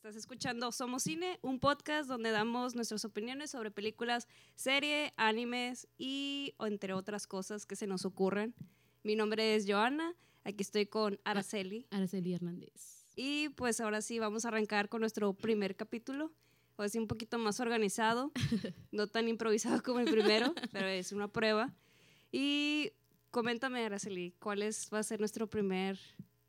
Estás 0.00 0.16
escuchando 0.16 0.72
Somos 0.72 1.02
Cine, 1.02 1.38
un 1.42 1.60
podcast 1.60 2.08
donde 2.08 2.30
damos 2.30 2.74
nuestras 2.74 3.04
opiniones 3.04 3.50
sobre 3.50 3.70
películas, 3.70 4.28
serie, 4.54 5.12
animes 5.18 5.88
y 5.98 6.54
o 6.56 6.66
entre 6.66 6.94
otras 6.94 7.26
cosas 7.26 7.66
que 7.66 7.76
se 7.76 7.86
nos 7.86 8.06
ocurren. 8.06 8.54
Mi 9.02 9.14
nombre 9.14 9.54
es 9.54 9.66
Joana, 9.68 10.16
aquí 10.42 10.62
estoy 10.62 10.86
con 10.86 11.20
Araceli. 11.24 11.86
Araceli 11.90 12.32
Hernández. 12.32 13.04
Y 13.14 13.50
pues 13.50 13.78
ahora 13.82 14.00
sí 14.00 14.18
vamos 14.18 14.46
a 14.46 14.48
arrancar 14.48 14.88
con 14.88 15.02
nuestro 15.02 15.34
primer 15.34 15.76
capítulo. 15.76 16.32
Hoy 16.76 16.88
sí 16.88 16.98
un 16.98 17.06
poquito 17.06 17.36
más 17.36 17.60
organizado, 17.60 18.32
no 18.92 19.06
tan 19.06 19.28
improvisado 19.28 19.82
como 19.82 20.00
el 20.00 20.10
primero, 20.10 20.54
pero 20.72 20.86
es 20.86 21.12
una 21.12 21.28
prueba. 21.28 21.74
Y 22.32 22.92
coméntame, 23.30 23.84
Araceli, 23.84 24.32
¿cuál 24.38 24.62
es, 24.62 24.88
va 24.90 25.00
a 25.00 25.02
ser 25.02 25.20
nuestro 25.20 25.46
primer 25.50 25.98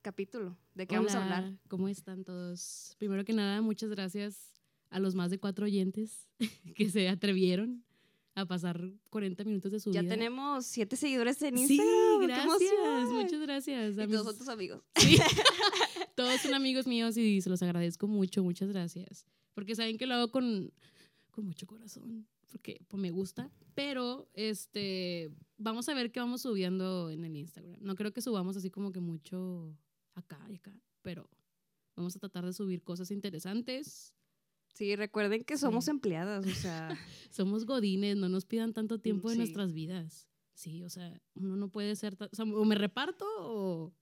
capítulo? 0.02 0.58
¿De 0.76 0.88
qué 0.88 0.96
vamos 0.96 1.14
a 1.16 1.24
hablar? 1.24 1.58
¿Cómo 1.68 1.88
están 1.88 2.24
todos? 2.24 2.96
Primero 2.98 3.24
que 3.26 3.34
nada, 3.34 3.62
muchas 3.62 3.90
gracias 3.90 4.52
a 4.90 5.00
los 5.00 5.16
más 5.16 5.30
de 5.32 5.40
cuatro 5.40 5.66
oyentes 5.66 6.28
que 6.76 6.90
se 6.90 7.08
atrevieron 7.10 7.84
a 8.36 8.46
pasar 8.46 8.82
40 9.10 9.44
minutos 9.44 9.72
de 9.72 9.80
su 9.80 9.92
Ya 9.92 10.02
vida. 10.02 10.14
tenemos 10.14 10.66
siete 10.66 10.96
seguidores 10.96 11.42
en 11.42 11.58
Sí, 11.58 11.76
Instagram. 11.76 12.20
¡Qué 12.22 12.28
gracias, 12.28 13.10
muchas 13.12 13.42
gracias. 13.42 13.98
A 13.98 14.04
Y 14.04 14.08
mis- 14.08 14.16
todos 14.16 14.28
son 14.28 14.38
tus 14.38 14.48
amigos. 14.50 14.82
Sí. 14.96 15.18
Todos 16.16 16.42
son 16.42 16.54
amigos 16.54 16.88
míos 16.88 17.18
y 17.18 17.42
se 17.42 17.50
los 17.50 17.62
agradezco 17.64 18.08
mucho, 18.08 18.44
muchas 18.44 18.70
gracias. 18.70 19.26
Porque 19.54 19.76
saben 19.76 19.98
que 19.98 20.06
lo 20.06 20.14
hago 20.16 20.30
con, 20.32 20.72
con 21.32 21.46
mucho 21.46 21.66
corazón, 21.66 22.28
porque 22.52 22.82
pues, 22.88 23.02
me 23.02 23.12
gusta. 23.12 23.50
Pero 23.76 24.30
este, 24.34 25.32
vamos 25.58 25.88
a 25.90 25.94
ver 25.94 26.12
qué 26.12 26.20
vamos 26.20 26.42
subiendo 26.42 27.10
en 27.10 27.24
el 27.26 27.36
Instagram. 27.36 27.78
No 27.82 27.96
creo 27.96 28.12
que 28.14 28.22
subamos 28.22 28.56
así 28.58 28.70
como 28.70 28.92
que 28.92 29.00
mucho 29.00 29.76
acá 30.16 30.40
y 30.50 30.56
acá, 30.56 30.74
pero 31.02 31.30
vamos 31.96 32.16
a 32.16 32.20
tratar 32.20 32.46
de 32.46 32.54
subir 32.54 32.84
cosas 32.84 33.12
interesantes. 33.12 34.14
Sí, 34.74 34.96
recuerden 34.96 35.44
que 35.44 35.58
somos 35.58 35.86
Sí. 35.86 35.92
empleadas, 35.92 36.46
o 36.46 36.56
sea, 36.56 36.90
Somos 37.32 37.66
godines, 37.66 38.16
no 38.18 38.30
nos 38.30 38.46
pidan 38.46 38.74
tanto 38.74 39.00
tiempo 39.00 39.30
de 39.30 39.36
sí. 39.36 39.40
nuestras 39.40 39.74
vidas. 39.74 40.28
Sí, 40.54 40.84
o 40.84 40.90
sea, 40.90 41.22
uno 41.34 41.56
no 41.56 41.70
puede 41.70 41.96
ser, 41.96 42.16
o, 42.20 42.36
sea, 42.36 42.46
o 42.46 42.66
me 42.66 42.76
reparto 42.76 43.26
o... 43.40 43.94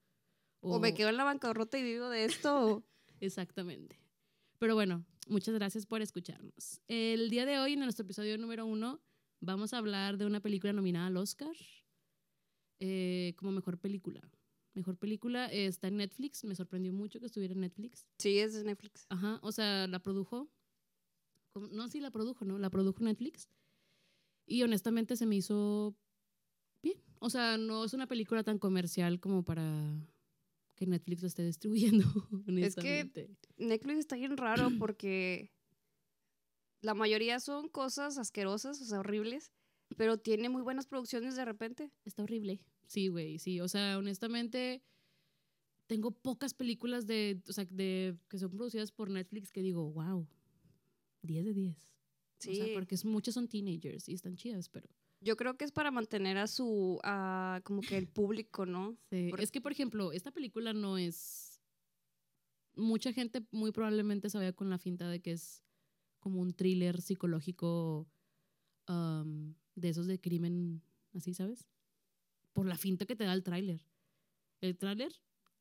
o 0.61 0.79
me 0.79 0.93
quedo 0.93 1.09
en 1.09 1.17
la 1.17 1.23
bancarrota 1.23 1.77
y 1.77 1.83
vivo 1.83 2.09
de 2.09 2.25
esto. 2.25 2.83
Exactamente. 3.19 3.99
Pero 4.57 4.75
bueno, 4.75 5.05
muchas 5.27 5.53
gracias 5.55 5.85
por 5.85 6.01
escucharnos. 6.01 6.81
El 6.88 7.29
día 7.29 7.45
de 7.45 7.59
hoy, 7.59 7.73
en 7.73 7.79
nuestro 7.79 8.03
episodio 8.03 8.38
número 8.38 8.66
uno, 8.66 9.01
vamos 9.39 9.73
a 9.73 9.77
hablar 9.77 10.17
de 10.17 10.25
una 10.25 10.41
película 10.41 10.73
nominada 10.73 11.07
al 11.07 11.17
Oscar 11.17 11.55
eh, 12.79 13.33
como 13.38 13.51
mejor 13.51 13.77
película. 13.77 14.21
Mejor 14.73 14.98
película 14.98 15.52
eh, 15.52 15.66
está 15.66 15.88
en 15.88 15.98
Netflix. 15.98 16.44
Me 16.44 16.56
sorprendió 16.56 16.94
mucho 16.94 17.20
que 17.20 17.25
estuviera 17.25 17.53
en 17.53 17.62
Netflix. 17.62 18.08
Sí, 18.17 18.39
es 18.39 18.53
de 18.53 18.64
Netflix. 18.64 19.06
Ajá, 19.09 19.39
o 19.42 19.52
sea, 19.52 19.88
la 19.88 20.00
produjo. 20.00 20.50
No, 21.72 21.88
sí, 21.89 22.00
la 22.00 22.12
produjo, 22.12 22.45
¿no? 22.45 22.58
La 22.59 22.70
produjo 22.70 23.03
Netflix. 23.03 23.50
Y 24.45 24.64
honestamente 24.64 25.16
se 25.16 25.25
me 25.25 25.36
hizo 25.36 25.95
bien. 26.81 27.02
O 27.20 27.30
sea, 27.30 27.58
no 27.58 27.84
es 27.84 27.94
una 27.94 28.08
película 28.08 28.44
tan 28.44 28.59
comercial 28.59 29.20
como 29.20 29.44
para 29.44 30.00
que 30.75 30.88
Netflix 30.88 31.22
la 31.22 31.28
esté 31.28 31.44
distribuyendo, 31.44 32.06
Es 32.47 32.75
que-. 32.75 33.30
Netflix 33.58 34.00
está 34.00 34.16
bien 34.16 34.38
raro 34.38 34.70
porque 34.80 35.52
la 36.81 36.94
mayoría 36.94 37.40
son 37.42 37.67
cosas 37.67 38.17
asquerosas, 38.17 38.81
o 38.81 38.86
sea, 38.86 39.00
horribles, 39.02 39.52
pero 39.97 40.17
tiene 40.17 40.47
muy 40.47 40.62
buenas 40.62 40.88
producciones 40.88 41.36
de 41.36 41.44
repente. 41.44 41.92
Está 42.06 42.23
horrible. 42.23 42.62
Sí, 42.89 43.07
güey, 43.07 43.37
sí. 43.37 43.61
O 43.61 43.67
sea, 43.67 43.99
honestamente, 43.99 44.81
tengo 45.85 46.09
pocas 46.09 46.55
películas 46.55 47.05
de, 47.05 47.39
o 47.47 47.53
sea, 47.53 47.65
de, 47.65 48.17
que 48.27 48.39
son 48.39 48.49
producidas 48.49 48.91
por 48.91 49.11
Netflix 49.11 49.51
que 49.51 49.61
digo, 49.61 49.91
wow, 49.91 50.27
10 51.21 51.45
de 51.45 51.53
10. 51.53 51.91
Sí, 52.39 52.49
O 52.49 52.55
sea, 52.55 52.73
porque 52.73 52.95
es, 52.95 53.05
muchas 53.05 53.35
son 53.35 53.47
teenagers 53.47 54.09
y 54.09 54.15
están 54.15 54.35
chidas, 54.35 54.69
pero... 54.69 54.89
yo 55.21 55.37
creo 55.37 55.55
que 55.55 55.65
es 55.65 55.71
para 55.71 55.91
mantener 55.91 56.39
a 56.39 56.47
su, 56.47 56.99
a 57.03 57.61
como 57.63 57.81
que 57.81 57.95
el 57.95 58.07
público, 58.07 58.66
¿no? 58.66 58.97
Sí, 59.11 59.29
Es 59.38 59.51
que, 59.51 59.61
por 59.61 59.72
ejemplo, 59.72 60.11
esta 60.11 60.31
película 60.31 60.73
no 60.73 60.97
es... 60.97 61.61
Mucha 62.75 63.13
gente 63.13 63.45
muy 63.51 63.72
probablemente 63.72 64.29
vaya 64.33 64.53
con 64.53 64.72
la 64.72 64.79
finta 64.79 65.07
de 65.09 65.22
que 65.22 65.33
es 65.33 65.63
como 66.19 66.41
un 66.41 66.53
thriller 66.53 67.01
psicológico 67.01 68.07
um, 68.88 69.53
de 69.75 69.89
esos 69.89 70.07
de 70.07 70.19
crimen, 70.19 70.81
así, 71.13 71.35
¿sabes? 71.35 71.67
Por 72.53 72.65
la 72.65 72.77
finta 72.77 73.05
que 73.05 73.15
te 73.15 73.23
da 73.25 73.33
el 73.33 73.43
tráiler. 73.43 73.81
El 74.61 74.77
tráiler... 74.77 75.13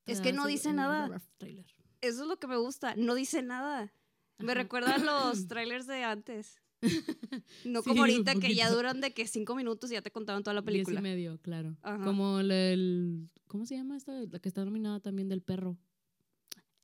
Es 0.06 0.21
que 0.22 0.32
no 0.32 0.47
dice 0.47 0.72
nada. 0.72 1.06
rough 1.06 1.22
tráiler. 1.37 1.66
Eso 2.00 2.22
es 2.22 2.28
lo 2.28 2.38
que 2.38 2.47
me 2.47 2.56
gusta, 2.56 2.94
no 2.97 3.15
dice 3.15 3.43
nada. 3.43 3.93
Me 4.38 4.53
Ajá. 4.53 4.62
recuerda 4.62 4.94
a 4.94 4.99
los 4.99 5.47
trailers 5.49 5.87
de 5.87 6.03
antes. 6.04 6.60
No 7.65 7.82
Sí, 7.82 7.88
como 7.91 8.03
ahorita 8.03 8.37
que 8.37 8.54
ya 8.54 8.71
duran 8.71 9.00
de 9.00 9.12
que 9.12 9.26
cinco 9.26 9.54
minutos 9.56 9.91
y 9.91 9.94
ya 9.94 10.03
te 10.03 10.10
contaron 10.12 10.43
toda 10.44 10.54
la 10.54 10.60
Diez 10.62 10.71
y 10.71 10.72
película. 10.84 11.00
medio, 11.00 11.38
claro. 11.43 11.76
Ajá. 11.82 12.04
Como 12.04 12.38
el, 12.41 12.50
el- 12.53 13.28
¿Cómo 13.49 13.66
se 13.66 13.76
llama 13.76 13.97
esta? 13.97 14.12
La 14.12 14.38
que 14.38 14.49
está 14.49 14.65
nominada 14.65 15.00
también 15.00 15.28
del 15.28 15.43
perro. 15.43 15.76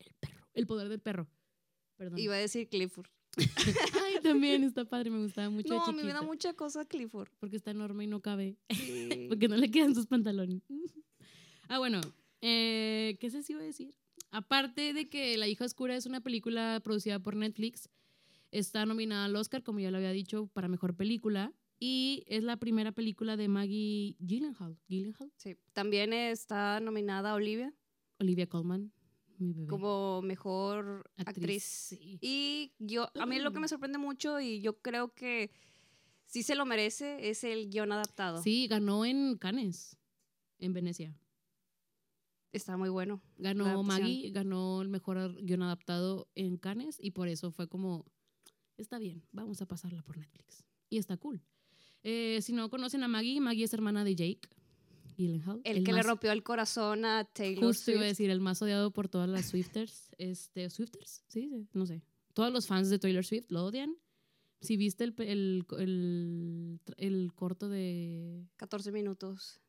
El 0.00 0.12
perro. 0.20 0.46
El 0.52 0.66
poder 0.66 0.88
del 0.88 1.00
perro. 1.00 1.28
Perdón. 1.96 2.18
Iba 2.18 2.34
a 2.34 2.38
decir 2.38 2.68
Clifford. 2.68 3.06
Ay, 4.04 4.22
también 4.22 4.64
está 4.64 4.84
padre, 4.84 5.10
me 5.10 5.22
gustaba 5.22 5.50
mucho 5.50 5.72
de 5.72 5.78
No, 5.78 5.84
a 5.84 5.92
mí 5.92 6.02
me 6.02 6.12
da 6.12 6.22
mucha 6.22 6.54
cosa 6.54 6.84
Clifford. 6.84 7.28
Porque 7.40 7.56
está 7.56 7.70
enorme 7.70 8.04
y 8.04 8.06
no 8.06 8.20
cabe. 8.20 8.56
Sí. 8.70 9.08
Porque 9.28 9.48
no 9.48 9.56
le 9.56 9.70
quedan 9.70 9.94
sus 9.94 10.06
pantalones. 10.06 10.62
ah, 11.68 11.78
bueno. 11.78 12.00
Eh, 12.40 13.16
¿Qué 13.20 13.30
se 13.30 13.40
iba 13.48 13.60
a 13.60 13.64
decir? 13.64 13.94
Aparte 14.30 14.92
de 14.92 15.08
que 15.08 15.36
La 15.38 15.48
hija 15.48 15.64
oscura 15.64 15.96
es 15.96 16.06
una 16.06 16.20
película 16.20 16.80
producida 16.84 17.18
por 17.18 17.36
Netflix, 17.36 17.88
está 18.50 18.84
nominada 18.84 19.24
al 19.24 19.36
Oscar, 19.36 19.62
como 19.62 19.80
ya 19.80 19.90
lo 19.90 19.96
había 19.96 20.10
dicho, 20.10 20.48
para 20.52 20.68
mejor 20.68 20.94
película. 20.94 21.52
Y 21.80 22.24
es 22.26 22.44
la 22.44 22.56
primera 22.56 22.92
película 22.92 23.36
de 23.36 23.48
Maggie 23.48 24.16
Gyllenhaal. 24.18 24.78
Gyllenhaal. 24.88 25.32
Sí. 25.36 25.56
También 25.72 26.12
está 26.12 26.80
nominada 26.80 27.34
Olivia 27.34 27.74
Olivia 28.18 28.46
Colman, 28.46 28.92
mi 29.38 29.52
bebé. 29.52 29.68
como 29.68 30.22
mejor 30.22 31.10
actriz. 31.16 31.64
sí. 31.64 32.18
Y 32.20 32.72
yo, 32.78 33.08
a 33.14 33.26
mí 33.26 33.38
lo 33.38 33.52
que 33.52 33.60
me 33.60 33.68
sorprende 33.68 33.98
mucho 33.98 34.40
y 34.40 34.60
yo 34.60 34.80
creo 34.80 35.14
que 35.14 35.50
sí 36.26 36.42
se 36.42 36.54
lo 36.54 36.66
merece 36.66 37.30
es 37.30 37.44
el 37.44 37.70
guion 37.70 37.92
adaptado. 37.92 38.42
Sí, 38.42 38.66
ganó 38.66 39.04
en 39.04 39.36
Cannes, 39.36 39.96
en 40.58 40.72
Venecia. 40.72 41.16
Está 42.52 42.76
muy 42.76 42.88
bueno. 42.88 43.20
Ganó. 43.36 43.82
Maggie, 43.82 44.30
ganó 44.30 44.80
el 44.80 44.88
mejor 44.88 45.34
guion 45.42 45.62
adaptado 45.62 46.28
en 46.34 46.56
Cannes 46.56 46.98
y 47.00 47.10
por 47.10 47.28
eso 47.28 47.50
fue 47.50 47.68
como, 47.68 48.06
está 48.76 48.98
bien, 48.98 49.24
vamos 49.32 49.60
a 49.60 49.66
pasarla 49.66 50.02
por 50.02 50.16
Netflix. 50.16 50.64
Y 50.88 50.98
está 50.98 51.16
cool. 51.16 51.42
Eh, 52.04 52.40
si 52.42 52.52
no 52.52 52.70
conocen 52.70 53.02
a 53.02 53.08
Maggie, 53.08 53.40
Maggie 53.40 53.64
es 53.64 53.74
hermana 53.74 54.04
de 54.04 54.14
Jake 54.14 54.48
Gyllenhaal. 55.16 55.60
El, 55.64 55.84
que 55.84 55.92
le 55.92 56.02
rompió 56.02 56.32
el 56.32 56.42
corazón 56.42 57.04
a 57.04 57.24
Taylor 57.24 57.64
Justo 57.64 57.90
iba 57.90 58.00
a 58.00 58.02
Swift. 58.04 58.08
decir, 58.10 58.30
el 58.30 58.40
más 58.40 58.60
odiado 58.62 58.90
por 58.92 59.08
todas 59.08 59.28
las 59.28 59.46
Swifters. 59.46 60.10
Este, 60.18 60.68
¿Swifters? 60.70 61.24
Sí, 61.28 61.48
sí, 61.48 61.68
no 61.72 61.86
sé. 61.86 62.02
Todos 62.32 62.52
los 62.52 62.66
fans 62.66 62.90
de 62.90 62.98
Taylor 62.98 63.24
Swift 63.24 63.46
lo 63.50 63.64
odian. 63.64 63.96
Si 64.60 64.76
viste 64.76 65.04
el, 65.04 65.14
el, 65.18 65.66
el, 65.78 66.80
el 66.96 67.32
corto 67.34 67.68
de 67.68 68.46
14 68.56 68.92
minutos. 68.92 69.60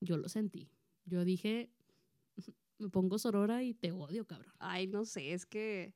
yo 0.00 0.16
lo 0.18 0.28
sentí. 0.28 0.70
Yo 1.06 1.24
dije, 1.24 1.70
me 2.78 2.88
pongo 2.90 3.18
sorora 3.18 3.62
y 3.64 3.74
te 3.74 3.92
odio, 3.92 4.26
cabrón. 4.26 4.52
Ay, 4.58 4.86
no 4.86 5.04
sé, 5.04 5.32
es 5.32 5.46
que 5.46 5.94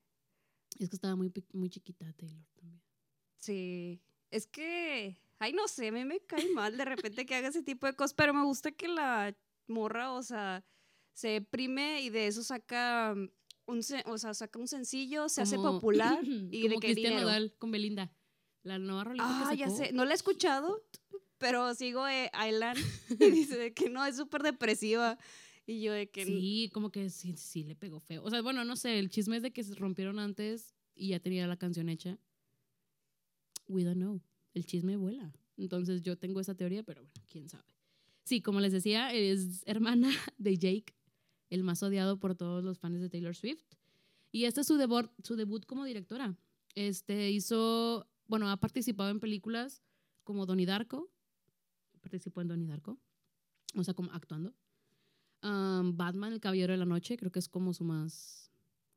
Es 0.78 0.88
que 0.88 0.96
estaba 0.96 1.16
muy, 1.16 1.32
muy 1.52 1.68
chiquita 1.68 2.12
Taylor 2.14 2.46
también. 2.54 2.80
sí. 3.38 4.00
Es 4.30 4.46
que, 4.46 5.18
ay, 5.40 5.52
no 5.52 5.66
sé, 5.66 5.88
a 5.88 5.92
mí 5.92 6.04
me 6.04 6.20
cae 6.20 6.48
mal 6.52 6.76
de 6.76 6.84
repente 6.84 7.26
que 7.26 7.34
haga 7.34 7.48
ese 7.48 7.62
tipo 7.62 7.86
de 7.86 7.94
cosas, 7.94 8.14
pero 8.14 8.32
me 8.32 8.44
gusta 8.44 8.70
que 8.70 8.86
la 8.88 9.36
morra, 9.66 10.12
o 10.12 10.22
sea, 10.22 10.64
se 11.12 11.28
deprime 11.28 12.02
y 12.02 12.10
de 12.10 12.26
eso 12.28 12.42
saca 12.44 13.14
mm, 13.16 13.28
un, 13.66 13.80
o 14.06 14.18
sea, 14.18 14.34
saca 14.34 14.58
un 14.58 14.68
sencillo, 14.68 15.28
se 15.28 15.42
hace 15.42 15.56
popular 15.56 16.20
y 16.50 16.62
de 16.62 16.68
como 16.68 16.80
que 16.80 16.92
Cristian. 16.92 17.14
Nodal 17.20 17.54
con 17.58 17.70
Belinda. 17.72 18.12
La 18.62 18.78
nueva 18.78 19.04
rolita 19.04 19.24
Ah, 19.26 19.48
que 19.52 19.56
ya 19.56 19.70
sacó. 19.70 19.84
sé, 19.84 19.92
no 19.92 20.04
la 20.04 20.10
he 20.12 20.14
escuchado, 20.14 20.84
pero 21.38 21.74
sigo 21.74 22.06
eh, 22.06 22.28
Aylan 22.34 22.76
y 23.18 23.30
dice 23.30 23.56
de 23.56 23.72
que 23.72 23.88
no, 23.88 24.04
es 24.04 24.16
súper 24.16 24.42
depresiva. 24.42 25.18
Y 25.66 25.80
yo 25.82 25.92
de 25.94 26.10
que 26.10 26.26
Sí, 26.26 26.70
como 26.74 26.90
que 26.90 27.08
sí, 27.10 27.36
sí 27.36 27.64
le 27.64 27.76
pegó 27.76 28.00
feo. 28.00 28.22
O 28.24 28.28
sea, 28.30 28.42
bueno, 28.42 28.64
no 28.64 28.76
sé, 28.76 28.98
el 28.98 29.08
chisme 29.08 29.36
es 29.38 29.42
de 29.42 29.52
que 29.52 29.62
se 29.62 29.74
rompieron 29.76 30.18
antes 30.18 30.74
y 30.94 31.08
ya 31.10 31.20
tenía 31.20 31.46
la 31.46 31.56
canción 31.56 31.88
hecha. 31.88 32.18
We 33.68 33.84
don't 33.84 33.96
know. 33.96 34.20
El 34.54 34.66
chisme 34.66 34.96
vuela. 34.96 35.32
Entonces 35.56 36.02
yo 36.02 36.16
tengo 36.16 36.40
esa 36.40 36.54
teoría, 36.54 36.82
pero 36.82 37.02
bueno, 37.02 37.14
quién 37.28 37.48
sabe. 37.48 37.64
Sí, 38.24 38.40
como 38.40 38.60
les 38.60 38.72
decía, 38.72 39.12
es 39.12 39.62
hermana 39.66 40.10
de 40.38 40.56
Jake, 40.56 40.94
el 41.50 41.62
más 41.62 41.82
odiado 41.82 42.18
por 42.18 42.34
todos 42.34 42.64
los 42.64 42.78
fans 42.78 43.00
de 43.00 43.08
Taylor 43.08 43.34
Swift. 43.34 43.64
Y 44.32 44.44
este 44.44 44.60
es 44.60 44.66
su 44.66 44.76
debut, 44.76 45.10
su 45.24 45.36
debut 45.36 45.66
como 45.66 45.84
directora. 45.84 46.36
Este 46.74 47.30
hizo, 47.30 48.06
bueno, 48.28 48.48
ha 48.48 48.56
participado 48.58 49.10
en 49.10 49.20
películas 49.20 49.82
como 50.24 50.46
Donnie 50.46 50.66
Darko. 50.66 51.10
Participó 52.00 52.40
en 52.40 52.48
Donnie 52.48 52.68
Darko. 52.68 52.98
O 53.74 53.84
sea, 53.84 53.94
como 53.94 54.12
actuando. 54.12 54.54
Um, 55.42 55.96
Batman, 55.96 56.32
El 56.32 56.40
Caballero 56.40 56.72
de 56.72 56.78
la 56.78 56.84
Noche, 56.84 57.16
creo 57.16 57.32
que 57.32 57.38
es 57.38 57.48
como 57.48 57.72
su 57.72 57.82
más 57.82 58.50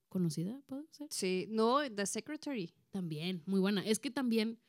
conocida, 0.10 0.62
puede 0.68 0.86
ser. 0.92 1.08
Sí, 1.10 1.48
no, 1.50 1.80
The 1.90 2.06
Secretary. 2.06 2.72
También, 2.92 3.42
muy 3.46 3.60
buena. 3.60 3.84
Es 3.86 4.00
que 4.00 4.12
también 4.12 4.60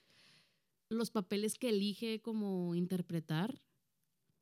los 0.88 1.10
papeles 1.10 1.58
que 1.58 1.70
elige 1.70 2.20
como 2.20 2.74
interpretar 2.74 3.62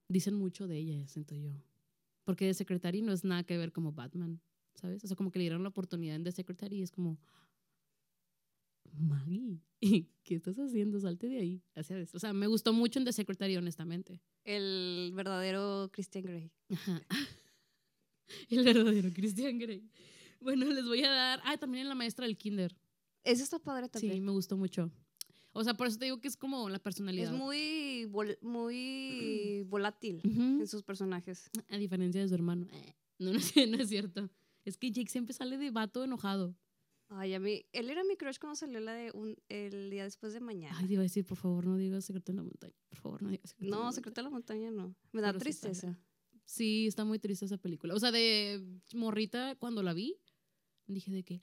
dicen 0.09 0.35
mucho 0.35 0.67
de 0.67 0.79
ella, 0.79 1.07
siento 1.07 1.35
yo. 1.35 1.53
Porque 2.25 2.47
The 2.47 2.55
Secretary 2.55 3.03
no 3.03 3.13
es 3.13 3.25
nada 3.25 3.45
que 3.45 3.57
ver 3.57 3.73
como 3.73 3.93
Batman, 3.93 4.41
¿sabes? 4.75 5.03
O 5.05 5.07
sea, 5.07 5.17
como 5.17 5.31
que 5.31 5.39
le 5.39 5.45
dieron 5.45 5.63
la 5.63 5.71
oportunidad 5.71 6.17
en 6.17 6.25
The 6.25 6.33
Secretary 6.33 6.79
y 6.79 6.83
es 6.83 6.91
como, 6.93 7.19
Maggie, 8.93 9.61
¿qué 10.23 10.35
estás 10.35 10.57
haciendo? 10.59 11.01
Salte 11.01 11.29
de 11.29 11.39
ahí. 11.39 11.63
O 12.15 12.19
sea, 12.19 12.33
me 12.33 12.47
gustó 12.47 12.73
mucho 12.73 12.99
en 12.99 13.05
The 13.05 13.13
Secretary, 13.13 13.57
honestamente. 13.57 14.21
El 14.45 15.13
verdadero 15.15 15.91
Christian 15.93 16.25
Grey. 16.25 16.53
Ajá. 16.71 17.03
El 18.49 18.65
verdadero 18.65 19.11
Christian 19.13 19.59
Grey. 19.59 19.91
Bueno, 20.41 20.67
les 20.67 20.85
voy 20.85 21.03
a 21.03 21.11
dar. 21.11 21.41
Ah, 21.45 21.57
también 21.57 21.83
en 21.83 21.89
la 21.89 21.95
maestra 21.95 22.27
del 22.27 22.37
Kinder. 22.37 22.77
Esa 23.25 23.45
está 23.45 23.59
padre 23.59 23.89
también. 23.89 24.15
Sí, 24.15 24.21
me 24.21 24.33
gustó 24.33 24.57
mucho. 24.57 24.91
O 25.55 25.63
sea, 25.65 25.75
por 25.75 25.87
eso 25.87 25.99
te 25.99 26.07
digo 26.07 26.19
que 26.21 26.29
es 26.29 26.37
como 26.37 26.69
la 26.69 26.79
personalidad. 26.79 27.33
Es 27.33 27.39
muy, 27.39 28.07
vol- 28.11 28.39
muy 28.41 29.65
volátil 29.69 30.17
Ujú. 30.25 30.61
en 30.61 30.67
sus 30.67 30.83
personajes. 30.83 31.51
A 31.69 31.77
diferencia 31.77 32.21
de 32.21 32.29
su 32.29 32.35
hermano. 32.35 32.67
Eh, 32.73 32.95
No, 33.19 33.33
no, 33.33 33.39
es- 33.39 33.53
no 33.69 33.77
es 33.83 33.89
cierto. 33.89 34.31
Es 34.65 34.77
que 34.79 34.91
Jake 34.91 35.11
siempre 35.11 35.35
sale 35.35 35.59
de 35.59 35.71
vato 35.71 36.05
enojado. 36.05 36.57
Ay, 37.09 37.35
a 37.35 37.41
mí, 37.41 37.67
él 37.73 37.91
era 37.91 38.03
mi 38.05 38.17
crush 38.17 38.39
cuando 38.39 38.57
salió 38.57 38.81
la 38.81 38.95
de 38.95 39.11
un, 39.13 39.37
el 39.51 39.91
día 39.91 40.05
después 40.05 40.33
de 40.33 40.41
mañana. 40.41 40.75
Ay, 40.79 40.87
te 40.87 40.95
iba 40.95 41.01
a 41.01 41.03
decir, 41.03 41.27
por 41.27 41.37
favor, 41.37 41.67
no 41.67 41.77
digas 41.77 42.07
secreto 42.07 42.33
en 42.33 42.37
la 42.37 42.43
montaña. 42.43 42.75
Por 42.89 42.99
favor, 42.99 43.23
no 43.23 43.29
digas 43.29 43.51
secreto 43.51 43.75
en 43.75 43.79
la 43.81 43.85
no. 43.87 43.93
Secreto 43.93 44.21
de 44.21 44.23
la 44.25 44.31
Montaña 44.31 44.71
no. 44.71 44.95
Me 45.13 45.21
da 45.21 45.29
Pero 45.29 45.41
tristeza. 45.41 45.99
Sí, 46.47 46.87
está 46.87 47.05
muy 47.05 47.19
triste 47.19 47.45
esa 47.45 47.59
película. 47.59 47.95
O 47.95 47.99
sea, 48.01 48.11
de 48.13 48.65
morrita, 48.95 49.57
cuando 49.57 49.83
la 49.83 49.93
vi, 49.93 50.17
dije 50.87 51.11
de 51.13 51.23
que, 51.23 51.43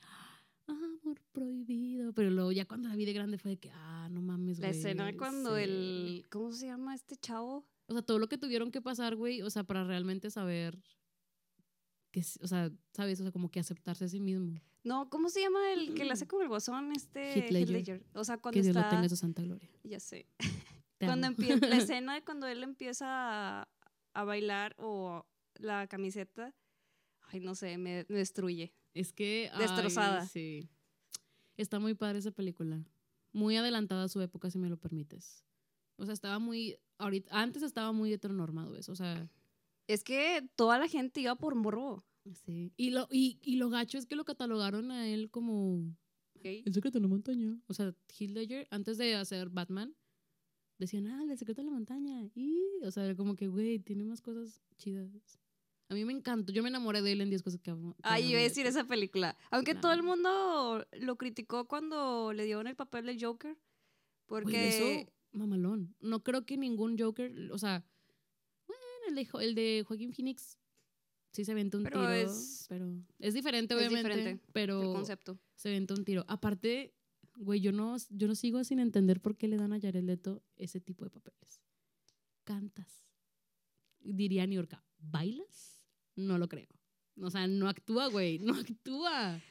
amor 0.71 1.21
prohibido. 1.31 2.13
Pero 2.13 2.30
luego 2.30 2.51
ya 2.51 2.66
cuando 2.66 2.89
la 2.89 2.95
vi 2.95 3.06
de 3.06 3.13
grande 3.13 3.38
fue 3.38 3.51
de 3.51 3.57
que, 3.57 3.71
ah, 3.74 4.07
no 4.12 4.21
mames, 4.21 4.60
La 4.60 4.68
güey. 4.68 4.80
escena 4.80 5.16
cuando 5.18 5.56
sí. 5.56 5.63
el. 5.63 6.25
¿Cómo 6.30 6.51
se 6.51 6.68
llama 6.68 6.95
este 6.95 7.16
chavo? 7.16 7.66
O 7.88 7.94
sea, 7.94 8.01
todo 8.01 8.19
lo 8.19 8.27
que 8.30 8.38
tuvieron 8.38 8.71
que 8.71 8.81
pasar, 8.81 9.16
güey, 9.16 9.42
o 9.42 9.50
sea, 9.50 9.63
para 9.63 9.83
realmente 9.83 10.30
saber 10.30 10.80
que, 12.12 12.21
o 12.42 12.48
sea, 12.48 12.71
¿sabes? 12.94 13.19
O 13.19 13.24
sea, 13.24 13.31
como 13.31 13.50
que 13.50 13.60
aceptarse 13.60 14.06
a 14.06 14.07
sí 14.07 14.19
mismo. 14.19 14.60
No, 14.83 15.10
¿cómo 15.10 15.30
se 15.30 15.42
llama 15.42 15.74
el 15.74 15.94
que 15.94 16.06
le 16.06 16.13
hace 16.13 16.27
como 16.27 16.42
el 16.42 16.48
guasón? 16.48 16.92
Este. 16.94 17.33
Heath 17.39 17.51
Ledger. 17.51 18.06
O 18.13 18.24
sea, 18.24 18.38
cuando 18.38 18.54
que 18.56 18.62
Dios 18.63 18.75
está. 18.75 18.83
lo 18.83 18.89
tenga 18.89 19.04
en 19.04 19.10
su 19.10 19.16
santa 19.16 19.42
gloria. 19.42 19.69
Ya 19.83 20.00
sé. 20.00 20.27
Cuando 21.00 21.27
empieza. 21.27 21.66
La 21.66 21.77
escena 21.98 22.13
de 22.16 22.24
cuando 22.25 22.45
él 22.45 22.62
empieza 22.62 23.06
a, 23.62 23.69
a 24.13 24.24
bailar 24.25 24.75
o 24.77 25.25
la 25.56 25.88
camiseta. 25.88 26.54
Ay, 27.21 27.39
no 27.39 27.56
sé, 27.56 27.77
me, 27.77 28.06
me 28.10 28.18
destruye. 28.18 28.74
Es 28.94 29.13
que. 29.13 29.50
ay, 29.53 29.59
Destrozada. 29.62 30.25
sí. 30.25 30.69
Está 31.57 31.80
muy 31.80 31.94
padre 31.94 32.19
esa 32.19 32.31
película. 32.31 32.83
Muy 33.33 33.57
adelantada 33.57 34.06
a 34.06 34.09
su 34.09 34.21
época, 34.21 34.50
si 34.50 34.57
me 34.57 34.69
lo 34.69 34.77
permites. 34.77 35.44
O 35.97 36.06
sea, 36.06 36.13
estaba 36.13 36.39
muy. 36.39 36.77
Ahorita, 36.97 37.30
antes 37.31 37.63
estaba 37.63 37.91
muy 37.91 38.12
heteronormado 38.13 38.75
eso. 38.77 38.91
O 38.91 38.95
sea, 38.95 39.30
Es 39.88 40.03
que 40.03 40.47
toda 40.56 40.80
la 40.80 40.88
gente 40.88 41.21
iba 41.21 41.36
por 41.36 41.56
morbo. 41.56 42.03
sí. 42.45 42.71
Y 42.77 42.91
lo, 42.91 43.07
y, 43.12 43.39
y 43.41 43.57
lo 43.57 43.69
gacho 43.69 43.97
es 43.97 44.06
que 44.06 44.15
lo 44.15 44.25
catalogaron 44.25 44.92
a 44.92 45.07
él 45.07 45.30
como. 45.30 45.95
El 46.42 46.74
secreto 46.74 47.00
de 47.00 47.01
la 47.01 47.09
montaña. 47.09 47.59
O 47.68 47.74
sea, 47.74 47.94
Heath 48.18 48.31
Ledger, 48.31 48.68
antes 48.71 48.97
de 48.97 49.15
hacer 49.15 49.50
Batman, 49.50 49.94
decían, 50.77 51.07
ah, 51.07 51.21
el 51.30 51.38
secreto 51.38 51.62
de 51.62 51.65
la 51.65 51.71
montaña. 51.74 52.30
Y, 52.33 52.63
o 52.83 52.92
sea, 52.92 53.03
era 53.03 53.15
como 53.15 53.35
que, 53.35 53.50
güey, 53.50 53.80
tiene 53.80 54.06
más 54.06 54.21
cosas 54.21 54.62
chidas. 54.77 55.09
A 55.89 55.95
mí 55.95 56.06
me 56.06 56.13
encantó. 56.13 56.53
Yo 56.53 56.62
me 56.63 56.69
enamoré 56.69 57.01
de 57.01 57.12
él 57.13 57.21
en 57.21 57.30
10 57.30 57.41
cosas 57.44 57.59
que 57.62 57.71
amo. 57.71 57.95
Ay, 58.03 58.25
iba 58.30 58.38
a 58.39 58.41
de 58.44 58.47
decir 58.50 58.65
esa 58.68 58.86
película. 58.86 59.36
Aunque 59.50 59.74
todo 59.75 59.91
el 59.91 60.03
mundo 60.03 60.86
lo 60.94 61.18
criticó 61.18 61.68
cuando 61.68 62.31
le 62.33 62.45
dieron 62.45 62.68
el 62.68 62.75
papel 62.75 63.07
del 63.07 63.24
Joker. 63.24 63.57
Porque. 64.27 64.68
eso, 65.03 65.12
mamalón. 65.31 65.95
No 66.00 66.24
creo 66.24 66.45
que 66.45 66.57
ningún 66.57 66.97
Joker, 67.00 67.51
o 67.51 67.57
sea, 67.57 67.83
bueno, 68.68 68.83
el 69.07 69.15
de, 69.15 69.25
Jo- 69.25 69.39
el 69.39 69.56
de 69.56 69.83
Joaquín 69.88 70.13
Phoenix 70.13 70.59
sí 71.31 71.44
se 71.44 71.51
aventó 71.53 71.77
un 71.80 71.83
Pero 71.86 72.00
tiro, 72.01 72.12
es- 72.12 72.65
pero 72.69 72.85
es 73.18 73.33
diferente, 73.33 73.74
es 73.74 73.80
obviamente, 73.80 74.07
diferente 74.09 74.30
el 74.45 74.51
pero 74.53 74.94
concepto. 74.94 75.39
se 75.56 75.69
aventó 75.69 75.95
un 75.95 76.06
tiro. 76.06 76.24
Aparte, 76.27 76.94
güey, 77.38 77.62
yo 77.62 77.71
no, 77.71 77.95
yo 78.12 78.27
no 78.27 78.35
sigo 78.35 78.63
sin 78.63 78.77
entender 78.80 79.19
por 79.21 79.35
qué 79.38 79.47
le 79.47 79.57
dan 79.57 79.74
a 79.74 79.80
Jared 79.80 80.03
Leto 80.03 80.44
ese 80.56 80.80
tipo 80.80 81.03
de 81.06 81.09
papeles. 81.09 81.59
Cantas. 82.44 83.07
Diría 84.01 84.45
New 84.47 84.56
York, 84.57 84.80
¿bailas? 85.00 85.78
No 86.19 86.38
lo 86.38 86.48
creo. 86.48 86.68
O 87.21 87.30
sea, 87.30 87.48
no 87.48 87.68
actúa, 87.68 88.07
güey, 88.07 88.39
no 88.39 88.54
actúa. 88.54 89.42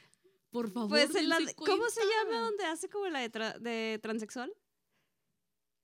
Por 0.51 0.69
favor. 0.71 0.89
Pues 0.89 1.13
en 1.15 1.29
la 1.29 1.37
de- 1.39 1.53
¿Cómo 1.55 1.87
se 1.89 2.01
llama 2.01 2.39
donde 2.41 2.63
hace 2.65 2.89
como 2.89 3.07
la 3.09 3.19
de, 3.19 3.31
tra- 3.31 3.57
de 3.59 3.99
transexual? 4.01 4.51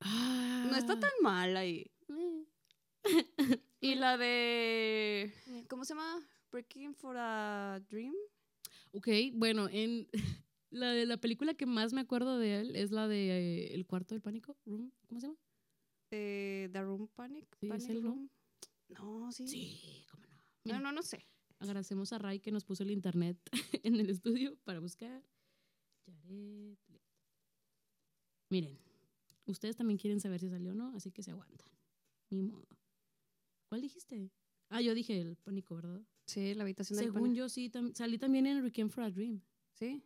Ah. 0.02 0.68
No 0.70 0.76
está 0.78 1.00
tan 1.00 1.12
mal 1.22 1.56
ahí. 1.58 1.92
Eh. 2.10 2.46
Y 3.82 3.94
la 3.96 4.18
de. 4.18 5.32
¿Cómo 5.70 5.86
se 5.86 5.94
llama? 5.94 6.20
Breaking 6.52 6.96
for 6.96 7.16
a 7.20 7.80
Dream. 7.90 8.16
Ok, 8.94 9.08
bueno, 9.34 9.68
en 9.70 10.08
la 10.72 10.92
de 10.92 11.06
la 11.06 11.18
película 11.18 11.54
que 11.54 11.68
más 11.68 11.94
me 11.94 12.02
acuerdo 12.02 12.40
de 12.40 12.62
él 12.62 12.76
es 12.76 12.90
la 12.92 13.08
de 13.08 13.30
eh, 13.68 13.76
El 13.76 13.86
cuarto 13.86 14.16
del 14.16 14.22
pánico, 14.24 14.58
Room, 14.66 14.92
¿cómo 15.08 15.20
se 15.20 15.28
llama? 15.28 15.38
Eh, 16.10 16.70
The 16.72 16.82
Room 16.82 17.08
Panic. 17.10 17.46
Sí, 17.60 17.68
es 17.68 17.72
Panic 17.74 17.90
él, 17.90 18.02
¿no? 18.04 18.10
Room. 18.10 18.30
No, 18.90 19.32
sí. 19.32 19.48
Sí, 19.48 20.05
no. 20.66 20.80
No, 20.80 20.92
no, 20.92 21.02
sé. 21.04 21.26
Agradecemos 21.60 22.12
a 22.14 22.18
Ray 22.18 22.40
que 22.40 22.52
nos 22.52 22.66
puso 22.66 22.84
el 22.84 22.92
internet 22.92 23.38
en 23.84 23.96
el 23.96 24.10
estudio 24.10 24.58
para 24.64 24.80
buscar. 24.80 25.24
Jared. 26.06 26.78
Miren, 28.50 28.78
ustedes 29.46 29.76
también 29.76 29.98
quieren 29.98 30.20
saber 30.20 30.40
si 30.40 30.50
salió 30.50 30.72
o 30.72 30.76
no, 30.76 30.96
así 30.96 31.12
que 31.12 31.24
se 31.24 31.32
aguantan. 31.32 31.70
Ni 32.30 32.42
modo. 32.44 32.68
¿Cuál 33.70 33.82
dijiste? 33.82 34.32
Ah, 34.70 34.82
yo 34.82 34.94
dije 34.94 35.20
el 35.20 35.36
pánico, 35.38 35.76
¿verdad? 35.76 36.02
Sí, 36.28 36.54
la 36.54 36.64
habitación 36.64 36.98
del 36.98 37.08
Según 37.08 37.22
pánico. 37.22 37.38
yo 37.38 37.50
sí, 37.50 37.70
tam- 37.70 37.94
salí 37.94 38.18
también 38.18 38.46
en 38.46 38.62
Requiem 38.64 38.90
for 38.90 39.04
a 39.04 39.12
Dream. 39.12 39.42
Sí. 39.74 40.04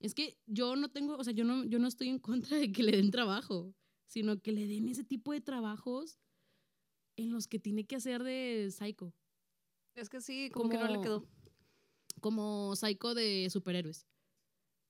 Es 0.00 0.14
que 0.14 0.38
yo 0.46 0.76
no 0.76 0.90
tengo, 0.90 1.16
o 1.16 1.24
sea, 1.24 1.32
yo 1.32 1.44
no, 1.44 1.64
yo 1.64 1.78
no 1.78 1.86
estoy 1.88 2.08
en 2.08 2.18
contra 2.18 2.56
de 2.56 2.72
que 2.72 2.82
le 2.82 2.92
den 2.96 3.10
trabajo, 3.10 3.74
sino 4.06 4.40
que 4.40 4.52
le 4.52 4.66
den 4.66 4.88
ese 4.88 5.04
tipo 5.04 5.32
de 5.32 5.40
trabajos 5.40 6.18
en 7.16 7.30
los 7.30 7.46
que 7.46 7.58
tiene 7.58 7.84
que 7.86 7.96
hacer 7.96 8.22
de 8.22 8.68
psycho, 8.70 9.14
Es 9.94 10.08
que 10.08 10.20
sí, 10.20 10.50
como, 10.50 10.68
que 10.70 10.78
no 10.78 10.88
le 10.88 11.00
quedó. 11.00 11.26
como 12.20 12.74
psycho 12.76 13.14
de 13.14 13.48
superhéroes. 13.50 14.06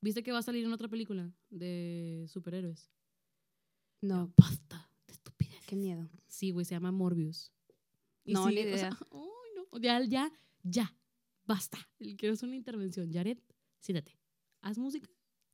¿Viste 0.01 0.23
que 0.23 0.33
va 0.33 0.39
a 0.39 0.43
salir 0.43 0.65
en 0.65 0.73
otra 0.73 0.89
película 0.89 1.33
de 1.51 2.27
superhéroes? 2.29 2.91
No, 4.01 4.33
Basta 4.37 4.91
de 5.07 5.13
estupidez. 5.13 5.65
qué 5.67 5.77
miedo. 5.77 6.11
Sí, 6.27 6.51
güey, 6.51 6.65
se 6.65 6.75
llama 6.75 6.91
Morbius. 6.93 7.53
No, 8.25 8.47
ni 8.49 8.59
o 8.59 8.63
sea, 8.63 8.65
idea. 8.65 8.99
ay, 9.13 9.51
no, 9.57 9.79
ya, 9.81 10.01
ya, 10.05 10.33
ya, 10.63 10.97
basta. 11.45 11.79
Quiero 11.99 12.35
hacer 12.35 12.49
una 12.49 12.57
intervención. 12.57 13.13
Jared, 13.13 13.39
siéntate, 13.81 14.17
haz 14.61 14.79
música, 14.79 15.09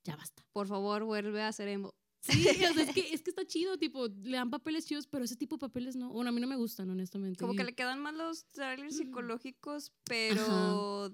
ya 0.05 0.17
basta. 0.17 0.45
Por 0.53 0.67
favor, 0.67 1.05
vuelve 1.05 1.43
a 1.43 1.49
hacer 1.49 1.69
emo. 1.69 1.95
Sí, 2.21 2.47
o 2.49 2.75
sea, 2.75 2.83
es, 2.83 2.93
que, 2.95 3.13
es 3.15 3.23
que 3.23 3.31
está 3.31 3.45
chido, 3.47 3.79
tipo, 3.79 4.09
le 4.09 4.37
dan 4.37 4.51
papeles 4.51 4.85
chidos, 4.87 5.07
pero 5.07 5.25
ese 5.25 5.37
tipo 5.37 5.57
de 5.57 5.61
papeles 5.61 5.97
no. 5.97 6.11
Bueno, 6.11 6.31
a 6.31 6.33
mí 6.33 6.41
no 6.41 6.47
me 6.49 6.57
gustan, 6.57 6.91
honestamente. 6.91 7.39
Como 7.41 7.55
que 7.55 7.65
le 7.65 7.75
quedan 7.75 8.01
mal 8.01 8.19
los 8.19 8.47
trailers 8.51 8.95
Mm. 8.95 8.99
psicológicos, 8.99 9.93
pero 10.05 11.13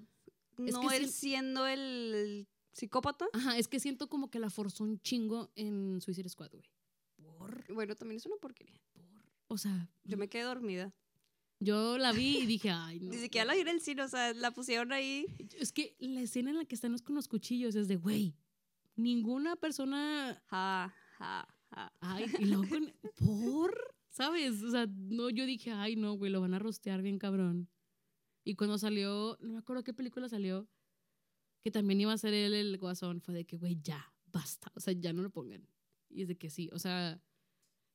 no 0.57 0.89
que 0.89 0.97
él 0.97 1.09
siendo 1.11 1.67
el 1.67 2.47
psicópata. 2.73 3.27
Ajá, 3.33 3.59
es 3.59 3.69
que 3.69 3.81
siento 3.81 4.09
como 4.09 4.31
que 4.31 4.39
la 4.39 4.51
forzó 4.51 4.85
un 4.85 5.01
chingo 5.01 5.51
en 5.57 6.01
Suicide 6.01 6.29
Squad, 6.29 6.51
güey. 6.53 6.71
Por, 7.39 7.73
Bueno, 7.73 7.95
también 7.95 8.17
es 8.17 8.27
una 8.27 8.37
porquería. 8.37 8.81
por. 8.93 9.05
O 9.49 9.59
sea, 9.59 9.89
Yo 10.05 10.17
me 10.17 10.29
quedé 10.29 10.43
dormida. 10.45 10.93
yo 11.61 11.99
la 11.99 12.13
vi 12.13 12.39
y 12.39 12.47
dije, 12.47 12.71
ay, 12.71 12.99
no. 13.01 13.11
Ni 13.13 13.19
siquiera 13.19 13.45
la 13.45 13.55
vi 13.55 13.61
en 13.61 13.69
el 13.69 13.81
cine, 13.81 14.03
o 14.03 14.09
sea, 14.09 14.33
la 14.35 14.51
pusieron 14.53 14.93
ahí. 14.93 15.27
Es 15.59 15.71
que 15.73 15.95
la 15.99 16.21
escena 16.23 16.51
en 16.51 16.57
la 16.57 16.65
que 16.65 16.75
están 16.75 16.93
los- 16.93 17.03
con 17.03 17.15
los 17.15 17.29
cuchillos 17.29 17.75
es 17.75 17.89
de, 17.89 17.97
güey, 17.97 18.35
ninguna 18.97 19.57
persona. 19.57 20.43
Ja, 20.47 20.95
ja, 21.19 21.49
ja. 21.71 21.93
Ay, 22.01 22.27
y 22.39 22.45
luego. 22.47 22.67
¿Por? 23.17 23.95
¿Sabes? 24.11 24.63
O 24.63 24.71
sea, 24.71 24.87
no, 24.87 25.29
yo 25.31 25.45
dije, 25.45 25.73
ay, 25.73 25.97
no, 25.97 26.15
güey, 26.15 26.31
lo 26.31 26.41
van 26.41 26.55
a 26.55 26.59
rostear 26.59 27.03
bien 27.03 27.19
cabrón. 27.19 27.69
Y 28.45 28.55
cuando 28.57 28.79
salió, 28.79 29.37
no 29.41 29.55
me 29.55 29.59
acuerdo 29.59 29.83
qué 29.83 29.95
película 29.95 30.29
salió, 30.29 30.69
que 31.63 31.71
también 31.71 32.01
iba 32.03 32.13
a 32.13 32.19
ser 32.19 32.35
él 32.35 32.55
el 32.55 32.79
guasón, 32.79 33.23
fue 33.23 33.35
de 33.35 33.47
que, 33.47 33.57
güey, 33.57 33.81
ya, 33.83 34.13
basta, 34.31 34.71
o 34.75 34.81
sea, 34.81 34.93
ya 34.93 35.13
no 35.13 35.23
lo 35.23 35.31
pongan. 35.31 35.67
Y 36.11 36.23
es 36.23 36.29
de 36.29 36.37
que 36.37 36.51
sí, 36.51 36.69
o 36.73 36.79
sea, 36.79 37.21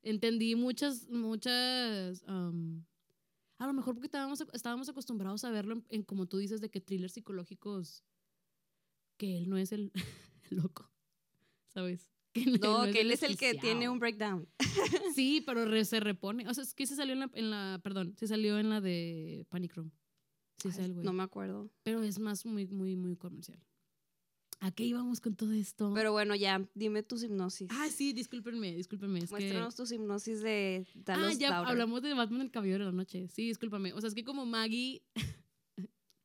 entendí 0.02 0.56
muchas, 0.56 1.08
muchas, 1.08 2.24
a 2.28 3.68
lo 3.68 3.74
mejor 3.74 3.94
porque 3.94 4.08
estábamos, 4.08 4.44
estábamos 4.52 4.90
acostumbrados 4.90 5.44
a 5.44 5.52
verlo 5.52 5.76
en, 5.76 5.86
en, 5.90 6.04
como 6.04 6.26
tú 6.26 6.38
dices, 6.38 6.62
de 6.62 6.70
que 6.70 6.82
thrillers 6.82 7.14
psicológicos, 7.14 8.04
que 9.18 9.38
él 9.38 9.50
no 9.50 9.58
es 9.58 9.72
el 9.72 9.92
loco, 10.64 10.92
¿sabes? 11.68 12.12
Que 12.34 12.46
No, 12.46 12.84
que 12.92 13.02
él 13.02 13.10
es 13.12 13.24
el 13.24 13.38
que 13.38 13.56
tiene 13.56 13.90
un 13.90 13.98
breakdown. 14.00 14.48
Sí, 15.16 15.42
pero 15.46 15.66
re- 15.66 15.84
se 15.86 16.00
repone. 16.00 16.48
O 16.48 16.54
sea, 16.54 16.64
es 16.64 16.74
que 16.76 16.86
se 16.86 16.96
salió 16.96 17.14
en 17.14 17.20
la, 17.22 17.30
en 17.34 17.50
la- 17.50 17.80
perdón, 17.84 18.16
se 18.18 18.28
salió 18.28 18.60
en 18.60 18.70
la 18.70 18.82
de 18.82 19.46
Panic 19.50 19.76
Room. 19.76 19.92
Sí, 20.62 20.68
es 20.70 20.78
Ay, 20.78 20.86
el 20.86 20.94
güey. 20.94 21.06
no 21.06 21.12
me 21.14 21.24
acuerdo. 21.24 21.72
Pero 21.84 22.04
es 22.04 22.20
más 22.20 22.46
muy, 22.46 22.68
muy, 22.68 22.96
muy 22.96 23.16
comercial. 23.16 23.60
¿A 24.62 24.72
qué 24.72 24.84
íbamos 24.84 25.22
con 25.22 25.36
todo 25.36 25.54
esto? 25.54 25.92
Pero 25.96 26.12
bueno, 26.12 26.36
ya, 26.36 26.64
dime 26.76 27.02
tus 27.02 27.24
hipnosis. 27.24 27.70
ah, 27.72 27.88
sí, 27.90 28.12
discúlpenme, 28.14 28.76
discúlpenme. 28.76 29.20
Es 29.20 29.26
que... 29.30 29.32
Muéstranos 29.32 29.76
tus 29.76 29.92
hipnosis 29.92 30.42
de 30.42 30.86
Ah, 30.98 31.00
Talos 31.06 31.40
ya 31.40 31.50
Daughter. 31.52 31.72
hablamos 31.72 32.02
de 32.04 32.14
Batman 32.14 32.42
el 32.42 32.52
Caballero 32.52 32.86
de 32.86 32.92
la 32.92 32.96
Noche. 32.98 33.28
Sí, 33.30 33.48
discúlpame. 33.48 33.94
O 33.94 34.02
sea, 34.02 34.10
es 34.10 34.14
que 34.16 34.24
como 34.26 34.46
Maggie, 34.46 35.02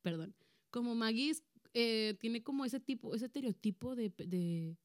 perdón, 0.01 0.35
como 0.69 0.93
Maggie 0.95 1.29
es- 1.31 1.43
eh, 1.75 2.15
tiene 2.19 2.41
como 2.41 2.65
ese 2.65 2.79
tipo, 2.79 3.13
ese 3.13 3.25
estereotipo 3.25 3.95
de, 3.95 4.09
de- 4.17 4.77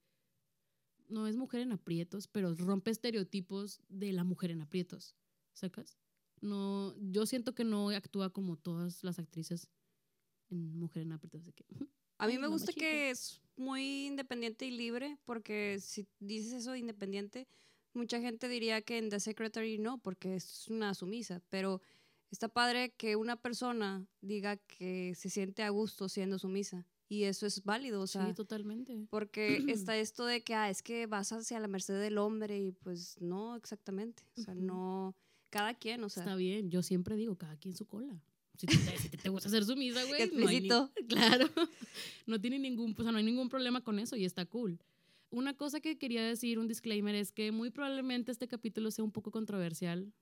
no 1.08 1.26
es 1.26 1.36
mujer 1.36 1.60
en 1.62 1.72
aprietos, 1.72 2.28
pero 2.28 2.54
rompe 2.54 2.90
estereotipos 2.90 3.80
de 3.88 4.12
la 4.12 4.24
mujer 4.24 4.50
en 4.50 4.60
aprietos, 4.60 5.16
¿sacas? 5.54 5.98
No, 6.40 6.94
yo 6.98 7.26
siento 7.26 7.54
que 7.54 7.64
no 7.64 7.90
actúa 7.90 8.30
como 8.30 8.56
todas 8.56 9.02
las 9.04 9.18
actrices 9.18 9.68
en 10.50 10.78
Mujer 10.78 11.02
en 11.02 11.12
aprietos. 11.12 11.44
De 11.44 11.52
que, 11.52 11.64
A 12.18 12.26
mí 12.26 12.38
me 12.38 12.48
gusta 12.48 12.72
que 12.72 13.10
es 13.10 13.40
muy 13.56 14.06
independiente 14.06 14.66
y 14.66 14.70
libre, 14.70 15.18
porque 15.24 15.78
si 15.80 16.08
dices 16.18 16.52
eso 16.52 16.72
de 16.72 16.78
independiente, 16.78 17.46
mucha 17.94 18.20
gente 18.20 18.48
diría 18.48 18.82
que 18.82 18.98
en 18.98 19.10
The 19.10 19.20
Secretary 19.20 19.78
no, 19.78 19.98
porque 19.98 20.36
es 20.36 20.68
una 20.68 20.94
sumisa, 20.94 21.42
pero 21.50 21.80
está 22.30 22.48
padre 22.48 22.90
que 22.96 23.16
una 23.16 23.36
persona 23.36 24.06
diga 24.20 24.56
que 24.56 25.14
se 25.16 25.30
siente 25.30 25.62
a 25.62 25.70
gusto 25.70 26.08
siendo 26.08 26.38
sumisa, 26.38 26.86
y 27.08 27.24
eso 27.24 27.44
es 27.46 27.64
válido, 27.64 28.00
o 28.02 28.06
sea, 28.06 28.26
sí, 28.28 28.34
totalmente. 28.34 29.06
porque 29.10 29.56
está 29.68 29.96
esto 29.96 30.24
de 30.26 30.42
que, 30.42 30.54
ah, 30.54 30.70
es 30.70 30.82
que 30.82 31.06
vas 31.06 31.32
hacia 31.32 31.58
la 31.60 31.68
merced 31.68 32.00
del 32.00 32.18
hombre, 32.18 32.58
y 32.58 32.72
pues 32.72 33.16
no 33.20 33.56
exactamente, 33.56 34.22
o 34.36 34.42
sea, 34.42 34.54
no, 34.54 35.14
cada 35.50 35.74
quien, 35.74 36.04
o 36.04 36.08
sea, 36.08 36.22
Está 36.22 36.36
bien, 36.36 36.70
yo 36.70 36.82
siempre 36.82 37.16
digo, 37.16 37.36
cada 37.36 37.56
quien 37.56 37.74
su 37.74 37.86
cola. 37.86 38.22
Si 38.56 38.66
te, 38.66 38.76
si 38.98 39.08
te, 39.08 39.16
te 39.16 39.28
gusta 39.30 39.48
hacer 39.48 39.64
sumisa, 39.64 40.04
güey. 40.04 40.30
No 40.34 40.46
hay 40.48 40.60
ni- 40.60 40.68
claro. 41.08 41.48
No 42.26 42.38
tiene 42.38 42.58
ningún, 42.58 42.94
o 42.98 43.02
sea, 43.02 43.10
no 43.10 43.16
hay 43.16 43.24
ningún 43.24 43.48
problema 43.48 43.82
con 43.82 43.98
eso 43.98 44.16
y 44.16 44.26
está 44.26 44.44
cool. 44.44 44.78
Una 45.30 45.54
cosa 45.54 45.80
que 45.80 45.96
quería 45.96 46.22
decir, 46.22 46.58
un 46.58 46.68
disclaimer, 46.68 47.14
es 47.14 47.32
que 47.32 47.52
muy 47.52 47.70
probablemente 47.70 48.30
este 48.30 48.48
capítulo 48.48 48.90
sea 48.90 49.02
un 49.02 49.12
poco 49.12 49.30
controversial 49.30 50.12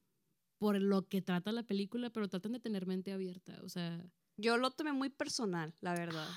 por 0.59 0.81
lo 0.81 1.07
que 1.09 1.23
trata 1.23 1.53
la 1.53 1.63
película, 1.63 2.11
pero 2.11 2.29
traten 2.29 2.53
de 2.53 2.61
tener 2.61 2.87
mente 2.87 3.13
abierta. 3.13 3.59
O 3.63 3.69
sea, 3.69 4.05
yo 4.37 4.57
lo 4.57 4.71
tomé 4.71 4.93
muy 4.93 5.09
personal, 5.11 5.75
la 5.81 5.95
verdad. 5.95 6.29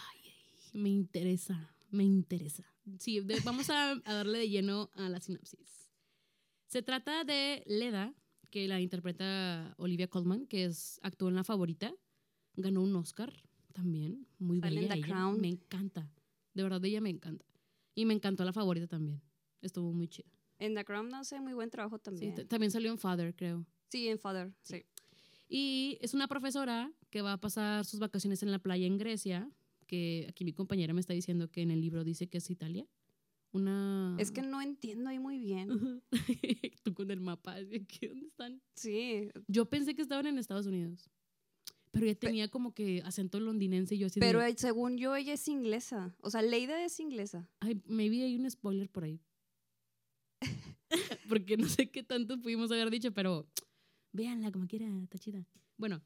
me 0.73 0.89
interesa, 0.89 1.75
me 1.89 2.03
interesa. 2.03 2.63
Sí, 2.99 3.19
de- 3.19 3.39
vamos 3.41 3.69
a, 3.69 3.91
a 3.91 4.13
darle 4.13 4.39
de 4.39 4.49
lleno 4.49 4.89
a 4.95 5.09
la 5.09 5.19
sinopsis. 5.19 5.89
Se 6.67 6.81
trata 6.81 7.23
de 7.23 7.63
Leda, 7.65 8.13
que 8.49 8.67
la 8.67 8.79
interpreta 8.81 9.73
Olivia 9.77 10.07
Colman, 10.07 10.45
que 10.47 10.65
es 10.65 10.99
actuó 11.03 11.29
en 11.29 11.35
La 11.35 11.43
Favorita, 11.43 11.93
ganó 12.55 12.81
un 12.81 12.95
Oscar 12.95 13.31
también, 13.73 14.27
muy 14.39 14.59
Sale 14.59 14.75
en 14.81 14.81
bella 14.83 14.93
The 14.93 14.99
ella, 14.99 15.07
Crown. 15.07 15.41
me 15.41 15.47
encanta. 15.49 16.09
De 16.53 16.63
verdad 16.63 16.83
ella 16.85 17.01
me 17.01 17.09
encanta. 17.09 17.45
Y 17.95 18.05
me 18.05 18.13
encantó 18.13 18.43
La 18.45 18.53
Favorita 18.53 18.87
también. 18.87 19.21
Estuvo 19.61 19.91
muy 19.93 20.07
chida. 20.07 20.29
En 20.59 20.75
The 20.75 20.83
Crown 20.85 21.13
hace 21.13 21.39
muy 21.41 21.53
buen 21.53 21.69
trabajo 21.69 21.97
Sí, 21.97 22.03
también. 22.03 22.35
t- 22.35 22.45
también 22.45 22.71
salió 22.71 22.91
en 22.91 22.97
Father, 22.97 23.33
creo. 23.35 23.65
Sí, 23.91 24.07
en 24.07 24.19
Father, 24.19 24.53
sí. 24.61 24.85
Y 25.49 25.97
es 25.99 26.13
una 26.13 26.29
profesora 26.29 26.93
que 27.09 27.21
va 27.21 27.33
a 27.33 27.41
pasar 27.41 27.83
sus 27.83 27.99
vacaciones 27.99 28.41
en 28.41 28.51
la 28.51 28.59
playa 28.59 28.87
en 28.87 28.97
Grecia, 28.97 29.51
que 29.85 30.27
aquí 30.29 30.45
mi 30.45 30.53
compañera 30.53 30.93
me 30.93 31.01
está 31.01 31.13
diciendo 31.13 31.51
que 31.51 31.61
en 31.61 31.71
el 31.71 31.81
libro 31.81 32.05
dice 32.05 32.27
que 32.27 32.37
es 32.37 32.49
Italia. 32.49 32.87
Una... 33.51 34.15
Es 34.17 34.31
que 34.31 34.43
no 34.43 34.61
entiendo 34.61 35.09
ahí 35.09 35.19
muy 35.19 35.37
bien. 35.39 36.01
Tú 36.83 36.93
con 36.93 37.11
el 37.11 37.19
mapa, 37.19 37.57
que, 37.89 38.07
¿dónde 38.07 38.27
están? 38.27 38.61
Sí, 38.75 39.29
Yo 39.47 39.65
pensé 39.65 39.93
que 39.93 40.01
estaban 40.01 40.25
en 40.25 40.37
Estados 40.37 40.67
Unidos, 40.67 41.09
pero 41.91 42.05
ya 42.05 42.15
tenía 42.15 42.47
como 42.47 42.73
que 42.73 43.01
acento 43.03 43.41
londinense 43.41 43.95
y 43.95 43.97
yo 43.97 44.07
así 44.07 44.21
pero 44.21 44.39
de... 44.39 44.51
eh, 44.51 44.55
según 44.57 44.97
yo 44.97 45.17
ella 45.17 45.33
es 45.33 45.45
inglesa. 45.49 46.15
O 46.21 46.29
sea, 46.29 46.41
Leida 46.41 46.81
es 46.81 46.97
inglesa. 47.01 47.49
Ay, 47.59 47.81
maybe 47.87 48.23
hay 48.23 48.37
un 48.37 48.49
spoiler 48.49 48.89
por 48.89 49.03
ahí. 49.03 49.19
Porque 51.27 51.57
no 51.57 51.67
sé 51.67 51.89
qué 51.89 52.03
tanto 52.03 52.39
pudimos 52.39 52.71
haber 52.71 52.89
dicho, 52.89 53.11
pero 53.11 53.47
véanla 54.11 54.51
como 54.51 54.67
quiera, 54.67 54.87
está 55.03 55.17
chida. 55.17 55.45
Bueno, 55.77 56.01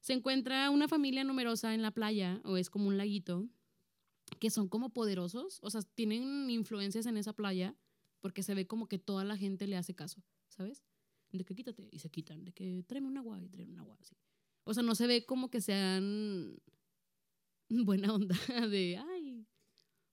se 0.00 0.12
encuentra 0.12 0.70
una 0.70 0.88
familia 0.88 1.24
numerosa 1.24 1.74
en 1.74 1.82
la 1.82 1.90
playa, 1.90 2.40
o 2.44 2.56
es 2.56 2.70
como 2.70 2.88
un 2.88 2.96
laguito, 2.96 3.48
que 4.38 4.50
son 4.50 4.68
como 4.68 4.90
poderosos, 4.90 5.58
o 5.62 5.70
sea, 5.70 5.82
tienen 5.82 6.50
influencias 6.50 7.06
en 7.06 7.16
esa 7.16 7.32
playa, 7.32 7.76
porque 8.20 8.42
se 8.42 8.54
ve 8.54 8.66
como 8.66 8.88
que 8.88 8.98
toda 8.98 9.24
la 9.24 9.36
gente 9.36 9.66
le 9.66 9.76
hace 9.76 9.94
caso, 9.94 10.22
¿sabes? 10.48 10.84
De 11.32 11.44
que 11.44 11.54
quítate, 11.54 11.88
y 11.92 11.98
se 11.98 12.10
quitan, 12.10 12.44
de 12.44 12.52
que 12.52 12.84
tráeme 12.86 13.08
un 13.08 13.18
agua, 13.18 13.42
y 13.42 13.48
tráeme 13.48 13.72
un 13.72 13.80
agua, 13.80 13.96
así. 14.00 14.16
O 14.64 14.74
sea, 14.74 14.82
no 14.82 14.94
se 14.94 15.06
ve 15.06 15.24
como 15.24 15.50
que 15.50 15.60
sean 15.60 16.60
buena 17.68 18.12
onda 18.14 18.36
de, 18.70 18.98
ay, 18.98 19.46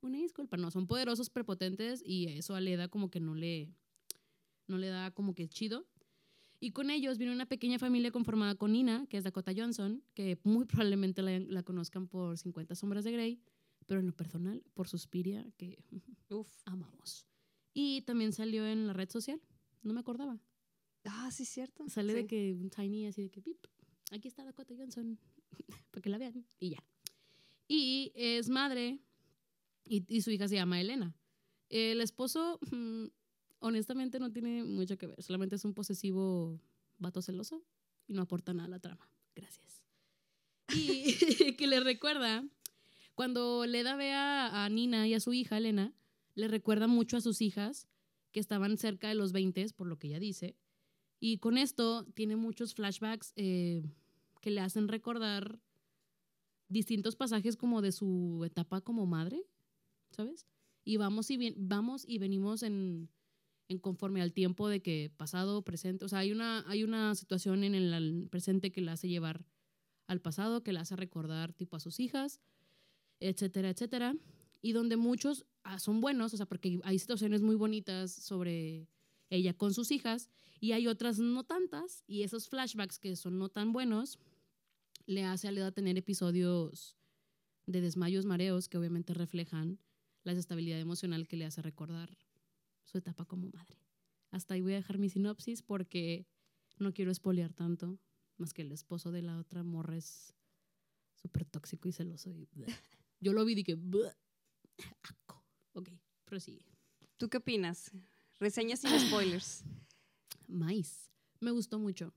una 0.01 0.17
disculpa. 0.17 0.57
No, 0.57 0.69
son 0.69 0.85
poderosos, 0.85 1.29
prepotentes 1.29 2.03
y 2.05 2.27
eso 2.27 2.55
a 2.55 2.61
Leda 2.61 2.87
como 2.87 3.09
que 3.09 3.19
no 3.19 3.35
le, 3.35 3.73
no 4.67 4.77
le 4.77 4.87
da 4.87 5.11
como 5.11 5.33
que 5.33 5.47
chido. 5.47 5.87
Y 6.63 6.71
con 6.71 6.89
ellos 6.89 7.17
viene 7.17 7.33
una 7.33 7.45
pequeña 7.45 7.77
familia 7.77 8.09
conformada 8.09 8.55
con 8.55 8.71
Nina, 8.71 9.05
que 9.09 9.17
es 9.17 9.25
Dakota 9.25 9.51
Johnson, 9.53 10.01
que 10.13 10.39
muy 10.45 10.63
probablemente 10.65 11.21
la, 11.21 11.37
la 11.39 11.61
conozcan 11.61 12.07
por 12.07 12.37
50 12.37 12.73
sombras 12.75 13.03
de 13.03 13.11
Grey, 13.11 13.41
pero 13.85 13.99
en 13.99 14.07
lo 14.07 14.13
personal 14.15 14.63
por 14.73 14.87
Suspiria, 14.87 15.45
que 15.57 15.77
Uf. 16.29 16.47
amamos. 16.63 17.27
Y 17.73 18.03
también 18.03 18.31
salió 18.31 18.65
en 18.65 18.87
la 18.87 18.93
red 18.93 19.09
social, 19.09 19.41
no 19.81 19.93
me 19.93 19.99
acordaba. 19.99 20.39
Ah, 21.03 21.29
sí, 21.33 21.43
cierto. 21.43 21.89
Sale 21.89 22.13
Sí. 22.13 22.19
de 22.21 22.27
que 22.27 22.53
un 22.53 22.69
tiny 22.69 23.07
así 23.07 23.23
de 23.23 23.29
que 23.29 23.41
pip, 23.41 23.57
aquí 24.11 24.29
está 24.29 24.45
Dakota 24.45 24.73
Johnson, 24.77 25.19
para 25.91 26.01
que 26.01 26.09
la 26.09 26.17
vean 26.17 26.45
y 26.61 26.69
ya. 26.69 26.83
Y 27.67 28.13
es 28.15 28.47
madre 28.47 29.01
y, 29.83 30.05
y 30.07 30.21
su 30.21 30.31
hija 30.31 30.47
se 30.47 30.55
llama 30.55 30.79
Elena. 30.79 31.13
El 31.67 31.99
esposo, 31.99 32.57
mm, 32.71 33.07
honestamente, 33.63 34.19
no 34.19 34.31
tiene 34.31 34.63
mucho 34.63 34.97
que 34.97 35.07
ver, 35.07 35.23
solamente 35.23 35.55
es 35.55 35.63
un 35.63 35.73
posesivo 35.73 36.59
vato 36.99 37.21
celoso 37.21 37.63
y 38.07 38.13
no 38.13 38.21
aporta 38.21 38.53
nada 38.53 38.67
a 38.67 38.69
la 38.69 38.79
trama. 38.79 39.09
Gracias. 39.35 39.83
Y 40.75 41.53
que 41.57 41.67
le 41.67 41.79
recuerda, 41.79 42.43
cuando 43.15 43.65
Leda 43.65 43.95
ve 43.95 44.11
a, 44.11 44.65
a 44.65 44.69
Nina 44.69 45.07
y 45.07 45.13
a 45.13 45.21
su 45.21 45.33
hija 45.33 45.57
Elena, 45.57 45.93
le 46.35 46.49
recuerda 46.49 46.87
mucho 46.87 47.15
a 47.15 47.21
sus 47.21 47.41
hijas 47.41 47.87
que 48.33 48.41
estaban 48.41 48.77
cerca 48.77 49.07
de 49.07 49.15
los 49.15 49.31
20, 49.31 49.65
por 49.75 49.87
lo 49.87 49.97
que 49.97 50.07
ella 50.07 50.19
dice, 50.19 50.57
y 51.21 51.37
con 51.37 51.57
esto 51.57 52.05
tiene 52.15 52.35
muchos 52.35 52.73
flashbacks 52.73 53.31
eh, 53.37 53.81
que 54.41 54.51
le 54.51 54.59
hacen 54.59 54.89
recordar 54.89 55.61
distintos 56.67 57.15
pasajes 57.15 57.55
como 57.55 57.81
de 57.81 57.93
su 57.93 58.43
etapa 58.45 58.81
como 58.81 59.05
madre, 59.05 59.45
¿sabes? 60.11 60.47
Y 60.83 60.97
vamos 60.97 61.31
y, 61.31 61.53
vamos 61.55 62.03
y 62.05 62.17
venimos 62.17 62.61
en, 62.61 63.09
conforme 63.79 64.21
al 64.21 64.33
tiempo 64.33 64.67
de 64.69 64.81
que 64.81 65.11
pasado, 65.17 65.61
presente, 65.63 66.05
o 66.05 66.09
sea, 66.09 66.19
hay 66.19 66.31
una, 66.31 66.63
hay 66.67 66.83
una 66.83 67.15
situación 67.15 67.63
en 67.63 67.75
el, 67.75 68.27
presente 68.29 68.71
que 68.71 68.81
la 68.81 68.93
hace 68.93 69.07
llevar 69.07 69.45
al 70.07 70.21
pasado, 70.21 70.63
que 70.63 70.73
la 70.73 70.81
hace 70.81 70.95
recordar 70.95 71.53
tipo 71.53 71.75
a 71.75 71.79
sus 71.79 71.99
hijas, 71.99 72.41
etcétera, 73.19 73.69
etcétera, 73.69 74.15
y 74.61 74.73
donde 74.73 74.97
muchos 74.97 75.45
ah, 75.63 75.79
son 75.79 76.01
buenos, 76.01 76.33
o 76.33 76.37
sea, 76.37 76.45
porque 76.45 76.79
hay 76.83 76.99
situaciones 76.99 77.41
muy 77.41 77.55
bonitas 77.55 78.11
sobre 78.11 78.87
ella 79.29 79.53
con 79.53 79.73
sus 79.73 79.91
hijas, 79.91 80.29
y 80.59 80.71
hay 80.71 80.87
otras 80.87 81.19
no 81.19 81.43
tantas, 81.43 82.03
y 82.07 82.23
esos 82.23 82.47
flashbacks 82.47 82.99
que 82.99 83.15
son 83.15 83.37
no 83.37 83.49
tan 83.49 83.73
buenos, 83.73 84.19
le 85.05 85.25
hace 85.25 85.47
a 85.47 85.51
Leda 85.51 85.71
tener 85.71 85.97
episodios 85.97 86.95
de 87.65 87.81
desmayos, 87.81 88.25
mareos, 88.25 88.69
que 88.69 88.77
obviamente 88.77 89.13
reflejan 89.13 89.79
la 90.23 90.31
desestabilidad 90.31 90.79
emocional 90.79 91.27
que 91.27 91.37
le 91.37 91.45
hace 91.45 91.61
recordar 91.61 92.17
su 92.83 92.97
etapa 92.97 93.25
como 93.25 93.49
madre. 93.49 93.77
Hasta 94.31 94.53
ahí 94.53 94.61
voy 94.61 94.73
a 94.73 94.77
dejar 94.77 94.97
mi 94.97 95.09
sinopsis 95.09 95.61
porque 95.61 96.27
no 96.79 96.93
quiero 96.93 97.11
espolear 97.11 97.53
tanto, 97.53 97.99
más 98.37 98.53
que 98.53 98.63
el 98.63 98.71
esposo 98.71 99.11
de 99.11 99.21
la 99.21 99.37
otra 99.37 99.63
morra 99.63 99.97
es 99.97 100.33
súper 101.15 101.45
tóxico 101.45 101.87
y 101.87 101.91
celoso. 101.91 102.29
Y. 102.31 102.47
Yo 103.19 103.33
lo 103.33 103.45
vi 103.45 103.53
y 103.53 103.55
dije, 103.55 103.77
ok, 105.73 105.89
prosigue. 106.25 106.65
¿Tú 107.17 107.29
qué 107.29 107.37
opinas? 107.37 107.91
Reseñas 108.39 108.79
sin 108.79 108.99
spoilers. 108.99 109.63
Mais. 110.47 111.11
Me 111.39 111.51
gustó 111.51 111.79
mucho. 111.79 112.13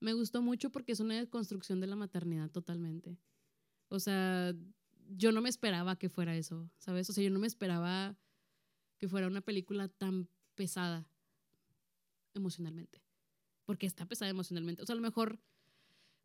Me 0.00 0.12
gustó 0.12 0.42
mucho 0.42 0.70
porque 0.70 0.92
es 0.92 1.00
una 1.00 1.26
construcción 1.26 1.80
de 1.80 1.86
la 1.86 1.96
maternidad 1.96 2.50
totalmente. 2.50 3.18
O 3.88 3.98
sea, 3.98 4.54
yo 5.08 5.32
no 5.32 5.40
me 5.40 5.48
esperaba 5.48 5.96
que 5.96 6.08
fuera 6.08 6.36
eso, 6.36 6.70
¿sabes? 6.78 7.10
O 7.10 7.12
sea, 7.12 7.24
yo 7.24 7.30
no 7.30 7.38
me 7.38 7.46
esperaba 7.46 8.16
que 9.00 9.08
fuera 9.08 9.26
una 9.26 9.40
película 9.40 9.88
tan 9.88 10.28
pesada 10.54 11.08
emocionalmente. 12.34 13.02
Porque 13.64 13.86
está 13.86 14.06
pesada 14.06 14.30
emocionalmente. 14.30 14.82
O 14.82 14.86
sea, 14.86 14.92
a 14.92 14.96
lo 14.96 15.02
mejor, 15.02 15.40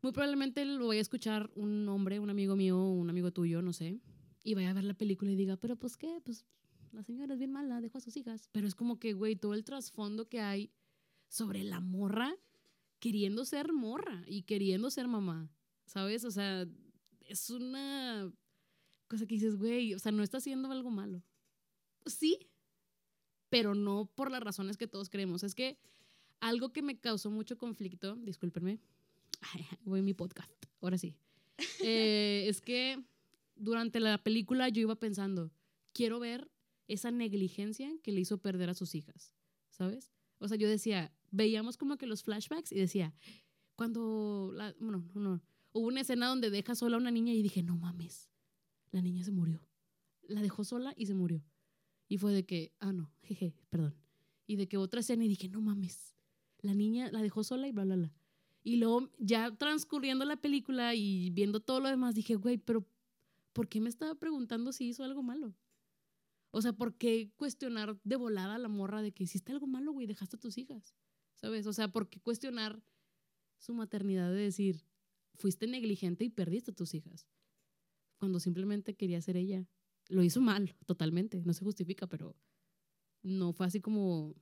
muy 0.02 0.12
probablemente 0.12 0.64
lo 0.64 0.84
voy 0.84 0.98
a 0.98 1.00
escuchar 1.00 1.50
un 1.54 1.88
hombre, 1.88 2.20
un 2.20 2.30
amigo 2.30 2.54
mío, 2.54 2.78
un 2.78 3.10
amigo 3.10 3.32
tuyo, 3.32 3.62
no 3.62 3.72
sé, 3.72 4.00
y 4.44 4.54
vaya 4.54 4.70
a 4.70 4.74
ver 4.74 4.84
la 4.84 4.94
película 4.94 5.30
y 5.32 5.36
diga, 5.36 5.56
pero 5.56 5.76
pues 5.76 5.96
qué, 5.96 6.20
pues 6.24 6.46
la 6.92 7.02
señora 7.02 7.32
es 7.32 7.38
bien 7.38 7.52
mala, 7.52 7.80
dejó 7.80 7.98
a 7.98 8.00
sus 8.00 8.16
hijas. 8.16 8.48
Pero 8.52 8.68
es 8.68 8.74
como 8.74 8.98
que, 8.98 9.12
güey, 9.14 9.36
todo 9.36 9.54
el 9.54 9.64
trasfondo 9.64 10.28
que 10.28 10.40
hay 10.40 10.70
sobre 11.28 11.64
la 11.64 11.80
morra 11.80 12.36
queriendo 13.00 13.44
ser 13.44 13.72
morra 13.72 14.22
y 14.26 14.42
queriendo 14.42 14.90
ser 14.90 15.08
mamá, 15.08 15.50
¿sabes? 15.86 16.24
O 16.24 16.30
sea, 16.30 16.66
es 17.20 17.50
una 17.50 18.32
Cosa 19.08 19.26
que 19.26 19.36
dices, 19.36 19.56
güey, 19.56 19.94
o 19.94 19.98
sea, 19.98 20.10
no 20.12 20.22
está 20.22 20.38
haciendo 20.38 20.70
algo 20.70 20.90
malo. 20.90 21.22
Sí, 22.06 22.50
pero 23.48 23.74
no 23.74 24.10
por 24.14 24.30
las 24.30 24.42
razones 24.42 24.76
que 24.76 24.86
todos 24.86 25.08
creemos. 25.08 25.42
Es 25.42 25.54
que 25.54 25.78
algo 26.40 26.72
que 26.72 26.82
me 26.82 26.98
causó 26.98 27.30
mucho 27.30 27.56
conflicto, 27.58 28.16
discúlpenme, 28.16 28.80
voy 29.84 30.00
a 30.00 30.02
mi 30.02 30.14
podcast, 30.14 30.52
ahora 30.80 30.98
sí, 30.98 31.16
eh, 31.82 32.46
es 32.48 32.60
que 32.60 33.02
durante 33.54 34.00
la 34.00 34.18
película 34.18 34.68
yo 34.68 34.82
iba 34.82 34.96
pensando, 34.96 35.50
quiero 35.92 36.20
ver 36.20 36.50
esa 36.88 37.10
negligencia 37.10 37.90
que 38.02 38.12
le 38.12 38.20
hizo 38.20 38.38
perder 38.38 38.70
a 38.70 38.74
sus 38.74 38.94
hijas, 38.94 39.32
¿sabes? 39.70 40.12
O 40.38 40.48
sea, 40.48 40.56
yo 40.56 40.68
decía, 40.68 41.12
veíamos 41.30 41.76
como 41.76 41.96
que 41.96 42.06
los 42.06 42.22
flashbacks 42.22 42.72
y 42.72 42.76
decía, 42.76 43.14
cuando, 43.74 44.50
la, 44.54 44.74
bueno, 44.78 45.08
no, 45.14 45.20
no, 45.20 45.42
hubo 45.72 45.88
una 45.88 46.02
escena 46.02 46.28
donde 46.28 46.50
deja 46.50 46.74
sola 46.74 46.96
a 46.96 47.00
una 47.00 47.10
niña 47.10 47.32
y 47.32 47.42
dije, 47.42 47.62
no 47.62 47.76
mames, 47.76 48.30
la 48.90 49.02
niña 49.02 49.24
se 49.24 49.32
murió. 49.32 49.66
La 50.22 50.42
dejó 50.42 50.64
sola 50.64 50.94
y 50.96 51.06
se 51.06 51.14
murió. 51.14 51.44
Y 52.08 52.18
fue 52.18 52.32
de 52.32 52.44
que, 52.44 52.72
ah, 52.80 52.92
no, 52.92 53.12
jeje, 53.22 53.54
perdón. 53.68 53.94
Y 54.46 54.56
de 54.56 54.68
que 54.68 54.76
otra 54.76 55.00
escena 55.00 55.24
y 55.24 55.28
dije, 55.28 55.48
no 55.48 55.60
mames, 55.60 56.14
la 56.60 56.74
niña 56.74 57.10
la 57.10 57.22
dejó 57.22 57.42
sola 57.44 57.66
y 57.66 57.72
bla, 57.72 57.84
bla, 57.84 57.96
bla. 57.96 58.14
Y 58.62 58.76
luego, 58.76 59.10
ya 59.18 59.56
transcurriendo 59.56 60.24
la 60.24 60.36
película 60.36 60.94
y 60.94 61.30
viendo 61.30 61.60
todo 61.60 61.80
lo 61.80 61.88
demás, 61.88 62.14
dije, 62.14 62.34
güey, 62.34 62.58
pero 62.58 62.86
¿por 63.52 63.68
qué 63.68 63.80
me 63.80 63.88
estaba 63.88 64.14
preguntando 64.16 64.72
si 64.72 64.88
hizo 64.88 65.04
algo 65.04 65.22
malo? 65.22 65.54
O 66.50 66.62
sea, 66.62 66.72
¿por 66.72 66.96
qué 66.96 67.30
cuestionar 67.36 68.00
de 68.02 68.16
volada 68.16 68.54
a 68.54 68.58
la 68.58 68.68
morra 68.68 69.02
de 69.02 69.12
que 69.12 69.24
hiciste 69.24 69.52
algo 69.52 69.66
malo, 69.66 69.92
güey, 69.92 70.06
dejaste 70.06 70.36
a 70.36 70.40
tus 70.40 70.58
hijas? 70.58 70.94
¿Sabes? 71.34 71.66
O 71.66 71.72
sea, 71.72 71.92
¿por 71.92 72.08
qué 72.08 72.18
cuestionar 72.20 72.82
su 73.58 73.74
maternidad 73.74 74.30
de 74.30 74.40
decir, 74.40 74.84
fuiste 75.34 75.66
negligente 75.66 76.24
y 76.24 76.30
perdiste 76.30 76.70
a 76.70 76.74
tus 76.74 76.94
hijas? 76.94 77.28
Cuando 78.18 78.40
simplemente 78.40 78.96
quería 78.96 79.20
ser 79.20 79.36
ella. 79.36 79.68
Lo 80.08 80.22
hizo 80.22 80.40
mal, 80.40 80.74
totalmente, 80.86 81.42
no 81.44 81.52
se 81.52 81.64
justifica, 81.64 82.06
pero 82.06 82.36
no 83.22 83.52
fue 83.52 83.66
así 83.66 83.80
como, 83.80 84.34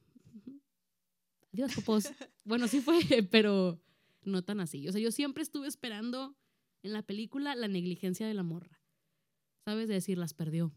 adiós, 1.53 1.75
popos. 1.75 2.05
bueno, 2.45 2.69
sí 2.69 2.81
fue, 2.81 2.99
pero 3.31 3.81
no 4.23 4.43
tan 4.43 4.61
así. 4.61 4.87
O 4.89 4.93
sea, 4.93 5.01
yo 5.01 5.11
siempre 5.11 5.43
estuve 5.43 5.69
esperando 5.69 6.37
en 6.83 6.93
la 6.93 7.03
película 7.03 7.55
la 7.55 7.69
negligencia 7.69 8.27
de 8.27 8.35
la 8.35 8.43
morra. 8.43 8.81
¿Sabes? 9.65 9.89
De 9.89 9.95
decir, 9.95 10.19
las 10.19 10.35
perdió. 10.35 10.75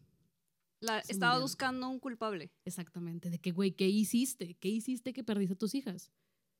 La, 0.80 1.00
estaba 1.00 1.38
buscando 1.40 1.88
un 1.88 1.98
culpable. 1.98 2.52
Exactamente. 2.64 3.30
De 3.30 3.38
que, 3.38 3.52
güey, 3.52 3.72
¿qué 3.72 3.88
hiciste? 3.88 4.54
¿Qué 4.54 4.68
hiciste 4.68 5.12
que 5.12 5.24
perdiste 5.24 5.54
a 5.54 5.58
tus 5.58 5.74
hijas? 5.74 6.10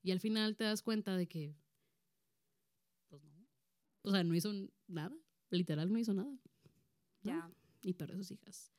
Y 0.02 0.10
al 0.10 0.20
final 0.20 0.56
te 0.56 0.64
das 0.64 0.82
cuenta 0.82 1.16
de 1.16 1.26
que, 1.26 1.56
pues 3.08 3.24
no. 3.24 3.46
O 4.02 4.10
sea, 4.10 4.24
no 4.24 4.34
hizo 4.34 4.52
nada. 4.86 5.16
Literal, 5.50 5.90
no 5.90 5.98
hizo 5.98 6.12
nada. 6.12 6.30
¿no? 6.30 6.40
Ya. 7.22 7.50
Y 7.82 7.94
perdió 7.94 8.16
a 8.16 8.18
sus 8.18 8.30
hijas. 8.32 8.72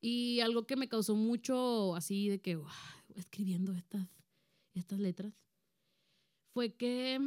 Y 0.00 0.40
algo 0.40 0.66
que 0.66 0.76
me 0.76 0.88
causó 0.88 1.14
mucho 1.14 1.94
así 1.94 2.28
de 2.28 2.40
que, 2.40 2.56
"Uah, 2.56 2.72
escribiendo 3.14 3.72
estas, 3.72 4.08
estas 4.74 4.98
letras, 4.98 5.32
fue 6.52 6.74
que 6.74 7.20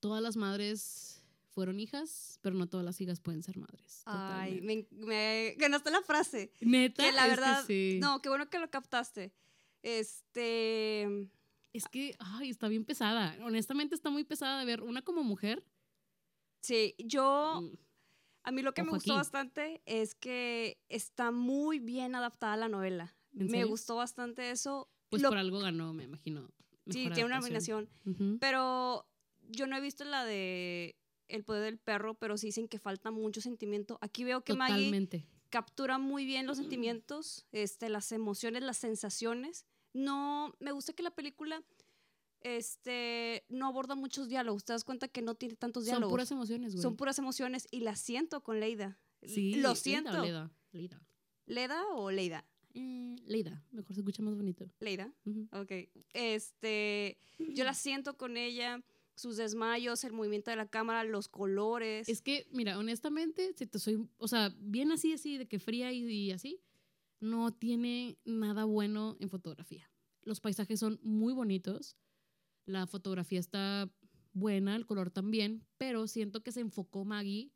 todas 0.00 0.22
las 0.22 0.36
madres 0.36 1.22
fueron 1.50 1.78
hijas, 1.78 2.38
pero 2.42 2.56
no 2.56 2.66
todas 2.68 2.84
las 2.84 3.00
hijas 3.00 3.20
pueden 3.20 3.42
ser 3.42 3.56
madres. 3.58 4.02
Ay, 4.06 4.60
me, 4.60 4.86
me 4.90 5.54
ganaste 5.56 5.90
la 5.90 6.02
frase. 6.02 6.52
Neta, 6.60 7.04
Que 7.04 7.12
la 7.12 7.24
es 7.26 7.30
verdad, 7.30 7.64
sí. 7.66 7.98
no, 8.00 8.20
qué 8.20 8.28
bueno 8.28 8.48
que 8.50 8.58
lo 8.58 8.68
captaste. 8.70 9.32
Este, 9.82 11.02
Es 11.72 11.86
que, 11.88 12.16
ay, 12.18 12.50
está 12.50 12.68
bien 12.68 12.84
pesada. 12.84 13.36
Honestamente 13.44 13.94
está 13.94 14.10
muy 14.10 14.24
pesada 14.24 14.58
de 14.60 14.64
ver 14.66 14.82
una 14.82 15.02
como 15.02 15.22
mujer. 15.22 15.64
sí, 16.60 16.94
yo, 16.98 17.60
mm, 17.62 17.76
a 18.44 18.52
mí 18.52 18.62
lo 18.62 18.72
que 18.74 18.82
me 18.82 18.90
gustó 18.90 19.12
aquí. 19.12 19.18
bastante 19.18 19.82
es 19.86 20.14
que 20.14 20.78
está 20.88 21.30
muy 21.30 21.78
bien 21.80 22.14
adaptada 22.14 22.56
la 22.56 22.68
novela. 22.68 23.16
¿En 23.32 23.46
Me 23.46 23.50
serio? 23.52 23.68
gustó 23.68 23.96
bastante 23.96 24.50
eso. 24.50 24.88
Pues 25.10 25.22
Lo- 25.22 25.28
por 25.30 25.38
algo 25.38 25.58
ganó, 25.60 25.92
me 25.92 26.04
imagino. 26.04 26.50
sí, 26.86 27.08
tiene 27.10 27.24
una 27.24 27.40
nominación. 27.40 27.88
Pero 28.40 29.06
yo 29.48 29.66
no 29.66 29.76
he 29.76 29.80
visto 29.80 30.04
la 30.04 30.24
de 30.24 30.96
El 31.28 31.42
poder 31.44 31.64
del 31.64 31.78
perro, 31.78 32.14
pero 32.14 32.36
sí 32.36 32.46
dicen 32.48 32.68
que 32.68 32.78
falta 32.78 33.10
mucho 33.10 33.40
sentimiento. 33.40 33.98
Aquí 34.02 34.24
veo 34.24 34.42
que 34.44 34.54
Maggie 34.54 34.74
Totalmente. 34.76 35.26
captura 35.48 35.98
muy 35.98 36.26
bien 36.26 36.46
los 36.46 36.58
sentimientos, 36.58 37.46
este, 37.52 37.88
las 37.88 38.12
emociones, 38.12 38.62
las 38.62 38.76
sensaciones. 38.76 39.64
No, 39.94 40.52
me 40.60 40.72
gusta 40.72 40.92
que 40.92 41.02
la 41.02 41.12
película 41.12 41.62
este, 42.44 43.44
no 43.48 43.66
aborda 43.66 43.94
muchos 43.96 44.28
diálogos. 44.28 44.64
Te 44.64 44.72
das 44.72 44.84
cuenta 44.84 45.08
que 45.08 45.22
no 45.22 45.34
tiene 45.34 45.56
tantos 45.56 45.84
Son 45.84 45.90
diálogos. 45.92 46.12
puras 46.12 46.30
emociones, 46.30 46.72
güey. 46.74 46.82
Son 46.82 46.94
puras 46.96 47.18
emociones 47.18 47.66
y 47.72 47.80
las 47.80 47.98
siento 47.98 48.42
con 48.44 48.60
Leida. 48.60 49.00
Sí, 49.22 49.56
Lo 49.56 49.70
Leida 49.70 49.74
siento. 49.74 50.22
Leda. 50.22 50.52
Leida. 50.72 51.02
¿Leda 51.46 51.84
o 51.94 52.10
Leida? 52.10 52.46
Eh, 52.74 53.16
Leida, 53.26 53.64
mejor 53.72 53.94
se 53.94 54.00
escucha 54.00 54.22
más 54.22 54.34
bonito. 54.36 54.70
Leida. 54.80 55.12
Ujú. 55.24 55.48
Ok. 55.52 55.72
Este, 56.12 57.18
yo 57.38 57.64
la 57.64 57.74
siento 57.74 58.16
con 58.16 58.36
ella, 58.36 58.82
sus 59.14 59.36
desmayos, 59.36 60.04
el 60.04 60.12
movimiento 60.12 60.50
de 60.50 60.56
la 60.56 60.66
cámara, 60.66 61.04
los 61.04 61.28
colores. 61.28 62.08
Es 62.08 62.20
que, 62.22 62.46
mira, 62.50 62.78
honestamente, 62.78 63.52
si 63.56 63.66
te 63.66 63.78
soy, 63.78 64.08
o 64.18 64.28
sea, 64.28 64.52
bien 64.58 64.90
así, 64.92 65.12
así, 65.12 65.38
de 65.38 65.46
que 65.46 65.58
fría 65.58 65.92
y, 65.92 66.04
y 66.10 66.32
así, 66.32 66.60
no 67.20 67.52
tiene 67.52 68.18
nada 68.24 68.64
bueno 68.64 69.16
en 69.20 69.30
fotografía. 69.30 69.88
Los 70.22 70.40
paisajes 70.40 70.80
son 70.80 70.98
muy 71.02 71.32
bonitos, 71.32 71.96
la 72.66 72.86
fotografía 72.86 73.38
está 73.40 73.90
buena, 74.32 74.74
el 74.76 74.86
color 74.86 75.10
también, 75.10 75.64
pero 75.78 76.06
siento 76.08 76.42
que 76.42 76.52
se 76.52 76.60
enfocó 76.60 77.04
Maggie 77.04 77.50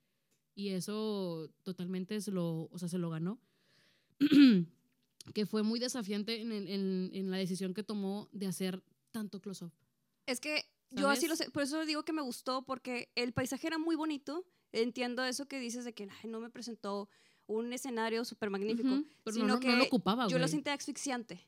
y 0.55 0.69
eso 0.71 1.51
totalmente 1.63 2.21
se 2.21 2.31
lo, 2.31 2.69
o 2.71 2.79
sea, 2.79 2.89
se 2.89 2.99
lo 2.99 3.11
ganó. 3.11 3.39
que 5.35 5.47
fue 5.47 5.63
muy 5.63 5.79
desafiante 5.79 6.41
en, 6.41 6.53
en- 6.53 7.11
en 7.13 7.31
la 7.31 7.37
decisión 7.37 7.75
que 7.75 7.83
tomó 7.83 8.29
de 8.33 8.47
hacer 8.47 8.83
tanto 9.11 9.41
close-up. 9.41 9.73
Es 10.27 10.41
que 10.41 10.65
yo 10.91 11.09
así 11.11 11.29
lo 11.29 11.37
sé, 11.37 11.51
por 11.51 11.63
eso 11.63 11.85
digo 11.85 12.03
que 12.03 12.13
me 12.13 12.23
gustó, 12.23 12.63
porque 12.63 13.11
el 13.15 13.33
paisaje 13.33 13.67
era 13.67 13.79
muy 13.79 13.95
bonito. 13.95 14.47
Entiendo 14.73 15.25
eso 15.25 15.47
que 15.47 15.59
dices 15.61 15.85
de 15.85 15.93
que 15.95 16.09
"Ay, 16.23 16.31
no 16.31 16.41
me 16.41 16.51
presentó 16.51 17.09
un 17.47 17.73
escenario 17.73 18.25
súper 18.25 18.51
magnífico, 18.51 19.03
pero 19.25 19.35
sino 19.35 19.47
no, 19.49 19.55
no- 19.55 19.61
que 19.61 19.69
no 19.69 19.77
lo 19.77 19.85
ocupaba, 19.85 20.25
yo 20.29 20.39
lo 20.39 20.45
güey. 20.45 20.51
sentí 20.51 20.71
asfixiante. 20.71 21.41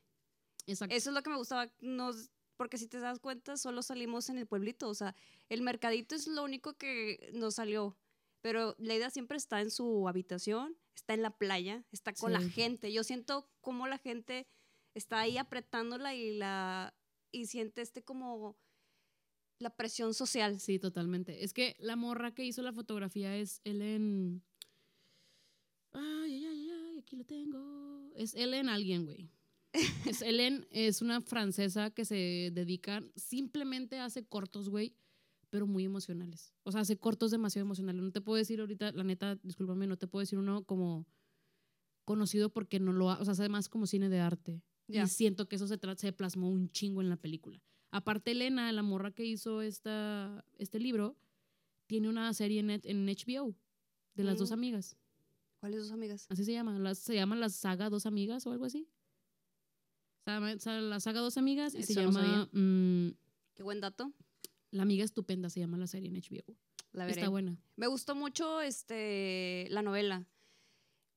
Exacto. 0.67 0.95
Eso 0.95 1.09
es 1.09 1.13
lo 1.15 1.21
que 1.23 1.29
me 1.29 1.37
gustaba, 1.37 1.71
nos, 1.81 2.29
porque 2.61 2.77
si 2.77 2.87
te 2.87 2.99
das 2.99 3.17
cuenta, 3.17 3.57
solo 3.57 3.81
salimos 3.81 4.29
en 4.29 4.37
el 4.37 4.45
pueblito, 4.45 4.87
o 4.87 4.93
sea, 4.93 5.15
el 5.49 5.63
mercadito 5.63 6.13
es 6.13 6.27
lo 6.27 6.43
único 6.43 6.75
que 6.75 7.31
nos 7.33 7.55
salió, 7.55 7.97
pero 8.41 8.75
Leida 8.77 9.09
siempre 9.09 9.35
está 9.35 9.61
en 9.61 9.71
su 9.71 10.07
habitación, 10.07 10.77
está 10.95 11.15
en 11.15 11.23
la 11.23 11.35
playa, 11.35 11.83
está 11.91 12.13
con 12.13 12.33
la 12.33 12.39
gente. 12.39 12.93
Yo 12.93 13.03
siento 13.03 13.49
como 13.61 13.87
la 13.87 13.97
gente 13.97 14.45
está 14.93 15.21
ahí 15.21 15.39
apretándola 15.39 16.13
y 16.13 16.37
la 16.37 16.93
y 17.31 17.47
siente 17.47 17.81
este 17.81 18.03
como 18.03 18.59
la 19.57 19.75
presión 19.75 20.13
social. 20.13 20.59
Sí, 20.59 20.77
totalmente. 20.77 21.43
Es 21.43 21.53
que 21.53 21.75
la 21.79 21.95
morra 21.95 22.35
que 22.35 22.45
hizo 22.45 22.61
la 22.61 22.73
fotografía 22.73 23.35
es 23.35 23.59
Ellen. 23.63 24.43
Ay, 25.93 26.35
ay, 26.35 26.45
ay, 26.45 26.69
ay, 26.69 26.99
aquí 26.99 27.15
lo 27.15 27.25
tengo. 27.25 28.11
Es 28.13 28.35
Ellen 28.35 28.69
alguien, 28.69 29.05
güey. 29.05 29.31
Es 30.05 30.21
es 30.71 31.01
una 31.01 31.21
francesa 31.21 31.91
que 31.91 32.05
se 32.05 32.51
dedica, 32.53 33.01
simplemente 33.15 33.99
hace 33.99 34.25
cortos, 34.25 34.69
güey, 34.69 34.95
pero 35.49 35.67
muy 35.67 35.85
emocionales. 35.85 36.53
O 36.63 36.71
sea, 36.71 36.81
hace 36.81 36.97
cortos 36.97 37.31
demasiado 37.31 37.65
emocionales. 37.65 38.01
No 38.01 38.11
te 38.11 38.21
puedo 38.21 38.37
decir 38.37 38.59
ahorita, 38.59 38.91
la 38.91 39.03
neta, 39.03 39.35
discúlpame, 39.43 39.87
no 39.87 39.97
te 39.97 40.07
puedo 40.07 40.21
decir 40.21 40.39
uno 40.39 40.63
como 40.63 41.05
conocido 42.05 42.49
porque 42.51 42.79
no 42.79 42.93
lo 42.93 43.09
ha, 43.09 43.19
o 43.19 43.25
sea, 43.25 43.33
hace 43.33 43.47
más 43.49 43.69
como 43.69 43.87
cine 43.87 44.09
de 44.09 44.19
arte. 44.19 44.61
Y 44.87 45.07
siento 45.07 45.47
que 45.47 45.55
eso 45.55 45.67
se, 45.67 45.79
se 45.97 46.11
plasmó 46.11 46.49
un 46.49 46.69
chingo 46.69 47.01
en 47.01 47.09
la 47.09 47.15
película. 47.15 47.61
Aparte, 47.91 48.31
Elena, 48.31 48.71
la 48.71 48.83
morra 48.83 49.11
que 49.11 49.23
hizo 49.25 49.61
esta, 49.61 50.43
este 50.57 50.79
libro, 50.79 51.17
tiene 51.87 52.09
una 52.09 52.33
serie 52.33 52.59
en, 52.59 52.69
en 52.69 53.05
HBO 53.07 53.55
de 54.15 54.23
las 54.23 54.37
dos 54.37 54.51
Mm. 54.51 54.53
amigas. 54.53 54.97
¿Cuáles 55.59 55.81
dos 55.81 55.91
amigas? 55.91 56.25
Así 56.29 56.43
se 56.43 56.51
llama. 56.53 56.77
Las, 56.79 56.97
se 56.97 57.13
llama 57.15 57.35
la 57.35 57.47
saga 57.49 57.89
Dos 57.89 58.05
Amigas 58.05 58.47
o 58.47 58.51
algo 58.51 58.65
así. 58.65 58.87
Se 60.25 60.81
La 60.81 60.99
saga 60.99 61.19
Dos 61.21 61.37
Amigas 61.37 61.73
y 61.75 61.83
se 61.83 61.93
Eso 61.93 62.01
no 62.03 62.11
llama 62.11 62.21
sabía. 62.25 62.49
mm, 62.61 63.15
Qué 63.55 63.63
buen 63.63 63.81
dato. 63.81 64.11
La 64.71 64.83
Amiga 64.83 65.03
Estupenda, 65.03 65.49
se 65.49 65.59
llama 65.59 65.77
la 65.77 65.87
serie 65.87 66.09
en 66.09 66.15
HBO. 66.15 66.55
La 66.93 67.05
veré. 67.05 67.19
Está 67.21 67.29
buena. 67.29 67.57
Me 67.75 67.87
gustó 67.87 68.15
mucho 68.15 68.61
este, 68.61 69.67
la 69.69 69.81
novela. 69.81 70.25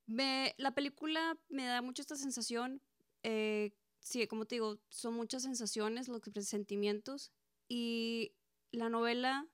Me, 0.07 0.53
la 0.57 0.73
película 0.73 1.37
me 1.49 1.65
da 1.65 1.81
mucho 1.81 2.01
esta 2.01 2.15
sensación. 2.15 2.81
eh, 3.23 3.71
sí, 3.99 4.27
como 4.27 4.45
te 4.45 4.55
digo, 4.55 4.79
son 4.89 5.15
muchas 5.15 5.43
sensaciones, 5.43 6.07
los 6.07 6.21
sentimientos. 6.45 7.31
Y 7.67 8.33
la 8.71 8.89
novela 8.89 9.47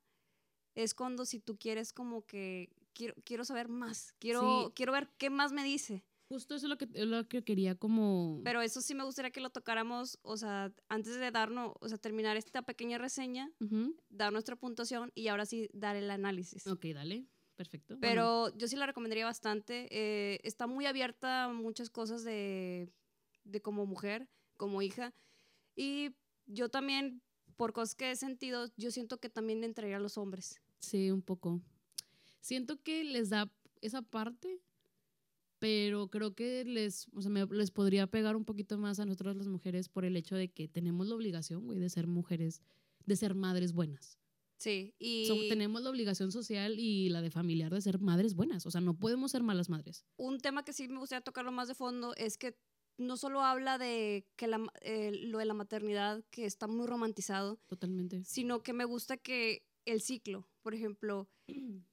es 0.76 0.94
cuando 0.94 1.26
si 1.26 1.40
tú 1.40 1.58
quieres 1.58 1.94
como 1.94 2.26
que 2.26 2.70
quiero, 2.94 3.14
quiero 3.24 3.46
saber 3.46 3.70
más, 3.70 4.14
quiero, 4.20 4.66
Sí. 4.68 4.72
quiero 4.76 4.92
ver 4.92 5.10
qué 5.18 5.30
más 5.30 5.52
me 5.54 5.64
dice. 5.64 6.04
Justo 6.32 6.56
eso 6.56 6.68
es 6.68 6.70
lo 6.70 6.78
que, 6.78 6.88
lo 7.06 7.28
que 7.28 7.44
quería 7.44 7.76
como... 7.76 8.40
Pero 8.46 8.62
eso 8.62 8.80
sí 8.80 8.96
me 8.96 9.04
gustaría 9.04 9.32
que 9.32 9.42
lo 9.42 9.50
tocáramos, 9.50 10.18
o 10.22 10.38
sea, 10.38 10.72
antes 10.88 11.20
de 11.20 11.30
darnos, 11.30 11.74
o 11.82 11.90
sea, 11.90 11.98
terminar 11.98 12.38
esta 12.38 12.62
pequeña 12.62 12.98
reseña, 12.98 13.52
Ujú. 13.60 13.98
dar 14.10 14.32
nuestra 14.32 14.56
puntuación 14.56 15.12
y 15.14 15.28
ahora 15.28 15.46
sí 15.46 15.70
dar 15.74 15.98
el 15.98 16.10
análisis. 16.10 16.66
Ok, 16.68 16.86
dale. 16.94 17.26
Perfecto. 17.58 17.98
Bueno, 17.98 18.00
Pero 18.48 18.58
yo 18.58 18.70
sí 18.70 18.78
la 18.78 18.86
recomendaría 18.86 19.26
bastante. 19.26 19.90
eh, 19.92 20.40
está 20.44 20.68
muy 20.68 20.86
abierta 20.86 21.44
a 21.44 21.50
muchas 21.50 21.90
cosas 21.90 22.24
de, 22.24 22.88
de 23.44 23.62
como 23.62 23.86
mujer, 23.86 24.30
como 24.56 24.82
hija. 24.82 25.14
Y 25.76 26.16
yo 26.46 26.70
también, 26.70 27.22
por 27.58 27.74
cosas 27.74 27.94
que 27.94 28.10
he 28.10 28.16
sentido, 28.16 28.72
yo 28.78 28.90
siento 28.90 29.20
que 29.20 29.30
también 29.30 29.66
entraría 29.66 29.98
a 29.98 30.00
los 30.00 30.18
hombres. 30.18 30.62
Sí, 30.80 31.12
un 31.12 31.22
poco. 31.22 31.60
Siento 32.40 32.82
que 32.82 33.04
les 33.04 33.30
da 33.32 33.52
esa 33.82 34.02
parte, 34.02 34.62
pero 35.62 36.10
creo 36.10 36.34
que 36.34 36.66
les, 36.66 37.08
o 37.14 37.22
sea, 37.22 37.30
me- 37.30 37.46
les 37.46 37.70
podría 37.70 38.08
pegar 38.08 38.36
un 38.36 38.46
poquito 38.46 38.80
más 38.80 39.00
a 39.00 39.06
nosotros 39.06 39.36
las 39.38 39.48
mujeres 39.48 39.90
por 39.90 40.06
el 40.06 40.18
hecho 40.18 40.36
de 40.36 40.52
que 40.52 40.68
tenemos 40.68 41.08
la 41.08 41.14
obligación, 41.14 41.66
güey, 41.66 41.78
de 41.80 41.88
ser 41.90 42.08
mujeres, 42.08 42.64
de 43.06 43.16
ser 43.16 43.36
madres 43.36 43.72
buenas. 43.72 44.18
Sí, 44.58 44.96
y 44.98 45.26
So- 45.28 45.36
tenemos 45.50 45.84
la 45.84 45.92
obligación 45.92 46.32
social 46.32 46.80
y 46.80 47.10
la 47.10 47.22
de 47.22 47.30
familiar 47.30 47.72
de 47.72 47.82
ser 47.82 48.00
madres 48.00 48.34
buenas. 48.34 48.66
O 48.66 48.72
sea, 48.72 48.82
no 48.82 48.98
podemos 48.98 49.30
ser 49.32 49.44
malas 49.44 49.70
madres. 49.70 50.04
un 50.18 50.40
tema 50.40 50.66
que 50.66 50.74
sí 50.74 50.88
me 50.88 50.98
gustaría 50.98 51.22
tocarlo 51.24 51.52
más 51.52 51.68
de 51.68 51.76
fondo 51.76 52.16
es 52.16 52.38
que 52.40 52.58
no 52.98 53.16
solo 53.18 53.42
habla 53.42 53.78
de 53.78 54.28
que 54.36 54.48
la, 54.48 54.60
eh, 54.82 55.12
lo 55.14 55.38
de 55.38 55.46
la 55.46 55.54
maternidad, 55.54 56.24
que 56.32 56.46
está 56.46 56.66
muy 56.68 56.88
romantizado, 56.88 57.60
Totalmente. 57.68 58.24
sino 58.26 58.64
que 58.64 58.74
me 58.74 58.86
gusta 58.86 59.18
que 59.18 59.68
el 59.86 60.02
ciclo, 60.02 60.48
por 60.64 60.74
ejemplo, 60.74 61.30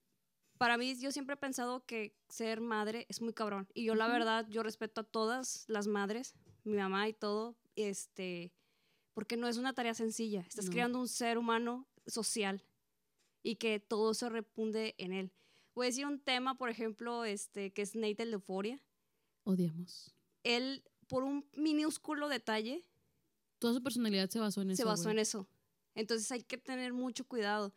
para 0.59 0.77
mí 0.77 0.95
yo 1.01 1.11
siempre 1.13 1.35
he 1.35 1.37
pensado 1.37 1.85
que 1.87 2.15
ser 2.29 2.61
madre 2.61 3.07
es 3.09 3.21
muy 3.21 3.33
cabrón. 3.33 3.69
Y 3.75 3.85
yo 3.85 3.95
la 3.95 4.07
Ujú. 4.07 4.13
verdad, 4.15 4.47
yo 4.51 4.63
respeto 4.63 5.01
a 5.03 5.05
todas 5.05 5.65
las 5.69 5.87
madres, 5.87 6.35
mi 6.65 6.77
mamá 6.77 7.09
y 7.09 7.13
todo, 7.15 7.57
este, 7.77 8.53
porque 9.15 9.37
no 9.37 9.49
es 9.49 9.57
una 9.57 9.73
tarea 9.73 9.95
sencilla. 9.95 10.41
Estás 10.41 10.67
No. 10.67 10.73
creando 10.73 11.01
un 11.01 11.09
ser 11.09 11.39
humano 11.39 11.87
social 12.07 12.63
y 13.43 13.57
que 13.57 13.81
todo 13.81 14.15
se 14.15 14.29
repunde 14.29 14.95
en 14.99 15.13
él. 15.13 15.33
Voy 15.75 15.87
a 15.87 15.91
decir 15.91 16.07
un 16.07 16.19
tema, 16.21 16.57
por 16.59 16.71
ejemplo, 16.71 17.25
este, 17.25 17.73
que 17.73 17.83
es 17.83 17.95
Nate 17.95 18.23
el 18.25 18.31
de 18.31 18.35
Euphoria. 18.35 18.81
Odiamos. 19.45 20.13
Él, 20.43 20.83
por 21.09 21.23
un 21.25 21.49
minúsculo 21.55 22.29
detalle, 22.29 22.83
Toda 23.61 23.75
su 23.75 23.83
personalidad 23.83 24.29
se 24.31 24.39
basó 24.39 24.63
en 24.63 24.71
eso. 24.71 24.77
se 24.77 24.85
basó 24.85 25.03
güey. 25.05 25.15
en 25.15 25.19
eso. 25.21 25.49
Entonces 25.95 26.31
hay 26.31 26.43
que 26.43 26.59
tener 26.59 26.93
mucho 26.93 27.27
cuidado. 27.27 27.73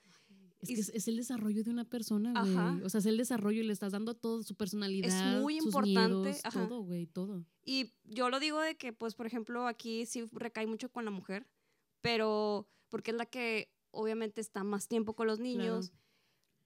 Es 0.62 0.70
Y 0.70 0.76
que 0.76 0.82
es, 0.82 0.90
es 0.90 1.08
el 1.08 1.18
desarrollo 1.18 1.64
de 1.64 1.70
una 1.72 1.86
persona, 1.86 2.34
güey. 2.34 2.84
O 2.84 2.90
sea, 2.90 3.00
es 3.00 3.06
el 3.06 3.18
desarrollo 3.18 3.62
y 3.62 3.66
le 3.66 3.74
estás 3.74 3.92
dando 3.94 4.14
todo 4.14 4.44
su 4.44 4.56
personalidad. 4.56 5.42
muy 5.42 5.58
sus 5.58 5.68
importante, 5.68 6.30
miedos, 6.30 6.42
todo, 6.54 6.82
güey, 6.84 7.08
todo. 7.08 7.46
Y 7.66 7.94
yo 8.04 8.30
lo 8.30 8.40
digo 8.40 8.60
de 8.60 8.76
que, 8.76 8.94
pues, 8.94 9.16
por 9.16 9.26
ejemplo, 9.26 9.68
aquí 9.68 10.06
sí 10.06 10.26
recae 10.32 10.68
mucho 10.68 10.92
con 10.92 11.06
la 11.06 11.12
mujer, 11.12 11.48
pero 12.02 12.70
porque 12.90 13.12
es 13.12 13.18
la 13.18 13.26
que 13.26 13.72
obviamente 13.92 14.42
está 14.42 14.64
más 14.64 14.88
tiempo 14.88 15.16
con 15.16 15.28
los 15.28 15.40
niños, 15.40 15.92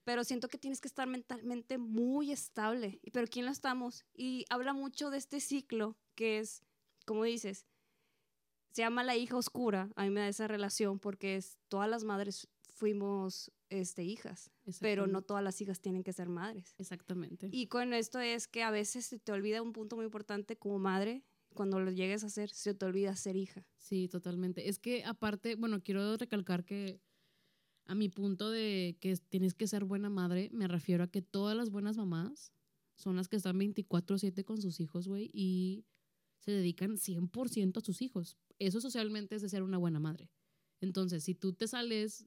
pero 0.03 0.23
siento 0.23 0.47
que 0.49 0.58
tienes 0.58 0.81
que 0.81 0.88
estar 0.88 1.08
mentalmente 1.08 1.77
muy 1.77 2.31
estable. 2.31 2.99
Pero 3.12 3.27
¿quién 3.27 3.45
la 3.45 3.51
estamos? 3.51 4.05
Y 4.13 4.45
habla 4.49 4.73
mucho 4.73 5.10
de 5.10 5.17
este 5.17 5.39
ciclo 5.39 5.97
que 6.15 6.39
es, 6.39 6.62
como 7.05 7.23
dices, 7.23 7.65
se 8.71 8.81
llama 8.81 9.03
la 9.03 9.15
hija 9.15 9.38
oscura. 9.38 9.89
A 9.95 10.03
mí 10.03 10.10
me 10.10 10.19
da 10.19 10.27
esa 10.27 10.47
relación 10.47 10.99
porque 10.99 11.38
es, 11.38 11.58
todas 11.69 11.89
las 11.89 12.03
madres 12.03 12.47
fuimos 12.73 13.51
este, 13.69 14.04
hijas, 14.04 14.51
pero 14.80 15.08
no 15.08 15.21
todas 15.21 15.43
las 15.43 15.60
hijas 15.62 15.80
tienen 15.80 16.04
que 16.04 16.13
ser 16.13 16.30
madres. 16.30 16.75
Exactamente. 16.78 17.49
Y 17.51 17.67
con 17.67 17.93
esto 17.93 18.19
es 18.19 18.47
que 18.47 18.63
a 18.63 18.71
veces 18.71 19.06
se 19.06 19.19
te 19.19 19.32
olvida 19.32 19.62
un 19.62 19.73
punto 19.73 19.95
muy 19.95 20.06
importante 20.06 20.58
como 20.58 20.80
madre, 20.80 21.23
cuando 21.54 21.80
lo 21.80 21.89
llegues 21.89 22.23
a 22.23 22.28
hacer, 22.28 22.49
se 22.49 22.73
te 22.73 22.86
olvida 22.86 23.15
ser 23.15 23.36
hija. 23.36 23.65
Sí, 23.78 24.08
totalmente. 24.08 24.69
Es 24.69 24.78
que 24.78 25.04
aparte, 25.06 25.56
bueno, 25.56 25.82
quiero 25.82 26.17
recalcar 26.17 26.65
que 26.65 26.99
a 27.86 27.95
mi 27.95 28.10
punto 28.10 28.49
de 28.51 28.97
que 28.99 29.15
tienes 29.30 29.54
que 29.54 29.67
ser 29.67 29.86
buena 29.86 30.10
madre, 30.10 30.49
me 30.51 30.67
refiero 30.67 31.04
a 31.04 31.08
que 31.08 31.21
todas 31.21 31.56
las 31.56 31.69
buenas 31.69 31.97
mamás 31.97 32.51
son 32.95 33.15
las 33.15 33.28
que 33.28 33.38
están 33.38 33.58
24/7 33.58 34.43
con 34.43 34.62
sus 34.62 34.80
hijos, 34.80 35.08
güey, 35.08 35.30
y 35.34 35.86
se 36.39 36.51
dedican 36.51 36.97
100% 36.97 37.80
a 37.80 37.84
sus 37.84 38.01
hijos. 38.01 38.38
Eso 38.60 38.82
socialmente 38.82 39.36
es 39.36 39.41
de 39.41 39.49
ser 39.49 39.63
una 39.63 39.78
buena 39.78 39.99
madre. 39.99 40.30
Entonces, 40.82 41.23
si 41.23 41.36
tú 41.36 41.54
te 41.54 41.67
sales, 41.67 42.25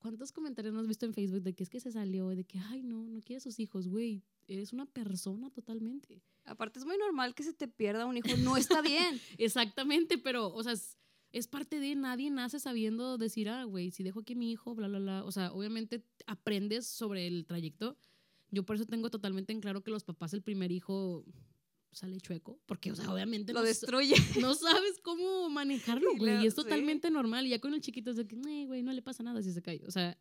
¿cuántos 0.00 0.32
comentarios 0.32 0.74
no 0.74 0.80
has 0.80 0.88
visto 0.88 1.06
en 1.06 1.14
Facebook 1.14 1.42
de 1.42 1.54
que 1.54 1.62
es 1.62 1.70
que 1.70 1.78
se 1.78 1.92
salió, 1.92 2.28
de 2.30 2.44
que, 2.44 2.58
ay, 2.58 2.82
no, 2.82 3.04
no 3.04 3.20
quiere 3.20 3.36
a 3.36 3.40
sus 3.40 3.60
hijos, 3.60 3.86
güey? 3.86 4.22
Eres 4.48 4.72
una 4.72 4.86
persona 4.86 5.50
totalmente. 5.50 6.22
Aparte 6.44 6.80
es 6.80 6.86
muy 6.86 6.98
normal 6.98 7.34
que 7.34 7.44
se 7.44 7.52
te 7.52 7.68
pierda 7.68 8.06
un 8.06 8.16
hijo, 8.16 8.28
no 8.38 8.56
está 8.56 8.82
bien. 8.82 9.20
Exactamente, 9.38 10.18
pero, 10.18 10.52
o 10.52 10.62
sea, 10.62 10.72
es, 10.72 10.96
es 11.32 11.46
parte 11.46 11.78
de 11.78 11.94
nadie 11.94 12.30
nace 12.30 12.58
sabiendo 12.58 13.18
decir, 13.18 13.48
ah, 13.48 13.64
güey, 13.64 13.90
si 13.90 14.02
dejo 14.02 14.20
aquí 14.20 14.32
a 14.32 14.36
mi 14.36 14.50
hijo, 14.50 14.74
bla, 14.74 14.88
bla, 14.88 14.98
bla. 14.98 15.24
O 15.24 15.30
sea, 15.30 15.52
obviamente 15.52 16.04
aprendes 16.26 16.86
sobre 16.86 17.26
el 17.26 17.46
trayecto. 17.46 17.96
Yo 18.50 18.64
por 18.64 18.76
eso 18.76 18.86
tengo 18.86 19.10
totalmente 19.10 19.52
en 19.52 19.60
claro 19.60 19.82
que 19.82 19.92
los 19.92 20.02
papás, 20.02 20.32
el 20.32 20.42
primer 20.42 20.72
hijo 20.72 21.24
sale 21.92 22.20
chueco, 22.20 22.60
porque, 22.66 22.92
o 22.92 22.96
sea, 22.96 23.12
obviamente 23.12 23.52
Lo 23.52 23.60
no, 23.60 23.66
destruye. 23.66 24.14
no 24.40 24.54
sabes 24.54 25.00
cómo 25.02 25.48
manejarlo, 25.50 26.10
güey. 26.16 26.42
Y 26.44 26.46
es 26.46 26.54
sí. 26.54 26.62
totalmente 26.62 27.10
normal. 27.10 27.46
Y 27.46 27.50
ya 27.50 27.58
con 27.60 27.74
el 27.74 27.80
chiquito 27.80 28.10
es 28.10 28.16
de 28.16 28.26
que, 28.26 28.36
"Eh, 28.36 28.66
güey, 28.66 28.82
no 28.82 28.92
le 28.92 29.02
pasa 29.02 29.22
nada 29.22 29.42
si 29.42 29.52
se 29.52 29.60
cae. 29.62 29.82
O 29.86 29.90
sea, 29.90 30.16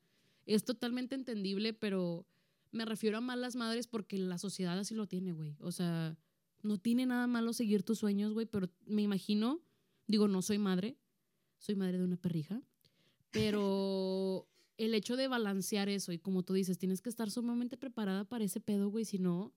es 0.46 0.64
totalmente 0.66 1.16
entendible, 1.16 1.74
pero 1.74 2.26
me 2.72 2.86
refiero 2.86 3.18
a 3.18 3.22
malas 3.22 3.56
madres 3.56 3.88
porque 3.88 4.18
la 4.18 4.38
sociedad 4.38 4.78
así 4.80 4.96
lo 4.96 5.08
tiene, 5.08 5.34
güey. 5.34 5.56
O 5.60 5.72
sea, 5.72 6.18
no 6.62 6.78
tiene 6.78 7.06
nada 7.06 7.28
malo 7.28 7.54
seguir 7.54 7.84
tus 7.84 8.00
sueños, 8.00 8.34
güey, 8.34 8.46
pero 8.46 8.70
me 8.86 9.02
imagino, 9.02 9.62
digo, 10.08 10.28
no 10.28 10.42
soy 10.42 10.58
madre, 10.58 10.98
soy 11.58 11.76
madre 11.76 11.98
de 12.00 12.04
una 12.04 12.18
perrija, 12.18 12.62
pero 13.32 14.48
el 14.78 14.94
hecho 14.94 15.16
de 15.18 15.28
balancear 15.28 15.90
eso 15.90 16.12
y 16.12 16.20
como 16.20 16.44
tú 16.44 16.54
dices, 16.54 16.78
tienes 16.78 17.02
que 17.02 17.10
estar 17.10 17.30
sumamente 17.32 17.78
preparada 17.78 18.24
para 18.26 18.44
ese 18.44 18.60
pedo, 18.60 18.90
güey, 18.90 19.06
si 19.06 19.20
no, 19.20 19.54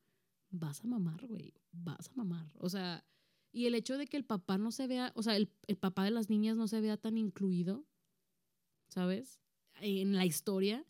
vas 0.52 0.84
a 0.84 0.86
mamar, 0.86 1.26
güey, 1.26 1.52
vas 1.72 2.10
a 2.10 2.12
mamar. 2.14 2.52
O 2.58 2.68
sea, 2.68 3.04
y 3.50 3.66
el 3.66 3.74
hecho 3.74 3.98
de 3.98 4.06
que 4.06 4.16
el 4.16 4.24
papá 4.24 4.58
no 4.58 4.70
se 4.70 4.86
vea, 4.86 5.12
o 5.16 5.22
sea, 5.22 5.36
el, 5.36 5.48
papá 5.80 6.04
de 6.04 6.10
las 6.10 6.30
niñas 6.30 6.56
no 6.56 6.68
se 6.68 6.80
vea 6.80 6.96
tan 6.96 7.18
incluido, 7.18 7.84
¿sabes? 8.88 9.40
En 9.80 10.14
la 10.14 10.26
historia, 10.26 10.86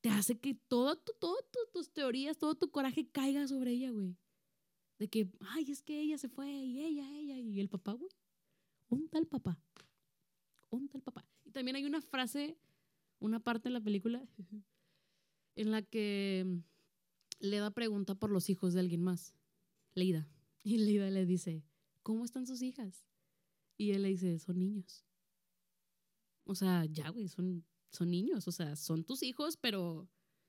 te 0.00 0.10
hace 0.10 0.38
que 0.38 0.54
todo, 0.54 0.96
tu- 0.96 1.14
todo 1.18 1.36
tu- 1.50 1.70
tus 1.72 1.90
teorías, 1.92 2.36
todo 2.36 2.54
tu 2.56 2.70
coraje 2.70 3.08
caiga 3.08 3.46
sobre 3.46 3.72
ella, 3.72 3.90
güey. 3.90 4.16
De 4.98 5.08
que, 5.08 5.30
ay, 5.40 5.70
es 5.70 5.82
que 5.82 6.00
ella 6.00 6.18
se 6.18 6.28
fue, 6.28 6.50
y 6.50 6.80
ella, 6.80 7.08
ella, 7.10 7.38
y 7.38 7.60
el 7.60 7.68
papá, 7.68 7.92
güey. 7.92 8.10
Un 8.88 9.08
tal 9.08 9.26
papá. 9.26 9.58
Un 10.70 10.88
tal 10.88 11.00
papá. 11.02 11.26
Y 11.44 11.50
también 11.52 11.76
hay 11.76 11.84
una 11.84 12.00
frase, 12.00 12.58
una 13.20 13.40
parte 13.40 13.68
en 13.68 13.74
la 13.74 13.80
película, 13.80 14.26
en 15.54 15.70
la 15.70 15.82
que 15.82 16.60
Leda 17.40 17.70
pregunta 17.70 18.14
por 18.14 18.30
los 18.30 18.48
hijos 18.50 18.74
de 18.74 18.80
alguien 18.80 19.02
más. 19.02 19.34
Leida. 19.94 20.28
Y 20.62 20.76
Leida 20.76 21.08
le 21.08 21.24
dice, 21.24 21.64
¿cómo 22.02 22.22
están 22.26 22.46
sus 22.46 22.60
hijas? 22.60 23.06
Y 23.78 23.92
él 23.92 24.02
le 24.02 24.10
dice, 24.10 24.38
son 24.38 24.58
niños. 24.58 25.06
O 26.44 26.54
sea, 26.54 26.84
ya, 26.84 27.08
güey, 27.08 27.28
son, 27.28 27.64
son 27.90 28.10
niños. 28.10 28.46
O 28.46 28.52
sea, 28.52 28.76
son 28.76 29.04
tus 29.04 29.22
hijos, 29.22 29.56
pero 29.56 30.06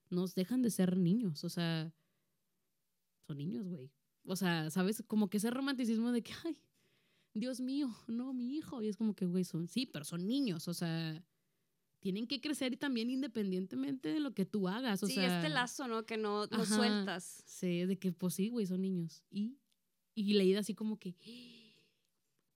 nos 0.10 0.36
dejan 0.36 0.62
de 0.62 0.69
ser 0.69 0.97
niños. 0.97 1.45
O 1.45 1.49
sea, 1.49 1.93
son 3.25 3.38
niños, 3.38 3.69
güey. 3.69 3.89
O 4.25 4.36
sea, 4.36 4.69
¿sabes? 4.69 5.01
Como 5.08 5.30
que 5.30 5.38
ese 5.38 5.49
romanticismo 5.49 6.12
de 6.12 6.21
que, 6.21 6.34
ay, 6.43 6.62
Dios 7.34 7.62
mío, 7.62 7.95
no, 8.08 8.34
mi 8.34 8.58
hijo. 8.58 8.82
Y 8.82 8.89
es 8.89 8.97
como 8.97 9.15
que, 9.15 9.25
güey, 9.25 9.45
son, 9.45 9.69
sí, 9.69 9.86
pero 9.86 10.04
son 10.04 10.27
niños. 10.27 10.67
O 10.67 10.73
sea, 10.73 11.23
tienen 12.01 12.27
que 12.27 12.41
crecer 12.41 12.73
y 12.73 12.77
también 12.77 13.09
independientemente 13.09 14.09
de 14.09 14.19
lo 14.19 14.33
que 14.33 14.45
tú 14.45 14.67
hagas. 14.67 15.01
O 15.03 15.07
sí, 15.07 15.13
sea, 15.13 15.37
este 15.37 15.49
lazo, 15.49 15.87
¿no? 15.87 16.03
Que 16.03 16.17
no, 16.17 16.47
no 16.47 16.63
Ajá. 16.63 16.75
sueltas. 16.75 17.43
Sí, 17.45 17.85
de 17.85 17.97
que 17.97 18.11
pues 18.11 18.33
sí, 18.33 18.49
güey, 18.49 18.65
son 18.65 18.81
niños. 18.81 19.23
Y, 19.29 19.59
y 20.15 20.33
leída 20.33 20.59
así 20.59 20.73
como 20.73 20.97
que. 20.97 21.15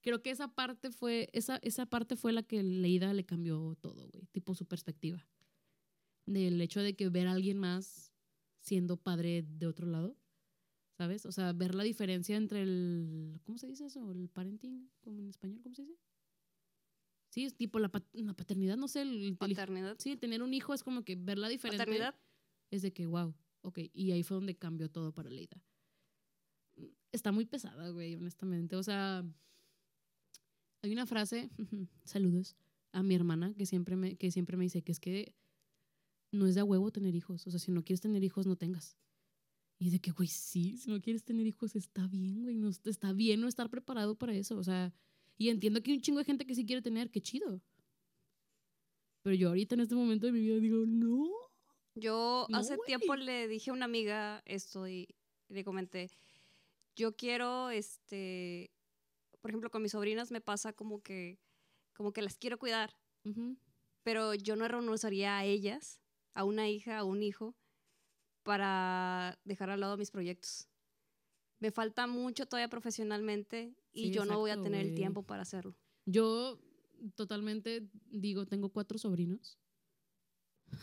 Creo 0.01 0.21
que 0.21 0.31
esa 0.31 0.47
parte 0.47 0.91
fue, 0.91 1.29
esa, 1.31 1.57
esa 1.57 1.85
parte 1.85 2.15
fue 2.15 2.33
la 2.33 2.43
que 2.43 2.61
leída 2.61 3.13
le 3.13 3.23
cambió 3.23 3.77
todo, 3.81 4.09
güey. 4.09 4.25
Tipo 4.31 4.55
su 4.55 4.65
perspectiva. 4.65 5.27
Del 6.25 6.59
hecho 6.59 6.81
de 6.81 6.95
que 6.95 7.09
ver 7.09 7.27
a 7.27 7.33
alguien 7.33 7.59
más 7.59 8.11
siendo 8.61 8.97
padre 8.97 9.45
de 9.47 9.67
otro 9.67 9.87
lado. 9.87 10.17
¿Sabes? 10.97 11.25
O 11.25 11.31
sea, 11.31 11.53
ver 11.53 11.75
la 11.75 11.83
diferencia 11.83 12.35
entre 12.35 12.63
el. 12.63 13.39
¿Cómo 13.43 13.59
se 13.59 13.67
dice 13.67 13.85
eso? 13.85 14.11
El 14.11 14.27
parenting, 14.29 14.89
como 15.01 15.21
en 15.21 15.29
español, 15.29 15.59
¿cómo 15.61 15.75
se 15.75 15.83
dice? 15.83 15.99
Sí, 17.35 17.43
es 17.43 17.57
tipo 17.57 17.79
la, 17.79 17.89
pat- 17.89 18.07
la 18.13 18.33
paternidad, 18.33 18.77
no 18.77 18.87
sé. 18.87 19.01
El, 19.01 19.23
el- 19.25 19.35
Paternidad. 19.35 19.97
sí, 19.99 20.15
tener 20.15 20.41
un 20.41 20.53
hijo 20.53 20.73
es 20.73 20.83
como 20.83 21.03
que 21.03 21.17
verla 21.17 21.49
diferente 21.49 21.79
Paternidad. 21.79 22.15
es 22.71 22.81
de 22.81 22.93
que, 22.93 23.05
wow, 23.07 23.35
ok. 23.61 23.79
Y 23.93 24.11
ahí 24.13 24.23
fue 24.23 24.35
donde 24.35 24.55
cambió 24.55 24.89
todo 24.89 25.13
para 25.13 25.29
Leida. 25.29 25.61
Está 27.11 27.33
muy 27.33 27.45
pesada, 27.45 27.89
güey, 27.89 28.15
honestamente. 28.15 28.77
O 28.77 28.83
sea, 28.83 29.25
hay 30.81 30.91
una 30.93 31.05
frase, 31.05 31.49
saludos, 32.05 32.55
a 32.93 33.03
mi 33.03 33.15
hermana 33.15 33.53
que 33.53 33.65
siempre, 33.65 33.97
me, 33.97 34.15
que 34.15 34.31
siempre 34.31 34.55
me 34.55 34.63
dice 34.63 34.81
que 34.81 34.93
es 34.93 35.01
que 35.01 35.35
no 36.31 36.47
es 36.47 36.55
de 36.55 36.61
a 36.61 36.63
huevo 36.63 36.89
tener 36.91 37.15
hijos. 37.15 37.45
O 37.47 37.51
sea, 37.51 37.59
si 37.59 37.69
no 37.71 37.83
quieres 37.83 37.99
tener 37.99 38.23
hijos, 38.23 38.47
no 38.47 38.55
tengas. 38.55 38.97
Y 39.77 39.89
de 39.89 39.99
que, 39.99 40.11
güey, 40.11 40.29
sí, 40.29 40.77
si 40.77 40.89
no 40.89 41.01
quieres 41.01 41.25
tener 41.25 41.45
hijos, 41.45 41.75
está 41.75 42.07
bien, 42.07 42.43
güey. 42.43 42.55
No, 42.55 42.69
está 42.69 43.11
bien 43.11 43.41
no 43.41 43.49
estar 43.49 43.69
preparado 43.69 44.15
para 44.15 44.33
eso. 44.33 44.57
O 44.57 44.63
sea, 44.63 44.93
y 45.37 45.49
entiendo 45.49 45.81
que 45.81 45.91
hay 45.91 45.97
un 45.97 46.01
chingo 46.03 46.19
de 46.19 46.25
gente 46.25 46.45
que 46.45 46.55
sí 46.55 46.65
quiere 46.65 46.81
tener, 46.81 47.11
qué 47.11 47.21
chido. 47.21 47.61
Pero 49.23 49.35
yo 49.35 49.49
ahorita 49.49 49.75
en 49.75 49.81
este 49.81 49.95
momento 49.95 50.27
de 50.27 50.31
mi 50.33 50.39
vida 50.41 50.59
digo, 50.59 50.85
no, 50.85 51.29
Yo 51.95 52.47
No, 52.49 52.57
hace 52.57 52.75
güey. 52.75 52.85
tiempo 52.87 53.15
le 53.15 53.47
dije 53.47 53.69
a 53.69 53.73
una 53.73 53.85
amiga 53.85 54.41
esto 54.45 54.87
y 54.87 55.07
le 55.49 55.63
comenté, 55.63 56.09
yo 56.95 57.15
quiero, 57.15 57.69
este, 57.69 58.71
por 59.41 59.51
ejemplo, 59.51 59.69
con 59.69 59.81
mis 59.81 59.93
sobrinas 59.93 60.31
me 60.31 60.41
pasa 60.41 60.73
como 60.73 61.01
que, 61.01 61.39
como 61.95 62.11
que 62.13 62.21
las 62.21 62.37
quiero 62.37 62.57
cuidar, 62.59 62.97
Ujú. 63.25 63.57
pero 64.03 64.33
yo 64.35 64.55
no 64.55 64.67
renunciaría 64.67 65.37
a 65.37 65.45
ellas, 65.45 66.01
a 66.33 66.43
una 66.43 66.69
hija, 66.69 66.97
a 66.99 67.03
un 67.03 67.23
hijo, 67.23 67.55
para 68.43 69.39
dejar 69.43 69.69
al 69.69 69.79
lado 69.79 69.97
mis 69.97 70.11
proyectos. 70.11 70.67
Me 71.59 71.71
falta 71.71 72.07
mucho 72.07 72.45
todavía 72.47 72.69
profesionalmente 72.69 73.75
y 73.95 74.07
Sí, 74.07 74.11
yo 74.11 74.25
no 74.25 74.37
voy 74.39 74.51
a 74.51 74.61
tener 74.61 74.85
el 74.85 74.93
tiempo 74.93 75.23
para 75.23 75.41
hacerlo. 75.41 75.75
Yo 76.05 76.59
totalmente 77.15 77.89
digo, 78.11 78.45
tengo 78.45 78.69
cuatro 78.69 78.97
sobrinos. 78.97 79.57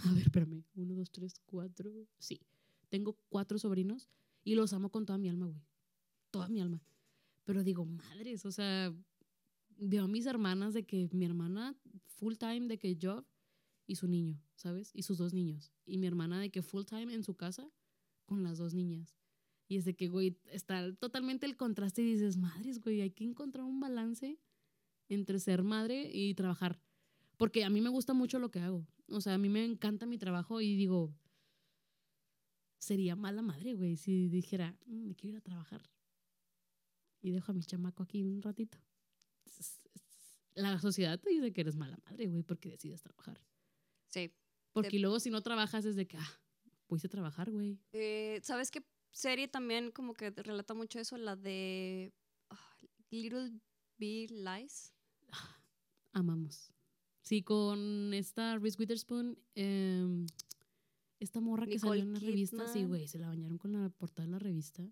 A 0.05 0.13
ver, 0.15 0.23
espérame. 0.23 0.65
Uno, 0.75 0.95
dos, 0.95 1.11
tres, 1.11 1.35
cuatro. 1.45 1.93
Sí. 2.19 2.41
Tengo 2.89 3.19
cuatro 3.29 3.59
sobrinos 3.59 4.09
y 4.45 4.55
los 4.55 4.73
amo 4.73 4.91
con 4.91 5.07
toda 5.07 5.19
mi 5.19 5.29
alma, 5.29 5.47
güey. 5.47 5.63
Toda 6.31 6.49
mi 6.49 6.61
alma. 6.61 6.83
Pero 7.45 7.63
digo, 7.63 7.85
madres, 7.85 8.47
o 8.47 8.53
sea, 8.53 8.95
veo 9.77 10.05
a 10.05 10.09
mis 10.09 10.27
hermanas 10.27 10.75
de 10.75 10.85
que 10.85 11.09
mi 11.13 11.27
hermana 11.27 11.77
full 12.07 12.35
time 12.37 12.67
de 12.67 12.79
que 12.79 12.99
job 13.01 13.25
y 13.87 13.97
su 13.97 14.09
niño, 14.09 14.41
¿sabes? 14.55 14.91
Y 14.95 15.03
sus 15.03 15.19
dos 15.19 15.35
niños. 15.35 15.73
Y 15.85 15.99
mi 15.99 16.07
hermana 16.07 16.41
de 16.41 16.51
que 16.51 16.63
full 16.63 16.85
time 16.85 17.13
en 17.13 17.25
su 17.25 17.35
casa 17.35 17.71
con 18.25 18.43
las 18.43 18.59
dos 18.59 18.75
niñas. 18.75 19.22
Y 19.69 19.77
es 19.77 19.85
de 19.85 19.95
que, 19.95 20.09
güey, 20.09 20.39
está 20.51 20.95
totalmente 20.97 21.47
el 21.47 21.57
contraste 21.57 22.03
y 22.03 22.13
dices, 22.13 22.37
madres, 22.37 22.81
güey, 22.81 23.01
hay 23.01 23.11
que 23.11 23.25
encontrar 23.25 23.65
un 23.65 23.81
balance 23.81 24.39
entre 25.09 25.39
ser 25.39 25.63
madre 25.63 26.11
y 26.13 26.35
trabajar. 26.35 26.81
Porque 27.37 27.65
a 27.65 27.71
mí 27.71 27.81
me 27.81 27.89
gusta 27.89 28.13
mucho 28.13 28.39
lo 28.39 28.51
que 28.51 28.61
hago. 28.61 28.87
O 29.09 29.21
sea, 29.21 29.35
a 29.35 29.39
mí 29.39 29.49
me 29.49 29.65
encanta 29.65 30.07
mi 30.07 30.19
trabajo 30.19 30.61
y 30.61 30.77
digo, 30.77 31.15
sería 32.79 33.17
mala 33.17 33.43
madre, 33.43 33.75
güey, 33.75 33.97
si 33.97 34.29
dijera, 34.29 34.77
"Mm, 34.87 35.09
me 35.09 35.15
quiero 35.15 35.37
ir 35.37 35.39
a 35.39 35.43
trabajar. 35.43 35.83
Y 37.21 37.31
dejo 37.31 37.53
a 37.53 37.55
mi 37.55 37.63
chamaco 37.63 38.03
aquí 38.03 38.23
un 38.23 38.43
ratito. 38.43 38.79
La 40.55 40.79
sociedad 40.79 41.19
te 41.19 41.31
dice 41.31 41.53
que 41.53 41.61
eres 41.63 41.77
mala 41.77 41.97
madre, 42.05 42.27
güey, 42.27 42.43
porque 42.43 42.71
decides 42.71 43.01
trabajar. 43.01 43.41
Sí. 44.09 44.35
Porque 44.73 44.99
luego 44.99 45.21
si 45.21 45.31
no 45.31 45.43
trabajas 45.43 45.85
es 45.85 45.97
de 45.97 46.07
que, 46.07 46.19
ah, 46.19 46.41
a 46.93 47.09
trabajar, 47.09 47.51
güey. 47.51 47.81
Eh, 47.93 48.41
¿Sabes 48.43 48.71
qué 48.71 48.83
serie 49.13 49.49
también 49.49 49.91
como 49.91 50.15
que 50.15 50.31
relata 50.31 50.75
mucho 50.75 50.99
eso? 50.99 51.17
La 51.17 51.37
de 51.37 52.13
ah, 52.51 52.77
Little 53.11 53.53
Big 53.99 54.31
Lies. 54.31 54.93
Amamos. 56.13 56.73
Sí, 57.23 57.43
con 57.43 58.13
esta 58.15 58.59
Reese 58.59 58.77
Witherspoon, 58.81 59.39
em, 59.55 60.27
esta 61.21 61.41
morra 61.41 61.67
que 61.67 61.75
Nicole 61.75 62.01
salió 62.01 62.03
en 62.03 62.13
la 62.15 62.19
revista, 62.19 62.67
sí, 62.67 62.85
güey, 62.85 63.07
se 63.07 63.19
la 63.21 63.29
bañaron 63.29 63.59
con 63.59 63.73
la 63.73 63.89
portada 63.91 64.27
de 64.27 64.33
la 64.33 64.39
revista. 64.41 64.83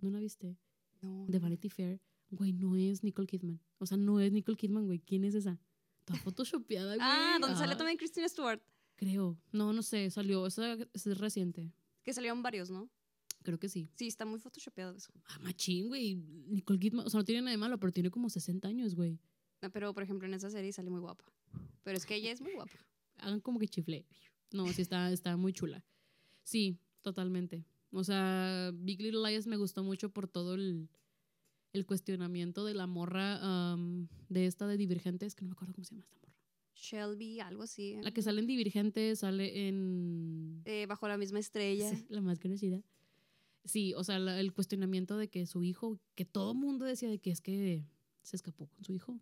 ¿No 0.00 0.10
la 0.10 0.18
viste? 0.18 0.58
No. 1.00 1.26
De 1.28 1.38
Vanity 1.38 1.68
Fair. 1.68 2.00
Güey, 2.30 2.52
no 2.52 2.76
es 2.76 3.04
Nicole 3.04 3.28
Kidman. 3.28 3.60
O 3.78 3.86
sea, 3.86 3.96
no 3.96 4.18
es 4.20 4.32
Nicole 4.32 4.56
Kidman, 4.56 4.86
güey. 4.86 4.98
¿Quién 4.98 5.24
es 5.24 5.34
esa? 5.34 5.60
Toda 6.04 6.18
photoshopeada, 6.24 6.96
güey. 6.96 6.98
Ah, 7.00 7.38
donde 7.40 7.56
sale 7.56 7.74
Ah, 7.74 7.76
también 7.76 7.98
Christina 7.98 8.28
Stewart. 8.28 8.60
Creo. 8.96 9.38
No, 9.52 9.72
no 9.72 9.82
sé, 9.82 10.10
salió. 10.10 10.46
Esa 10.46 10.74
es 10.92 11.18
reciente. 11.18 11.72
Que 12.02 12.12
salieron 12.12 12.42
varios, 12.42 12.70
¿no? 12.70 12.90
Creo 13.46 13.60
que 13.60 13.68
sí. 13.68 13.88
Sí, 13.94 14.08
está 14.08 14.24
muy 14.24 14.40
photoshopeado 14.40 14.96
eso. 14.96 15.12
Ah, 15.28 15.38
machín, 15.38 15.86
güey. 15.86 16.16
Nicole 16.48 16.80
Kidman, 16.80 17.06
o 17.06 17.10
sea, 17.10 17.18
no 17.18 17.24
tiene 17.24 17.42
nada 17.42 17.52
de 17.52 17.58
malo, 17.58 17.78
pero 17.78 17.92
tiene 17.92 18.10
como 18.10 18.28
60 18.28 18.66
años, 18.66 18.96
güey. 18.96 19.20
Pero, 19.72 19.94
por 19.94 20.02
ejemplo, 20.02 20.26
en 20.26 20.34
esa 20.34 20.50
serie 20.50 20.72
sale 20.72 20.90
muy 20.90 20.98
guapa. 20.98 21.24
Pero 21.84 21.96
es 21.96 22.06
que 22.06 22.16
ella 22.16 22.32
es 22.32 22.40
muy 22.40 22.54
guapa. 22.54 22.72
hagan 23.18 23.40
como 23.40 23.60
que 23.60 23.68
chifle. 23.68 24.04
No, 24.52 24.66
sí 24.72 24.82
está, 24.82 25.12
está 25.12 25.36
muy 25.36 25.52
chula. 25.52 25.84
Sí, 26.42 26.80
totalmente. 27.02 27.64
O 27.92 28.02
sea, 28.02 28.72
Big 28.74 29.00
Little 29.00 29.22
Lies 29.30 29.46
me 29.46 29.56
gustó 29.56 29.84
mucho 29.84 30.10
por 30.10 30.26
todo 30.26 30.54
el, 30.54 30.88
el 31.72 31.86
cuestionamiento 31.86 32.64
de 32.64 32.74
la 32.74 32.88
morra 32.88 33.38
am, 33.70 34.08
de 34.28 34.46
esta 34.46 34.66
de 34.66 34.76
Divergentes, 34.76 35.36
que 35.36 35.44
no 35.44 35.50
me 35.50 35.52
acuerdo 35.52 35.72
cómo 35.72 35.84
se 35.84 35.94
llama 35.94 36.02
esta 36.02 36.16
morra. 36.16 36.34
Shelby, 36.74 37.38
algo 37.38 37.62
así. 37.62 37.96
La 38.02 38.10
que 38.10 38.22
sale 38.22 38.40
en 38.40 38.48
Divergentes, 38.48 39.20
sale 39.20 39.68
en... 39.68 40.62
Eh, 40.64 40.86
bajo 40.86 41.06
la 41.06 41.16
misma 41.16 41.38
estrella. 41.38 41.94
Sí, 41.94 42.06
la 42.08 42.20
más 42.20 42.40
conocida. 42.40 42.82
Sí, 43.66 43.92
o 43.94 44.04
sea, 44.04 44.18
la- 44.18 44.38
el 44.40 44.52
cuestionamiento 44.52 45.16
de 45.16 45.28
que 45.28 45.46
su 45.46 45.62
hijo, 45.64 46.00
que 46.14 46.24
todo 46.24 46.54
mundo 46.54 46.84
decía 46.84 47.08
de 47.08 47.18
que 47.18 47.30
es 47.30 47.40
que 47.40 47.84
se 48.22 48.36
escapó 48.36 48.68
con 48.68 48.84
su 48.84 48.92
hijo. 48.94 49.20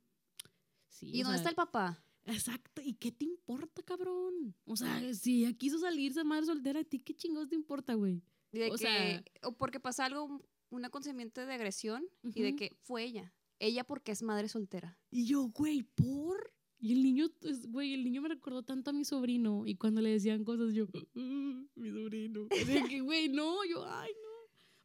Sí, 0.88 1.06
¿Y 1.12 1.22
dónde 1.22 1.38
sea, 1.38 1.48
está 1.48 1.50
el 1.50 1.56
papá? 1.56 2.04
Exacto, 2.26 2.80
¿y 2.82 2.94
qué 2.94 3.12
te 3.12 3.24
importa, 3.24 3.82
cabrón? 3.82 4.54
O 4.64 4.76
sea, 4.76 5.12
si 5.14 5.44
ella 5.44 5.52
quiso 5.56 5.78
salirse 5.78 6.24
madre 6.24 6.46
soltera, 6.46 6.80
¿a 6.80 6.84
ti 6.84 6.98
qué 7.00 7.14
chingados 7.14 7.48
te 7.48 7.54
importa, 7.54 7.94
güey? 7.94 8.22
De 8.52 8.68
o 8.70 8.72
que, 8.72 8.78
sea- 8.78 9.24
o 9.42 9.52
porque 9.58 9.80
pasa 9.80 10.06
algo, 10.06 10.40
un 10.70 10.84
acontecimiento 10.84 11.44
de 11.44 11.52
agresión 11.52 12.04
y 12.22 12.42
de 12.42 12.56
que 12.56 12.70
fue 12.82 13.04
ella. 13.04 13.34
Ella 13.58 13.84
porque 13.84 14.12
es 14.12 14.22
madre 14.22 14.48
soltera. 14.48 14.98
Y 15.10 15.26
yo, 15.26 15.48
güey, 15.48 15.82
¿por? 15.82 16.52
Y 16.78 16.92
el 16.92 17.02
niño, 17.02 17.26
güey, 17.68 17.94
el 17.94 18.04
niño 18.04 18.20
me 18.22 18.28
recordó 18.28 18.62
tanto 18.62 18.90
a 18.90 18.92
mi 18.92 19.04
sobrino. 19.04 19.64
Y 19.66 19.76
cuando 19.76 20.00
le 20.00 20.10
decían 20.10 20.44
cosas, 20.44 20.72
yo, 20.74 20.86
"Ah, 21.14 21.66
mi 21.76 21.90
sobrino. 21.90 22.42
O 22.50 22.64
sea, 22.66 22.84
que, 22.88 23.00
güey, 23.00 23.28
no, 23.28 23.64
yo, 23.64 23.84
ay. 23.86 24.10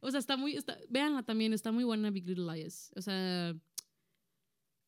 O 0.00 0.10
sea, 0.10 0.18
está 0.18 0.36
muy, 0.36 0.56
está, 0.56 0.78
véanla 0.88 1.22
también, 1.22 1.52
está 1.52 1.72
muy 1.72 1.84
buena 1.84 2.10
Big 2.10 2.26
Little 2.26 2.52
Lies. 2.54 2.90
O 2.96 3.02
sea, 3.02 3.54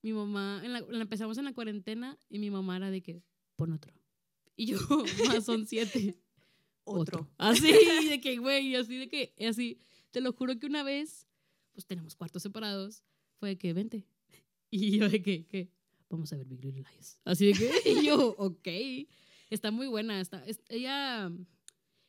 mi 0.03 0.13
mamá, 0.13 0.61
en 0.65 0.73
la, 0.73 0.81
la 0.81 1.03
empezamos 1.03 1.39
en 1.39 1.45
la 1.45 1.53
cuarentena 1.53 2.19
y 2.29 2.39
mi 2.39 2.51
mamá 2.51 2.77
era 2.77 2.91
de 2.91 3.03
que, 3.03 3.23
pon 3.57 3.73
otro. 3.73 3.93
Y 4.57 4.67
yo, 4.67 4.79
más 5.27 5.45
son 5.45 5.67
siete. 5.67 6.17
Otro. 6.85 7.29
Así, 7.39 7.73
de 8.09 8.21
que, 8.21 8.39
güey, 8.39 8.75
así 8.75 8.97
de 8.97 9.09
que, 9.09 9.33
así. 9.49 9.79
Te 10.11 10.21
lo 10.21 10.33
juro 10.33 10.59
que 10.59 10.67
una 10.67 10.83
vez, 10.83 11.27
pues 11.73 11.87
tenemos 11.87 12.17
cuartos 12.17 12.43
separados, 12.43 13.03
fue 13.39 13.51
de 13.51 13.59
que, 13.59 13.73
vente. 13.73 14.07
Y 14.71 14.99
yo 14.99 15.09
de 15.09 15.21
que, 15.23 15.45
¿qué? 15.47 15.71
Vamos 16.09 16.33
a 16.33 16.37
ver 16.37 16.47
Big 16.47 16.65
Little 16.65 16.85
Lies. 16.95 17.19
Así 17.25 17.47
de 17.47 17.53
que, 17.53 17.71
y 17.91 18.07
yo, 18.07 18.35
ok. 18.39 18.69
Está 19.51 19.71
muy 19.71 19.87
buena. 19.87 20.19
Está, 20.21 20.45
es- 20.47 20.63
ella, 20.69 21.31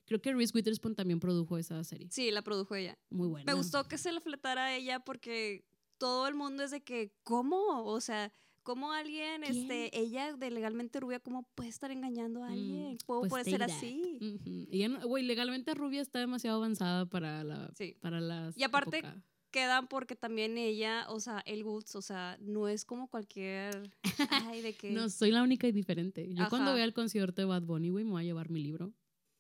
creo 0.06 0.22
que 0.22 0.34
Reese 0.34 0.52
Witherspoon 0.56 0.96
también 0.96 1.20
produjo 1.20 1.58
esa 1.58 1.84
serie. 1.84 2.08
Sí, 2.12 2.32
la 2.32 2.42
produjo 2.42 2.76
ella. 2.76 2.98
Muy 3.10 3.28
buena. 3.28 3.46
Me 3.52 3.58
gustó 3.58 3.84
que 3.88 3.98
se 3.98 4.12
la 4.12 4.22
fletara 4.22 4.66
a 4.66 4.76
ella 4.76 5.00
porque 5.00 5.66
todo 5.98 6.28
el 6.28 6.36
mundo 6.36 6.64
es 6.64 6.72
de 6.72 6.82
que, 6.84 7.14
¿cómo? 7.24 7.86
O 7.86 8.02
sea, 8.02 8.32
¿cómo 8.64 8.92
alguien, 8.92 9.42
¿Quién? 9.42 9.58
este, 9.72 9.98
ella 9.98 10.34
de 10.36 10.52
legalmente 10.52 11.00
rubia, 11.00 11.20
cómo 11.20 11.44
puede 11.56 11.70
estar 11.70 11.92
engañando 11.92 12.44
a 12.44 12.48
alguien? 12.50 12.98
¿Cómo 13.06 13.22
pues 13.22 13.30
puede 13.30 13.44
ser 13.46 13.60
that. 13.60 13.70
así? 13.70 14.18
Ujú. 14.22 14.68
Ella, 14.72 14.90
no- 14.90 15.08
güey, 15.08 15.24
legalmente 15.24 15.74
Rubia 15.74 16.02
está 16.02 16.20
demasiado 16.20 16.58
avanzada 16.58 17.06
para 17.06 17.44
la, 17.44 17.72
Sí. 17.76 17.96
para 18.02 18.20
las 18.20 18.58
Y 18.58 18.64
aparte, 18.64 19.00
época. 19.00 19.24
Quedan 19.52 19.88
porque 19.88 20.16
también 20.16 20.58
ella, 20.58 21.06
o 21.10 21.20
sea, 21.20 21.40
el 21.46 21.64
Woods, 21.64 21.96
o 21.96 22.02
sea, 22.02 22.38
no 22.42 22.68
es 22.68 22.86
como 22.86 23.08
cualquier. 23.08 23.92
Ay, 24.58 24.62
de 24.62 24.74
que. 24.74 24.90
No, 24.92 25.10
soy 25.10 25.30
la 25.30 25.44
única 25.44 25.68
y 25.68 25.72
diferente. 25.72 26.28
Yo 26.34 26.50
cuando 26.50 26.74
vea 26.74 26.84
el 26.84 26.94
concierto 26.94 27.40
de 27.42 27.46
Bad 27.46 27.62
Bunny, 27.62 27.90
güey, 27.92 28.04
me 28.04 28.12
voy 28.12 28.24
a 28.24 28.26
llevar 28.26 28.50
mi 28.50 28.60
libro 28.64 28.94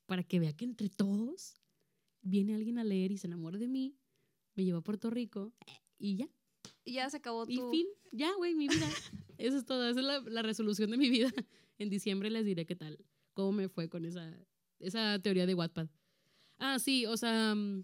para 0.05 0.23
que 0.23 0.39
vea 0.39 0.53
que 0.53 0.65
entre 0.65 0.89
todos 0.89 1.55
viene 2.21 2.55
alguien 2.55 2.77
a 2.79 2.83
leer 2.83 3.11
y 3.11 3.17
se 3.17 3.27
enamora 3.27 3.57
de 3.57 3.67
mí, 3.67 3.97
me 4.55 4.63
lleva 4.63 4.79
a 4.79 4.83
Puerto 4.83 5.09
Rico 5.09 5.53
y 5.97 6.15
ya. 6.15 6.29
Y 6.85 6.93
ya 6.93 7.09
se 7.09 7.17
acabó 7.17 7.45
Y 7.47 7.57
tu. 7.57 7.69
fin, 7.71 7.87
ya, 8.11 8.33
güey, 8.35 8.55
mi 8.55 8.67
vida. 8.67 8.87
Eso 9.37 9.57
es 9.57 9.65
todo, 9.65 9.89
esa 9.89 9.99
es 9.99 10.05
la, 10.05 10.19
la 10.21 10.41
resolución 10.41 10.91
de 10.91 10.97
mi 10.97 11.09
vida. 11.09 11.31
En 11.79 11.89
diciembre 11.89 12.29
les 12.29 12.45
diré 12.45 12.65
qué 12.65 12.75
tal, 12.75 13.03
cómo 13.33 13.51
me 13.51 13.67
fue 13.67 13.89
con 13.89 14.05
esa, 14.05 14.31
esa 14.79 15.19
teoría 15.19 15.45
de 15.45 15.55
Wattpad. 15.55 15.89
Ah, 16.59 16.77
sí, 16.79 17.05
o 17.07 17.17
sea, 17.17 17.55
mm, 17.55 17.83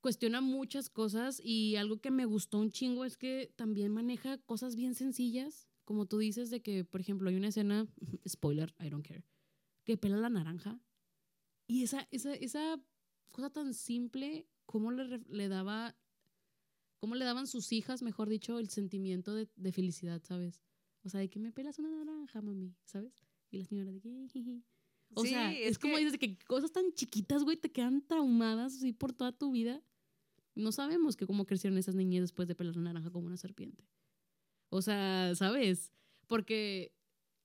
cuestiona 0.00 0.40
muchas 0.40 0.88
cosas 0.90 1.40
y 1.42 1.76
algo 1.76 1.96
que 2.00 2.10
me 2.10 2.26
gustó 2.26 2.58
un 2.58 2.70
chingo 2.70 3.04
es 3.04 3.16
que 3.16 3.50
también 3.56 3.92
maneja 3.92 4.38
cosas 4.38 4.76
bien 4.76 4.94
sencillas, 4.94 5.68
como 5.84 6.06
tú 6.06 6.18
dices, 6.18 6.50
de 6.50 6.60
que, 6.60 6.84
por 6.84 7.00
ejemplo, 7.00 7.30
hay 7.30 7.36
una 7.36 7.48
escena, 7.48 7.86
spoiler, 8.28 8.74
I 8.78 8.90
don't 8.90 9.06
care, 9.06 9.24
que 9.84 9.96
pela 9.96 10.16
la 10.18 10.28
naranja. 10.28 10.78
Y 11.66 11.82
esa, 11.82 12.06
esa, 12.10 12.34
esa 12.34 12.80
cosa 13.32 13.50
tan 13.50 13.74
simple, 13.74 14.46
cómo 14.66 14.90
le, 14.92 15.18
le 15.28 15.48
daba 15.48 15.96
cómo 16.98 17.14
le 17.14 17.24
daban 17.24 17.46
sus 17.46 17.72
hijas, 17.72 18.02
mejor 18.02 18.28
dicho, 18.28 18.58
el 18.58 18.68
sentimiento 18.70 19.34
de, 19.34 19.48
de 19.56 19.72
felicidad, 19.72 20.22
¿sabes? 20.24 20.62
O 21.04 21.08
sea, 21.08 21.20
de 21.20 21.28
que 21.28 21.38
me 21.38 21.52
pelas 21.52 21.78
una 21.78 21.90
naranja, 21.90 22.40
mami, 22.40 22.74
¿sabes? 22.84 23.12
Y 23.50 23.58
la 23.58 23.64
señora 23.64 23.92
de 23.92 24.00
que... 24.00 24.26
"Jiji". 24.32 24.64
O 25.14 25.22
Sí, 25.22 25.28
sea, 25.28 25.52
es, 25.52 25.72
es 25.72 25.78
como 25.78 25.94
que- 25.96 26.04
dices 26.04 26.18
que 26.18 26.36
cosas 26.46 26.72
tan 26.72 26.92
chiquitas, 26.94 27.44
güey, 27.44 27.56
te 27.58 27.70
quedan 27.70 28.04
traumadas 28.06 28.74
así 28.76 28.92
por 28.92 29.12
toda 29.12 29.30
tu 29.30 29.52
vida. 29.52 29.82
No 30.56 30.72
sabemos 30.72 31.16
que 31.16 31.26
cómo 31.26 31.44
crecieron 31.44 31.78
esas 31.78 31.94
niñas 31.94 32.22
después 32.22 32.48
de 32.48 32.54
pelar 32.56 32.76
una 32.76 32.92
naranja 32.92 33.10
como 33.10 33.26
una 33.26 33.36
serpiente. 33.36 33.84
O 34.70 34.82
sea, 34.82 35.34
¿sabes? 35.36 35.92
Porque 36.26 36.92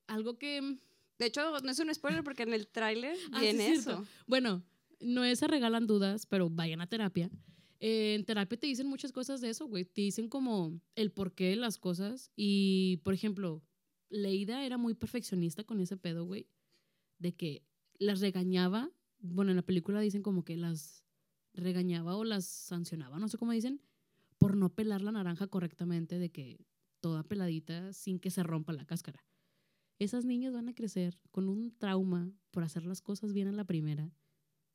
algo 0.07 0.37
que... 0.39 0.77
De 1.21 1.27
hecho, 1.27 1.59
no 1.61 1.69
es 1.71 1.77
un 1.77 1.93
spoiler 1.93 2.23
porque 2.23 2.41
en 2.43 2.53
el 2.53 2.67
tráiler 2.67 3.15
Ah, 3.31 3.37
sí, 3.39 3.45
viene 3.45 3.67
es 3.71 3.83
cierto. 3.83 4.01
eso. 4.01 4.11
Bueno, 4.25 4.63
no 4.99 5.23
es 5.23 5.37
se 5.37 5.45
regalan 5.47 5.85
dudas, 5.85 6.25
pero 6.25 6.49
vayan 6.49 6.81
a 6.81 6.87
terapia. 6.87 7.29
Eh, 7.79 8.15
en 8.15 8.25
terapia 8.25 8.59
te 8.59 8.65
dicen 8.65 8.87
muchas 8.87 9.11
cosas 9.11 9.39
de 9.39 9.49
eso, 9.51 9.67
güey. 9.67 9.85
Te 9.85 10.01
dicen 10.01 10.27
como 10.29 10.81
el 10.95 11.11
porqué 11.11 11.49
de 11.49 11.55
las 11.57 11.77
cosas. 11.77 12.31
Y, 12.35 13.01
por 13.03 13.13
ejemplo, 13.13 13.63
Leida 14.09 14.65
era 14.65 14.77
muy 14.77 14.95
perfeccionista 14.95 15.63
con 15.63 15.79
ese 15.79 15.95
pedo, 15.95 16.25
güey. 16.25 16.47
De 17.19 17.33
que 17.35 17.63
las 17.99 18.19
regañaba. 18.19 18.89
Bueno, 19.19 19.51
en 19.51 19.57
la 19.57 19.61
película 19.65 20.01
dicen 20.01 20.23
como 20.23 20.43
que 20.43 20.57
las 20.57 21.03
regañaba 21.53 22.15
o 22.17 22.23
las 22.23 22.45
sancionaba, 22.45 23.19
no 23.19 23.27
sé 23.27 23.37
cómo 23.37 23.51
dicen, 23.51 23.79
por 24.39 24.55
no 24.57 24.73
pelar 24.73 25.01
la 25.01 25.11
naranja 25.11 25.45
correctamente, 25.45 26.17
de 26.17 26.31
que 26.31 26.65
toda 26.99 27.21
peladita 27.23 27.93
sin 27.93 28.19
que 28.19 28.31
se 28.31 28.41
rompa 28.41 28.73
la 28.73 28.85
cáscara. 28.85 29.23
Esas 30.03 30.25
niñas 30.25 30.51
van 30.51 30.67
a 30.67 30.73
crecer 30.73 31.19
con 31.29 31.47
un 31.47 31.77
trauma 31.77 32.31
por 32.49 32.63
hacer 32.63 32.85
las 32.85 33.01
cosas 33.01 33.33
bien 33.33 33.47
a 33.47 33.51
la 33.51 33.65
primera 33.65 34.11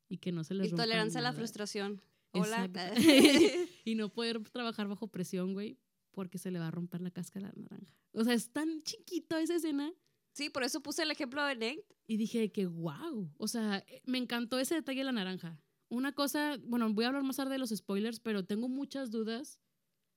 y 0.07 0.19
que 0.19 0.31
no 0.31 0.45
se 0.45 0.53
les 0.53 0.69
Intolerancia 0.69 1.19
a 1.19 1.23
la 1.23 1.33
frustración. 1.33 2.01
Hola. 2.31 2.69
Y 3.83 3.95
no 3.95 4.07
poder 4.07 4.41
trabajar 4.49 4.87
bajo 4.87 5.07
presión, 5.07 5.53
güey, 5.53 5.77
porque 6.11 6.37
se 6.37 6.49
le 6.49 6.59
va 6.59 6.67
a 6.67 6.71
romper 6.71 7.01
la 7.01 7.11
cáscara 7.11 7.51
la 7.53 7.61
naranja. 7.61 7.93
O 8.13 8.23
sea, 8.23 8.33
es 8.33 8.51
tan 8.51 8.81
chiquito 8.83 9.37
esa 9.37 9.55
escena 9.55 9.93
sí, 10.31 10.49
por 10.49 10.63
eso 10.63 10.81
puse 10.81 11.03
el 11.03 11.11
ejemplo 11.11 11.43
de 11.43 11.55
Nate. 11.55 11.85
y 12.05 12.15
dije 12.15 12.51
que 12.51 12.67
wow. 12.67 13.29
O 13.37 13.47
sea, 13.49 13.83
me 14.05 14.19
encantó 14.19 14.59
ese 14.59 14.75
detalle 14.75 14.99
de 14.99 15.05
la 15.05 15.11
naranja. 15.11 15.59
Una 15.89 16.13
cosa, 16.13 16.57
bueno, 16.63 16.93
voy 16.93 17.03
a 17.03 17.07
hablar 17.07 17.23
más 17.23 17.35
tarde 17.35 17.53
de 17.53 17.59
los 17.59 17.71
spoilers, 17.71 18.21
pero 18.21 18.45
tengo 18.45 18.69
muchas 18.69 19.11
dudas 19.11 19.59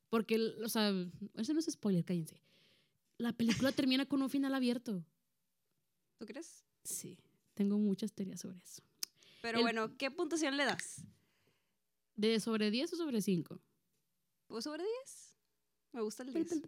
porque, 0.09 0.37
o 0.63 0.69
sea, 0.69 0.93
eso 1.37 1.53
no 1.53 1.59
es 1.59 1.67
spoiler, 1.67 2.05
cállense. 2.05 2.43
La 3.21 3.33
película 3.35 3.71
termina 3.73 4.07
con 4.07 4.23
un 4.23 4.31
final 4.31 4.55
abierto. 4.55 5.05
¿Tú 6.19 6.25
crees? 6.25 6.65
Sí, 6.85 7.19
tengo 7.55 7.79
muchas 7.79 8.13
teorías 8.15 8.41
sobre 8.41 8.59
eso. 8.59 8.83
Pero 9.43 9.59
El- 9.59 9.65
bueno, 9.65 9.97
¿qué 9.99 10.11
puntuación 10.11 10.57
le 10.57 10.65
das? 10.65 11.03
¿De 12.17 12.41
sobre 12.41 12.71
10 12.71 12.93
o 12.95 12.97
sobre 12.97 13.21
5? 13.21 13.61
¿Pues 14.47 14.65
sobre 14.65 14.85
10? 14.85 15.37
Me 15.93 16.01
gusta 16.01 16.23
el 16.23 16.33
10. 16.33 16.63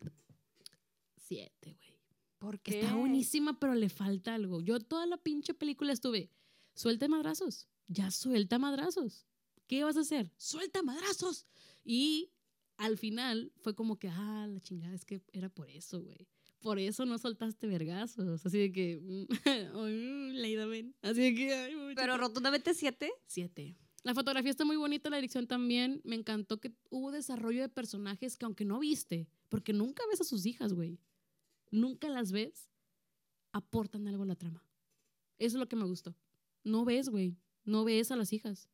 7, 1.17 1.75
güey. 1.75 1.99
¿Por 2.39 2.61
qué? 2.61 2.81
Está 2.81 2.97
buenísima, 2.97 3.59
pero 3.59 3.75
le 3.75 3.89
falta 3.89 4.35
algo. 4.35 4.61
Yo 4.61 4.81
toda 4.81 5.07
la 5.07 5.17
pinche 5.17 5.55
película 5.55 5.93
estuve, 5.93 6.31
suelta 6.75 7.09
madrazos, 7.09 7.69
ya 7.87 8.11
suelta 8.11 8.59
madrazos. 8.59 9.27
¿Qué 9.69 9.85
vas 9.85 9.97
a 9.97 10.01
hacer? 10.01 10.31
Suelta 10.37 10.83
madrazos. 10.83 11.47
Y 11.85 12.31
al 12.77 12.99
final 12.99 13.53
fue 13.63 13.75
como 13.75 13.99
que, 13.99 14.09
ah, 14.09 14.47
la 14.51 14.61
chingada, 14.61 14.95
es 14.95 15.05
que 15.05 15.23
era 15.33 15.49
por 15.49 15.71
eso, 15.71 16.03
güey. 16.03 16.29
Por 16.63 16.79
eso 16.79 17.05
no 17.05 17.19
soltaste 17.19 17.67
vergazos. 17.67 18.47
Así 18.47 18.59
de 18.59 18.73
que, 18.73 19.27
ay, 19.75 20.33
Leida, 20.33 20.67
ven. 20.67 20.95
Así 21.03 21.21
de 21.21 21.35
que, 21.35 21.53
ay. 21.53 21.75
Pero 21.97 22.17
rotundamente 22.17 22.73
7. 22.73 23.13
Siete. 23.27 23.77
La 24.05 24.15
fotografía 24.15 24.51
está 24.51 24.65
muy 24.65 24.77
bonita, 24.77 25.11
la 25.11 25.17
dirección 25.17 25.47
también. 25.47 26.01
Me 26.05 26.17
encantó 26.17 26.61
que 26.61 26.73
hubo 26.91 27.13
desarrollo 27.13 27.61
de 27.61 27.69
personajes 27.69 28.37
que 28.37 28.45
aunque 28.45 28.65
no 28.65 28.79
viste, 28.79 29.29
porque 29.49 29.73
nunca 29.73 30.03
ves 30.11 30.21
a 30.21 30.25
sus 30.25 30.47
hijas, 30.47 30.73
güey. 30.73 30.99
Nunca 31.71 32.09
las 32.09 32.33
ves, 32.33 32.69
aportan 33.53 34.09
algo 34.09 34.25
a 34.25 34.27
la 34.27 34.35
trama. 34.35 34.65
Eso 35.39 35.57
es 35.57 35.61
lo 35.61 35.69
que 35.69 35.77
me 35.77 35.85
gustó. 35.85 36.17
No 36.65 36.85
ves, 36.85 37.09
güey. 37.09 37.37
No 37.65 37.85
ves 37.85 38.11
a 38.11 38.17
las 38.17 38.33
hijas. 38.33 38.69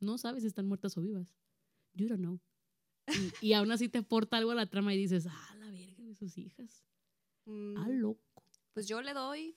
No 0.00 0.18
sabes 0.18 0.42
si 0.42 0.48
están 0.48 0.66
muertas 0.66 0.96
o 0.96 1.00
vivas. 1.00 1.34
You 1.94 2.08
don't 2.08 2.20
know. 2.20 2.40
Y, 3.40 3.48
y 3.48 3.52
aún 3.52 3.70
así 3.70 3.88
te 3.88 3.98
aporta 3.98 4.36
algo 4.36 4.50
a 4.50 4.54
la 4.54 4.66
trama 4.66 4.94
y 4.94 4.98
dices, 4.98 5.26
ah, 5.28 5.56
la 5.58 5.70
verga 5.70 6.04
de 6.04 6.14
sus 6.14 6.38
hijas. 6.38 6.84
Ah, 7.46 7.86
loco. 7.88 8.20
Pues 8.74 8.86
yo 8.86 9.02
le 9.02 9.12
doy. 9.14 9.56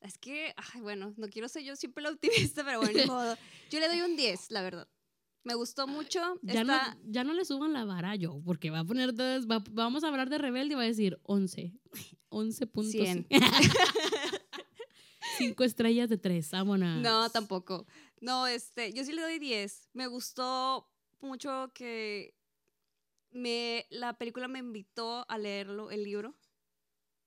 Es 0.00 0.16
que, 0.18 0.54
ay, 0.56 0.80
bueno, 0.80 1.12
no 1.16 1.28
quiero 1.28 1.48
ser 1.48 1.62
yo 1.64 1.74
siempre 1.76 2.02
la 2.02 2.10
optimista, 2.10 2.64
pero 2.64 2.80
bueno, 2.80 3.06
modo. 3.12 3.36
Yo 3.70 3.80
le 3.80 3.88
doy 3.88 4.00
un 4.02 4.16
10, 4.16 4.50
la 4.50 4.62
verdad. 4.62 4.88
Me 5.44 5.54
gustó 5.54 5.86
mucho. 5.86 6.20
Ya, 6.42 6.60
Está, 6.60 6.94
no, 6.94 7.00
ya 7.10 7.24
no 7.24 7.32
le 7.32 7.44
suban 7.44 7.72
la 7.72 7.84
vara 7.84 8.14
yo, 8.16 8.40
porque 8.44 8.70
va 8.70 8.80
a 8.80 8.84
poner 8.84 9.10
va- 9.18 9.64
vamos 9.70 10.04
a 10.04 10.08
hablar 10.08 10.28
de 10.28 10.38
Rebelde 10.38 10.74
y 10.74 10.76
va 10.76 10.82
a 10.82 10.86
decir 10.86 11.18
11. 11.22 11.72
11 12.28 12.66
puntos. 12.66 12.92
Cien. 12.92 13.26
Cinco 15.38 15.64
estrellas 15.64 16.08
de 16.08 16.18
tres, 16.18 16.50
vámonos. 16.50 17.00
No, 17.02 17.30
tampoco. 17.30 17.86
No, 18.20 18.46
este, 18.46 18.92
yo 18.92 19.04
sí 19.04 19.12
le 19.12 19.22
doy 19.22 19.38
10. 19.38 19.88
Me 19.92 20.06
gustó 20.08 20.88
mucho 21.20 21.70
que 21.74 22.34
me, 23.30 23.86
la 23.90 24.14
película 24.18 24.48
me 24.48 24.58
invitó 24.58 25.24
a 25.30 25.38
leerlo, 25.38 25.90
el 25.90 26.02
libro. 26.02 26.34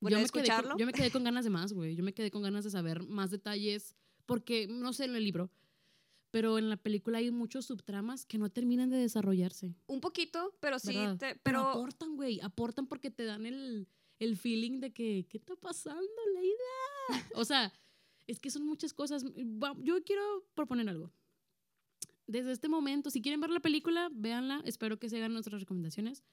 Bueno, 0.02 0.18
yo, 0.18 0.24
me 0.24 0.30
quedé 0.30 0.42
escucharlo. 0.42 0.70
con, 0.72 0.80
yo 0.80 0.86
me 0.86 0.94
quedé 0.94 1.12
con 1.12 1.24
ganas 1.24 1.44
de 1.46 1.50
más, 1.50 1.72
güey. 1.74 1.96
Yo 1.96 2.04
me 2.04 2.14
quedé 2.14 2.30
con 2.32 2.42
ganas 2.42 2.64
de 2.64 2.70
saber 2.72 3.04
más 3.04 3.32
detalles, 3.32 3.96
porque 4.26 4.68
no 4.68 4.92
sé 4.94 5.06
en 5.06 5.16
el 5.16 5.24
libro, 5.24 5.50
pero 6.32 6.58
en 6.58 6.70
la 6.70 6.78
película 6.78 7.20
hay 7.20 7.30
muchos 7.32 7.66
subtramas 7.66 8.26
que 8.26 8.38
no 8.38 8.50
terminan 8.50 8.90
de 8.90 8.98
desarrollarse. 8.98 9.76
Un 9.88 10.02
poquito, 10.02 10.56
pero 10.60 10.80
sí, 10.80 10.94
te- 11.20 11.36
pero 11.36 11.40
pero 11.44 11.60
aportan, 11.70 12.16
güey. 12.16 12.40
Aportan 12.42 12.88
porque 12.88 13.12
te 13.12 13.26
dan 13.26 13.46
el, 13.46 13.88
el 14.20 14.38
feeling 14.38 14.80
de 14.80 14.92
que, 14.92 15.26
¿qué 15.30 15.38
está 15.38 15.56
pasando, 15.56 16.02
Leida? 16.34 16.58
O 17.36 17.46
sea, 17.46 17.72
es 18.28 18.40
que 18.40 18.50
son 18.50 18.66
muchas 18.66 18.94
cosas. 18.94 19.24
Yo 19.80 20.04
quiero 20.04 20.46
proponer 20.54 20.88
algo. 20.90 21.12
Desde 22.28 22.54
este 22.54 22.70
momento, 22.70 23.10
si 23.10 23.22
quieren 23.22 23.42
ver 23.42 23.50
la 23.50 23.60
película, 23.60 24.10
véanla. 24.14 24.62
Espero 24.64 24.98
que 25.00 25.10
se 25.10 25.18
hagan 25.18 25.34
nuestras 25.34 25.60
recomendaciones. 25.60 26.24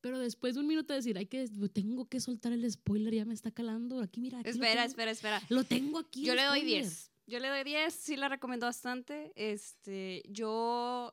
Pero 0.00 0.18
después 0.18 0.54
de 0.54 0.60
un 0.60 0.66
minuto 0.66 0.92
de 0.92 0.98
decir, 0.98 1.18
hay 1.18 1.26
que, 1.26 1.48
tengo 1.72 2.08
que 2.08 2.20
soltar 2.20 2.52
el 2.52 2.70
spoiler, 2.70 3.14
ya 3.14 3.24
me 3.24 3.34
está 3.34 3.50
calando. 3.50 4.00
Aquí, 4.00 4.20
mira. 4.20 4.38
Aquí 4.40 4.50
espera, 4.50 4.84
espera, 4.84 5.10
espera. 5.10 5.42
Lo 5.48 5.64
tengo 5.64 5.98
aquí. 5.98 6.24
Yo 6.24 6.34
le 6.34 6.44
doy 6.44 6.60
spoiler. 6.60 6.84
10. 6.84 7.12
Yo 7.26 7.40
le 7.40 7.48
doy 7.48 7.64
10, 7.64 7.92
sí 7.92 8.16
la 8.16 8.28
recomiendo 8.28 8.66
bastante. 8.66 9.32
Este, 9.34 10.22
yo 10.28 11.12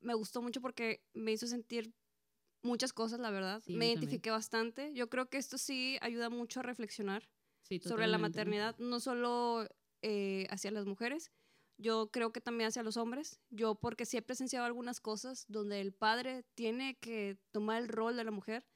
me 0.00 0.14
gustó 0.14 0.42
mucho 0.42 0.60
porque 0.60 1.02
me 1.14 1.32
hizo 1.32 1.46
sentir 1.46 1.94
muchas 2.62 2.92
cosas, 2.92 3.20
la 3.20 3.30
verdad. 3.30 3.62
Sí, 3.64 3.74
me 3.74 3.86
identifiqué 3.86 4.30
bastante. 4.30 4.92
Yo 4.92 5.08
creo 5.08 5.30
que 5.30 5.38
esto 5.38 5.56
sí 5.56 5.96
ayuda 6.02 6.28
mucho 6.28 6.60
a 6.60 6.62
reflexionar 6.62 7.28
Sí, 7.62 7.80
sobre 7.80 8.06
la 8.06 8.18
maternidad, 8.18 8.76
no 8.78 9.00
solo 9.00 9.66
eh, 10.02 10.46
hacia 10.50 10.70
las 10.70 10.86
mujeres, 10.86 11.32
yo 11.78 12.10
creo 12.10 12.32
que 12.32 12.40
también 12.40 12.68
hacia 12.68 12.82
los 12.82 12.96
hombres. 12.96 13.38
Yo 13.50 13.74
porque 13.74 14.06
sí 14.06 14.16
he 14.16 14.22
presenciado 14.22 14.64
algunas 14.64 15.00
cosas 15.00 15.44
donde 15.48 15.80
el 15.80 15.92
padre 15.92 16.44
tiene 16.54 16.96
que 16.98 17.38
tomar 17.50 17.82
el 17.82 17.88
rol 17.88 18.16
de 18.16 18.24
la 18.24 18.30
mujer. 18.30 18.66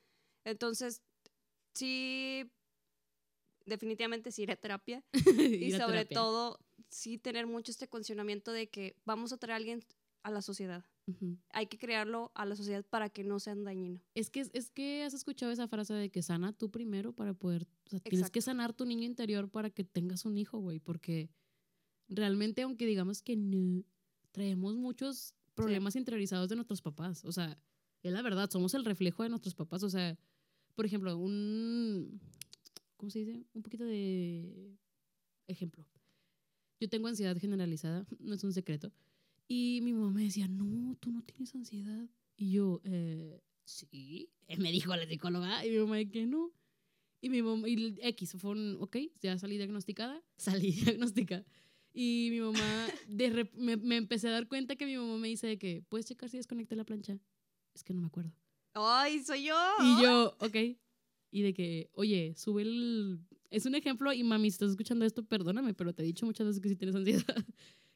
Entonces, 0.45 1.03
sí, 1.75 2.51
definitivamente 3.67 4.33
sí 4.33 4.43
iré 4.43 4.55
a 4.55 4.57
terapia. 4.57 5.05
Y 5.63 5.67
Ir 5.67 5.79
sobre 5.79 6.05
terapia. 6.05 6.15
todo, 6.15 6.59
sí 6.89 7.19
tener 7.19 7.47
mucho 7.47 7.71
este 7.71 7.89
condicionamiento 7.89 8.53
de 8.53 8.69
que 8.69 8.97
vamos 9.05 9.33
a 9.33 9.39
traer 9.39 9.53
a 9.53 9.57
alguien 9.57 9.85
a 10.23 10.31
la 10.31 10.43
sociedad. 10.43 10.85
Ujú. 11.07 11.39
Hay 11.51 11.67
que 11.67 11.79
crearlo 11.79 12.31
a 12.35 12.45
la 12.45 12.55
sociedad 12.55 12.85
para 12.85 13.09
que 13.09 13.25
no 13.25 13.41
sean 13.41 13.65
dañino. 13.65 14.01
Es 14.15 14.31
que, 14.31 14.45
es 14.53 14.71
que 14.71 15.03
has 15.05 15.15
escuchado 15.15 15.51
esa 15.51 15.67
frase 15.67 15.95
de 15.95 16.11
que 16.11 16.23
sana 16.23 16.53
tú 16.53 16.71
primero 16.71 17.13
para 17.13 17.33
poder, 17.33 17.67
o 17.87 17.91
sea, 17.91 18.01
tienes 18.01 18.31
que 18.31 18.43
sanar 18.43 18.75
tu 18.75 18.85
niño 18.85 19.05
interior 19.05 19.49
para 19.49 19.71
que 19.71 19.83
tengas 19.85 20.25
un 20.27 20.37
hijo, 20.37 20.59
güey, 20.59 20.79
porque 20.79 21.31
realmente 22.11 22.63
aunque 22.63 22.87
digamos 22.87 23.23
que 23.23 23.37
no, 23.37 23.85
traemos 24.33 24.77
muchos 24.77 25.35
problemas 25.55 25.97
interiorizados 25.97 26.49
de 26.49 26.57
nuestros 26.57 26.83
papás, 26.83 27.25
o 27.25 27.33
sea, 27.33 27.59
es 28.03 28.13
la 28.13 28.23
verdad, 28.23 28.51
somos 28.51 28.75
el 28.75 28.85
reflejo 28.85 29.23
de 29.23 29.29
nuestros 29.29 29.55
papás, 29.55 29.83
o 29.83 29.91
sea, 29.91 30.19
por 30.75 30.87
ejemplo, 30.87 31.17
un, 31.17 32.21
¿cómo 32.97 33.11
se 33.11 33.21
dice? 33.21 33.45
Un 33.55 33.63
poquito 33.63 33.85
de 33.85 34.77
ejemplo. 35.47 35.87
Yo 36.81 36.89
tengo 36.89 37.09
ansiedad 37.09 37.37
generalizada, 37.39 38.07
no 38.19 38.35
es 38.35 38.45
un 38.45 38.53
secreto. 38.53 38.93
Y 39.47 39.81
mi 39.83 39.93
mamá 39.93 40.13
me 40.13 40.23
decía, 40.25 40.49
no, 40.49 40.97
tú 41.01 41.11
no 41.11 41.23
tienes 41.23 41.55
ansiedad. 41.55 42.09
Y 42.37 42.53
yo, 42.53 42.81
eh, 42.85 43.43
sí, 43.65 44.31
me 44.59 44.71
dijo 44.71 44.95
la 44.95 45.07
psicóloga. 45.07 45.67
Y 45.67 45.71
mi 45.71 45.79
mamá, 45.79 46.05
que 46.05 46.27
no. 46.27 46.53
Y 47.21 47.29
mi 47.29 47.43
mamá, 47.43 47.69
y 47.69 47.99
X, 48.01 48.37
fue 48.39 48.53
un, 48.53 48.79
ok, 48.81 48.97
ya 49.21 49.37
salí 49.39 49.59
diagnosticada, 49.59 50.23
salí 50.37 50.73
diagnosticada. 50.73 51.45
Y 51.93 52.29
mi 52.31 52.41
mamá, 52.41 52.87
de 53.09 53.31
rep- 53.33 53.53
me, 53.55 53.77
me 53.77 53.97
empecé 53.97 54.29
a 54.29 54.33
dar 54.33 54.47
cuenta 54.49 54.77
que 54.77 54.87
mi 54.87 54.97
mamá 54.97 55.19
me 55.19 55.29
dice 55.29 55.47
de 55.47 55.59
que, 55.59 55.83
¿puedes 55.89 56.07
checar 56.07 56.29
si 56.31 56.37
desconecté 56.37 56.77
la 56.77 56.85
plancha? 56.85 57.19
Es 57.75 57.83
que 57.83 57.93
no 57.95 58.01
me 58.01 58.07
acuerdo. 58.07 58.33
¡Ay, 58.75 59.23
soy 59.25 59.45
yo! 59.45 59.57
Y 59.81 60.03
yo, 60.03 60.37
ok. 60.41 60.57
Y 61.33 61.43
de 61.43 61.53
que, 61.55 61.91
oye, 61.95 62.35
sube 62.37 62.63
el... 62.63 63.21
Es 63.51 63.67
un 63.67 63.75
ejemplo, 63.75 64.13
y 64.13 64.23
mami, 64.23 64.51
si 64.51 64.55
estás 64.55 64.71
escuchando 64.71 65.05
esto, 65.05 65.25
perdóname, 65.25 65.75
pero 65.75 65.93
te 65.93 66.03
he 66.03 66.07
dicho 66.07 66.25
muchas 66.27 66.47
veces 66.47 66.61
que 66.63 66.69
si 66.69 66.77
tienes 66.77 66.95
ansiedad, 66.95 67.25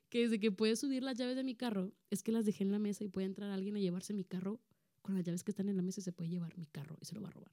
que 0.09 0.23
desde 0.23 0.41
que 0.41 0.51
puedes 0.51 0.81
subir 0.81 1.03
las 1.05 1.17
llaves 1.17 1.37
de 1.37 1.45
mi 1.45 1.55
carro, 1.55 1.93
es 2.11 2.23
que 2.25 2.33
las 2.33 2.45
dejé 2.45 2.65
en 2.65 2.73
la 2.73 2.79
mesa 2.81 3.05
y 3.05 3.09
puede 3.09 3.27
entrar 3.27 3.51
alguien 3.51 3.77
a 3.77 3.81
llevarse 3.81 4.13
mi 4.15 4.25
carro 4.25 4.61
con 5.03 5.15
las 5.15 5.25
llaves 5.25 5.45
que 5.45 5.53
están 5.53 5.69
en 5.69 5.77
la 5.77 5.83
mesa 5.83 6.01
y 6.01 6.03
se 6.03 6.13
puede 6.13 6.31
llevar 6.31 6.57
mi 6.59 6.67
carro 6.67 6.97
y 7.01 7.05
se 7.05 7.15
lo 7.15 7.21
va 7.21 7.29
a 7.29 7.33
robar. 7.33 7.53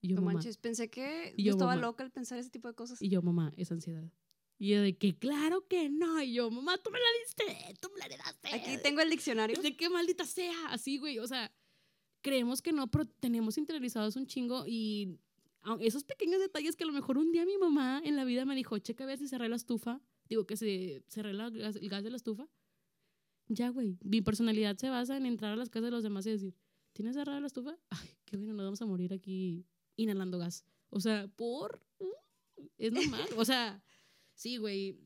Y 0.00 0.08
yo, 0.08 0.16
No 0.16 0.22
mamá, 0.22 0.34
manches, 0.34 0.56
pensé 0.56 0.90
que 0.90 1.34
yo, 1.38 1.52
estaba 1.52 1.76
mamá. 1.76 1.82
loca 1.86 2.02
al 2.02 2.10
pensar 2.10 2.38
ese 2.38 2.50
tipo 2.50 2.66
de 2.66 2.74
cosas. 2.74 3.00
y 3.00 3.08
yo, 3.08 3.22
mamá, 3.22 3.52
es 3.56 3.70
ansiedad. 3.70 4.10
Y 4.58 4.72
ella 4.74 4.82
de 4.82 4.96
que, 4.96 5.14
claro 5.18 5.66
que 5.66 5.88
no. 5.90 6.22
Y 6.22 6.34
yo, 6.34 6.50
mamá, 6.50 6.78
tú 6.78 6.90
me 6.90 6.98
la 7.00 7.06
diste, 7.24 7.74
tú 7.80 7.88
me 7.92 7.98
la 7.98 8.06
heredaste. 8.06 8.48
Aquí 8.54 8.78
tengo 8.82 9.00
el 9.00 9.10
diccionario. 9.10 9.60
De 9.60 9.76
qué 9.76 9.88
maldita 9.88 10.24
sea, 10.24 10.68
así, 10.68 10.98
güey. 10.98 11.18
O 11.18 11.26
sea, 11.26 11.52
creemos 12.20 12.62
que 12.62 12.72
no, 12.72 12.88
pero 12.90 13.06
tenemos 13.06 13.58
interiorizados 13.58 14.14
un 14.16 14.26
chingo 14.26 14.64
y 14.66 15.18
esos 15.80 16.04
pequeños 16.04 16.40
detalles 16.40 16.76
que 16.76 16.84
a 16.84 16.86
lo 16.86 16.92
mejor 16.92 17.18
un 17.18 17.30
día 17.32 17.44
mi 17.44 17.56
mamá 17.58 18.00
en 18.04 18.16
la 18.16 18.24
vida 18.24 18.44
me 18.44 18.54
dijo, 18.56 18.78
checa 18.78 19.04
a 19.04 19.06
ver 19.08 19.18
si 19.18 19.26
cerré 19.28 19.48
la 19.48 19.56
estufa. 19.56 20.00
Digo, 20.28 20.46
que 20.46 20.56
se 20.56 21.04
cerré 21.08 21.32
la 21.34 21.50
gas- 21.50 21.76
el 21.76 21.88
gas 21.88 22.02
de 22.04 22.10
la 22.10 22.16
estufa. 22.16 22.48
Ya, 23.48 23.68
güey. 23.70 23.98
Mi 24.02 24.22
personalidad 24.22 24.76
se 24.78 24.88
basa 24.88 25.16
en 25.16 25.26
entrar 25.26 25.52
a 25.52 25.56
las 25.56 25.68
casas 25.68 25.86
de 25.86 25.90
los 25.90 26.02
demás 26.04 26.24
y 26.26 26.30
decir, 26.30 26.54
¿tienes 26.92 27.14
cerrada 27.16 27.40
la 27.40 27.46
estufa? 27.48 27.76
Ay, 27.90 28.08
qué 28.24 28.36
bueno, 28.36 28.54
nos 28.54 28.64
vamos 28.64 28.82
a 28.82 28.86
morir 28.86 29.12
aquí 29.12 29.66
inhalando 29.96 30.38
gas. 30.38 30.64
O 30.90 31.00
sea, 31.00 31.26
por... 31.28 31.84
uh, 31.98 32.12
Es 32.78 32.92
normal. 32.92 33.26
O 33.36 33.44
sea, 33.44 33.82
sí, 34.34 34.56
güey. 34.58 34.98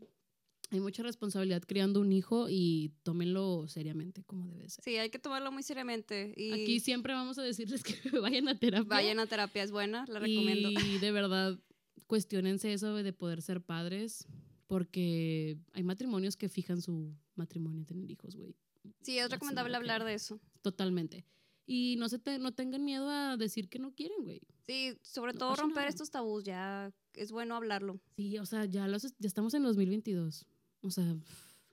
hay 0.71 0.81
mucha 0.81 1.03
responsabilidad 1.03 1.63
criando 1.67 2.01
un 2.01 2.13
hijo 2.13 2.49
y 2.51 2.93
tómenlo 3.05 3.69
seriamente 3.69 4.25
como 4.25 4.49
debe 4.49 4.69
ser. 4.69 4.83
Sí, 4.85 4.97
hay 4.97 5.11
que 5.11 5.19
tomarlo 5.19 5.53
muy 5.53 5.63
seriamente. 5.63 6.35
Y 6.37 6.53
Aquí 6.53 6.81
siempre 6.81 7.13
vamos 7.13 7.39
a 7.39 7.43
decirles 7.43 7.83
que 7.85 7.95
vayan 8.21 8.49
a 8.49 8.59
terapia. 8.59 8.89
vayan 8.89 9.19
a 9.21 9.27
terapia, 9.27 9.63
es 9.63 9.71
buena, 9.71 10.05
la 10.09 10.19
recomiendo. 10.19 10.71
Y 10.71 10.99
de 10.99 11.11
verdad, 11.13 11.59
cuestionense 12.07 12.73
eso 12.73 12.95
de 12.95 13.13
poder 13.13 13.43
ser 13.43 13.61
padres, 13.61 14.27
porque 14.67 15.57
hay 15.73 15.83
matrimonios 15.85 16.37
que 16.37 16.49
fijan 16.49 16.83
su 16.83 17.15
matrimonio 17.37 17.81
en 17.81 17.87
tener 17.87 18.11
hijos, 18.11 18.35
güey. 18.37 18.55
Sí, 19.03 19.19
es 19.19 19.31
recomendable 19.31 19.77
hablar 19.77 20.05
de 20.05 20.15
eso. 20.15 20.41
Totalmente. 20.63 21.25
Y 21.67 21.97
no, 21.99 22.09
se 22.09 22.19
te- 22.19 22.39
no 22.39 22.53
tengan 22.55 22.85
miedo 22.85 23.09
a 23.11 23.37
decir 23.37 23.69
que 23.69 23.79
no 23.81 23.93
quieren, 23.95 24.19
güey. 24.23 24.41
Sí, 24.67 24.97
sobre 25.03 25.33
No 25.33 25.39
todo 25.41 25.57
romper 25.57 25.77
nada. 25.83 25.89
estos 25.89 26.11
tabús, 26.11 26.45
ya 26.45 26.93
es 27.17 27.33
bueno 27.33 27.55
hablarlo. 27.57 27.99
Sí, 28.17 28.39
o 28.39 28.47
sea, 28.47 28.65
ya, 28.67 28.87
los, 28.89 29.03
ya 29.03 29.27
estamos 29.29 29.55
en 29.55 29.63
2022. 29.63 30.47
O 30.83 30.91
sea, 30.91 31.17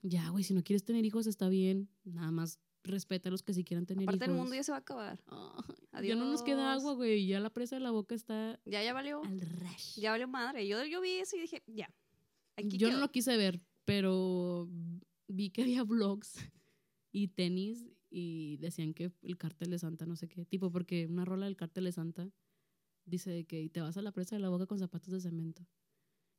ya, 0.01 0.29
güey, 0.29 0.43
si 0.43 0.53
no 0.53 0.63
quieres 0.63 0.83
tener 0.83 1.05
hijos 1.05 1.27
está 1.27 1.49
bien. 1.49 1.89
Nada 2.03 2.31
más 2.31 2.59
respeta 2.83 3.29
a 3.29 3.31
los 3.31 3.43
que 3.43 3.53
sí 3.53 3.63
quieran 3.63 3.85
tener 3.85 4.03
Aparte, 4.03 4.25
el 4.25 4.31
hijos. 4.31 4.41
mundo 4.41 4.55
ya 4.55 4.63
se 4.63 4.71
va 4.71 4.77
a 4.77 4.81
acabar. 4.81 5.23
Ay, 5.91 6.07
ya 6.09 6.15
no 6.15 6.25
nos 6.29 6.43
queda 6.43 6.71
Adiós. 6.71 6.81
agua, 6.83 6.95
güey. 6.95 7.25
Ya 7.27 7.39
la 7.39 7.49
presa 7.49 7.75
de 7.77 7.81
la 7.81 7.91
boca 7.91 8.13
está 8.15 8.59
Ya, 8.65 8.83
ya 8.83 8.93
valió. 8.93 9.23
al 9.23 9.39
rash. 9.41 9.99
Ya 9.99 10.11
valió 10.11 10.27
madre. 10.27 10.67
Yo, 10.67 10.83
yo 10.85 10.99
vi 11.01 11.11
eso 11.11 11.35
y 11.37 11.41
dije, 11.41 11.63
ya. 11.67 11.89
Aquí 12.57 12.77
Yo 12.77 12.91
no 12.91 12.97
lo 12.99 13.09
quise 13.11 13.35
ver, 13.37 13.61
pero 13.85 14.69
vi 15.27 15.49
que 15.49 15.61
había 15.63 15.83
vlogs 15.83 16.35
y 17.11 17.29
tenis 17.29 17.87
y 18.09 18.57
decían 18.57 18.93
que 18.93 19.11
el 19.23 19.37
cártel 19.37 19.71
de 19.71 19.79
Santa, 19.79 20.05
no 20.05 20.15
sé 20.15 20.27
qué, 20.27 20.45
tipo, 20.45 20.71
porque 20.71 21.07
una 21.07 21.25
rola 21.25 21.45
del 21.47 21.55
cártel 21.55 21.85
de 21.85 21.91
Santa 21.93 22.29
dice 23.05 23.31
de 23.31 23.45
que 23.45 23.69
te 23.69 23.81
vas 23.81 23.97
a 23.97 24.01
la 24.01 24.11
presa 24.11 24.35
de 24.35 24.41
la 24.41 24.49
boca 24.49 24.65
con 24.65 24.79
zapatos 24.79 25.11
de 25.11 25.21
cemento. 25.21 25.67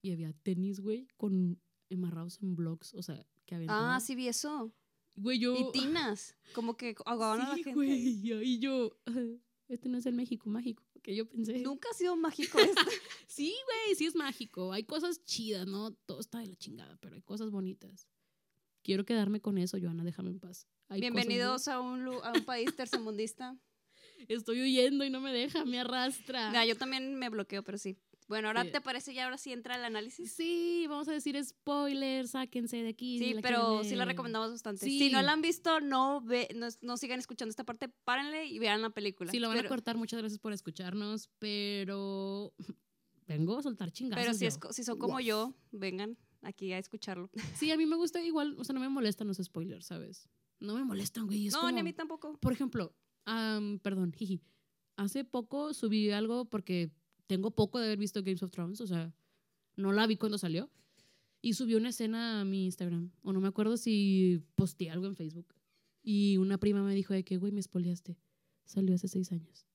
Y 0.03 0.13
había 0.13 0.33
tenis, 0.33 0.81
güey, 0.81 1.09
con 1.17 1.61
amarrados 1.91 2.41
en 2.43 2.57
vlogs, 2.57 2.95
o 2.95 3.03
sea, 3.03 3.27
que 3.47 3.55
aventaban. 3.55 3.91
Ah, 3.97 4.01
sí 4.01 4.15
vi 4.15 4.29
eso. 4.29 4.73
Güey, 5.17 5.39
yo... 5.39 5.55
Y 5.55 5.73
tinas, 5.73 6.37
como 6.55 6.77
que 6.77 6.95
ahogaban 7.07 7.41
a 7.41 7.49
la 7.51 7.55
Sí, 7.55 7.65
gente. 7.65 7.75
güey, 7.75 8.21
y 8.45 8.59
yo... 8.59 8.91
Este 9.67 9.89
no 9.89 9.97
es 9.97 10.05
el 10.05 10.13
México 10.15 10.51
mágico 10.51 10.85
que 11.05 11.15
yo 11.15 11.29
pensé. 11.29 11.59
Nunca 11.61 11.89
ha 11.91 11.95
sido 11.95 12.17
mágico 12.17 12.59
esto. 12.59 12.81
Sí, 13.27 13.55
güey, 13.67 13.95
sí 13.95 14.07
es 14.07 14.15
mágico. 14.15 14.73
Hay 14.73 14.85
cosas 14.85 15.25
chidas, 15.25 15.67
¿no? 15.67 15.93
Todo 16.07 16.21
está 16.21 16.41
de 16.41 16.47
la 16.49 16.57
chingada, 16.57 16.97
pero 17.01 17.15
hay 17.15 17.23
cosas 17.23 17.51
bonitas. 17.51 18.09
Quiero 18.83 19.05
quedarme 19.05 19.41
con 19.41 19.57
eso, 19.59 19.79
Joana, 19.81 20.03
déjame 20.05 20.31
en 20.31 20.41
paz. 20.41 20.67
Hay 20.89 21.01
cosas 21.01 21.15
Bienvenidos 21.15 21.69
a 21.69 21.81
un, 21.81 22.07
a 22.07 22.33
un 22.33 22.45
país 22.45 22.75
tercermundista. 22.77 23.59
Estoy 24.29 24.61
huyendo 24.63 25.05
y 25.05 25.11
no 25.11 25.21
me 25.21 25.33
deja, 25.33 25.65
me 25.65 25.81
arrastra. 25.81 26.51
Nah, 26.51 26.65
yo 26.65 26.77
también 26.77 27.15
me 27.17 27.29
bloqueo, 27.29 27.63
pero 27.63 27.79
sí. 27.79 27.97
Bueno, 28.27 28.49
ahora 28.49 28.65
Sí. 28.65 28.71
te 28.71 28.81
parece 28.81 29.13
ya 29.13 29.25
ahora 29.25 29.37
sí 29.37 29.53
entra 29.53 29.77
el 29.77 29.85
análisis. 29.85 30.33
Sí, 30.33 30.87
vamos 30.89 31.09
a 31.09 31.13
decir 31.13 31.43
spoilers, 31.45 32.31
sáquense 32.31 32.83
de 32.83 32.89
aquí. 32.89 33.19
Sí, 33.19 33.37
pero 33.43 33.69
quieren 33.69 33.91
sí 33.91 33.97
la 33.97 34.07
recomendamos 34.07 34.51
bastante. 34.51 34.87
Sí. 34.87 34.99
Si 34.99 35.11
no 35.11 35.21
la 35.21 35.33
han 35.33 35.43
visto, 35.43 35.81
no, 35.81 36.23
ve, 36.23 36.49
no, 36.55 36.69
no 36.81 36.97
sigan 36.97 37.19
escuchando 37.19 37.51
esta 37.51 37.65
parte, 37.65 37.89
párenle 37.89 38.47
y 38.47 38.59
vean 38.59 38.81
la 38.81 38.91
película. 38.91 39.31
Si 39.31 39.39
lo 39.39 39.49
van 39.49 39.59
pero, 39.59 39.69
a 39.69 39.69
cortar, 39.69 39.97
muchas 39.99 40.21
gracias 40.21 40.39
por 40.39 40.53
escucharnos, 40.55 41.29
pero 41.39 42.55
vengo 43.27 43.59
a 43.59 43.63
soltar 43.63 43.91
chingazos. 43.91 44.25
Pero 44.25 44.35
si, 44.35 44.47
es 44.47 44.59
si 44.71 44.85
son 44.85 44.99
como 44.99 45.21
yo, 45.21 45.55
vengan 45.71 46.17
aquí 46.41 46.73
a 46.73 46.79
escucharlo. 46.79 47.31
Sí, 47.63 47.71
a 47.73 47.77
mí 47.77 47.85
me 47.85 47.97
gusta 47.97 48.23
igual, 48.23 48.57
o 48.59 48.65
sea, 48.65 48.73
no 48.73 48.81
me 48.81 48.89
molestan 48.89 49.29
los 49.29 49.37
spoilers, 49.37 49.87
¿sabes? 49.87 50.31
No 50.61 50.75
me 50.75 50.85
molestan, 50.85 51.27
güey. 51.27 51.49
Es 51.49 51.53
no, 51.53 51.61
como, 51.61 51.73
ni 51.73 51.81
a 51.81 51.85
mí 51.85 51.93
tampoco. 51.93 52.39
Por 52.39 52.53
ejemplo, 52.55 52.95
am, 53.25 53.79
perdón, 53.81 54.13
jiji. 54.17 54.41
Hace 54.97 55.25
poco 55.25 55.75
subí 55.75 56.11
algo 56.11 56.45
porque 56.45 56.91
tengo 57.27 57.51
poco 57.51 57.79
de 57.79 57.87
haber 57.87 57.99
visto 57.99 58.23
Games 58.23 58.43
of 58.43 58.51
Thrones, 58.51 58.81
o 58.81 58.87
sea, 58.87 59.13
no 59.77 59.93
la 59.93 60.07
vi 60.07 60.17
cuando 60.17 60.39
salió. 60.39 60.71
Y 61.43 61.55
subí 61.55 61.75
una 61.75 61.91
escena 61.91 62.41
a 62.41 62.45
mi 62.45 62.65
Instagram, 62.65 63.11
o 63.23 63.33
no 63.33 63.41
me 63.41 63.49
acuerdo 63.49 63.77
si 63.77 64.43
posteé 64.55 64.91
algo 64.91 65.07
en 65.07 65.15
Facebook. 65.17 65.55
Y 66.03 66.39
una 66.39 66.59
prima 66.59 66.83
me 66.83 66.95
dijo 66.95 67.13
de 67.13 67.23
que, 67.25 67.37
güey, 67.37 67.53
me 67.53 67.63
spoileaste. 67.63 68.17
Salió 68.65 68.95
hace 68.95 69.09
seis 69.09 69.31
años. 69.33 69.67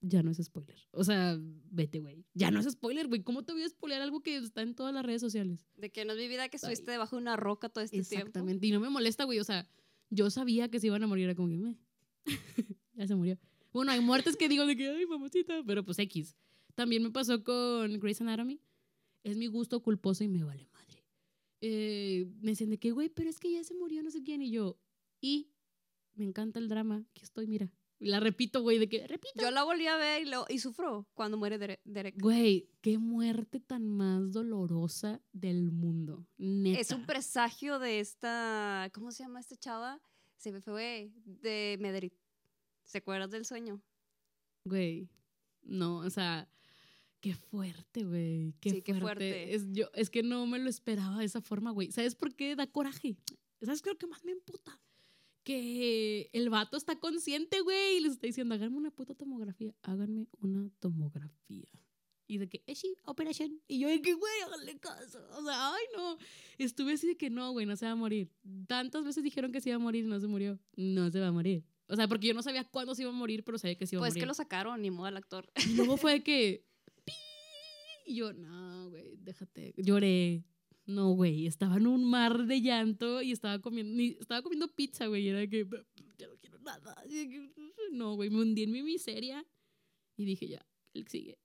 Ya 0.00 0.22
no 0.22 0.30
es 0.30 0.38
spoiler. 0.42 0.76
O 0.90 1.04
sea, 1.04 1.38
vete, 1.70 2.00
güey. 2.00 2.24
Ya 2.34 2.50
no 2.50 2.60
es 2.60 2.70
spoiler, 2.70 3.08
güey. 3.08 3.22
¿Cómo 3.22 3.44
te 3.44 3.52
voy 3.52 3.62
a 3.62 3.68
spoilear 3.68 4.02
algo 4.02 4.20
que 4.22 4.36
está 4.36 4.62
en 4.62 4.74
todas 4.74 4.92
las 4.92 5.04
redes 5.04 5.20
sociales? 5.20 5.66
De 5.76 5.92
que 5.92 6.04
no 6.04 6.12
es 6.12 6.18
mi 6.18 6.28
vida 6.28 6.48
que 6.48 6.56
estuviste 6.56 6.90
Ay. 6.90 6.94
debajo 6.94 7.16
de 7.16 7.22
una 7.22 7.36
roca 7.36 7.68
todo 7.68 7.84
este 7.84 8.02
tiempo. 8.02 8.26
Exactamente. 8.28 8.66
Y 8.66 8.72
no 8.72 8.80
me 8.80 8.88
molesta, 8.90 9.24
güey. 9.24 9.38
O 9.38 9.44
sea, 9.44 9.68
yo 10.10 10.28
sabía 10.30 10.68
que 10.70 10.80
se 10.80 10.88
iban 10.88 11.02
a 11.04 11.06
morir. 11.06 11.24
Era 11.24 11.34
como 11.34 11.48
que, 11.48 11.58
"Meh". 11.58 11.78
ya 12.94 13.06
se 13.06 13.14
murió. 13.14 13.38
Bueno, 13.72 13.92
hay 13.92 14.00
muertes 14.00 14.36
que 14.36 14.48
digo 14.48 14.66
de 14.66 14.76
que, 14.76 14.88
ay, 14.88 15.06
mamacita. 15.06 15.62
Pero 15.66 15.84
pues 15.84 15.98
X. 15.98 16.36
También 16.74 17.02
me 17.02 17.10
pasó 17.10 17.42
con 17.44 17.98
Grey's 18.00 18.20
Anatomy. 18.20 18.60
Es 19.24 19.36
mi 19.36 19.46
gusto 19.46 19.82
culposo 19.82 20.24
y 20.24 20.28
me 20.28 20.42
vale 20.44 20.66
madre. 20.72 21.04
Eh, 21.60 22.28
me 22.40 22.50
decían 22.52 22.70
de 22.70 22.78
que, 22.78 22.90
güey, 22.90 23.08
pero 23.08 23.30
es 23.30 23.38
que 23.38 23.52
ya 23.52 23.62
se 23.64 23.74
murió 23.74 24.02
no 24.02 24.10
sé 24.10 24.22
quién. 24.22 24.42
Y 24.42 24.50
yo, 24.50 24.78
y 25.20 25.50
me 26.14 26.24
encanta 26.24 26.58
el 26.58 26.68
drama. 26.68 27.04
Aquí 27.10 27.22
estoy, 27.22 27.46
mira. 27.46 27.70
La 28.00 28.18
repito, 28.18 28.62
güey, 28.62 28.78
de 28.80 28.88
que, 28.88 29.06
repito. 29.06 29.40
Yo 29.40 29.52
la 29.52 29.62
volví 29.62 29.86
a 29.86 29.96
ver 29.96 30.22
y, 30.22 30.24
lo, 30.28 30.44
y 30.48 30.58
sufro 30.58 31.06
cuando 31.14 31.36
muere 31.36 31.56
Dere- 31.60 31.80
Derek. 31.84 32.20
Güey, 32.20 32.68
qué 32.80 32.98
muerte 32.98 33.60
tan 33.60 33.86
más 33.86 34.32
dolorosa 34.32 35.22
del 35.32 35.70
mundo. 35.70 36.26
Neta. 36.36 36.80
Es 36.80 36.90
un 36.90 37.06
presagio 37.06 37.78
de 37.78 38.00
esta. 38.00 38.90
¿Cómo 38.92 39.12
se 39.12 39.22
llama 39.22 39.38
esta 39.38 39.56
chava? 39.56 40.00
Se 40.36 40.50
me 40.50 40.60
fue 40.60 41.12
de 41.24 41.76
Medrit. 41.80 42.12
¿Se 42.84 42.98
acuerdas 42.98 43.30
del 43.30 43.44
sueño? 43.44 43.80
Güey, 44.64 45.08
no, 45.62 45.98
o 45.98 46.10
sea, 46.10 46.48
qué 47.20 47.34
fuerte, 47.34 48.04
güey. 48.04 48.54
Qué, 48.60 48.70
Sí, 48.70 48.82
qué 48.82 48.94
fuerte. 48.94 49.54
Es, 49.54 49.72
yo, 49.72 49.86
es 49.94 50.10
que 50.10 50.22
no 50.22 50.46
me 50.46 50.58
lo 50.58 50.68
esperaba 50.68 51.18
de 51.18 51.24
esa 51.24 51.40
forma, 51.40 51.70
güey. 51.70 51.90
¿Sabes 51.90 52.14
por 52.14 52.34
qué 52.34 52.54
da 52.56 52.66
coraje? 52.66 53.16
¿Sabes 53.62 53.80
qué 53.80 53.90
es 53.90 53.94
lo 53.94 53.98
que 53.98 54.06
más 54.06 54.24
me 54.24 54.32
emputa? 54.32 54.80
Que 55.44 56.30
el 56.32 56.50
vato 56.50 56.76
está 56.76 56.96
consciente, 56.96 57.60
güey, 57.60 57.96
y 57.96 58.00
les 58.00 58.12
está 58.12 58.26
diciendo, 58.26 58.54
háganme 58.54 58.76
una 58.76 58.90
puta 58.90 59.14
tomografía. 59.14 59.74
Háganme 59.82 60.28
una 60.40 60.68
tomografía. 60.78 61.68
Y 62.28 62.38
de 62.38 62.48
que, 62.48 62.62
eh, 62.66 62.74
sí, 62.74 62.96
operación. 63.04 63.60
Y 63.68 63.80
yo 63.80 63.88
de 63.88 64.00
que, 64.00 64.14
güey, 64.14 64.32
háganle 64.46 64.78
caso. 64.78 65.18
O 65.38 65.44
sea, 65.44 65.74
ay, 65.74 65.84
no. 65.96 66.16
Estuve 66.58 66.94
así 66.94 67.06
de 67.06 67.16
que 67.16 67.30
no, 67.30 67.52
güey, 67.52 67.66
no 67.66 67.76
se 67.76 67.86
va 67.86 67.92
a 67.92 67.96
morir. 67.96 68.30
Tantas 68.66 69.04
veces 69.04 69.22
dijeron 69.22 69.52
que 69.52 69.60
se 69.60 69.68
iba 69.68 69.76
a 69.76 69.80
morir 69.80 70.04
y 70.04 70.08
no 70.08 70.18
se 70.18 70.28
murió. 70.28 70.58
No 70.76 71.10
se 71.10 71.20
va 71.20 71.28
a 71.28 71.32
morir. 71.32 71.64
O 71.92 71.96
sea, 71.96 72.08
porque 72.08 72.28
yo 72.28 72.34
no 72.34 72.42
sabía 72.42 72.64
cuándo 72.64 72.94
se 72.94 73.02
iba 73.02 73.10
a 73.10 73.14
morir, 73.14 73.44
pero 73.44 73.58
sabía 73.58 73.76
que 73.76 73.86
se 73.86 73.96
iba 73.96 74.00
a 74.00 74.04
Pues 74.04 74.12
morir. 74.14 74.22
que 74.22 74.26
lo 74.26 74.34
sacaron, 74.34 74.80
ni 74.80 74.90
modo 74.90 75.06
al 75.06 75.16
actor. 75.18 75.50
Y 75.68 75.74
luego 75.74 75.96
fue 75.98 76.12
de 76.12 76.22
que. 76.22 76.64
"Pi". 77.04 77.12
Y 78.06 78.14
yo, 78.16 78.32
no, 78.32 78.88
güey, 78.90 79.16
déjate. 79.18 79.74
Lloré. 79.76 80.44
No, 80.86 81.10
güey. 81.10 81.46
Estaba 81.46 81.76
en 81.76 81.86
un 81.86 82.04
mar 82.08 82.46
de 82.46 82.60
llanto 82.60 83.20
y 83.22 83.30
estaba 83.30 83.60
comiendo, 83.60 83.94
ni- 83.94 84.16
estaba 84.18 84.42
comiendo 84.42 84.68
pizza, 84.74 85.06
güey. 85.06 85.28
Era 85.28 85.46
que, 85.46 85.66
ya 86.18 86.26
no 86.28 86.36
quiero 86.40 86.58
nada. 86.60 86.96
No, 87.92 88.14
güey, 88.16 88.30
me 88.30 88.40
hundí 88.40 88.62
en 88.62 88.72
mi 88.72 88.82
miseria. 88.82 89.44
Y 90.16 90.24
dije, 90.24 90.48
ya, 90.48 90.66
que 90.94 91.04
sigue. 91.08 91.38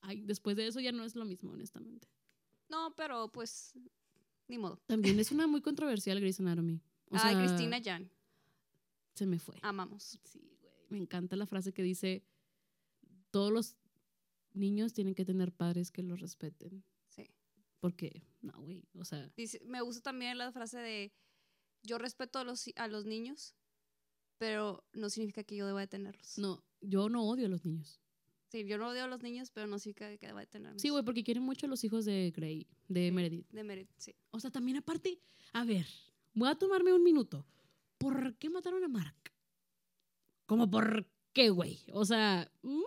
Ay, 0.00 0.22
después 0.22 0.56
de 0.56 0.66
eso 0.68 0.80
ya 0.80 0.90
no 0.92 1.04
es 1.04 1.14
lo 1.16 1.24
mismo, 1.26 1.50
honestamente. 1.52 2.08
No, 2.70 2.94
pero 2.96 3.30
pues. 3.30 3.74
Ni 4.48 4.56
modo. 4.58 4.80
También 4.86 5.20
es 5.20 5.30
una 5.32 5.46
muy 5.46 5.60
controversial 5.60 6.18
Grey's 6.18 6.40
Anatomy. 6.40 6.80
O 7.10 7.16
Ay, 7.16 7.34
sea, 7.34 7.44
Cristina 7.44 7.78
Jan. 7.84 8.10
Se 9.16 9.26
me 9.26 9.38
fue. 9.40 9.56
Amamos. 9.62 10.20
Sí, 10.24 10.38
güey. 10.60 10.72
Me 10.90 10.98
encanta 10.98 11.34
la 11.34 11.46
frase 11.46 11.72
que 11.72 11.82
dice: 11.82 12.22
todos 13.30 13.50
los 13.52 13.76
niños 14.54 14.92
tienen 14.92 15.14
que 15.14 15.24
tener 15.24 15.52
padres 15.52 15.90
que 15.90 16.02
los 16.02 16.20
respeten. 16.20 16.84
Sí. 17.08 17.24
Porque, 17.80 18.22
no, 18.42 18.52
güey, 18.62 18.84
o 18.94 19.04
sea, 19.04 19.28
Dice- 19.36 19.60
me 19.64 19.80
gusta 19.80 20.02
también 20.02 20.38
la 20.38 20.52
frase 20.52 20.78
de. 20.78 21.12
Yo 21.82 21.98
respeto 21.98 22.38
a 22.38 22.44
los, 22.44 22.64
a 22.76 22.88
los 22.88 23.04
niños, 23.06 23.54
pero 24.38 24.84
no 24.92 25.08
significa 25.10 25.44
que 25.44 25.56
yo 25.56 25.66
deba 25.66 25.80
detenerlos. 25.80 26.36
no, 26.38 26.64
yo 26.80 27.08
no 27.08 27.24
odio 27.28 27.46
a 27.46 27.48
los 27.48 27.64
niños. 27.64 28.00
Sí, 28.48 28.64
yo 28.66 28.78
no 28.78 28.88
odio 28.88 29.04
a 29.04 29.08
los 29.08 29.22
niños, 29.22 29.50
pero 29.50 29.66
no 29.66 29.78
significa 29.78 30.16
que 30.18 30.26
deba 30.26 30.40
detenerlos. 30.40 30.80
Sí, 30.80 30.88
güey, 30.90 31.04
porque 31.04 31.24
quieren 31.24 31.42
mucho 31.42 31.66
a 31.66 31.68
los 31.68 31.82
hijos 31.84 32.04
de 32.04 32.30
Grey, 32.34 32.66
de 32.88 33.06
Sí. 33.08 33.12
Meredith. 33.12 33.48
De 33.50 33.64
Meredith, 33.64 33.90
sí. 33.98 34.14
O 34.30 34.38
sea, 34.40 34.50
también 34.50 34.76
aparte, 34.78 35.20
a 35.52 35.64
ver, 35.64 35.86
voy 36.34 36.48
a 36.48 36.54
tomarme 36.54 36.92
un 36.92 37.02
minuto. 37.02 37.44
¿Por 37.98 38.36
qué 38.36 38.50
mataron 38.50 38.84
a 38.84 38.88
Mark? 38.88 39.32
¿Cómo 40.46 40.70
por 40.70 41.08
qué, 41.32 41.50
güey? 41.50 41.80
O 41.92 42.04
sea, 42.04 42.50
mm, 42.62 42.82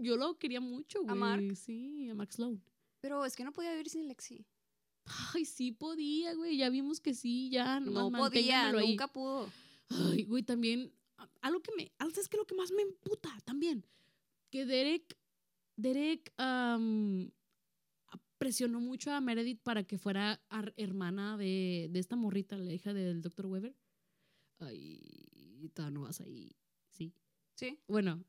yo 0.00 0.16
lo 0.16 0.38
quería 0.38 0.60
mucho, 0.60 1.02
güey. 1.02 1.18
Mark? 1.18 1.56
Sí, 1.56 2.08
a 2.10 2.14
Mark 2.14 2.32
Sloan. 2.32 2.62
Pero 3.00 3.24
es 3.24 3.34
que 3.36 3.44
no 3.44 3.52
podía 3.52 3.70
vivir 3.72 3.88
sin 3.88 4.06
Lexi. 4.08 4.46
Ay, 5.34 5.44
sí 5.44 5.72
podía, 5.72 6.34
güey. 6.34 6.56
Ya 6.56 6.70
vimos 6.70 7.00
que 7.00 7.14
sí, 7.14 7.50
ya. 7.50 7.80
No 7.80 8.10
podía, 8.10 8.68
ahí. 8.68 8.90
nunca 8.90 9.08
pudo. 9.08 9.50
Ay, 9.88 10.24
güey, 10.24 10.42
también. 10.42 10.92
a- 11.18 11.28
Algo 11.40 11.60
que 11.60 11.72
me. 11.76 11.92
algo- 11.98 12.14
¿Sabes 12.14 12.28
qué? 12.28 12.36
Lo 12.36 12.46
que 12.46 12.54
más 12.54 12.70
me 12.72 12.82
emputa 12.82 13.30
también. 13.44 13.84
Que 14.50 14.64
Derek. 14.66 15.16
Derek 15.76 16.32
presionó 18.38 18.80
mucho 18.80 19.12
a 19.12 19.20
Meredith 19.20 19.60
para 19.62 19.84
que 19.84 19.98
fuera 19.98 20.42
hermana 20.76 21.36
de, 21.36 21.88
de 21.90 21.98
esta 22.00 22.16
morrita, 22.16 22.56
la 22.58 22.72
hija 22.72 22.92
del 22.92 23.22
Dr. 23.22 23.46
Weber. 23.46 23.74
Ay, 24.58 25.70
todavía 25.74 25.94
no 25.94 26.02
vas 26.02 26.20
ahí. 26.20 26.54
Sí. 26.90 27.12
Sí. 27.54 27.78
Bueno, 27.88 28.24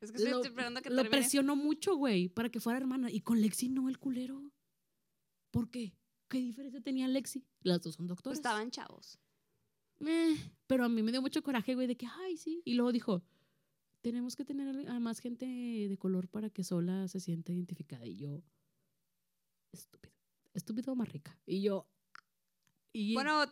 Es 0.00 0.10
que 0.12 0.18
estoy 0.18 0.30
lo, 0.32 0.42
esperando 0.42 0.80
que 0.82 0.90
lo 0.90 0.96
termine. 0.96 1.10
presionó 1.18 1.56
mucho, 1.56 1.96
güey, 1.96 2.28
para 2.28 2.50
que 2.50 2.60
fuera 2.60 2.78
hermana. 2.78 3.10
Y 3.10 3.20
con 3.20 3.40
Lexi 3.40 3.68
no, 3.68 3.88
el 3.88 3.98
culero. 3.98 4.52
¿Por 5.50 5.70
qué? 5.70 5.94
¿Qué 6.28 6.38
diferencia 6.38 6.80
tenía 6.80 7.08
Lexi? 7.08 7.46
Las 7.62 7.80
dos 7.82 7.94
son 7.96 8.06
Pues 8.06 8.16
doctoras. 8.16 8.38
estaban 8.38 8.70
chavos. 8.70 9.18
Eh, 10.00 10.36
pero 10.66 10.84
a 10.84 10.88
mí 10.88 11.02
me 11.02 11.10
dio 11.10 11.20
mucho 11.22 11.42
coraje, 11.42 11.74
güey, 11.74 11.86
de 11.86 11.96
que, 11.96 12.06
ay, 12.06 12.36
sí. 12.36 12.62
Y 12.64 12.74
luego 12.74 12.92
dijo, 12.92 13.24
tenemos 14.02 14.36
que 14.36 14.44
tener 14.44 14.88
a 14.88 15.00
más 15.00 15.18
gente 15.18 15.46
de 15.46 15.98
color 15.98 16.28
para 16.28 16.50
que 16.50 16.62
sola 16.64 17.08
se 17.08 17.18
sienta 17.18 17.52
identificada. 17.52 18.06
Y 18.06 18.16
yo, 18.18 18.42
estúpido. 19.72 20.14
Estúpido 20.54 20.94
más 20.94 21.08
rica. 21.12 21.36
Y 21.46 21.62
yo, 21.62 21.88
y 22.92 23.14
Bueno, 23.14 23.44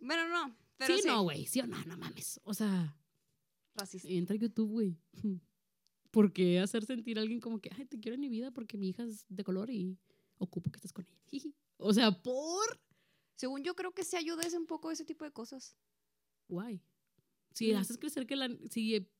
bueno, 0.00 0.28
no. 0.28 0.56
Pero 0.76 0.96
sí, 0.96 1.02
sí, 1.02 1.08
no, 1.08 1.22
güey, 1.22 1.46
sí 1.46 1.60
o 1.60 1.66
no, 1.66 1.82
no 1.84 1.96
mames. 1.96 2.40
O 2.44 2.54
sea, 2.54 2.96
Racista. 3.74 4.08
entra 4.08 4.34
a 4.34 4.38
YouTube, 4.38 4.70
güey. 4.70 4.98
¿Por 6.10 6.32
qué 6.32 6.60
hacer 6.60 6.84
sentir 6.84 7.18
a 7.18 7.22
alguien 7.22 7.40
como 7.40 7.60
que, 7.60 7.70
ay, 7.76 7.86
te 7.86 7.98
quiero 7.98 8.14
en 8.14 8.20
mi 8.20 8.28
vida 8.28 8.50
porque 8.52 8.76
mi 8.76 8.88
hija 8.90 9.02
es 9.04 9.24
de 9.28 9.42
color 9.44 9.70
y 9.70 9.98
ocupo 10.38 10.70
que 10.70 10.76
estés 10.76 10.92
con 10.92 11.06
ella? 11.06 11.16
O 11.76 11.92
sea, 11.92 12.12
¿por? 12.22 12.80
Según 13.36 13.64
yo 13.64 13.74
creo 13.74 13.92
que 13.92 14.04
se 14.04 14.16
ayuda 14.16 14.42
ese 14.46 14.56
un 14.56 14.64
poco 14.66 14.92
ese 14.92 15.04
tipo 15.04 15.24
de 15.24 15.32
cosas. 15.32 15.76
Guay. 16.48 16.80
Si 17.52 17.72
Mm. 17.72 17.76
haces 17.76 17.98
crecer 17.98 18.26
que 18.28 18.36
la... 18.36 18.48
Si, 18.70 18.94
eh, 18.94 19.10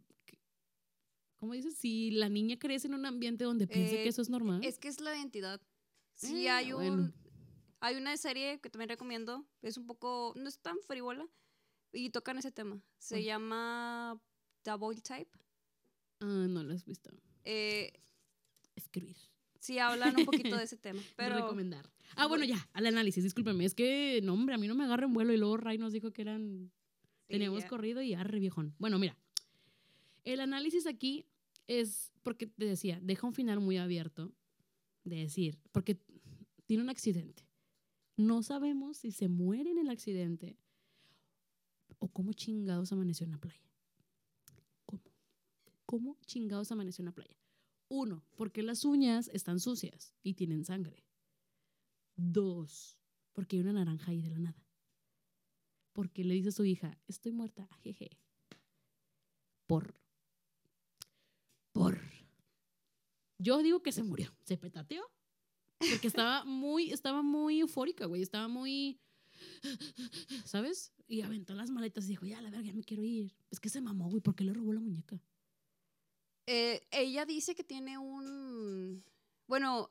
¿Cómo 1.38 1.52
dices? 1.52 1.76
Si 1.76 2.12
la 2.12 2.28
niña 2.28 2.56
crece 2.58 2.86
en 2.86 2.94
un 2.94 3.04
ambiente 3.06 3.44
donde 3.44 3.66
piensa 3.66 3.94
Eh, 3.96 4.02
que 4.04 4.08
eso 4.08 4.22
es 4.22 4.30
normal. 4.30 4.64
Es 4.64 4.78
que 4.78 4.86
es 4.88 5.00
la 5.00 5.14
identidad. 5.16 5.60
Sí 6.14 6.46
Eh, 6.46 6.50
hay 6.50 6.72
un 6.72 6.78
bueno. 6.78 7.12
hay 7.80 7.96
una 7.96 8.16
serie 8.16 8.60
que 8.60 8.70
también 8.70 8.88
recomiendo, 8.88 9.44
es 9.60 9.76
un 9.76 9.84
poco 9.86 10.32
no 10.36 10.48
es 10.48 10.58
tan 10.60 10.78
frívola 10.86 11.28
y 11.94 12.10
tocan 12.10 12.38
ese 12.38 12.50
tema. 12.52 12.80
Se 12.98 13.14
¿Cuál? 13.16 13.24
llama 13.24 14.20
Double 14.64 15.00
Type. 15.00 15.30
Ah, 16.20 16.46
no 16.48 16.62
lo 16.62 16.74
has 16.74 16.84
visto. 16.84 17.10
Eh, 17.44 17.92
Escribir. 18.76 19.16
sí 19.60 19.78
hablan 19.78 20.16
un 20.18 20.24
poquito 20.24 20.56
de 20.56 20.64
ese 20.64 20.76
tema, 20.76 21.00
pero 21.16 21.36
Recomendar. 21.36 21.88
Ah, 22.16 22.26
bueno, 22.26 22.44
ya, 22.44 22.68
al 22.72 22.86
análisis, 22.86 23.22
discúlpeme. 23.24 23.64
Es 23.64 23.74
que, 23.74 24.20
no, 24.22 24.34
hombre, 24.34 24.54
a 24.54 24.58
mí 24.58 24.68
no 24.68 24.74
me 24.74 24.84
agarren 24.84 25.12
vuelo 25.12 25.32
y 25.32 25.36
luego 25.36 25.56
Ray 25.56 25.78
nos 25.78 25.92
dijo 25.92 26.12
que 26.12 26.22
eran 26.22 26.70
sí, 27.26 27.28
Teníamos 27.28 27.62
ya. 27.62 27.68
corrido 27.68 28.02
y 28.02 28.14
arre 28.14 28.38
viejón. 28.38 28.74
Bueno, 28.78 28.98
mira. 28.98 29.16
El 30.24 30.40
análisis 30.40 30.86
aquí 30.86 31.26
es 31.66 32.12
porque 32.22 32.46
te 32.46 32.64
decía, 32.64 32.98
deja 33.02 33.26
un 33.26 33.32
final 33.34 33.60
muy 33.60 33.76
abierto 33.76 34.32
de 35.04 35.16
decir, 35.16 35.58
porque 35.72 35.98
tiene 36.66 36.82
un 36.82 36.88
accidente. 36.90 37.46
No 38.16 38.42
sabemos 38.42 38.98
si 38.98 39.10
se 39.10 39.28
muere 39.28 39.70
en 39.70 39.78
el 39.78 39.90
accidente 39.90 40.56
o 42.04 42.08
cómo 42.08 42.32
chingados 42.32 42.92
amaneció 42.92 43.24
en 43.24 43.32
la 43.32 43.38
playa. 43.38 43.70
¿Cómo? 44.84 45.02
¿Cómo 45.86 46.18
chingados 46.26 46.70
amaneció 46.70 47.02
en 47.02 47.06
la 47.06 47.12
playa? 47.12 47.36
Uno, 47.88 48.24
porque 48.36 48.62
las 48.62 48.84
uñas 48.84 49.28
están 49.28 49.60
sucias 49.60 50.14
y 50.22 50.34
tienen 50.34 50.64
sangre. 50.64 51.04
Dos, 52.16 52.98
porque 53.32 53.56
hay 53.56 53.62
una 53.62 53.72
naranja 53.72 54.10
ahí 54.10 54.20
de 54.20 54.30
la 54.30 54.38
nada 54.38 54.64
porque 55.94 56.24
le 56.24 56.34
dice 56.34 56.48
a 56.48 56.52
su 56.52 56.64
hija, 56.64 56.98
estoy 57.06 57.32
muerta, 57.32 57.68
jeje. 57.82 58.18
Por. 59.66 59.94
Por. 61.72 62.00
Yo 63.38 63.62
digo 63.62 63.80
que 63.82 63.92
se 63.92 64.02
murió, 64.02 64.36
se 64.42 64.58
petateó. 64.58 65.02
Porque 65.78 66.08
estaba 66.08 66.44
muy, 66.44 66.90
estaba 66.90 67.22
muy 67.22 67.60
eufórica, 67.60 68.06
güey. 68.06 68.22
Estaba 68.22 68.48
muy. 68.48 69.00
¿Sabes? 70.44 70.92
Y 71.06 71.22
aventó 71.22 71.54
las 71.54 71.70
maletas 71.70 72.04
y 72.04 72.08
dijo, 72.08 72.26
ya, 72.26 72.40
la 72.40 72.50
verga, 72.50 72.66
ya 72.66 72.72
me 72.74 72.84
quiero 72.84 73.02
ir. 73.04 73.34
Es 73.50 73.60
que 73.60 73.68
se 73.68 73.80
mamó, 73.80 74.08
güey, 74.08 74.20
porque 74.22 74.44
le 74.44 74.52
robó 74.54 74.72
la 74.72 74.80
muñeca. 74.80 75.20
Eh, 76.46 76.86
ella 76.90 77.24
dice 77.24 77.54
que 77.54 77.64
tiene 77.64 77.96
un 77.98 79.02
bueno, 79.46 79.90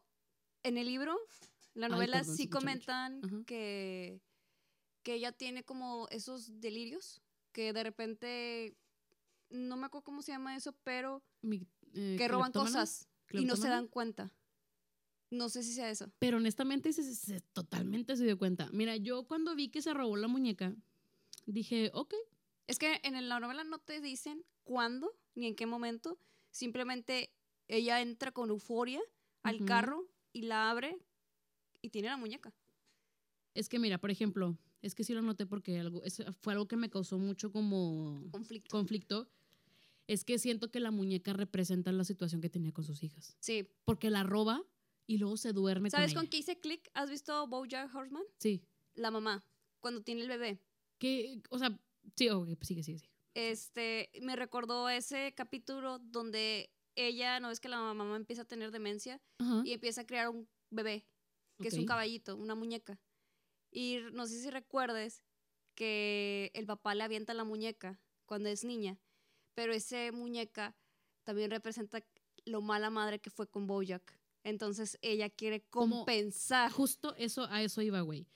en 0.63 0.77
el 0.77 0.85
libro, 0.87 1.17
la 1.73 1.87
Ay, 1.87 1.91
novela 1.91 2.19
perdón, 2.19 2.35
sí 2.37 2.47
comentan 2.47 3.21
que 3.45 4.21
que 5.03 5.15
ella 5.15 5.31
tiene 5.33 5.63
como 5.65 6.07
esos 6.11 6.61
delirios 6.61 7.21
que 7.51 7.73
de 7.73 7.83
repente 7.83 8.77
no 9.49 9.75
me 9.77 9.87
acuerdo 9.87 10.05
cómo 10.05 10.21
se 10.21 10.31
llama 10.31 10.55
eso, 10.55 10.73
pero 10.83 11.21
Mi- 11.41 11.67
eh, 11.93 12.15
que 12.17 12.27
roban 12.27 12.51
cosas 12.51 13.07
y 13.31 13.45
no 13.45 13.55
se 13.55 13.67
dan 13.67 13.87
cuenta. 13.87 14.31
No 15.33 15.49
sé 15.49 15.63
si 15.63 15.73
sea 15.73 15.89
eso. 15.89 16.11
Pero 16.19 16.37
honestamente, 16.37 16.93
se, 16.93 17.03
se- 17.15 17.41
totalmente 17.53 18.15
se 18.15 18.23
dio 18.23 18.37
cuenta. 18.37 18.69
Mira, 18.71 18.95
yo 18.97 19.23
cuando 19.23 19.55
vi 19.55 19.69
que 19.69 19.81
se 19.81 19.93
robó 19.93 20.15
la 20.15 20.27
muñeca, 20.27 20.75
dije, 21.47 21.89
ok, 21.93 22.13
Es 22.67 22.77
que 22.77 22.99
en 23.03 23.27
la 23.27 23.39
novela 23.39 23.63
no 23.63 23.79
te 23.79 23.99
dicen 23.99 24.45
cuándo 24.63 25.11
ni 25.35 25.47
en 25.47 25.55
qué 25.55 25.65
momento. 25.65 26.17
Simplemente 26.51 27.33
ella 27.67 27.99
entra 28.01 28.31
con 28.31 28.49
euforia 28.51 29.01
al 29.41 29.65
carro 29.65 30.07
y 30.31 30.43
la 30.43 30.69
abre 30.69 30.97
y 31.81 31.89
tiene 31.89 32.09
la 32.09 32.17
muñeca. 32.17 32.53
Es 33.55 33.67
que 33.69 33.79
mira, 33.79 33.97
por 33.99 34.11
ejemplo, 34.11 34.57
es 34.81 34.93
que 34.95 35.03
sí 35.03 35.13
lo 35.13 35.21
noté 35.23 35.45
porque 35.47 35.79
algo, 35.79 36.03
eso 36.03 36.23
fue 36.41 36.53
algo 36.53 36.67
que 36.67 36.77
me 36.77 36.89
causó 36.89 37.17
mucho 37.17 37.51
como 37.51 38.23
Conflicto. 38.31 38.69
conflicto. 38.69 39.27
Es 40.07 40.23
que 40.25 40.37
siento 40.37 40.69
que 40.69 40.79
la 40.79 40.91
muñeca 40.91 41.33
representa 41.33 41.91
la 41.91 42.03
situación 42.03 42.39
que 42.39 42.49
tenía 42.49 42.71
con 42.71 42.83
sus 42.83 43.01
hijas. 43.03 43.35
Sí. 43.39 43.67
Porque 43.85 44.09
la 44.09 44.23
roba 44.23 44.63
y 45.05 45.17
luego 45.17 45.37
se 45.37 45.53
duerme 45.53 45.89
¿Sabes 45.89 46.13
con 46.13 46.15
con 46.15 46.23
ella. 46.23 46.29
qué 46.31 46.37
hice 46.37 46.59
click? 46.59 46.89
¿Has 46.93 47.09
visto 47.09 47.47
Bojack 47.47 47.93
Horseman? 47.93 48.23
Sí. 48.39 48.63
La 48.95 49.11
mamá, 49.11 49.43
cuando 49.79 50.01
tiene 50.01 50.21
el 50.21 50.27
bebé. 50.27 50.59
Que, 50.97 51.41
o 51.49 51.59
sea, 51.59 51.77
sí, 52.15 52.29
ok, 52.29 52.47
pues 52.55 52.67
sigue, 52.67 52.83
sigue, 52.83 52.99
sigue. 52.99 53.13
Este, 53.33 54.11
me 54.21 54.35
recordó 54.35 54.89
ese 54.89 55.33
capítulo 55.35 55.99
donde 55.99 56.71
ella, 56.95 57.39
no 57.39 57.49
es 57.49 57.59
que 57.59 57.69
la 57.69 57.77
mamá 57.77 58.15
empieza 58.15 58.43
a 58.43 58.45
tener 58.45 58.71
demencia 58.71 59.21
Ajá. 59.39 59.63
y 59.65 59.73
empieza 59.73 60.01
a 60.01 60.05
crear 60.05 60.29
un 60.29 60.47
bebé, 60.69 61.07
que 61.59 61.67
es 61.67 61.73
un 61.73 61.85
caballito, 61.85 62.35
una 62.35 62.55
muñeca. 62.55 62.99
Y 63.71 63.97
no 64.13 64.27
sé 64.27 64.39
si 64.39 64.49
recuerdes 64.51 65.23
que 65.75 66.51
el 66.53 66.67
papá 66.67 66.93
le 66.93 67.03
avienta 67.03 67.33
la 67.33 67.43
muñeca 67.43 67.99
cuando 68.25 68.49
es 68.49 68.63
niña, 68.63 68.99
pero 69.55 69.73
esa 69.73 70.11
muñeca 70.11 70.75
también 71.23 71.49
representa 71.49 72.03
lo 72.45 72.61
mala 72.61 72.89
madre 72.89 73.19
que 73.19 73.31
fue 73.31 73.49
con 73.49 73.65
Bojack. 73.65 74.19
Entonces 74.43 74.97
ella 75.01 75.29
quiere 75.29 75.61
Como- 75.69 75.97
compensar. 75.99 76.71
Justo 76.71 77.15
eso, 77.17 77.45
a 77.49 77.61
eso 77.61 77.81
iba, 77.81 78.01
güey. 78.01 78.27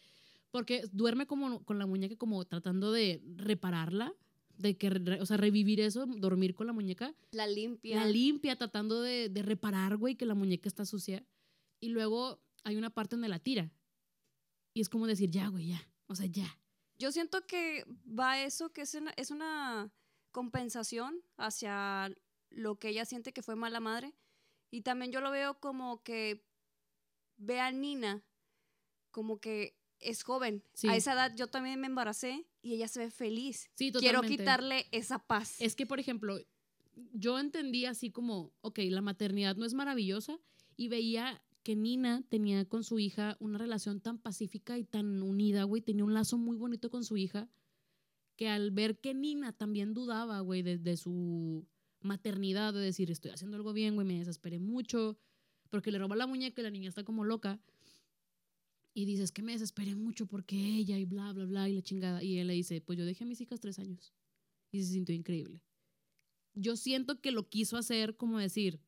Porque 0.52 0.84
duerme 0.92 1.28
como 1.28 1.64
con 1.66 1.78
la 1.80 1.86
muñeca 1.86 2.16
como 2.16 2.44
tratando 2.46 2.92
de 2.92 3.22
repararla, 3.36 4.14
de 4.58 4.78
que, 4.78 4.88
o 5.22 5.26
sea, 5.26 5.38
revivir 5.38 5.80
eso, 5.82 6.06
dormir 6.08 6.56
con 6.56 6.66
la 6.68 6.74
muñeca. 6.74 7.14
La 7.32 7.46
limpia. 7.46 7.98
La 7.98 8.08
limpia, 8.08 8.56
tratando 8.56 9.02
de, 9.02 9.30
de 9.30 9.42
reparar, 9.44 9.98
güey, 9.98 10.16
que 10.16 10.26
la 10.26 10.34
muñeca 10.34 10.68
está 10.68 10.86
sucia. 10.86 11.24
Y 11.80 11.90
luego 11.90 12.42
hay 12.64 12.76
una 12.76 12.90
parte 12.90 13.16
donde 13.16 13.28
la 13.28 13.40
tira. 13.40 13.72
Y 14.74 14.82
es 14.82 14.90
como 14.90 15.06
decir, 15.06 15.30
ya, 15.30 15.48
güey, 15.50 15.68
ya. 15.68 15.88
O 16.08 16.16
sea, 16.16 16.26
ya. 16.26 16.60
Yo 16.98 17.12
siento 17.12 17.46
que 17.46 17.86
va 18.08 18.42
eso, 18.42 18.72
que 18.74 18.82
es 18.82 18.96
una, 18.96 19.12
es 19.18 19.30
una 19.30 19.92
compensación 20.32 21.22
hacia 21.36 22.12
lo 22.50 22.80
que 22.80 22.90
ella 22.90 23.06
siente 23.06 23.34
que 23.34 23.44
fue 23.44 23.56
mala 23.56 23.80
madre. 23.80 24.14
Y 24.78 24.82
también 24.82 25.12
yo 25.12 25.22
lo 25.22 25.32
veo 25.32 25.60
como 25.60 26.04
que 26.04 26.46
ve 27.38 27.60
a 27.60 27.72
Nina 27.72 28.24
como 29.10 29.40
que 29.40 29.76
es 30.00 30.22
joven. 30.22 30.64
Sí. 30.76 30.88
A 30.88 30.96
esa 30.96 31.14
edad 31.14 31.36
yo 31.36 31.48
también 31.48 31.80
me 31.82 31.88
embaracé 31.88 32.46
y 32.62 32.76
ella 32.76 32.88
se 32.88 33.00
ve 33.00 33.10
feliz. 33.10 33.72
Sí, 33.74 33.92
Quiero 33.92 34.22
quitarle 34.22 34.86
esa 34.92 35.18
paz. 35.18 35.60
Es 35.60 35.76
que, 35.76 35.88
por 35.88 36.00
ejemplo, 36.00 36.38
yo 37.12 37.40
entendí 37.40 37.86
así 37.86 38.12
como, 38.12 38.54
ok, 38.62 38.78
la 38.90 39.02
maternidad 39.02 39.56
no 39.56 39.66
es 39.66 39.74
maravillosa 39.74 40.40
y 40.76 40.90
veía 40.90 41.42
que 41.64 41.76
Nina 41.76 42.24
tenía 42.30 42.64
con 42.66 42.84
su 42.84 43.00
hija 43.00 43.36
una 43.40 43.58
relación 43.58 44.00
tan 44.00 44.20
pacífica 44.20 44.78
y 44.78 44.84
tan 44.84 45.24
unida, 45.24 45.64
güey, 45.64 45.82
tenía 45.82 46.04
un 46.04 46.14
lazo 46.14 46.38
muy 46.38 46.56
bonito 46.56 46.92
con 46.92 47.04
su 47.04 47.18
hija, 47.18 47.50
que 48.36 48.48
al 48.48 48.70
ver 48.70 49.00
que 49.00 49.16
Nina 49.16 49.54
también 49.54 49.96
dudaba, 49.96 50.40
güey, 50.42 50.62
de, 50.62 50.78
de 50.78 50.98
su 50.98 51.66
maternidad, 52.02 52.74
de 52.74 52.80
decir, 52.80 53.12
estoy 53.12 53.32
haciendo 53.32 53.58
algo 53.58 53.74
bien, 53.74 53.96
güey, 53.96 54.08
me 54.08 54.20
desesperé 54.20 54.60
mucho, 54.60 55.18
porque 55.70 55.92
le 55.92 56.00
roba 56.00 56.16
la 56.16 56.28
muñeca 56.28 56.62
y 56.62 56.64
la 56.64 56.72
niña 56.72 56.90
está 56.90 57.04
como 57.04 57.24
loca. 57.24 57.60
Y 58.94 59.06
dices 59.06 59.32
que 59.32 59.44
me 59.44 59.52
desesperé 59.52 59.96
mucho 59.96 60.26
porque 60.26 60.56
ella 60.56 60.98
y 60.98 61.06
bla, 61.06 61.32
bla, 61.32 61.46
bla, 61.46 61.70
y 61.70 61.76
la 61.76 61.82
chingada. 61.82 62.24
Y 62.24 62.40
él 62.40 62.48
le 62.48 62.54
dice, 62.54 62.82
pues 62.82 62.98
yo 62.98 63.06
dejé 63.06 63.26
a 63.26 63.28
mis 63.28 63.40
hijas 63.42 63.60
tres 63.60 63.78
años. 63.78 64.14
Y 64.72 64.82
se 64.82 64.94
sintió 64.94 65.14
increíble. 65.14 65.62
Yo 66.56 66.76
siento 66.76 67.22
que 67.22 67.32
lo 67.32 67.48
quiso 67.48 67.78
hacer 67.78 68.18
como 68.18 68.40
decir, 68.40 68.80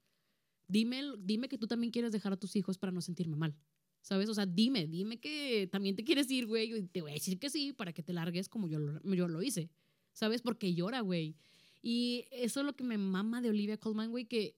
dime, 0.68 1.04
dime 1.20 1.48
que 1.48 1.60
tú 1.60 1.68
también 1.68 1.92
quieres 1.92 2.12
dejar 2.12 2.34
a 2.34 2.38
tus 2.38 2.56
hijos 2.56 2.80
para 2.80 2.92
no 2.92 3.02
sentirme 3.02 3.36
mal. 3.36 3.56
¿Sabes? 4.02 4.30
O 4.30 4.34
sea, 4.34 4.46
dime, 4.46 4.88
dime 4.88 5.20
que 5.20 5.68
también 5.72 5.96
te 5.96 6.04
quieres 6.04 6.32
ir, 6.32 6.48
güey. 6.48 6.74
Y 6.74 6.88
te 6.88 7.02
voy 7.02 7.12
a 7.12 7.16
decir 7.16 7.38
que 7.38 7.50
sí 7.50 7.74
para 7.74 7.94
que 7.94 8.02
te 8.02 8.14
largues 8.14 8.50
como 8.50 8.68
yo 8.68 8.80
yo 9.04 9.28
lo 9.28 9.44
hice. 9.44 9.70
¿Sabes? 10.14 10.42
Porque 10.42 10.74
llora, 10.74 11.02
güey. 11.02 11.36
Y 11.82 12.28
eso 12.32 12.60
es 12.60 12.66
lo 12.66 12.76
que 12.76 12.84
me 12.84 12.98
mama 12.98 13.42
de 13.42 13.50
Olivia 13.50 13.78
Colman, 13.78 14.12
güey, 14.12 14.26
que 14.26 14.58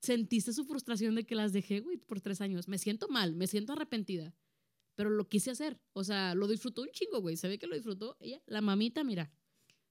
sentiste 0.00 0.52
su 0.52 0.64
frustración 0.64 1.14
de 1.14 1.24
que 1.24 1.34
las 1.34 1.52
dejé, 1.52 1.80
güey, 1.80 1.96
por 1.98 2.20
tres 2.20 2.40
años. 2.40 2.68
Me 2.68 2.78
siento 2.78 3.08
mal, 3.08 3.34
me 3.34 3.46
siento 3.46 3.72
arrepentida. 3.72 4.34
Pero 4.94 5.10
lo 5.10 5.28
quise 5.28 5.50
hacer. 5.50 5.80
O 5.92 6.04
sea, 6.04 6.34
lo 6.34 6.46
disfrutó 6.48 6.82
un 6.82 6.90
chingo, 6.90 7.20
güey. 7.20 7.36
Se 7.36 7.48
ve 7.48 7.58
que 7.58 7.66
lo 7.66 7.74
disfrutó. 7.74 8.16
Ella, 8.20 8.42
la 8.46 8.60
mamita, 8.60 9.02
mira, 9.04 9.32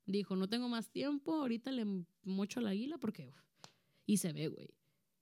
dijo, 0.06 0.36
no 0.36 0.48
tengo 0.48 0.70
más 0.70 0.90
tiempo, 0.90 1.36
ahorita 1.36 1.72
le 1.72 1.86
mocho 2.24 2.60
a 2.60 2.64
la 2.64 2.72
águila 2.72 2.98
porque... 2.98 3.28
uf. 3.28 3.44
Y 4.06 4.18
se 4.18 4.34
ve, 4.34 4.48
güey. 4.48 4.70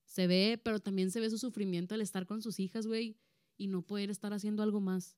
Se 0.06 0.28
ve, 0.28 0.60
pero 0.64 0.80
también 0.80 1.12
se 1.12 1.20
ve 1.20 1.30
su 1.30 1.38
sufrimiento 1.38 1.94
al 1.96 2.02
estar 2.02 2.26
con 2.26 2.42
sus 2.42 2.60
hijas, 2.60 2.88
güey. 2.88 3.18
y 3.58 3.68
no 3.68 3.82
poder 3.82 4.10
estar 4.10 4.34
haciendo 4.34 4.64
algo 4.64 4.80
más, 4.80 5.18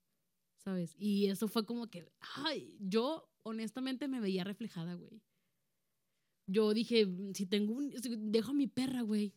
¿sabes? 0.57 0.95
Y 0.97 1.27
eso 1.27 1.47
fue 1.47 1.65
como 1.65 1.87
que, 1.87 2.09
ay, 2.45 2.77
yo 2.79 3.29
honestamente 3.43 4.07
me 4.07 4.19
veía 4.19 4.43
reflejada, 4.43 4.95
güey. 4.95 5.21
Yo 6.51 6.73
dije, 6.73 7.07
si 7.35 7.45
tengo 7.45 7.75
un, 7.75 7.91
si 8.01 8.15
dejo 8.17 8.51
a 8.51 8.53
mi 8.55 8.65
perra, 8.65 9.03
güey, 9.03 9.33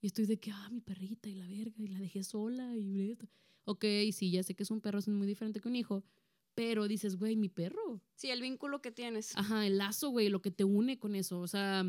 y 0.00 0.06
estoy 0.06 0.24
de 0.24 0.38
que, 0.38 0.50
ah, 0.50 0.68
mi 0.70 0.80
perrita 0.80 1.28
y 1.28 1.34
la 1.34 1.46
verga, 1.46 1.74
y 1.76 1.88
la 1.88 1.98
dejé 1.98 2.24
sola 2.24 2.74
y 2.74 3.10
esto. 3.10 3.28
Ok, 3.66 3.84
sí, 4.12 4.30
ya 4.30 4.42
sé 4.42 4.54
que 4.54 4.62
es 4.62 4.70
un 4.70 4.80
perro, 4.80 4.98
es 4.98 5.08
muy 5.08 5.26
diferente 5.26 5.60
que 5.60 5.68
un 5.68 5.76
hijo, 5.76 6.04
pero 6.54 6.88
dices, 6.88 7.16
güey, 7.16 7.36
mi 7.36 7.50
perro. 7.50 8.00
Sí, 8.14 8.30
el 8.30 8.40
vínculo 8.40 8.80
que 8.80 8.92
tienes. 8.92 9.36
Ajá, 9.36 9.66
el 9.66 9.76
lazo, 9.76 10.08
güey, 10.08 10.30
lo 10.30 10.40
que 10.40 10.50
te 10.50 10.64
une 10.64 10.98
con 10.98 11.14
eso. 11.14 11.40
O 11.40 11.48
sea, 11.48 11.84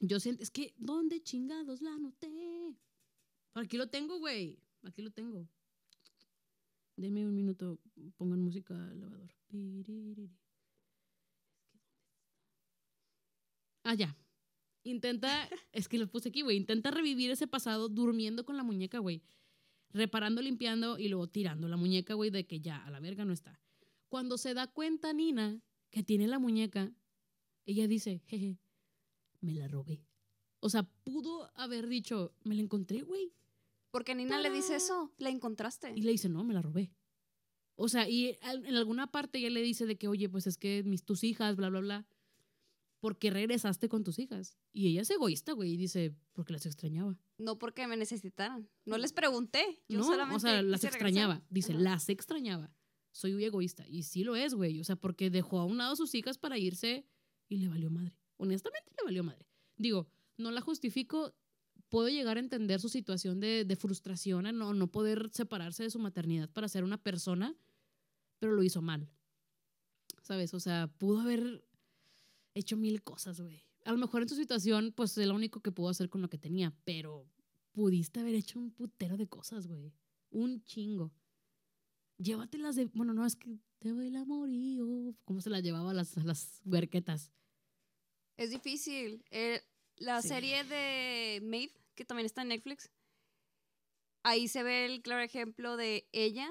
yo 0.00 0.18
siento, 0.18 0.42
es 0.42 0.50
que, 0.50 0.74
¿dónde 0.78 1.22
chingados 1.22 1.80
la 1.80 1.96
noté? 1.96 2.76
Aquí 3.54 3.76
lo 3.76 3.88
tengo, 3.88 4.18
güey. 4.18 4.58
Aquí 4.82 5.00
lo 5.00 5.10
tengo. 5.10 5.48
Denme 6.96 7.26
un 7.26 7.34
minuto, 7.34 7.78
pongan 8.16 8.40
música 8.40 8.74
al 8.74 9.00
lavador. 9.00 9.30
Ah, 13.86 13.94
ya. 13.94 14.16
Intenta, 14.82 15.48
es 15.72 15.88
que 15.88 15.96
lo 15.96 16.08
puse 16.08 16.30
aquí, 16.30 16.42
güey. 16.42 16.56
Intenta 16.56 16.90
revivir 16.90 17.30
ese 17.30 17.46
pasado 17.46 17.88
durmiendo 17.88 18.44
con 18.44 18.56
la 18.56 18.64
muñeca, 18.64 18.98
güey. 18.98 19.22
Reparando, 19.90 20.42
limpiando 20.42 20.98
y 20.98 21.08
luego 21.08 21.28
tirando 21.28 21.68
la 21.68 21.76
muñeca, 21.76 22.14
güey, 22.14 22.30
de 22.30 22.46
que 22.46 22.60
ya, 22.60 22.84
a 22.84 22.90
la 22.90 22.98
verga 22.98 23.24
no 23.24 23.32
está. 23.32 23.60
Cuando 24.08 24.38
se 24.38 24.54
da 24.54 24.66
cuenta 24.66 25.12
Nina 25.12 25.62
que 25.90 26.02
tiene 26.02 26.26
la 26.26 26.40
muñeca, 26.40 26.92
ella 27.64 27.86
dice, 27.86 28.22
jeje, 28.26 28.58
me 29.40 29.54
la 29.54 29.68
robé. 29.68 30.04
O 30.58 30.68
sea, 30.68 30.82
pudo 31.04 31.48
haber 31.54 31.86
dicho, 31.86 32.34
me 32.42 32.56
la 32.56 32.62
encontré, 32.62 33.02
güey. 33.02 33.32
Porque 33.92 34.16
Nina 34.16 34.40
le 34.40 34.50
dice 34.50 34.74
eso, 34.74 35.12
la 35.18 35.30
encontraste. 35.30 35.92
Y 35.94 36.02
le 36.02 36.10
dice, 36.10 36.28
no, 36.28 36.42
me 36.42 36.54
la 36.54 36.62
robé. 36.62 36.92
O 37.76 37.88
sea, 37.88 38.08
y 38.08 38.36
en 38.42 38.74
alguna 38.74 39.12
parte 39.12 39.38
ella 39.38 39.50
le 39.50 39.62
dice 39.62 39.86
de 39.86 39.96
que, 39.96 40.08
oye, 40.08 40.28
pues 40.28 40.48
es 40.48 40.58
que 40.58 40.82
mis, 40.82 41.04
tus 41.04 41.22
hijas, 41.22 41.54
bla, 41.54 41.68
bla, 41.68 41.80
bla. 41.80 42.06
¿Por 43.06 43.18
qué 43.18 43.30
regresaste 43.30 43.88
con 43.88 44.02
tus 44.02 44.18
hijas? 44.18 44.58
Y 44.72 44.88
ella 44.88 45.02
es 45.02 45.10
egoísta, 45.10 45.52
güey, 45.52 45.74
y 45.74 45.76
dice, 45.76 46.12
porque 46.32 46.52
las 46.52 46.66
extrañaba. 46.66 47.16
No 47.38 47.56
porque 47.56 47.86
me 47.86 47.96
necesitaran. 47.96 48.68
No 48.84 48.98
les 48.98 49.12
pregunté. 49.12 49.80
Yo 49.88 49.98
no, 50.00 50.04
solamente 50.04 50.34
o 50.34 50.40
sea, 50.40 50.60
las 50.60 50.82
extrañaba. 50.82 51.34
regresar. 51.34 51.48
Dice, 51.54 51.72
Ajá. 51.74 51.82
las 51.82 52.08
extrañaba. 52.08 52.74
Soy 53.12 53.32
muy 53.34 53.44
egoísta. 53.44 53.86
Y 53.86 54.02
sí 54.02 54.24
lo 54.24 54.34
es, 54.34 54.54
güey. 54.54 54.80
O 54.80 54.84
sea, 54.84 54.96
porque 54.96 55.30
dejó 55.30 55.60
a 55.60 55.64
un 55.66 55.78
lado 55.78 55.92
a 55.92 55.96
sus 55.96 56.16
hijas 56.16 56.36
para 56.36 56.58
irse 56.58 57.06
y 57.48 57.58
le 57.58 57.68
valió 57.68 57.90
madre. 57.90 58.18
Honestamente, 58.38 58.90
le 58.98 59.04
valió 59.04 59.22
madre. 59.22 59.46
Digo, 59.76 60.08
no 60.36 60.50
la 60.50 60.60
justifico. 60.60 61.32
Puedo 61.88 62.08
llegar 62.08 62.38
a 62.38 62.40
entender 62.40 62.80
su 62.80 62.88
situación 62.88 63.38
de, 63.38 63.64
de 63.64 63.76
frustración 63.76 64.46
a 64.46 64.50
no, 64.52 64.74
no 64.74 64.90
poder 64.90 65.30
separarse 65.32 65.84
de 65.84 65.90
su 65.90 66.00
maternidad 66.00 66.50
para 66.50 66.66
ser 66.66 66.82
una 66.82 67.00
persona, 67.00 67.54
pero 68.40 68.52
lo 68.52 68.64
hizo 68.64 68.82
mal. 68.82 69.08
¿Sabes? 70.22 70.54
O 70.54 70.58
sea, 70.58 70.88
pudo 70.98 71.20
haber 71.20 71.65
hecho 72.58 72.76
mil 72.76 73.02
cosas, 73.02 73.40
güey. 73.40 73.64
A 73.84 73.92
lo 73.92 73.98
mejor 73.98 74.22
en 74.22 74.28
su 74.28 74.34
situación, 74.36 74.92
pues 74.96 75.16
es 75.16 75.26
lo 75.26 75.34
único 75.34 75.60
que 75.60 75.70
pudo 75.72 75.88
hacer 75.90 76.08
con 76.08 76.20
lo 76.22 76.28
que 76.28 76.38
tenía, 76.38 76.74
pero 76.84 77.28
pudiste 77.72 78.20
haber 78.20 78.34
hecho 78.34 78.58
un 78.58 78.70
putero 78.72 79.16
de 79.16 79.28
cosas, 79.28 79.66
güey. 79.66 79.92
Un 80.30 80.62
chingo. 80.64 81.12
Llévatelas 82.18 82.74
de. 82.76 82.86
Bueno, 82.86 83.12
no, 83.14 83.24
es 83.26 83.36
que 83.36 83.58
te 83.78 83.90
doy 83.90 84.08
el 84.08 84.16
amorío. 84.16 85.14
¿Cómo 85.24 85.40
se 85.40 85.50
las 85.50 85.62
llevaba 85.62 85.90
a 85.90 85.94
las, 85.94 86.16
a 86.16 86.24
las 86.24 86.62
huerquetas? 86.64 87.30
Es 88.36 88.50
difícil. 88.50 89.24
Eh, 89.30 89.60
la 89.98 90.20
Sí. 90.22 90.28
serie 90.28 90.64
de 90.64 91.40
Maeve, 91.42 91.72
que 91.94 92.04
también 92.04 92.26
está 92.26 92.42
en 92.42 92.48
Netflix, 92.48 92.90
ahí 94.24 94.48
se 94.48 94.62
ve 94.62 94.86
el 94.86 95.02
claro 95.02 95.22
ejemplo 95.22 95.76
de 95.76 96.08
ella, 96.12 96.50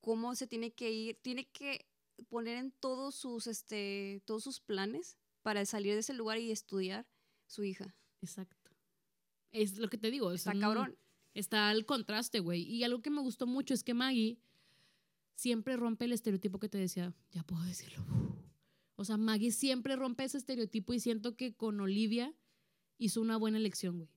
cómo 0.00 0.34
se 0.34 0.46
tiene 0.46 0.72
que 0.72 0.92
ir, 0.92 1.18
tiene 1.22 1.48
que 1.50 1.87
poner 2.28 2.56
en 2.56 2.72
todos 2.72 3.14
sus, 3.14 3.46
este, 3.46 4.22
todos 4.24 4.42
sus 4.44 4.60
planes 4.60 5.16
para 5.42 5.64
salir 5.66 5.94
de 5.94 6.00
ese 6.00 6.14
lugar 6.14 6.38
y 6.38 6.50
estudiar 6.50 7.06
su 7.46 7.64
hija. 7.64 7.94
Exacto. 8.20 8.70
Es 9.52 9.78
lo 9.78 9.88
que 9.88 9.98
te 9.98 10.10
digo. 10.10 10.30
es 10.32 10.40
Está 10.42 10.52
un- 10.52 10.60
cabrón. 10.60 10.98
Está 11.34 11.70
el 11.72 11.86
contraste, 11.86 12.40
güey. 12.40 12.62
Y 12.62 12.82
algo 12.84 13.00
que 13.00 13.10
me 13.10 13.20
gustó 13.20 13.46
mucho 13.46 13.72
es 13.72 13.84
que 13.84 13.94
Maggie 13.94 14.38
siempre 15.34 15.76
rompe 15.76 16.06
el 16.06 16.12
estereotipo 16.12 16.58
que 16.58 16.68
te 16.68 16.78
decía, 16.78 17.14
ya 17.30 17.44
puedo 17.44 17.62
decirlo. 17.64 18.04
O 18.96 19.04
sea, 19.04 19.16
Maggie 19.16 19.52
siempre 19.52 19.94
rompe 19.94 20.24
ese 20.24 20.38
estereotipo 20.38 20.92
y 20.94 21.00
siento 21.00 21.36
que 21.36 21.54
con 21.54 21.80
Olivia 21.80 22.34
hizo 22.98 23.20
una 23.20 23.36
buena 23.36 23.58
elección, 23.58 23.98
güey. 23.98 24.10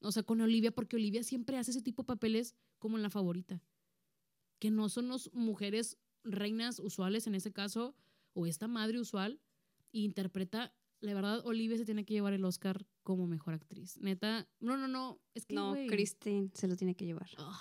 O 0.00 0.10
sea, 0.10 0.24
con 0.24 0.40
Olivia, 0.40 0.72
porque 0.72 0.96
Olivia 0.96 1.22
siempre 1.22 1.56
hace 1.56 1.70
ese 1.70 1.80
tipo 1.82 2.02
de 2.02 2.08
papeles 2.08 2.56
como 2.78 2.96
en 2.96 3.02
la 3.02 3.10
favorita. 3.10 3.62
Que 4.58 4.70
no 4.72 4.88
son 4.88 5.08
las 5.08 5.32
mujeres 5.32 5.96
reinas 6.24 6.78
usuales 6.80 7.26
en 7.26 7.34
ese 7.34 7.52
caso, 7.52 7.94
o 8.32 8.46
esta 8.46 8.66
madre 8.66 8.98
usual, 8.98 9.40
e 9.92 10.00
interpreta, 10.00 10.74
la 11.00 11.14
verdad, 11.14 11.44
Olivia 11.44 11.76
se 11.76 11.84
tiene 11.84 12.04
que 12.04 12.14
llevar 12.14 12.32
el 12.32 12.44
Oscar 12.44 12.86
como 13.02 13.26
mejor 13.26 13.54
actriz. 13.54 13.98
Neta, 14.00 14.48
no, 14.58 14.76
no, 14.76 14.88
no, 14.88 15.20
es 15.34 15.46
que, 15.46 15.54
No, 15.54 15.74
Christine 15.86 16.50
se 16.54 16.66
lo 16.66 16.76
tiene 16.76 16.96
que 16.96 17.04
llevar. 17.04 17.28
Ah, 17.36 17.60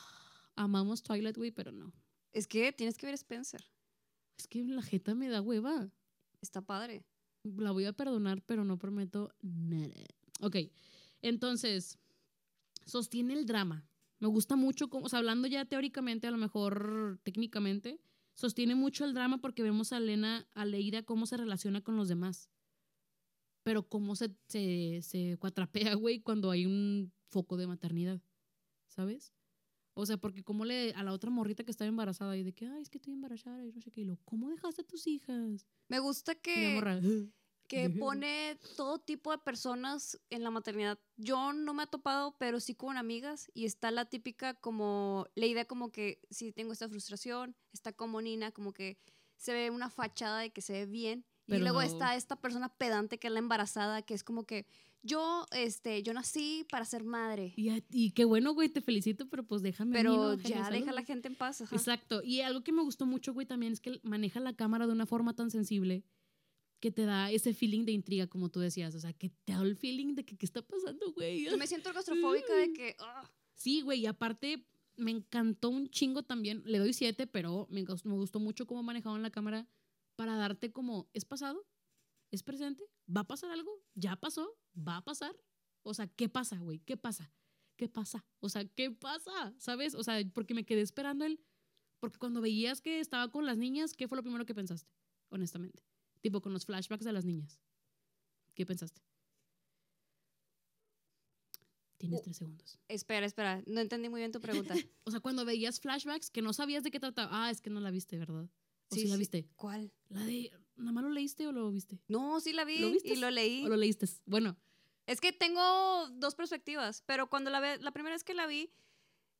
amamos 0.55 1.03
Twilight, 1.03 1.37
güey, 1.37 1.51
pero 1.51 1.71
no. 1.71 1.93
Es 2.31 2.47
que 2.47 2.71
tienes 2.71 2.97
que 2.97 3.05
ver 3.05 3.15
Spencer. 3.15 3.63
Es 4.37 4.47
que 4.47 4.63
la 4.63 4.81
jeta 4.81 5.13
me 5.13 5.29
da 5.29 5.41
hueva. 5.41 5.91
Está 6.41 6.61
padre. 6.61 7.05
La 7.43 7.71
voy 7.71 7.85
a 7.85 7.93
perdonar, 7.93 8.41
pero 8.41 8.63
no 8.63 8.79
prometo 8.79 9.33
nada. 9.41 9.93
Ok, 10.41 10.57
entonces, 11.21 11.99
sostiene 12.85 13.33
el 13.33 13.45
drama. 13.45 13.87
Me 14.19 14.27
gusta 14.27 14.55
mucho, 14.55 14.89
como, 14.89 15.05
o 15.05 15.09
sea, 15.09 15.19
hablando 15.19 15.47
ya 15.47 15.65
teóricamente, 15.65 16.27
a 16.27 16.31
lo 16.31 16.37
mejor 16.37 17.19
técnicamente, 17.23 17.99
sostiene 18.33 18.75
mucho 18.75 19.05
el 19.05 19.13
drama 19.13 19.39
porque 19.39 19.63
vemos 19.63 19.93
a 19.93 19.97
Elena, 19.97 20.47
a 20.53 20.65
Leira, 20.65 21.03
cómo 21.03 21.25
se 21.25 21.37
relaciona 21.37 21.81
con 21.81 21.95
los 21.95 22.07
demás. 22.07 22.49
Pero 23.63 23.87
cómo 23.87 24.15
se, 24.15 24.35
se, 24.47 25.01
se 25.01 25.37
cuatrapea, 25.37 25.93
güey, 25.95 26.21
cuando 26.21 26.51
hay 26.51 26.65
un 26.65 27.13
foco 27.29 27.57
de 27.57 27.67
maternidad. 27.67 28.21
¿Sabes? 28.87 29.33
O 29.95 30.05
sea, 30.05 30.17
porque 30.17 30.43
como 30.43 30.65
le 30.65 30.91
a 30.93 31.03
la 31.03 31.13
otra 31.13 31.29
morrita 31.29 31.63
que 31.63 31.71
estaba 31.71 31.87
embarazada 31.87 32.35
y 32.35 32.43
de 32.43 32.53
que, 32.53 32.65
ay, 32.65 32.81
es 32.81 32.89
que 32.89 32.97
estoy 32.97 33.13
embarazada 33.13 33.65
y 33.65 33.71
no 33.71 33.81
sé 33.81 33.91
qué, 33.91 34.01
y 34.01 34.05
lo, 34.05 34.17
¿cómo 34.25 34.49
dejaste 34.49 34.81
a 34.81 34.85
tus 34.85 35.05
hijas? 35.05 35.67
Me 35.87 35.99
gusta 35.99 36.33
que, 36.35 36.79
que 37.67 37.89
pone 37.89 38.57
todo 38.77 38.99
tipo 38.99 39.31
de 39.31 39.37
personas 39.39 40.19
en 40.29 40.43
la 40.43 40.51
maternidad. 40.51 40.99
Yo 41.17 41.53
no 41.53 41.73
me 41.73 41.83
he 41.83 41.87
topado, 41.87 42.35
pero 42.37 42.59
sí 42.59 42.75
con 42.75 42.97
amigas 42.97 43.49
y 43.53 43.65
está 43.65 43.89
la 43.91 44.05
típica 44.05 44.53
como, 44.53 45.25
la 45.35 45.45
idea 45.45 45.65
como 45.65 45.91
que 45.91 46.19
si 46.29 46.51
tengo 46.51 46.73
esta 46.73 46.89
frustración, 46.89 47.55
está 47.71 47.93
como 47.93 48.21
Nina, 48.21 48.51
como 48.51 48.73
que 48.73 48.97
se 49.37 49.53
ve 49.53 49.69
una 49.71 49.89
fachada 49.89 50.39
de 50.39 50.51
que 50.51 50.61
se 50.61 50.73
ve 50.73 50.85
bien. 50.85 51.25
Pero 51.45 51.59
y 51.59 51.61
luego 51.63 51.79
no. 51.81 51.87
está 51.87 52.15
esta 52.15 52.37
persona 52.39 52.69
pedante 52.69 53.17
que 53.19 53.27
es 53.27 53.33
la 53.33 53.39
embarazada, 53.39 54.01
que 54.01 54.13
es 54.13 54.23
como 54.23 54.45
que 54.45 54.65
yo, 55.01 55.45
este, 55.51 56.01
yo 56.01 56.13
nací 56.13 56.65
para 56.71 56.85
ser 56.85 57.03
madre, 57.03 57.53
Y, 57.57 57.67
a- 57.69 57.83
y 57.89 58.11
qué 58.11 58.23
bueno, 58.23 58.53
güey, 58.53 58.69
te 58.69 58.79
felicito, 58.79 59.27
pero 59.29 59.43
pues 59.45 59.61
déjame. 59.61 59.99
a 59.99 60.03
mí, 60.03 60.09
pero 60.09 60.35
¿no? 60.37 60.41
ya 60.41 60.69
deja 60.69 60.91
a 60.91 60.93
la 60.93 61.03
gente 61.03 61.27
en 61.27 61.35
paz. 61.35 61.59
ajá. 61.59 61.75
Exacto. 61.75 62.21
Y 62.23 62.39
algo 62.39 62.63
que 62.63 62.71
me 62.71 62.81
gustó 62.83 63.05
mucho, 63.05 63.33
güey, 63.33 63.45
también 63.45 63.73
es 63.73 63.81
que 63.81 63.99
maneja 64.03 64.39
la 64.39 64.53
cámara 64.55 64.87
de 64.87 64.93
una 64.93 65.05
forma 65.05 65.33
tan 65.35 65.51
sensible 65.51 66.05
que 66.83 66.91
te 66.91 67.05
da 67.05 67.31
ese 67.31 67.53
feeling 67.53 67.85
de 67.85 67.93
intriga, 67.93 68.27
como 68.27 68.49
tú 68.49 68.59
decías. 68.59 68.93
O 68.93 68.99
sea, 68.99 69.13
que 69.13 69.29
te 69.45 69.53
da 69.53 69.61
el 69.61 69.77
feeling 69.77 70.15
de 70.15 70.25
que 70.25 70.35
qué 70.35 70.45
está 70.45 70.61
pasando, 70.61 71.13
güey. 71.13 71.45
Yo 71.45 71.57
me 71.57 71.65
siento 71.65 71.91
claustrofóbica 71.91 72.53
de 72.53 72.73
que, 72.73 72.95
ah, 72.99 73.31
Sí, 73.55 73.79
güey, 73.81 74.01
y 74.01 74.05
aparte 74.05 74.67
me 74.97 75.11
encantó 75.11 75.69
un 75.69 75.87
chingo 75.89 76.23
también. 76.23 76.61
Le 76.65 76.79
doy 76.79 76.91
siete, 76.91 77.25
pero 77.25 77.67
me, 77.69 77.85
gust- 77.85 78.03
me 78.05 78.15
gustó 78.15 78.39
mucho 78.41 78.67
cómo 78.67 78.83
manejaban 78.83 79.21
la 79.21 79.29
cámara 79.31 79.65
para 80.17 80.35
darte 80.35 80.73
como, 80.73 81.07
¿es 81.13 81.23
pasado? 81.23 81.65
¿Es 82.31 82.43
presente? 82.43 82.83
¿Va 83.07 83.21
a 83.21 83.27
pasar 83.27 83.49
algo? 83.51 83.71
¿Ya 83.95 84.17
pasó? 84.17 84.53
¿Va 84.75 84.97
a 84.97 85.03
pasar? 85.05 85.33
O 85.83 85.93
sea, 85.93 86.07
¿qué 86.07 86.27
pasa, 86.27 86.57
güey? 86.59 86.79
¿Qué 86.79 86.97
pasa? 86.97 87.31
¿Qué 87.77 87.87
pasa? 87.87 88.25
O 88.41 88.49
sea, 88.49 88.65
¿qué 88.65 88.91
pasa? 88.91 89.53
¿Sabes? 89.57 89.95
O 89.95 90.03
sea, 90.03 90.19
porque 90.33 90.53
me 90.53 90.65
quedé 90.65 90.81
esperando 90.81 91.23
el... 91.23 91.39
Porque 92.01 92.17
cuando 92.19 92.41
veías 92.41 92.81
que 92.81 92.99
estaba 92.99 93.31
con 93.31 93.45
las 93.45 93.57
niñas, 93.57 93.93
¿qué 93.93 94.09
fue 94.09 94.17
lo 94.17 94.23
primero 94.23 94.45
que 94.45 94.53
pensaste? 94.53 94.91
Honestamente. 95.29 95.81
Tipo 96.23 96.39
con 96.41 96.53
los 96.53 96.65
flashbacks 96.65 97.03
de 97.03 97.11
las 97.11 97.25
niñas. 97.25 97.59
¿Qué 98.55 98.65
pensaste? 98.65 99.01
Tienes 101.97 102.19
Uh. 102.21 102.23
tres 102.23 102.37
segundos. 102.37 102.79
espera, 102.87 103.25
espera, 103.25 103.61
no 103.65 103.81
entendí 103.81 104.07
muy 104.07 104.21
bien 104.21 104.31
tu 104.31 104.39
pregunta. 104.39 104.73
O 105.05 105.11
sea, 105.11 105.19
cuando 105.19 105.43
veías 105.43 105.81
flashbacks 105.81 106.29
que 106.31 106.41
no 106.41 106.53
sabías 106.53 106.83
de 106.83 106.91
qué 106.91 106.99
trataba. 107.01 107.29
Ah, 107.31 107.51
es 107.51 107.59
que 107.61 107.69
no 107.69 107.81
la 107.81 107.91
viste, 107.91 108.17
¿verdad? 108.17 108.49
¿O 108.89 108.95
sí, 108.95 109.05
la 109.07 109.17
viste? 109.17 109.49
¿Cuál? 109.57 109.91
La 110.07 110.23
de. 110.23 110.49
¿Nada 110.77 110.93
más 110.93 111.03
lo 111.03 111.09
leíste 111.09 111.45
o 111.45 111.51
lo 111.51 111.69
viste? 111.71 111.99
No, 112.07 112.39
sí 112.39 112.53
la 112.53 112.63
vi 112.63 112.79
¿Lo 112.79 112.87
y 113.03 113.15
lo 113.17 113.29
leí. 113.31 113.65
¿O 113.65 113.69
lo 113.69 113.75
leíste? 113.75 114.07
Bueno, 114.25 114.55
Es 115.07 115.19
que 115.19 115.33
tengo 115.33 116.09
dos 116.11 116.35
perspectivas, 116.35 117.01
pero 117.05 117.29
cuando 117.29 117.49
la, 117.51 117.59
ve- 117.59 117.79
la 117.79 117.91
primera 117.91 118.15
vez 118.15 118.23
que 118.23 118.33
la 118.33 118.47
vi, 118.47 118.71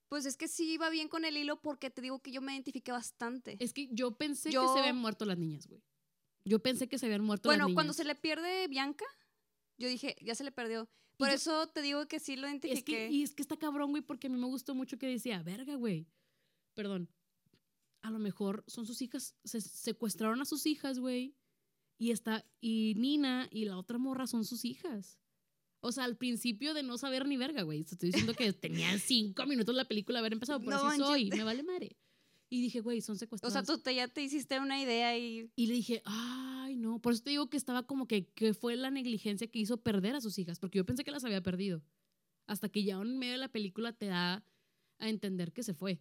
pues 0.10 0.26
es 0.26 0.36
que 0.36 0.50
sí 0.50 0.74
iba 0.74 0.90
bien 0.90 1.08
con 1.08 1.24
el 1.24 1.38
hilo 1.38 1.62
porque 1.62 1.90
te 1.90 2.02
digo 2.02 2.20
que 2.22 2.32
yo 2.34 2.42
me 2.42 2.52
identifiqué 2.54 2.92
bastante. 2.92 3.56
es 3.60 3.72
que 3.74 3.88
yo 3.94 4.18
pensé 4.18 4.50
que 4.50 4.56
se 4.74 4.80
habían 4.80 4.98
muerto 4.98 5.24
las 5.26 5.38
niñas, 5.38 5.66
güey. 5.68 5.82
Yo 6.46 6.60
pensé 6.60 6.88
que 6.88 6.98
se 6.98 7.06
habían 7.06 7.24
muerto 7.24 7.48
las 7.50 7.56
bueno, 7.58 7.66
niñas. 7.68 7.76
cuando 7.76 7.94
se 7.94 8.04
le 8.04 8.16
pierde 8.16 8.68
Bianca, 8.68 9.06
yo 9.78 9.88
dije, 9.88 10.16
ya 10.22 10.36
se 10.36 10.44
le 10.44 10.52
perdió. 10.52 10.90
Por 11.18 11.30
yo- 11.30 11.36
eso 11.36 11.68
te 11.68 11.82
digo 11.82 12.08
que 12.08 12.20
sí 12.20 12.36
lo 12.36 12.48
Es 12.48 12.54
identifiqué. 12.54 12.84
que, 13.08 13.10
y 13.12 13.24
es 13.24 13.34
que 13.34 13.42
está 13.42 13.58
cabrón, 13.58 13.92
güey, 13.92 14.02
porque 14.04 14.28
a 14.28 14.30
mí 14.30 14.38
me 14.38 14.48
gustó 14.48 14.76
mucho 14.76 14.98
que 14.98 15.08
decía, 15.08 15.42
verga, 15.44 15.76
güey. 15.76 16.08
perdón, 16.74 17.08
a 18.02 18.10
lo 18.12 18.18
mejor 18.20 18.64
son 18.68 18.86
sus 18.88 19.02
hijas, 19.04 19.36
se 19.44 19.62
secuestraron 19.62 20.42
a 20.42 20.46
sus 20.46 20.66
hijas, 20.66 21.00
güey. 21.00 21.36
Y 22.00 22.10
está, 22.12 22.44
y 22.60 22.96
Nina 22.98 23.48
y 23.52 23.66
la 23.66 23.78
otra 23.78 23.98
morra 24.00 24.26
son 24.28 24.44
sus 24.44 24.66
hijas. 24.66 25.20
O 25.82 25.92
sea, 25.92 26.04
al 26.06 26.18
principio 26.18 26.74
de 26.74 26.82
no 26.84 26.98
saber 26.98 27.28
ni 27.28 27.38
verga, 27.38 27.62
güey. 27.62 27.82
Estoy 27.82 28.10
diciendo 28.10 28.34
que 28.34 28.52
tenía 28.54 28.98
cinco 29.00 29.46
minutos 29.46 29.76
la 29.76 29.86
película 29.88 30.20
haber 30.20 30.34
empezado, 30.34 30.60
por 30.60 30.74
No 30.74 30.88
así 30.88 31.00
soy, 31.00 31.30
me 31.30 31.44
vale 31.44 31.62
madre. 31.64 31.96
Y 32.54 32.62
dije, 32.62 32.82
güey, 32.82 33.02
son 33.02 33.16
O 33.16 33.18
secuestrados. 33.18 33.52
sea, 33.52 33.64
tú 33.64 33.82
te, 33.82 33.96
ya 33.96 34.08
te 34.08 34.22
hiciste 34.22 34.60
una 34.60 34.80
idea 34.80 35.18
y... 35.18 35.50
Y 35.56 35.66
le 35.66 35.74
dije, 35.74 36.04
ay, 36.06 36.76
no. 36.76 37.00
Por 37.00 37.14
eso 37.14 37.24
te 37.24 37.32
digo 37.32 37.50
que 37.50 37.58
estaba 37.58 37.82
como 37.82 38.08
que, 38.08 38.28
que 38.28 38.54
fue 38.54 38.76
la 38.76 38.92
negligencia 38.92 39.48
que 39.48 39.58
hizo 39.58 39.78
perder 39.78 40.14
a 40.14 40.22
sus 40.22 40.38
hijas, 40.38 40.60
porque 40.60 40.78
yo 40.78 40.86
pensé 40.86 41.04
que 41.04 41.10
las 41.10 41.24
había 41.24 41.42
perdido. 41.42 41.82
Hasta 42.46 42.70
que 42.70 42.84
ya 42.84 43.02
en 43.02 43.18
medio 43.18 43.32
de 43.32 43.40
la 43.40 43.52
película 43.52 43.92
te 43.92 44.06
da 44.06 44.46
a 45.00 45.10
entender 45.10 45.52
que 45.52 45.64
se 45.64 45.74
fue. 45.74 46.00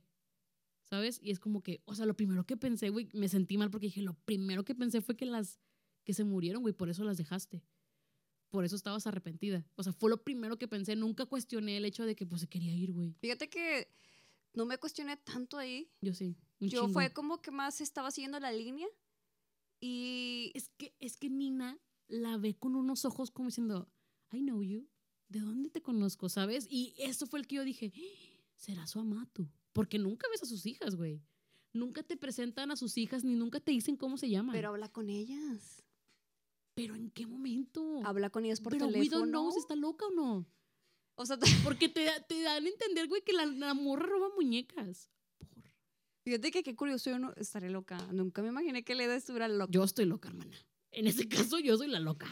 ¿Sabes? 0.84 1.20
Y 1.22 1.30
es 1.30 1.40
como 1.40 1.62
que, 1.62 1.80
o 1.86 1.94
sea, 1.94 2.04
lo 2.04 2.14
primero 2.18 2.44
que 2.44 2.58
pensé, 2.58 2.90
güey, 2.90 3.08
me 3.14 3.30
sentí 3.30 3.56
mal 3.56 3.70
porque 3.70 3.86
dije, 3.86 4.02
lo 4.02 4.12
primero 4.26 4.62
que 4.62 4.74
pensé 4.74 5.00
fue 5.00 5.16
que 5.16 5.24
las, 5.24 5.58
que 6.04 6.12
se 6.12 6.24
murieron, 6.24 6.60
güey, 6.60 6.74
por 6.74 6.90
eso 6.90 7.02
las 7.02 7.16
dejaste. 7.16 7.64
Por 8.50 8.66
eso 8.66 8.76
estabas 8.76 9.06
arrepentida. 9.06 9.66
O 9.74 9.82
sea, 9.82 9.94
fue 9.94 10.10
lo 10.10 10.22
primero 10.22 10.58
que 10.58 10.68
pensé. 10.68 10.96
Nunca 10.96 11.24
cuestioné 11.24 11.78
el 11.78 11.86
hecho 11.86 12.04
de 12.04 12.14
que, 12.14 12.26
pues, 12.26 12.42
se 12.42 12.46
quería 12.46 12.74
ir, 12.74 12.92
güey. 12.92 13.14
Fíjate 13.22 13.48
que 13.48 13.88
no 14.54 14.66
me 14.66 14.78
cuestioné 14.78 15.16
tanto 15.16 15.58
ahí. 15.58 15.90
Yo 16.00 16.12
sí. 16.14 16.36
un 16.60 16.68
Yo 16.68 16.82
chingo. 16.82 16.92
fue 16.92 17.12
como 17.12 17.40
que 17.42 17.50
más 17.50 17.80
estaba 17.80 18.10
siguiendo 18.10 18.38
la 18.40 18.52
línea 18.52 18.86
y 19.80 20.52
Es 20.54 20.68
que, 20.76 20.94
es 21.00 21.16
que 21.16 21.28
Nina 21.30 21.78
la 22.08 22.36
ve 22.36 22.54
con 22.56 22.74
unos 22.76 23.04
ojos 23.04 23.30
como 23.30 23.48
diciendo, 23.48 23.88
I 24.32 24.40
know 24.40 24.62
you. 24.62 24.88
¿De 25.28 25.40
dónde 25.40 25.70
te 25.70 25.80
conozco, 25.82 26.28
sabes? 26.28 26.66
Y 26.68 26.94
eso 26.98 27.26
fue 27.26 27.40
el 27.40 27.46
que 27.46 27.56
yo 27.56 27.64
dije, 27.64 27.90
"Ah, 27.96 28.44
será 28.56 28.86
su 28.86 29.00
amato. 29.00 29.50
Porque 29.72 29.98
nunca 29.98 30.26
ves 30.30 30.42
a 30.42 30.46
sus 30.46 30.66
hijas, 30.66 30.94
güey. 30.96 31.22
Nunca 31.72 32.02
te 32.02 32.18
presentan 32.18 32.70
a 32.70 32.76
sus 32.76 32.98
hijas 32.98 33.24
ni 33.24 33.34
nunca 33.34 33.58
te 33.58 33.72
dicen 33.72 33.96
cómo 33.96 34.18
se 34.18 34.28
llaman. 34.28 34.52
pero 34.52 34.68
habla 34.68 34.90
con 34.92 35.08
ellas. 35.08 35.82
¿Pero 36.74 36.94
en 36.94 37.10
qué 37.10 37.26
momento? 37.26 38.00
Habla 38.04 38.28
con 38.30 38.44
ellas 38.44 38.60
por 38.60 38.72
pero 38.72 38.86
we 38.86 38.92
teléfono. 38.92 39.18
don't 39.20 39.30
know 39.30 39.50
si 39.52 39.58
está 39.58 39.74
loca 39.74 40.06
o 40.06 40.10
no. 40.10 40.46
O 41.14 41.26
sea, 41.26 41.36
Porque 41.76 41.88
te, 41.88 42.04
da- 42.04 42.20
te 42.20 42.40
dan 42.42 42.64
a 42.64 42.68
entender, 42.68 43.08
güey, 43.08 43.22
que 43.22 43.32
la, 43.32 43.46
la 43.46 43.74
morra 43.74 44.06
roba 44.06 44.28
muñecas. 44.34 45.10
Por- 45.38 45.62
fíjate 46.24 46.50
que 46.50 46.62
qué 46.62 46.74
curioso, 46.74 47.10
yo 47.10 47.18
no 47.18 47.32
estaré 47.36 47.70
loca. 47.70 47.98
Nunca 48.12 48.42
me 48.42 48.48
imaginé 48.48 48.82
que 48.84 48.94
Leda 48.94 49.14
estuviera 49.16 49.48
loca. 49.48 49.70
Yo 49.72 49.84
estoy 49.84 50.04
loca, 50.06 50.28
hermana. 50.28 50.56
En 50.90 51.06
ese 51.06 51.28
caso, 51.28 51.58
yo 51.58 51.76
soy 51.76 51.88
la 51.88 52.00
loca. 52.00 52.26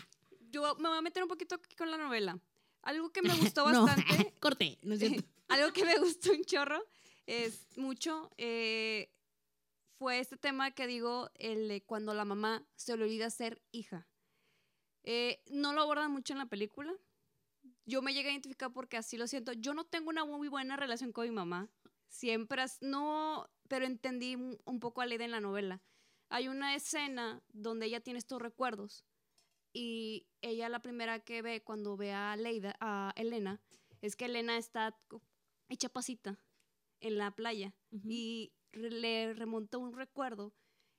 Yo 0.50 0.74
me 0.76 0.88
voy 0.88 0.98
a 0.98 1.02
meter 1.02 1.22
un 1.22 1.28
poquito 1.28 1.54
aquí 1.56 1.76
con 1.76 1.90
la 1.90 1.96
novela. 1.96 2.38
Algo 2.82 3.10
que 3.10 3.22
me 3.22 3.28
gustó 3.54 3.70
No, 3.70 3.84
bastante, 3.86 4.32
corte, 4.40 4.78
no 4.82 4.94
es 4.94 5.00
cierto. 5.00 5.22
algo 5.48 5.72
que 5.72 5.84
me 5.84 5.98
gustó 5.98 6.32
un 6.32 6.42
chorro, 6.44 6.82
es 7.26 7.66
mucho, 7.76 8.30
eh, 8.38 9.12
fue 9.98 10.18
este 10.18 10.36
tema 10.38 10.70
que 10.70 10.86
digo, 10.86 11.30
el 11.34 11.68
de 11.68 11.82
cuando 11.82 12.14
la 12.14 12.24
mamá 12.24 12.66
se 12.76 12.96
le 12.96 13.04
olvida 13.04 13.28
ser 13.30 13.60
hija. 13.70 14.08
Eh, 15.04 15.42
no 15.50 15.72
lo 15.74 15.82
abordan 15.82 16.10
mucho 16.10 16.32
en 16.32 16.38
la 16.38 16.46
película. 16.46 16.92
Yo 17.90 18.02
me 18.02 18.14
llegué 18.14 18.28
a 18.28 18.32
identificar 18.32 18.72
porque 18.72 18.96
así 18.96 19.16
lo 19.16 19.26
siento. 19.26 19.52
Yo 19.52 19.74
no 19.74 19.84
tengo 19.84 20.10
una 20.10 20.24
muy 20.24 20.46
buena 20.48 20.76
relación 20.76 21.10
con 21.12 21.24
mi 21.24 21.32
mamá. 21.32 21.68
Siempre, 22.08 22.64
no, 22.80 23.48
pero 23.68 23.84
entendí 23.84 24.36
un 24.64 24.80
poco 24.80 25.00
a 25.00 25.06
Leida 25.06 25.24
en 25.24 25.30
la 25.32 25.40
novela. 25.40 25.80
Hay 26.28 26.46
una 26.46 26.74
escena 26.76 27.42
donde 27.52 27.86
ella 27.86 28.00
tiene 28.00 28.18
estos 28.20 28.40
recuerdos 28.40 29.04
y 29.72 30.26
ella 30.40 30.68
la 30.68 30.80
primera 30.82 31.18
que 31.20 31.42
ve 31.42 31.62
cuando 31.62 31.96
ve 31.96 32.12
a 32.12 32.36
Leida, 32.36 32.76
a 32.80 33.12
Elena, 33.16 33.60
es 34.02 34.14
que 34.14 34.26
Elena 34.26 34.56
está 34.56 34.96
hecha 35.68 35.88
pasita 35.88 36.38
en 37.00 37.18
la 37.18 37.32
playa 37.32 37.74
Ujú. 37.90 38.08
y 38.08 38.52
re- 38.72 38.90
le 38.90 39.34
remonta 39.34 39.78
un 39.78 39.92
recuerdo 39.96 40.52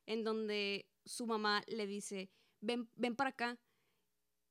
en 0.06 0.24
donde 0.26 0.90
su 1.06 1.26
mamá 1.26 1.64
le 1.68 1.88
dice, 1.88 2.30
ven, 2.60 2.90
ven 2.96 3.16
para 3.16 3.30
acá, 3.32 3.60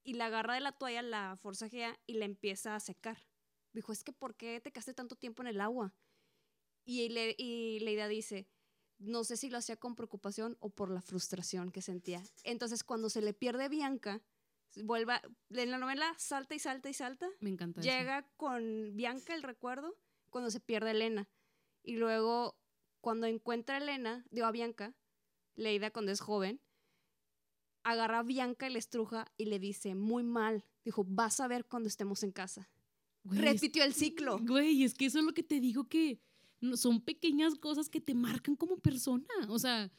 y 0.03 0.14
la 0.14 0.26
agarra 0.26 0.55
de 0.55 0.61
la 0.61 0.72
toalla, 0.72 1.03
la 1.03 1.36
forzajea 1.36 1.98
y 2.07 2.14
la 2.14 2.24
empieza 2.24 2.74
a 2.74 2.80
secar. 2.80 3.18
Dijo, 3.72 3.92
es 3.92 4.03
que 4.03 4.12
¿por 4.12 4.34
qué 4.34 4.61
te 4.61 4.72
quedaste 4.72 4.94
tanto 4.94 5.16
tiempo 5.16 5.42
en 5.42 5.48
el 5.48 5.61
agua? 5.61 5.94
Y, 6.84 7.09
le, 7.11 7.34
y 7.38 7.78
Leida 7.80 8.09
dice, 8.09 8.48
no 8.98 9.22
sé 9.24 9.36
si 9.36 9.48
lo 9.51 9.59
hacía 9.59 9.76
con 9.76 9.94
preocupación 9.94 10.57
o 10.61 10.70
por 10.70 10.90
la 10.90 11.03
frustración 11.03 11.70
que 11.70 11.82
sentía. 11.82 12.22
Entonces 12.42 12.82
cuando 12.82 13.11
se 13.11 13.22
le 13.22 13.32
pierde 13.34 13.68
Bianca, 13.68 14.22
vuelve, 14.84 15.12
a- 15.14 15.22
en 15.51 15.70
la 15.70 15.78
novela 15.78 16.12
salta 16.18 16.55
y 16.55 16.59
salta 16.59 16.88
y 16.88 16.94
salta, 16.94 17.28
Me 17.40 17.51
encanta 17.51 17.80
eso. 17.80 17.88
llega 17.88 18.22
con 18.36 18.96
Bianca 18.96 19.34
el 19.34 19.42
recuerdo 19.42 19.96
cuando 20.30 20.51
se 20.51 20.61
pierde 20.61 20.92
Elena. 20.92 21.28
Y 21.82 21.96
luego, 21.96 22.59
cuando 23.01 23.26
encuentra 23.26 23.76
a 23.76 23.78
Elena, 23.78 24.24
digo 24.30 24.46
a 24.46 24.53
Bianca, 24.53 24.94
Leida 25.55 25.90
cuando 25.90 26.12
es 26.12 26.20
joven, 26.20 26.61
agarra 27.83 28.20
a 28.20 28.22
Bianca 28.22 28.68
y 28.68 28.72
la 28.72 28.78
estruja 28.78 29.26
y 29.37 29.47
le 29.47 29.59
dice, 29.59 29.95
muy 29.95 30.22
mal. 30.22 30.64
Dijo, 30.85 31.05
vas 31.05 31.41
a 31.41 31.49
ver 31.49 31.64
cuando 31.66 31.89
estemos 31.89 32.22
en 32.22 32.33
casa. 32.33 32.68
Güey, 33.24 33.41
Repitió 33.41 33.85
el 33.85 33.95
ciclo. 33.95 34.39
Güey, 34.39 34.85
es 34.85 34.95
que 34.95 35.07
eso 35.07 35.18
es 35.18 35.24
lo 35.24 35.35
que 35.35 35.43
te 35.43 35.61
digo 35.61 35.89
que 35.89 36.20
son 36.74 37.01
pequeñas 37.01 37.55
cosas 37.55 37.89
que 37.89 38.01
te 38.01 38.14
marcan 38.14 38.57
como 38.57 38.78
persona. 38.78 39.26
O 39.49 39.59
sea, 39.59 39.91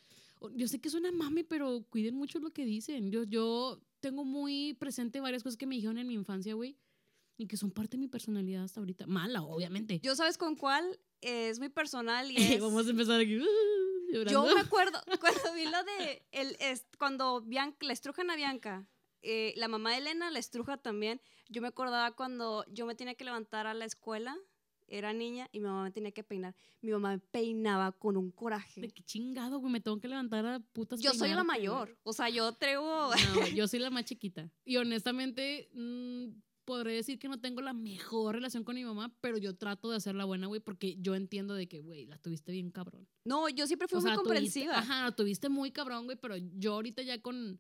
yo 0.56 0.68
sé 0.68 0.80
que 0.80 0.90
suena 0.90 1.12
mame, 1.12 1.44
pero 1.44 1.86
cuiden 1.90 2.16
mucho 2.16 2.40
lo 2.40 2.52
que 2.52 2.66
dicen. 2.66 3.12
Yo, 3.12 3.24
yo 3.24 3.82
tengo 4.00 4.26
muy 4.26 4.74
presente 4.74 5.20
varias 5.20 5.44
cosas 5.44 5.58
que 5.58 5.68
me 5.68 5.76
dijeron 5.76 5.98
en 5.98 6.08
mi 6.08 6.16
infancia, 6.16 6.54
güey, 6.54 6.78
y 7.38 7.48
que 7.48 7.58
son 7.58 7.72
parte 7.72 7.98
de 7.98 8.02
mi 8.02 8.08
personalidad 8.08 8.64
hasta 8.64 8.80
ahorita. 8.80 9.08
Mala, 9.08 9.44
obviamente. 9.44 10.00
Yo 10.04 10.16
sabes 10.16 10.38
con 10.38 10.56
cuál 10.56 11.00
es 11.22 11.60
muy 11.60 11.70
personal 11.70 12.32
y 12.32 12.36
es... 12.38 12.62
Vamos 12.62 12.88
a 12.88 12.90
empezar 12.90 13.20
aquí. 13.20 13.40
Yo 14.30 14.43
me 14.45 14.62
acuerdo 14.62 14.99
cuando 15.20 15.53
vi 15.53 15.66
lo 15.66 15.84
de 15.84 16.26
el, 16.32 16.57
es, 16.59 16.86
cuando 16.97 17.41
Bianca, 17.41 17.86
la 17.86 17.93
estrujan 17.93 18.30
a 18.30 18.36
Bianca, 18.36 18.88
eh, 19.22 19.53
la 19.55 19.68
mamá 19.68 19.91
de 19.91 19.97
Elena 19.97 20.32
la 20.32 20.39
estruja 20.39 20.78
también. 20.78 21.22
Yo 21.49 21.62
me 21.62 21.68
acordaba 21.68 22.12
cuando 22.16 22.66
yo 22.70 22.86
me 22.86 22.95
tenía 22.95 23.16
que 23.16 23.24
levantar 23.24 23.68
a 23.68 23.74
la 23.74 23.86
escuela, 23.86 24.38
era 24.88 25.14
niña 25.14 25.47
y 25.51 25.59
mi 25.59 25.68
mamá 25.68 25.84
me 25.84 25.91
tenía 25.91 26.12
que 26.12 26.24
peinar. 26.24 26.55
Mi 26.82 26.91
mamá 26.91 27.12
me 27.12 27.20
peinaba 27.20 27.91
con 27.91 28.18
un 28.18 28.30
De 28.30 28.36
coraje. 28.36 28.82
qué 28.82 29.03
chingado, 29.03 29.59
güey, 29.59 29.72
me 29.72 29.80
tengo 29.80 29.99
que 29.99 30.07
levantar 30.07 30.45
a 30.45 30.59
putas. 30.59 30.99
Yo 30.99 31.14
soy 31.14 31.30
la 31.30 31.43
mayor, 31.43 31.97
o 32.03 32.14
sea, 32.14 32.30
yo 32.30 32.51
traigo... 32.53 33.12
No, 33.36 33.47
yo 33.47 33.68
soy 33.68 33.80
la 33.80 33.89
más 33.89 34.05
chiquita. 34.05 34.49
Y 34.66 34.78
honestamente, 34.78 35.70
mm, 35.74 36.30
podré 36.66 36.93
decir 36.93 37.20
que 37.20 37.28
no 37.28 37.39
tengo 37.39 37.62
la 37.62 37.74
mejor 37.74 38.36
relación 38.36 38.64
con 38.64 38.76
mi 38.76 38.84
mamá, 38.86 39.14
pero 39.22 39.38
yo 39.38 39.55
trato 39.55 39.89
de 39.89 39.97
hacer 39.97 40.16
la 40.16 40.26
buena, 40.26 40.47
güey, 40.47 40.62
porque 40.62 40.95
yo 40.99 41.16
entiendo 41.16 41.53
de 41.55 41.68
que, 41.68 41.80
güey, 41.82 42.05
la 42.05 42.18
tuviste 42.18 42.51
bien 42.51 42.72
cabrón. 42.72 43.07
No, 43.26 43.49
yo 43.49 43.68
siempre 43.68 43.88
fui 43.88 43.97
O 43.97 44.01
sea, 44.01 44.16
muy 44.16 44.24
tuviste- 44.24 44.28
comprensiva. 44.64 44.78
ajá, 44.80 45.03
la 45.05 45.16
tuviste 45.16 45.49
muy 45.49 45.72
cabrón, 45.72 46.05
güey, 46.05 46.18
pero 46.22 46.36
yo 46.38 46.74
ahorita 46.74 47.01
ya 47.01 47.22
con, 47.22 47.59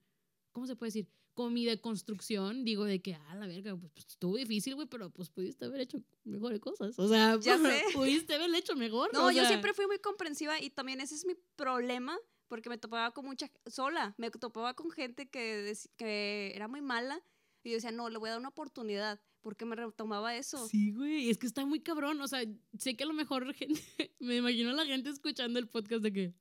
¿cómo 0.51 0.67
se 0.67 0.75
puede 0.75 0.87
decir? 0.89 1.07
Con 1.33 1.53
mi 1.53 1.63
deconstrucción, 1.65 2.65
digo 2.65 2.83
de 2.83 3.01
que, 3.01 3.13
ah, 3.15 3.35
la 3.35 3.47
verga, 3.47 3.75
pues, 3.77 3.91
pues, 3.93 4.05
estuvo 4.09 4.35
difícil, 4.35 4.75
güey, 4.75 4.87
pero 4.87 5.09
pues 5.09 5.29
pudiste 5.29 5.65
haber 5.65 5.81
hecho 5.81 6.03
mejores 6.25 6.59
cosas. 6.59 6.97
O 6.99 7.07
sea, 7.07 7.39
Ya 7.39 7.57
sé. 7.83 7.83
pudiste 7.93 8.33
haber 8.35 8.53
hecho 8.53 8.75
mejor. 8.75 9.11
No, 9.13 9.27
o 9.27 9.31
yo 9.31 9.39
sea, 9.39 9.47
siempre 9.47 9.73
fui 9.73 9.87
muy 9.87 9.99
comprensiva 9.99 10.59
y 10.61 10.69
también 10.69 10.99
ese 10.99 11.15
es 11.15 11.25
mi 11.25 11.35
problema 11.55 12.17
porque 12.49 12.67
me 12.69 12.77
topaba 12.77 13.11
con 13.11 13.25
mucha 13.25 13.49
sola, 13.65 14.13
me 14.17 14.29
topaba 14.29 14.73
con 14.73 14.91
gente 14.91 15.29
que, 15.29 15.73
que 15.95 16.51
era 16.53 16.67
muy 16.67 16.81
mala 16.81 17.23
y 17.63 17.69
yo 17.69 17.75
decía, 17.75 17.91
no, 17.91 18.09
le 18.09 18.17
voy 18.17 18.29
a 18.29 18.31
dar 18.31 18.39
una 18.39 18.49
oportunidad 18.49 19.19
porque 19.41 19.65
me 19.65 19.75
retomaba 19.75 20.35
eso. 20.35 20.67
Sí, 20.67 20.91
güey, 20.91 21.29
es 21.29 21.37
que 21.37 21.47
está 21.47 21.65
muy 21.65 21.79
cabrón. 21.79 22.21
O 22.21 22.27
sea, 22.27 22.41
sé 22.77 22.95
que 22.95 23.03
a 23.03 23.07
lo 23.07 23.13
mejor 23.13 23.53
gente, 23.53 23.81
me 24.19 24.37
imagino 24.37 24.71
a 24.71 24.73
la 24.73 24.85
gente 24.85 25.09
escuchando 25.09 25.59
el 25.59 25.67
podcast 25.67 26.03
de 26.03 26.13
que. 26.13 26.33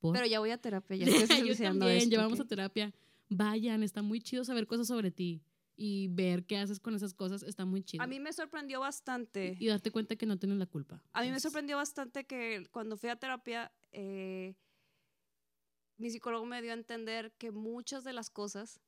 ¿por? 0.00 0.14
Pero 0.14 0.26
ya 0.26 0.40
voy 0.40 0.50
a 0.50 0.58
terapia, 0.58 0.96
ya 0.96 1.04
estoy 1.06 1.48
yo 1.48 1.56
también, 1.56 1.96
esto, 1.96 2.10
llevamos 2.10 2.40
¿ok? 2.40 2.46
a 2.46 2.48
terapia. 2.48 2.94
Vayan, 3.28 3.82
está 3.82 4.02
muy 4.02 4.20
chido 4.20 4.44
saber 4.44 4.66
cosas 4.66 4.88
sobre 4.88 5.10
ti 5.10 5.42
y 5.76 6.08
ver 6.08 6.44
qué 6.44 6.58
haces 6.58 6.80
con 6.80 6.94
esas 6.94 7.14
cosas 7.14 7.42
está 7.42 7.64
muy 7.64 7.82
chido. 7.82 8.02
A 8.02 8.06
mí 8.06 8.18
me 8.18 8.32
sorprendió 8.32 8.80
bastante. 8.80 9.56
y 9.58 9.68
darte 9.68 9.90
cuenta 9.90 10.16
que 10.16 10.26
no 10.26 10.38
tienes 10.38 10.58
la 10.58 10.66
culpa. 10.66 11.02
A 11.12 11.22
mí 11.22 11.30
me 11.30 11.40
sorprendió 11.40 11.76
bastante 11.76 12.24
que 12.24 12.66
cuando 12.70 12.96
fui 12.96 13.08
a 13.08 13.16
terapia, 13.16 13.72
eh, 13.92 14.56
mi 15.96 16.10
psicólogo 16.10 16.44
me 16.44 16.60
dio 16.60 16.72
a 16.72 16.74
entender 16.74 17.32
que 17.38 17.50
muchas 17.50 18.04
de 18.04 18.12
las 18.12 18.30
cosas 18.30 18.80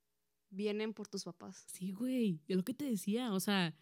vienen 0.53 0.93
por 0.95 1.09
tus 1.09 1.25
papás. 1.25 1.65
Sí, 1.73 1.93
güey, 1.93 2.41
es 2.47 2.57
lo 2.57 2.63
que 2.65 2.75
te 2.75 2.85
decía, 2.85 3.33
o 3.33 3.41
sea, 3.41 3.75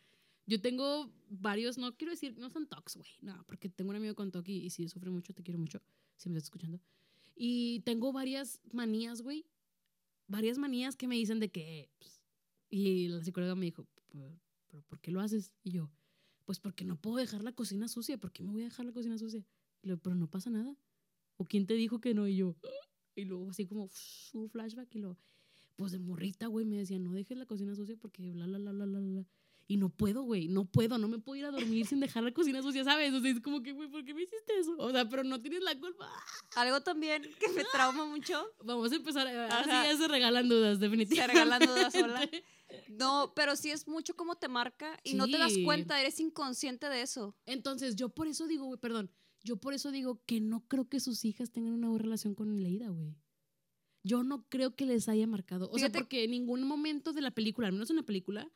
yo 0.47 0.61
tengo 0.61 1.12
varios, 1.29 1.77
no 1.79 1.97
quiero 1.97 2.12
decir, 2.12 2.37
no 2.39 2.49
son 2.51 2.66
tocs, 2.66 2.97
güey, 2.97 3.11
no, 3.21 3.45
porque 3.47 3.68
tengo 3.68 3.91
un 3.91 3.97
amigo 3.97 4.14
con 4.14 4.31
TOC 4.31 4.49
y, 4.49 4.57
y 4.66 4.71
sí, 4.71 4.89
sufre 4.89 5.11
mucho, 5.11 5.35
te 5.35 5.43
quiero 5.43 5.59
mucho, 5.59 5.83
si 6.16 6.29
me 6.31 6.39
estás 6.39 6.47
escuchando. 6.47 6.81
Y 7.37 7.81
tengo 7.81 8.12
varias 8.12 8.61
manías, 8.73 9.23
güey, 9.23 9.47
varias 10.27 10.59
manías 10.59 10.97
que 10.97 11.07
me 11.09 11.16
dicen 11.16 11.41
de 11.41 11.51
que, 11.51 11.91
pues, 11.99 12.21
y 12.71 13.09
la 13.09 13.23
psicóloga 13.23 13.55
me 13.55 13.66
dijo, 13.66 13.87
"¿Pero- 14.11 14.41
¿pero 14.68 14.83
por 14.85 15.01
qué 15.01 15.11
lo 15.11 15.21
haces? 15.21 15.53
Y 15.64 15.73
yo, 15.73 15.91
pues 16.45 16.61
porque 16.61 16.85
no 16.85 16.97
puedo 17.01 17.16
dejar 17.16 17.43
la 17.43 17.53
cocina 17.53 17.89
sucia, 17.89 18.18
¿por 18.18 18.33
qué 18.33 18.43
me 18.43 18.53
voy 18.53 18.62
a 18.62 18.64
dejar 18.66 18.87
la 18.87 18.93
cocina 18.93 19.18
sucia? 19.18 19.45
Y 19.83 19.89
luego, 19.89 20.03
pero 20.03 20.14
no 20.16 20.29
pasa 20.29 20.51
nada. 20.51 20.77
¿O 21.37 21.45
quién 21.47 21.66
te 21.66 21.75
dijo 21.75 22.01
que 22.01 22.14
no? 22.14 22.29
Y 22.29 22.37
yo, 22.37 22.57
y 23.16 23.25
luego 23.25 23.51
así 23.51 23.66
como 23.66 23.89
un 24.35 24.51
flashback 24.51 24.95
y 24.95 24.99
luego, 25.01 25.18
pues 25.81 25.93
de 25.93 25.99
morrita, 25.99 26.47
güey, 26.47 26.66
me 26.66 26.76
decía, 26.76 26.99
no 26.99 27.11
dejes 27.14 27.39
la 27.39 27.47
cocina 27.47 27.74
sucia 27.74 27.97
porque 27.99 28.31
bla, 28.33 28.45
bla, 28.47 28.59
bla, 28.59 28.72
bla, 28.72 28.85
bla, 28.85 29.01
bla. 29.01 29.26
Y 29.66 29.78
no 29.78 29.89
puedo, 29.89 30.24
güey, 30.24 30.47
no 30.49 30.66
puedo, 30.66 30.99
no 30.99 31.09
me 31.09 31.18
puedo 31.20 31.37
ir 31.37 31.47
a 31.47 31.51
dormir 31.51 31.87
sin 31.87 32.01
dejar 32.01 32.22
la 32.22 32.33
cocina 32.35 32.61
sucia, 32.61 32.85
¿sabes? 32.85 33.14
O 33.14 33.20
sea, 33.22 33.31
es 33.31 33.41
como 33.41 33.62
que, 33.62 33.72
güey, 33.72 33.89
¿por 33.89 34.05
qué 34.05 34.12
me 34.12 34.24
hiciste 34.24 34.59
eso? 34.59 34.74
O 34.76 34.91
sea, 34.91 35.09
pero 35.09 35.24
no 35.24 35.41
tienes 35.41 35.62
la 35.62 35.78
culpa. 35.81 36.07
Algo 36.57 36.83
también 36.83 37.22
que 37.22 37.49
me 37.53 37.64
trauma 37.72 38.05
mucho. 38.05 38.45
Vamos 38.62 38.93
a 38.93 38.97
empezar, 38.97 39.26
a- 39.26 39.45
ahora 39.45 39.64
sí 39.64 39.70
ya 39.91 39.97
se 39.97 40.07
regalan 40.09 40.49
dudas, 40.51 40.76
Se 40.78 40.85
definitivamente. 40.85 41.33
regalan 41.33 41.66
dudas 41.66 41.93
sola. 41.95 42.20
No, 42.89 43.33
pero 43.35 43.57
sí 43.57 43.70
es 43.70 43.89
mucho 43.89 44.14
como 44.14 44.37
te 44.37 44.47
marca 44.49 44.99
y 45.03 45.14
no 45.14 45.26
te 45.26 45.39
das 45.39 45.55
cuenta, 45.64 46.01
eres 46.01 46.20
inconsciente 46.20 46.89
de 46.89 47.03
eso. 47.03 47.35
Entonces, 47.47 47.97
yo 47.97 48.11
por 48.11 48.28
eso 48.28 48.47
digo, 48.47 48.66
güey, 48.66 48.78
perdón, 48.78 49.11
yo 49.43 49.57
por 49.57 49.72
eso 49.74 49.91
digo 49.91 50.22
que 50.26 50.41
no 50.41 50.66
creo 50.68 50.89
que 50.89 51.01
sus 51.01 51.24
hijas 51.24 51.51
tengan 51.51 51.72
una 51.72 51.89
buena 51.89 52.03
relación 52.05 52.35
con 52.37 52.61
Leida, 52.61 52.89
güey. 52.91 53.16
Yo 54.03 54.22
no 54.22 54.48
creo 54.48 54.74
que 54.74 54.86
les 54.86 55.09
haya 55.09 55.26
marcado. 55.26 55.68
O 55.70 55.74
Fíjate- 55.74 55.92
sea, 55.92 56.01
porque 56.01 56.24
en 56.24 56.30
ningún 56.30 56.66
momento 56.66 57.12
de 57.12 57.20
la 57.20 57.30
película, 57.30 57.66
al 57.68 57.72
menos 57.74 57.90
en 57.90 57.96
la 57.96 58.03
película, 58.03 58.51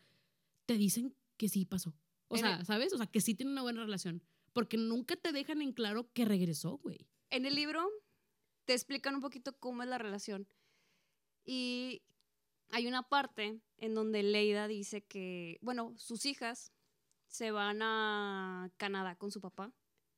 te 0.66 0.76
dicen 0.78 1.14
que 1.36 1.49
sí 1.49 1.64
pasó. 1.66 1.95
O 2.28 2.36
sea, 2.38 2.57
el- 2.59 2.66
¿sabes? 2.66 2.92
O 2.92 2.97
sea, 2.97 3.07
que 3.07 3.20
sí 3.20 3.34
tienen 3.34 3.53
una 3.53 3.62
buena 3.62 3.82
relación. 3.82 4.22
Porque 4.53 4.76
nunca 4.76 5.16
te 5.16 5.32
dejan 5.32 5.61
en 5.62 5.72
claro 5.72 6.11
que 6.12 6.24
regresó, 6.24 6.78
güey. 6.78 7.07
En 7.30 7.45
el 7.45 7.55
libro 7.55 7.86
te 8.64 8.72
explican 8.72 9.14
un 9.16 9.20
poquito 9.20 9.53
cómo 9.59 9.82
es 9.82 9.88
la 9.88 9.99
relación. 9.99 10.49
Y 11.45 12.03
hay 12.70 12.86
una 12.86 13.03
parte 13.09 13.61
en 13.76 13.95
donde 13.95 14.22
Leida 14.22 14.66
dice 14.68 15.03
que, 15.05 15.59
bueno, 15.61 15.92
sus 15.99 16.24
hijas 16.24 16.72
se 17.26 17.51
van 17.51 17.80
a 17.82 18.70
Canadá 18.78 19.16
con 19.16 19.30
su 19.30 19.40
papá. 19.40 19.72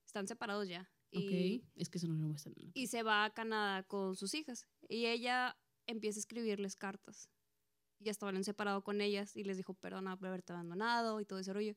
Están 0.07 0.29
separados 0.29 0.69
ya. 0.69 0.89
Y, 1.11 1.59
ok. 1.59 1.65
Es 1.77 1.89
que 1.89 1.99
eso 1.99 2.09
no 2.09 2.15
lo 2.15 2.27
muestran. 2.29 2.55
y 2.75 2.87
se 2.89 3.03
va 3.03 3.25
a 3.25 3.31
Canadá 3.33 3.83
con 3.85 4.17
sus 4.17 4.35
hijas. 4.35 4.67
Y 4.89 5.07
ella 5.07 5.57
empieza 5.87 6.19
a 6.19 6.21
escribirles 6.21 6.77
cartas. 6.77 7.29
Ya 8.01 8.11
estaban 8.11 8.43
separados 8.45 8.83
con 8.83 9.01
ellas 9.01 9.37
y 9.37 9.45
les 9.45 9.57
dijo, 9.57 9.73
perdona 9.75 10.17
por 10.17 10.29
haberte 10.29 10.53
abandonado 10.53 11.21
y 11.21 11.25
todo 11.25 11.39
ese 11.39 11.53
rollo. 11.53 11.75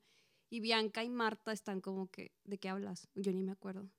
Y 0.49 0.59
Bianca 0.61 1.03
y 1.03 1.09
Marta 1.09 1.51
están 1.51 1.79
como 1.79 2.09
que, 2.09 2.33
¿de 2.43 2.57
qué 2.57 2.69
hablas? 2.69 3.07
Yo 3.15 3.31
ni 3.31 3.43
me 3.43 3.51
acuerdo. 3.51 3.89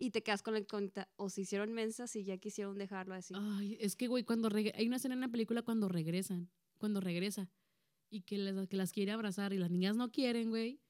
Y 0.00 0.10
te 0.12 0.22
quedas 0.22 0.42
con 0.42 0.54
la 0.54 0.60
incógnita, 0.60 1.10
o 1.16 1.28
se 1.28 1.42
hicieron 1.42 1.72
mensas 1.72 2.14
y 2.16 2.24
ya 2.24 2.38
quisieron 2.38 2.78
dejarlo 2.78 3.14
así. 3.14 3.34
Ay, 3.36 3.76
es 3.80 3.96
que, 3.96 4.06
güey, 4.08 4.24
cuando 4.24 4.48
hay 4.54 4.86
una 4.86 4.96
escena 4.96 5.14
en 5.14 5.20
la 5.20 5.28
película 5.28 5.62
cuando 5.62 5.88
regresan, 5.88 6.50
cuando 6.78 7.00
regresa 7.00 7.50
y 8.08 8.22
que, 8.22 8.38
les- 8.38 8.68
que 8.68 8.76
las 8.76 8.92
quiere 8.92 9.12
abrazar 9.12 9.52
y 9.52 9.58
las 9.58 9.70
niñas 9.70 9.96
no 9.96 10.10
quieren, 10.10 10.50
güey. 10.50 10.80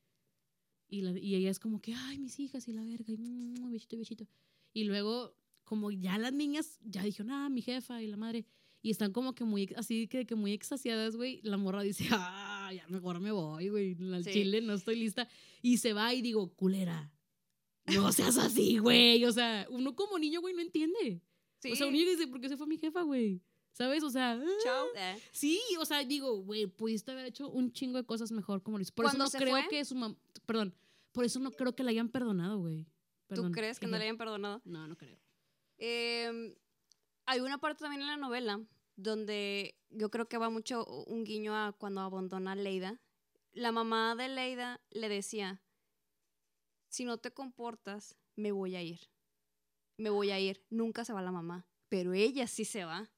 Y, 0.89 1.03
la- 1.03 1.19
y 1.19 1.35
ella 1.35 1.51
es 1.51 1.59
como 1.59 1.81
que, 1.81 1.93
ay, 1.95 2.19
mis 2.19 2.39
hijas 2.41 2.67
y 2.69 2.73
la 2.73 2.83
verga, 2.83 3.13
y 3.13 3.17
mm, 3.19 3.71
besito, 3.71 3.97
besito. 3.99 4.27
Y 4.73 4.85
luego, 4.85 5.35
como 5.65 5.91
ya 5.91 6.17
las 6.19 6.33
niñas 6.33 6.79
ya 6.83 7.03
dijeron, 7.03 7.31
ah, 7.31 7.49
mi 7.51 7.61
jefa 7.63 8.03
y 8.03 8.07
la 8.07 8.17
madre, 8.17 8.47
y 8.81 8.91
están 8.91 9.13
como 9.13 9.35
que 9.35 9.45
muy, 9.45 9.69
así 9.77 10.07
que, 10.09 10.25
que 10.25 10.35
muy 10.35 10.53
extasiadas, 10.53 11.17
güey, 11.17 11.41
la 11.43 11.57
morra 11.59 11.83
dice, 11.83 12.05
ah, 12.13 12.73
ya 12.75 12.87
mejor 12.89 13.21
me 13.21 13.33
voy, 13.33 13.69
güey, 13.69 13.97
al 14.15 14.25
Sí. 14.25 14.33
chile 14.33 14.61
no 14.63 14.73
estoy 14.75 14.97
lista. 14.97 15.29
Y 15.63 15.79
se 15.79 15.93
va 15.93 16.15
y 16.15 16.23
digo, 16.23 16.55
culera, 16.55 17.13
no 17.87 18.11
seas 18.13 18.37
así, 18.39 18.79
güey. 18.79 19.25
O 19.25 19.33
sea, 19.33 19.67
uno 19.71 19.95
como 19.95 20.19
niño, 20.19 20.41
güey, 20.41 20.55
no 20.55 20.61
entiende. 20.63 21.23
sí, 21.59 21.73
O 21.73 21.77
sea, 21.77 21.87
un 21.87 21.93
niño 21.93 22.09
dice, 22.09 22.29
¿por 22.29 22.41
qué 22.41 22.49
se 22.49 22.57
fue 22.57 22.67
mi 22.67 22.79
jefa, 22.79 23.03
güey? 23.03 23.43
¿Sabes? 23.79 24.03
O 24.03 24.11
sea, 24.11 24.33
ah, 24.33 24.45
chao. 24.65 24.87
Eh, 24.97 25.23
sí, 25.31 25.61
o 25.79 25.85
sea, 25.85 26.03
digo, 26.03 26.43
güey, 26.43 26.67
pudiste 26.67 27.13
haber 27.13 27.27
hecho 27.27 27.49
un 27.49 27.71
chingo 27.73 27.97
de 27.97 28.05
cosas 28.05 28.33
mejor 28.33 28.61
como 28.61 28.81
hizo. 28.81 28.93
Por 28.93 29.07
eso 29.07 29.17
no 29.17 29.31
creo 29.31 29.51
fue- 29.53 29.69
que 29.69 29.85
su 29.85 29.95
mamá, 29.95 30.17
perdón, 30.47 30.75
por 31.13 31.25
eso 31.25 31.39
no 31.39 31.53
creo 31.53 31.77
que 31.77 31.85
la 31.85 31.91
hayan 31.91 32.09
perdonado, 32.09 32.59
güey. 32.59 32.89
¿Tú 33.33 33.53
crees 33.53 33.79
que 33.79 33.87
no 33.87 33.97
le 33.97 34.03
hayan 34.03 34.19
perdonado? 34.19 34.61
No, 34.65 34.89
no 34.89 34.97
creo. 34.97 35.17
Eh, 35.77 36.57
hay 37.25 37.39
una 37.39 37.59
parte 37.59 37.85
también 37.85 38.03
en 38.03 38.09
la 38.09 38.17
novela 38.17 38.61
donde 38.97 39.79
yo 39.91 40.11
creo 40.11 40.29
que 40.29 40.39
va 40.39 40.51
mucho 40.51 40.85
un 41.07 41.23
guiño 41.23 41.55
a 41.57 41.73
cuando 41.73 42.01
abandona 42.01 42.53
a 42.53 42.57
Leida. 42.57 43.01
La 43.53 43.71
mamá 43.71 44.17
de 44.17 44.29
Leida 44.29 44.81
le 44.91 45.09
decía, 45.09 45.63
si 46.89 47.05
no 47.05 47.19
te 47.19 47.31
comportas, 47.31 48.17
me 48.35 48.51
voy 48.51 48.75
a 48.75 48.83
ir. 48.83 49.09
Me 49.99 50.11
voy 50.11 50.31
a 50.33 50.41
ir. 50.41 50.65
Nunca 50.69 51.05
se 51.05 51.13
va 51.13 51.23
la 51.23 51.31
mamá, 51.31 51.65
pero 51.89 52.13
ella 52.13 52.49
sí 52.49 52.65
se 52.65 52.85
va. 52.85 53.09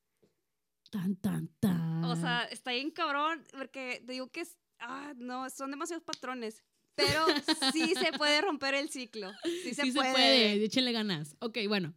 Tan, 0.91 1.15
tan, 1.17 1.49
tan. 1.61 2.05
O 2.05 2.17
sea, 2.17 2.45
está 2.45 2.73
bien 2.73 2.91
cabrón, 2.91 3.45
porque 3.53 4.03
te 4.05 4.13
digo 4.13 4.29
que 4.31 4.41
es, 4.41 4.59
ah, 4.81 5.13
no, 5.17 5.49
son 5.51 5.71
demasiados 5.71 6.03
patrones. 6.03 6.65
Pero 6.97 7.25
sí 7.73 7.95
se 7.95 8.13
puede 8.13 8.41
romper 8.43 8.75
el 8.75 8.91
ciclo. 8.91 9.31
Sí 9.45 9.75
se 9.75 9.83
sí 9.85 9.93
puede. 9.93 10.09
se 10.09 10.13
puede, 10.13 10.65
échenle 10.65 10.93
ganas. 10.93 11.37
Ok, 11.39 11.59
bueno, 11.69 11.95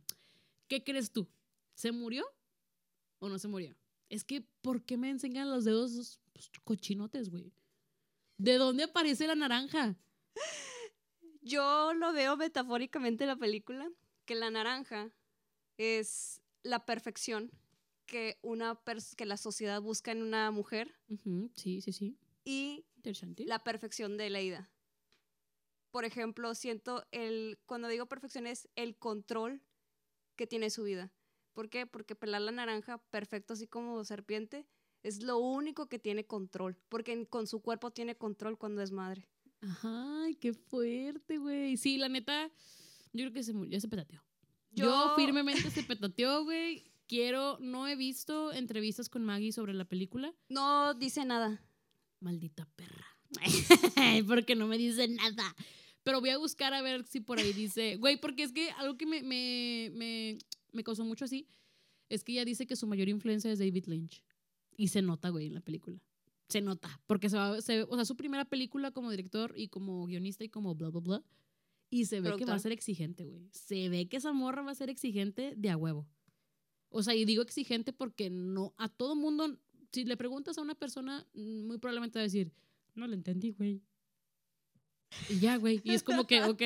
¿qué 0.68 0.84
crees 0.84 1.12
tú? 1.12 1.28
¿Se 1.74 1.92
murió 1.92 2.24
o 3.20 3.30
no 3.30 3.40
se 3.40 3.48
murió? 3.48 3.76
Es 4.10 4.24
que, 4.24 4.42
¿por 4.62 4.86
qué 4.86 4.96
me 4.96 5.10
enseñan 5.10 5.50
los 5.50 5.66
dedos 5.66 6.20
pues, 6.32 6.52
cochinotes, 6.64 7.32
güey? 7.32 7.52
¿De 8.38 8.58
dónde 8.58 8.84
aparece 8.84 9.26
la 9.26 9.36
naranja? 9.36 9.98
Yo 11.42 11.94
lo 11.94 12.14
veo 12.14 12.38
metafóricamente 12.38 13.24
en 13.24 13.30
la 13.30 13.36
película, 13.36 13.90
que 14.26 14.36
la 14.36 14.52
naranja 14.52 15.12
es 15.78 16.42
la 16.62 16.86
perfección 16.86 17.52
que, 18.06 18.38
una 18.42 18.80
que 19.18 19.26
la 19.26 19.38
sociedad 19.38 19.82
busca 19.82 20.12
en 20.12 20.22
una 20.22 20.52
mujer 20.52 20.94
sí, 21.56 21.82
sí, 21.82 21.92
sí. 21.94 22.18
y 22.46 22.86
Interesante. 22.98 23.46
la 23.46 23.60
perfección 23.60 24.18
de 24.18 24.30
Leida. 24.30 24.70
Por 25.92 26.06
ejemplo, 26.06 26.56
siento 26.56 27.06
el, 27.12 27.60
cuando 27.66 27.88
digo 27.88 28.08
perfección 28.08 28.48
es 28.48 28.68
el 28.76 28.98
control 28.98 29.62
que 30.36 30.48
tiene 30.48 30.70
su 30.70 30.84
vida. 30.84 31.14
¿Por 31.54 31.70
qué? 31.70 31.86
Porque 31.86 32.16
pelar 32.16 32.42
la 32.42 32.52
naranja, 32.52 32.98
perfecto 33.12 33.54
así 33.54 33.68
como 33.68 34.04
serpiente, 34.04 34.66
es 35.04 35.22
lo 35.22 35.38
único 35.38 35.88
que 35.90 36.00
tiene 36.00 36.26
control. 36.26 36.78
Porque 36.90 37.28
con 37.28 37.46
su 37.46 37.62
cuerpo 37.62 37.92
tiene 37.92 38.16
control 38.18 38.58
cuando 38.58 38.82
es 38.82 38.92
madre. 38.92 39.28
Ay, 39.84 40.34
qué 40.36 40.54
fuerte, 40.54 41.38
güey. 41.38 41.78
Sí, 41.78 41.98
la 41.98 42.10
neta, 42.10 42.48
yo 43.14 43.24
creo 43.26 43.34
que 43.34 43.44
se 43.44 43.54
ya 43.70 43.80
se 43.80 43.88
petateó. 43.88 44.24
Yo, 44.72 44.86
Yo- 44.86 45.16
firmemente 45.16 45.70
se 45.70 45.84
petateó, 45.84 46.44
güey. 46.44 46.92
Quiero, 47.14 47.60
no 47.60 47.88
he 47.88 47.96
visto 47.96 48.52
entrevistas 48.54 49.08
con 49.08 49.24
Maggie 49.24 49.52
sobre 49.52 49.76
la 49.76 49.86
película. 49.86 50.34
No 50.50 50.96
dice 50.96 51.24
nada. 51.26 51.62
Maldita 52.22 52.68
perra. 52.76 53.06
porque 54.28 54.56
no 54.56 54.66
me 54.66 54.80
dice 54.80 55.08
nada. 55.08 55.56
Pero 56.02 56.22
voy 56.22 56.32
a 56.32 56.40
buscar 56.40 56.74
a 56.74 56.82
ver 56.82 57.06
si 57.06 57.20
por 57.20 57.38
ahí 57.38 57.54
dice, 57.54 57.98
güey, 57.98 58.20
porque 58.20 58.42
es 58.42 58.52
que 58.52 58.72
algo 58.72 58.98
que 58.98 59.06
me, 59.06 59.22
me, 59.22 59.92
me, 59.94 60.40
me 60.72 60.84
causó 60.84 61.06
mucho 61.06 61.26
así 61.26 61.48
es 62.10 62.24
que 62.24 62.32
ella 62.32 62.46
dice 62.46 62.66
que 62.66 62.76
su 62.76 62.88
mayor 62.88 63.08
influencia 63.10 63.52
es 63.52 63.60
David 63.60 63.86
Lynch. 63.86 64.24
Y 64.76 64.88
se 64.88 65.04
nota, 65.04 65.30
güey, 65.30 65.46
en 65.46 65.54
la 65.54 65.62
película. 65.62 66.02
Se 66.50 66.62
nota. 66.62 67.00
Porque 67.06 67.30
se 67.30 67.38
va, 67.38 67.62
se- 67.62 67.84
o 67.84 67.94
sea, 67.96 68.06
su 68.06 68.16
primera 68.18 68.46
película 68.46 68.90
como 68.90 69.12
director 69.12 69.54
y 69.56 69.68
como 69.68 70.08
guionista 70.08 70.44
y 70.44 70.50
como 70.50 70.74
bla, 70.74 70.90
bla, 70.90 71.00
bla. 71.00 71.24
Y 71.92 72.06
se 72.06 72.22
ve 72.22 72.30
que 72.40 72.46
va 72.46 72.56
a 72.56 72.60
ser 72.60 72.72
exigente, 72.72 73.24
güey. 73.24 73.50
Se 73.52 73.88
ve 73.90 74.08
que 74.08 74.18
esa 74.18 74.34
morra 74.34 74.64
va 74.64 74.72
a 74.72 74.76
ser 74.76 74.90
exigente 74.90 75.54
de 75.56 75.70
a 75.70 75.78
huevo. 75.78 76.08
O 76.94 77.02
sea, 77.02 77.16
y 77.16 77.26
digo 77.26 77.42
exigente 77.42 77.92
porque 77.92 78.30
no, 78.30 78.76
a 78.78 78.88
todo 78.88 79.16
mundo, 79.16 79.58
si 79.92 80.06
le 80.06 80.16
preguntas 80.16 80.58
a 80.58 80.62
una 80.62 80.76
persona, 80.76 81.28
muy 81.34 81.80
probablemente 81.80 82.20
va 82.20 82.22
a 82.22 82.24
decir, 82.24 82.54
no 82.94 83.08
le 83.08 83.16
entendí, 83.16 83.52
güey. 83.52 83.82
Y 85.28 85.40
ya, 85.40 85.58
güey. 85.58 85.82
Y 85.84 85.94
es 85.94 86.04
como 86.04 86.28
que, 86.28 86.44
ok, 86.44 86.62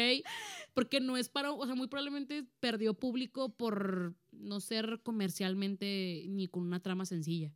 porque 0.74 1.00
no 1.00 1.16
es 1.16 1.30
para, 1.30 1.52
o 1.54 1.66
sea, 1.66 1.76
muy 1.76 1.88
probablemente 1.88 2.46
perdió 2.60 2.94
público 2.94 3.56
por 3.56 4.16
no 4.32 4.60
ser 4.60 5.00
comercialmente 5.02 6.26
ni 6.28 6.48
con 6.48 6.64
una 6.64 6.82
trama 6.82 7.06
sencilla, 7.06 7.56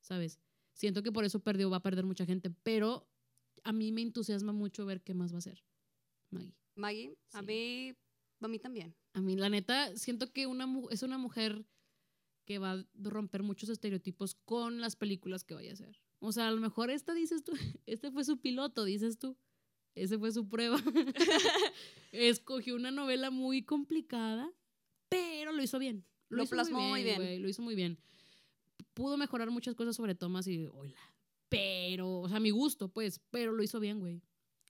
¿sabes? 0.00 0.40
Siento 0.72 1.04
que 1.04 1.12
por 1.12 1.24
eso 1.24 1.38
perdió, 1.40 1.70
va 1.70 1.76
a 1.76 1.82
perder 1.82 2.04
mucha 2.04 2.26
gente, 2.26 2.50
pero 2.64 3.08
a 3.62 3.72
mí 3.72 3.92
me 3.92 4.02
entusiasma 4.02 4.52
mucho 4.52 4.84
ver 4.84 5.00
qué 5.00 5.14
más 5.14 5.32
va 5.32 5.36
a 5.36 5.38
hacer 5.38 5.64
Maggie. 6.30 6.54
Maggie, 6.74 7.16
a 7.32 7.42
mí, 7.42 7.94
a 8.40 8.48
mí 8.48 8.58
también. 8.58 8.96
A 9.12 9.20
mí, 9.20 9.36
la 9.36 9.48
neta, 9.48 9.96
siento 9.96 10.32
que 10.32 10.46
una, 10.46 10.66
es 10.90 11.02
una 11.02 11.18
mujer 11.18 11.64
que 12.50 12.58
va 12.58 12.72
a 12.72 12.84
romper 12.96 13.44
muchos 13.44 13.68
estereotipos 13.68 14.34
con 14.34 14.80
las 14.80 14.96
películas 14.96 15.44
que 15.44 15.54
vaya 15.54 15.70
a 15.70 15.74
hacer. 15.74 16.02
O 16.18 16.32
sea, 16.32 16.48
a 16.48 16.50
lo 16.50 16.60
mejor 16.60 16.90
esta 16.90 17.14
dices 17.14 17.44
tú, 17.44 17.52
este 17.86 18.10
fue 18.10 18.24
su 18.24 18.40
piloto, 18.40 18.82
dices 18.82 19.20
tú. 19.20 19.36
Ese 19.94 20.18
fue 20.18 20.32
su 20.32 20.48
prueba. 20.48 20.76
Escogió 22.12 22.74
una 22.74 22.90
novela 22.90 23.30
muy 23.30 23.62
complicada, 23.62 24.52
pero 25.08 25.52
lo 25.52 25.62
hizo 25.62 25.78
bien. 25.78 26.04
Lo 26.28 26.42
hizo 26.42 26.50
plasmó 26.50 26.80
muy 26.80 27.04
bien. 27.04 27.16
güey, 27.16 27.38
lo 27.38 27.48
hizo 27.48 27.62
muy 27.62 27.76
bien. 27.76 27.98
Pudo 28.94 29.16
mejorar 29.16 29.48
muchas 29.52 29.76
cosas 29.76 29.94
sobre 29.94 30.16
Thomas 30.16 30.48
y 30.48 30.66
hola. 30.66 30.98
Pero, 31.48 32.22
o 32.22 32.28
sea, 32.28 32.38
a 32.38 32.40
mi 32.40 32.50
gusto, 32.50 32.88
pues, 32.88 33.20
pero 33.30 33.52
lo 33.52 33.62
hizo 33.62 33.78
bien, 33.78 34.00
güey. 34.00 34.20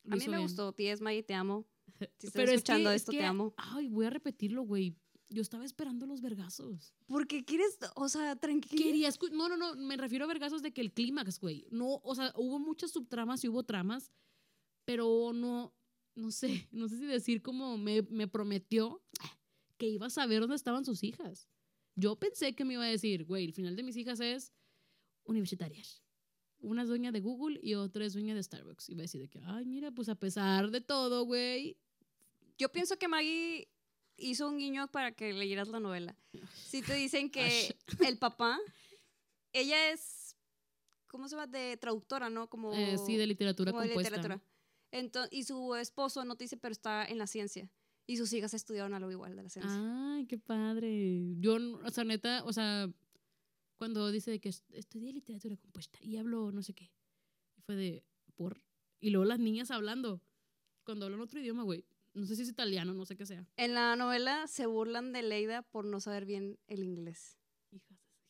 Lo 0.05 0.15
A 0.15 0.17
mí 0.17 0.25
me 0.27 0.33
bien. 0.37 0.43
gustó. 0.43 0.73
Tía 0.75 0.95
Maggie, 1.01 1.23
te 1.23 1.33
amo. 1.33 1.67
Si 2.19 2.27
estás 2.27 2.33
Pero 2.33 2.51
es 2.53 2.57
escuchando 2.57 2.91
que- 2.91 2.97
es 2.97 3.03
esto, 3.03 3.13
que- 3.13 3.19
te 3.19 3.25
amo. 3.25 3.55
Ay, 3.57 3.89
voy 3.89 4.05
a 4.05 4.11
repetirlo, 4.11 4.65
güey. 4.65 4.95
Yo 5.31 5.43
estaba 5.43 5.65
esperando 5.65 6.07
los 6.07 6.21
vergazos. 6.21 6.93
Porque 7.07 7.45
quieres, 7.45 7.79
o 7.95 8.09
sea, 8.09 8.35
tranquilo. 8.35 8.83
Quería 8.83 9.11
No, 9.33 9.49
no, 9.49 9.57
no. 9.57 9.77
Me 9.77 9.97
refiero 9.97 10.25
a 10.25 10.29
vergazos 10.29 10.61
de 10.61 10.73
que 10.73 10.81
el 10.81 10.93
clímax, 10.93 11.39
güey. 11.39 11.69
No, 11.71 12.01
o 12.03 12.15
sea, 12.17 12.33
hubo 12.37 12.59
muchas 12.59 12.91
subtramas 12.91 13.45
y 13.45 13.49
hubo 13.49 13.63
tramas, 13.63 14.11
pero 14.85 15.33
no, 15.33 15.73
no 16.17 16.31
sé, 16.33 16.69
no 16.73 16.89
sé 16.89 16.99
si 16.99 17.07
decir 17.07 17.43
como 17.43 17.79
me, 17.79 18.03
me 18.03 18.27
prometió 18.27 19.01
que 19.79 19.89
iba 19.89 20.07
a 20.07 20.11
saber 20.11 20.41
dónde 20.41 20.57
estaban 20.57 20.85
sus 20.85 21.05
hijas. 21.05 21.49
Yo 21.95 22.17
pensé 22.17 22.55
que 22.55 22.65
me 22.65 22.75
iba 22.75 22.85
a 22.85 22.89
decir, 22.89 23.25
güey, 23.25 23.45
el 23.45 23.53
final 23.53 23.77
de 23.77 23.85
mis 23.85 23.97
hijas 23.97 24.21
es 24.21 24.53
universitarias. 25.25 26.03
Una 26.59 26.83
es 26.83 26.89
dueña 26.89 27.13
de 27.13 27.21
Google 27.21 27.59
y 27.63 27.75
otra 27.75 28.05
es 28.05 28.13
dueña 28.13 28.35
de 28.35 28.43
Starbucks. 28.43 28.91
Va 28.91 28.99
a 28.99 29.03
decir 29.03 29.21
de 29.21 29.29
que, 29.29 29.41
ay, 29.45 29.65
mira, 29.65 29.93
pues 29.93 30.09
a 30.09 30.17
pesar 30.17 30.71
de 30.71 30.81
todo, 30.81 31.25
güey. 31.25 31.79
Yo 32.59 32.71
pienso 32.71 32.99
que 32.99 33.09
Maggie 33.09 33.69
hizo 34.21 34.49
un 34.49 34.59
guiño 34.59 34.89
para 34.89 35.13
que 35.13 35.33
leyeras 35.33 35.69
la 35.69 35.81
novela. 35.81 36.17
Si 36.55 36.83
te 36.83 36.95
dicen 36.95 37.31
que 37.31 37.77
el 38.07 38.19
papá, 38.19 38.59
ella 39.53 39.91
es, 39.91 40.37
¿cómo 41.09 41.29
se 41.29 41.37
llama? 41.37 41.47
De 41.47 41.77
traductora, 41.77 42.31
¿no? 42.31 42.49
Como, 42.49 42.73
Eh, 42.75 42.97
sí, 42.99 43.17
de 43.17 43.27
literatura 43.27 43.73
como 43.73 43.83
de 43.83 43.89
compuesta. 43.89 44.17
literatura. 44.17 44.45
Ento- 44.93 45.29
y 45.31 45.45
su 45.45 45.75
esposo 45.77 46.25
no 46.25 46.37
te 46.37 46.45
dice, 46.45 46.57
pero 46.57 46.73
está 46.73 47.05
en 47.07 47.19
la 47.19 47.27
ciencia. 47.27 47.69
Y 48.07 48.17
sus 48.17 48.33
hijas 48.33 48.55
estudiaron 48.55 48.93
algo 48.95 49.11
igual 49.11 49.37
de 49.37 49.43
la 49.45 49.49
ciencia. 49.51 49.73
Ay, 50.17 50.27
qué 50.27 50.37
padre. 50.39 51.35
Yo, 51.39 51.57
o 51.85 51.91
sea, 51.91 52.03
neta, 52.05 52.43
o 52.45 52.53
sea, 52.53 52.91
cuando 53.79 54.11
dice 54.11 54.33
de 54.33 54.41
que 54.41 54.49
est- 54.49 54.69
estudié 54.75 55.13
literatura 55.13 55.57
compuesta 55.57 55.99
y 56.03 56.17
hablo 56.17 56.51
no 56.51 56.63
sé 56.63 56.75
qué. 56.75 56.91
Y 57.57 57.61
fue 57.63 57.77
de, 57.77 58.05
por. 58.35 58.61
Y 59.01 59.11
luego 59.11 59.25
las 59.27 59.39
niñas 59.39 59.71
hablando. 59.71 60.21
Cuando 60.85 61.07
hablan 61.07 61.21
otro 61.21 61.39
idioma, 61.39 61.63
güey. 61.63 61.85
No 62.15 62.27
sé 62.27 62.35
si 62.37 62.43
es 62.43 62.49
italiano, 62.49 62.93
no 62.93 63.07
sé 63.07 63.17
qué 63.17 63.25
sea. 63.27 63.47
En 63.57 63.75
la 63.75 63.95
novela 63.97 64.47
se 64.49 64.67
burlan 64.67 65.13
de 65.13 65.23
Leida 65.23 65.63
por 65.63 65.85
no 65.85 66.01
saber 66.01 66.25
bien 66.27 66.59
el 66.67 66.83
inglés. 66.83 67.39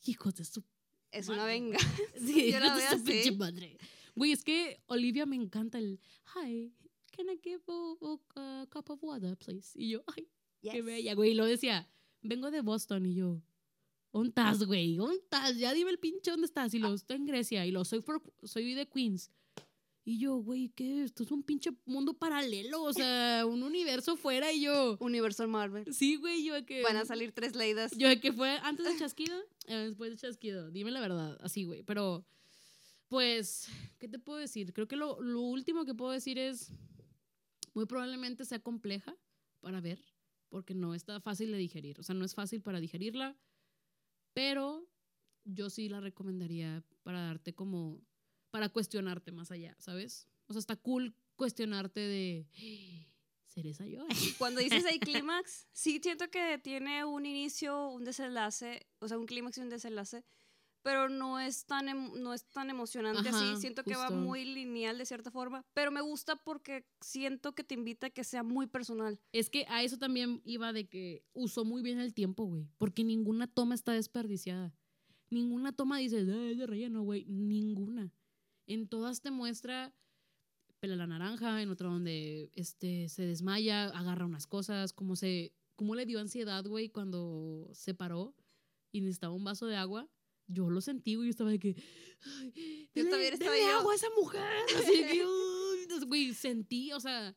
Hijos 0.05 0.35
de 0.35 0.45
su. 0.45 0.65
Es 1.13 1.29
Madre. 1.29 1.41
una 1.41 1.47
venga. 1.47 1.79
Sí, 2.17 2.53
Yo 2.53 2.61
la 2.61 2.75
veo 2.77 2.89
así. 2.89 3.03
pinche 3.05 3.33
madre. 3.33 3.79
Güey, 4.15 4.33
es 4.33 4.45
que 4.45 4.83
Olivia 4.87 5.27
me 5.27 5.37
encanta 5.37 5.79
el. 5.79 6.01
Hi, 6.35 6.73
can 7.17 7.29
I 7.31 7.39
give 7.43 7.63
a, 7.69 7.95
a- 8.37 8.63
a 8.63 8.67
cup 8.67 8.91
of 8.91 9.03
water, 9.03 9.37
please? 9.37 9.71
Y 9.75 9.91
yo, 9.91 10.05
ay, 10.17 10.29
Qué 10.63 10.73
Yes. 10.73 10.85
bella, 10.85 11.15
güey. 11.15 11.31
Y 11.31 11.35
lo 11.35 11.47
decía, 11.47 11.89
vengo 12.21 12.51
de 12.51 12.61
Boston 12.61 13.07
y 13.07 13.15
yo, 13.15 13.43
¿dónde 14.13 14.29
estás, 14.29 14.63
güey? 14.65 14.97
¿Dónde 14.97 15.17
estás? 15.17 15.57
Ya 15.57 15.73
dime 15.73 15.91
el 15.91 15.99
pinche 15.99 16.31
dónde 16.31 16.45
estás. 16.47 16.75
Y 16.75 16.79
lo 16.79 16.93
estoy 16.93 17.17
en 17.17 17.25
Grecia 17.27 17.65
y 17.65 17.71
lo 17.71 17.85
soy, 17.87 18.01
por- 18.03 18.23
soy 18.43 18.75
de 18.75 18.87
Queens. 18.87 19.31
Y 20.05 20.19
yo, 20.19 20.37
güey, 20.37 20.71
¿qué? 20.71 21.03
Esto 21.03 21.23
es 21.23 21.31
un 21.31 21.43
pinche 21.43 21.71
mundo 21.85 22.15
paralelo, 22.15 22.83
o 22.83 22.93
sea, 22.93 23.45
un 23.47 23.63
universo 23.63 24.17
fuera 24.17 24.51
y 24.51 24.63
yo. 24.63 24.97
Universal 24.99 25.49
Marvel. 25.49 25.93
Sí, 25.93 26.17
güey, 26.17 26.45
yo 26.45 26.55
de 26.55 26.65
que. 26.65 26.83
Van 26.83 26.97
a 26.97 27.05
salir 27.05 27.33
tres 27.33 27.55
Leidas. 27.55 27.93
Yo 27.97 28.09
de 28.09 28.19
que 28.19 28.33
fue 28.33 28.59
antes 28.63 28.87
del 28.87 28.99
chasquido, 28.99 29.39
eh, 29.67 29.75
después 29.75 30.11
del 30.11 30.19
chasquido. 30.19 30.71
Dime 30.71 30.91
la 30.91 31.01
verdad, 31.01 31.39
así, 31.43 31.65
güey. 31.65 31.83
Pero, 31.83 32.27
pues, 33.09 33.69
¿qué 33.99 34.09
te 34.09 34.19
puedo 34.19 34.39
decir? 34.39 34.73
Creo 34.73 34.89
que 34.89 34.97
lo, 34.97 35.21
lo 35.21 35.43
último 35.43 35.85
que 35.85 35.95
puedo 35.95 36.13
decir 36.13 36.39
es, 36.39 36.73
muy 37.75 37.87
probablemente 37.87 38.45
sea 38.45 38.61
compleja 38.61 39.17
para 39.61 39.81
ver, 39.81 40.01
porque 40.49 40.75
no 40.75 40.95
está 40.95 41.21
fácil 41.21 41.53
de 41.53 41.59
digerir. 41.59 42.01
O 42.01 42.03
sea, 42.03 42.15
no 42.15 42.25
es 42.25 42.35
fácil 42.35 42.63
para 42.63 42.81
digerirla, 42.81 43.37
pero 44.33 44.89
yo 45.45 45.71
sí 45.71 45.89
la 45.89 46.01
recomendaría 46.01 46.85
para 47.03 47.21
darte 47.23 47.55
como, 47.55 48.01
para 48.51 48.69
cuestionarte 48.69 49.33
más 49.33 49.51
allá, 49.51 49.77
¿sabes? 49.79 50.29
O 50.47 50.53
sea, 50.53 50.61
está 50.61 50.77
cool 50.77 51.15
cuestionarte 51.37 52.01
de, 52.01 52.47
¿seré 53.47 53.71
esa 53.71 53.87
yo? 53.87 54.05
Cuando 54.39 54.61
dices 54.61 54.85
ahí 54.85 54.99
clímax, 54.99 55.67
sí 55.73 56.01
siento 56.03 56.29
que 56.31 56.59
tiene 56.59 57.05
un 57.05 57.27
inicio, 57.27 57.89
un 57.91 58.05
desenlace, 58.05 58.87
o 58.99 59.09
sea, 59.09 59.19
un 59.19 59.27
clímax 59.27 59.59
y 59.59 59.61
un 59.63 59.71
desenlace, 59.71 60.25
pero 60.83 61.09
no 61.11 61.39
es 61.39 61.67
tan, 61.67 61.89
em- 61.91 62.13
no 62.23 62.33
es 62.33 62.45
tan 62.51 62.71
emocionante 62.71 63.29
Ajá, 63.29 63.53
así. 63.53 63.61
Siento 63.61 63.85
que 63.85 63.97
va 63.97 64.07
justo. 64.09 64.17
muy 64.23 64.45
lineal 64.47 64.97
de 64.97 65.05
cierta 65.05 65.31
forma, 65.31 65.63
pero 65.75 65.91
me 65.91 66.01
gusta 66.01 66.37
porque 66.37 66.87
siento 67.03 67.55
que 67.55 67.63
te 67.65 67.75
invita 67.75 68.07
a 68.07 68.11
que 68.11 68.25
sea 68.25 68.43
muy 68.43 68.67
personal. 68.67 69.21
Es 69.33 69.51
que 69.51 69.67
a 69.69 69.83
eso 69.83 69.99
también 69.99 70.41
iba 70.45 70.73
de 70.73 70.89
que 70.89 71.23
usó 71.35 71.65
muy 71.67 71.83
bien 71.83 71.99
el 72.01 72.15
tiempo, 72.15 72.45
güey. 72.47 72.67
Porque 72.79 73.05
ninguna 73.05 73.47
toma 73.47 73.75
está 73.75 73.93
desperdiciada. 73.93 74.75
Ninguna 75.29 75.73
toma 75.73 75.99
dices, 75.99 76.27
"Ah, 76.31 76.49
es 76.51 76.57
de 76.59 76.67
relleno, 76.67 77.03
güey. 77.03 77.27
Ninguna. 77.27 78.11
En 78.71 78.87
todas 78.87 79.21
te 79.21 79.33
muestra, 79.33 79.93
pela 80.79 80.95
la 80.95 81.09
naranja, 81.09 81.61
en 81.61 81.71
otra 81.71 81.89
donde 81.89 82.51
este, 82.55 83.09
se 83.09 83.27
desmaya, 83.27 83.87
agarra 83.89 84.27
unas 84.27 84.47
cosas, 84.47 84.93
cómo, 84.93 85.17
se, 85.17 85.53
cómo 85.75 85.97
le 85.97 86.07
dio 86.07 86.21
ansiedad, 86.21 86.65
güey, 86.65 86.89
cuando 86.89 87.69
se 87.73 87.95
paró 87.95 88.33
y 88.93 89.01
necesitaba 89.01 89.35
un 89.35 89.43
vaso 89.43 89.67
de 89.67 89.75
agua. 89.75 90.09
Yo 90.47 90.71
lo 90.71 90.81
sentí, 90.81 91.17
güey, 91.17 91.27
yo 91.27 91.31
estaba 91.31 91.51
de 91.51 91.59
que, 91.59 91.83
"Ay, 92.23 92.89
Yo 92.95 93.09
también 93.11 93.35
estaba 93.35 93.59
yo. 93.59 93.79
agua 93.81 93.93
a 93.93 93.97
esa 93.97 94.07
mujer. 94.17 94.63
Así 94.95 95.05
que, 95.05 96.07
güey, 96.07 96.33
sentí, 96.33 96.93
o 96.93 97.01
sea, 97.01 97.37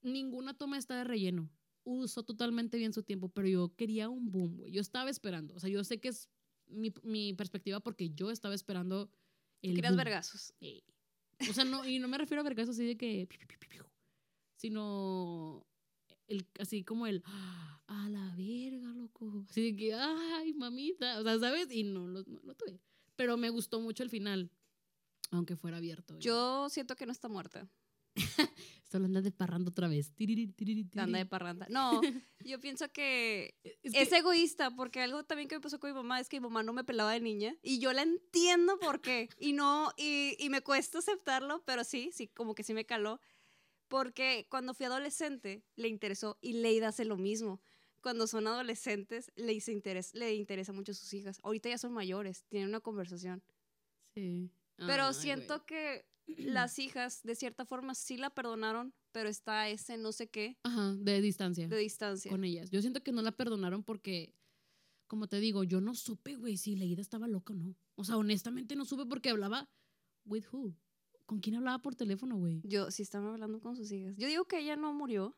ninguna 0.00 0.54
toma 0.54 0.78
está 0.78 0.96
de 0.96 1.04
relleno. 1.04 1.50
Usó 1.82 2.22
totalmente 2.22 2.78
bien 2.78 2.94
su 2.94 3.02
tiempo, 3.02 3.28
pero 3.28 3.48
yo 3.48 3.74
quería 3.76 4.08
un 4.08 4.30
boom, 4.30 4.56
güey. 4.56 4.72
Yo 4.72 4.80
estaba 4.80 5.10
esperando. 5.10 5.54
O 5.56 5.60
sea, 5.60 5.68
yo 5.68 5.84
sé 5.84 6.00
que 6.00 6.08
es 6.08 6.30
mi, 6.68 6.90
mi 7.02 7.34
perspectiva 7.34 7.80
porque 7.80 8.08
yo 8.14 8.30
estaba 8.30 8.54
esperando 8.54 9.10
el 9.70 9.80
boom. 9.82 9.96
vergazos. 9.96 10.54
O 11.50 11.52
sea, 11.52 11.64
no, 11.64 11.84
y 11.86 11.98
no 11.98 12.08
me 12.08 12.18
refiero 12.18 12.40
a 12.40 12.44
vergazos 12.44 12.76
así 12.76 12.86
de 12.86 12.96
que, 12.96 13.28
sino 14.56 15.66
el, 16.26 16.46
así 16.58 16.84
como 16.84 17.06
el, 17.06 17.22
"Ah, 17.26 17.82
a 17.86 18.08
la 18.08 18.34
verga, 18.36 18.88
loco. 18.94 19.44
Así 19.50 19.72
de 19.72 19.76
que, 19.76 19.94
ay, 19.94 20.54
mamita. 20.54 21.20
O 21.20 21.22
sea, 21.22 21.38
¿sabes? 21.38 21.70
Y 21.70 21.84
no 21.84 22.06
lo 22.06 22.22
no, 22.24 22.40
lo 22.42 22.54
tuve. 22.54 22.80
Pero 23.16 23.36
me 23.36 23.50
gustó 23.50 23.80
mucho 23.80 24.02
el 24.02 24.10
final, 24.10 24.50
aunque 25.30 25.56
fuera 25.56 25.76
abierto. 25.76 26.18
Yo 26.18 26.68
siento 26.70 26.96
que 26.96 27.06
no 27.06 27.12
está 27.12 27.28
muerta. 27.28 27.68
Solo 28.90 29.06
anda 29.06 29.20
desparrando 29.22 29.70
otra 29.70 29.88
vez. 29.88 30.12
Anda 30.94 31.18
de 31.18 31.26
parranda. 31.26 31.66
No, 31.68 32.00
yo 32.44 32.60
pienso 32.60 32.92
que 32.92 33.56
Es 33.82 33.92
que- 33.92 34.02
es 34.02 34.12
egoísta, 34.12 34.70
porque 34.76 35.00
algo 35.00 35.24
también 35.24 35.48
que 35.48 35.56
me 35.56 35.60
pasó 35.60 35.80
con 35.80 35.90
mi 35.90 35.94
mamá 35.94 36.20
es 36.20 36.28
que 36.28 36.38
mi 36.40 36.44
mamá 36.44 36.62
no 36.62 36.72
me 36.72 36.84
pelaba 36.84 37.12
de 37.12 37.20
niña 37.20 37.56
y 37.62 37.80
yo 37.80 37.92
la 37.92 38.02
entiendo 38.02 38.78
por 38.78 39.00
qué. 39.00 39.28
Y 39.38 39.52
no, 39.52 39.90
y, 39.96 40.36
y 40.38 40.48
me 40.48 40.60
cuesta 40.60 40.98
aceptarlo, 40.98 41.64
pero 41.66 41.82
sí, 41.82 42.10
sí, 42.12 42.28
como 42.28 42.54
que 42.54 42.62
sí 42.62 42.72
me 42.72 42.84
caló. 42.86 43.20
Porque 43.88 44.46
cuando 44.48 44.74
fui 44.74 44.86
adolescente 44.86 45.64
le 45.76 45.88
interesó 45.88 46.38
y 46.40 46.54
Leida 46.54 46.88
hace 46.88 47.04
lo 47.04 47.16
mismo. 47.16 47.60
Cuando 48.00 48.26
son 48.26 48.46
adolescentes 48.46 49.32
le, 49.34 49.54
hice 49.54 49.72
interes- 49.72 50.12
le 50.14 50.34
interesa 50.34 50.72
mucho 50.72 50.92
a 50.92 50.94
sus 50.94 51.12
hijas. 51.14 51.40
Ahorita 51.42 51.68
ya 51.68 51.78
son 51.78 51.92
mayores, 51.92 52.44
tienen 52.48 52.68
una 52.68 52.80
conversación. 52.80 53.42
Sí. 54.14 54.50
Pero 54.76 55.06
Ay, 55.06 55.14
siento 55.14 55.64
que 55.66 56.04
las 56.26 56.78
hijas 56.78 57.22
de 57.22 57.34
cierta 57.34 57.64
forma 57.64 57.94
sí 57.94 58.16
la 58.16 58.30
perdonaron, 58.30 58.94
pero 59.12 59.28
está 59.28 59.68
ese 59.68 59.96
no 59.96 60.12
sé 60.12 60.28
qué 60.28 60.56
Ajá, 60.62 60.94
de 60.94 61.20
distancia. 61.20 61.68
de 61.68 61.76
distancia. 61.76 62.30
con 62.30 62.44
ellas. 62.44 62.70
Yo 62.70 62.80
siento 62.80 63.02
que 63.02 63.12
no 63.12 63.22
la 63.22 63.32
perdonaron 63.32 63.82
porque, 63.84 64.34
como 65.06 65.28
te 65.28 65.38
digo, 65.40 65.64
yo 65.64 65.80
no 65.80 65.94
supe, 65.94 66.36
güey, 66.36 66.56
si 66.56 66.76
Leida 66.76 67.00
estaba 67.02 67.28
loca 67.28 67.52
o 67.52 67.56
no. 67.56 67.76
O 67.96 68.04
sea, 68.04 68.16
honestamente 68.16 68.74
no 68.76 68.84
supe 68.84 69.06
porque 69.06 69.30
hablaba. 69.30 69.68
¿With 70.24 70.44
who? 70.52 70.74
¿Con 71.26 71.40
quién 71.40 71.56
hablaba 71.56 71.80
por 71.80 71.94
teléfono, 71.94 72.36
güey? 72.36 72.60
Yo, 72.64 72.90
sí 72.90 73.02
estaba 73.02 73.30
hablando 73.30 73.60
con 73.60 73.76
sus 73.76 73.90
hijas. 73.92 74.16
Yo 74.16 74.26
digo 74.26 74.46
que 74.46 74.58
ella 74.58 74.76
no 74.76 74.92
murió. 74.92 75.36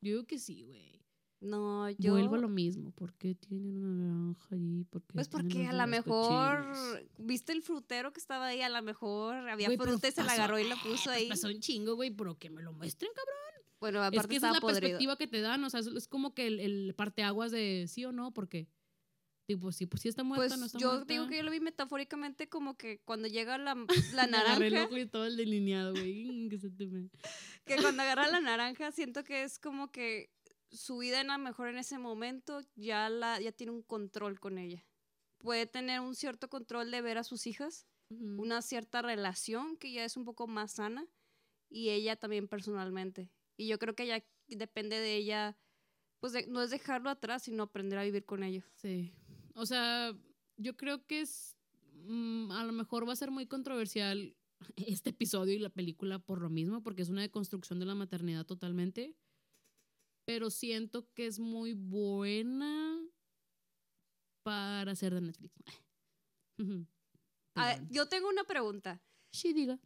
Yo 0.00 0.10
digo 0.12 0.24
que 0.26 0.38
sí, 0.38 0.62
güey. 0.64 1.03
No, 1.40 1.90
yo. 1.90 2.12
Vuelvo 2.12 2.36
a 2.36 2.38
lo 2.38 2.48
mismo. 2.48 2.90
¿Por 2.92 3.12
qué 3.14 3.34
tienen 3.34 3.76
una 3.76 3.92
naranja 4.08 4.54
ahí? 4.54 4.84
¿Por 4.88 5.02
qué 5.02 5.12
Pues 5.14 5.28
porque 5.28 5.66
a 5.66 5.72
lo 5.72 5.86
mejor. 5.86 6.62
cochinos? 6.72 6.98
¿Viste 7.18 7.52
el 7.52 7.62
frutero 7.62 8.12
que 8.12 8.20
estaba 8.20 8.46
ahí? 8.46 8.62
A 8.62 8.68
lo 8.70 8.80
mejor 8.82 9.36
había 9.48 9.68
Güey, 9.68 9.76
fruta 9.76 10.08
y 10.08 10.12
se 10.12 10.22
la 10.24 10.32
agarró 10.32 10.58
y 10.58 10.64
la 10.66 10.74
eh, 10.76 10.78
puso 10.82 11.04
pues 11.04 11.16
ahí. 11.16 11.28
Pasó 11.28 11.48
un 11.48 11.60
chingo, 11.60 11.96
güey, 11.96 12.10
pero 12.10 12.38
que 12.38 12.48
me 12.50 12.62
lo 12.62 12.72
muestren, 12.72 13.10
cabrón. 13.14 13.34
Bueno, 13.80 14.00
Es 14.00 14.06
aparte 14.08 14.28
que 14.28 14.36
esa 14.36 14.48
es 14.48 14.54
la 14.54 14.60
podrido. 14.60 14.80
perspectiva 14.80 15.16
que 15.18 15.26
te 15.26 15.40
dan. 15.42 15.62
O 15.64 15.68
sea, 15.68 15.80
es, 15.80 15.86
es 15.88 16.08
como 16.08 16.32
que 16.32 16.46
el, 16.46 16.60
el 16.60 16.94
parteaguas 16.94 17.50
de 17.52 17.84
sí 17.88 18.04
o 18.06 18.12
no, 18.12 18.32
porque. 18.32 18.66
Tipo, 19.46 19.70
sí, 19.72 19.84
pues 19.84 20.00
sí 20.00 20.08
está 20.08 20.22
muerta, 20.24 20.46
Pues 20.48 20.58
no 20.58 20.64
está 20.64 20.78
yo 20.78 20.92
muerta. 20.92 21.12
digo 21.12 21.28
que 21.28 21.36
yo 21.36 21.42
lo 21.42 21.50
vi 21.50 21.60
metafóricamente 21.60 22.48
como 22.48 22.78
que 22.78 23.00
cuando 23.04 23.28
llega 23.28 23.58
la, 23.58 23.74
la 24.14 24.22
agarré 24.22 24.68
el 24.68 24.72
naranja, 24.72 24.84
ojo 24.88 24.96
y 24.96 25.04
todo 25.06 25.26
el 25.26 25.36
delineado, 25.36 25.90
güey. 25.92 26.24
me- 26.90 27.10
que 27.66 27.76
cuando 27.82 28.02
agarra 28.04 28.28
la 28.28 28.40
naranja 28.40 28.90
siento 28.92 29.22
que 29.22 29.42
es 29.42 29.58
como 29.58 29.90
que 29.92 30.30
su 30.74 30.98
vida 30.98 31.20
en 31.20 31.30
a 31.30 31.38
lo 31.38 31.44
mejor 31.44 31.68
en 31.68 31.78
ese 31.78 31.98
momento 31.98 32.60
ya 32.74 33.08
la 33.08 33.40
ya 33.40 33.52
tiene 33.52 33.72
un 33.72 33.82
control 33.82 34.40
con 34.40 34.58
ella. 34.58 34.84
Puede 35.38 35.66
tener 35.66 36.00
un 36.00 36.14
cierto 36.14 36.48
control 36.48 36.90
de 36.90 37.00
ver 37.02 37.18
a 37.18 37.24
sus 37.24 37.46
hijas, 37.46 37.86
una 38.10 38.62
cierta 38.62 39.02
relación 39.02 39.76
que 39.76 39.92
ya 39.92 40.04
es 40.04 40.16
un 40.16 40.24
poco 40.24 40.46
más 40.46 40.72
sana 40.72 41.06
y 41.68 41.90
ella 41.90 42.16
también 42.16 42.48
personalmente. 42.48 43.30
Y 43.56 43.66
yo 43.68 43.78
creo 43.78 43.94
que 43.94 44.06
ya 44.06 44.24
depende 44.48 44.98
de 45.00 45.16
ella, 45.16 45.56
pues 46.20 46.32
de- 46.32 46.46
no 46.46 46.62
es 46.62 46.70
dejarlo 46.70 47.10
atrás, 47.10 47.42
sino 47.44 47.64
aprender 47.64 47.98
a 47.98 48.04
vivir 48.04 48.24
con 48.24 48.42
ello. 48.42 48.62
Sí. 48.74 49.12
O 49.54 49.66
sea, 49.66 50.12
yo 50.56 50.76
creo 50.76 51.04
que 51.06 51.20
es. 51.22 51.56
mm, 52.06 52.50
a 52.52 52.64
lo 52.64 52.72
mejor 52.72 53.06
va 53.08 53.12
a 53.12 53.16
ser 53.16 53.30
muy 53.30 53.46
controversial 53.46 54.36
este 54.76 55.10
episodio 55.10 55.54
y 55.54 55.58
la 55.58 55.70
película 55.70 56.18
por 56.18 56.40
lo 56.40 56.48
mismo, 56.50 56.82
porque 56.82 57.02
es 57.02 57.08
una 57.10 57.22
deconstrucción 57.22 57.78
de 57.80 57.86
la 57.86 57.94
maternidad 57.94 58.44
totalmente. 58.46 59.14
Pero 60.26 60.50
siento 60.50 61.06
que 61.14 61.26
es 61.26 61.38
muy 61.38 61.74
buena 61.74 62.98
para 64.42 64.94
ser 64.94 65.14
de 65.14 65.20
Netflix. 65.20 65.54
A 67.56 67.66
ver, 67.66 67.80
yo 67.90 68.08
tengo 68.08 68.28
una 68.28 68.44
pregunta. 68.44 69.00
Sí, 69.32 69.52
diga. 69.52 69.78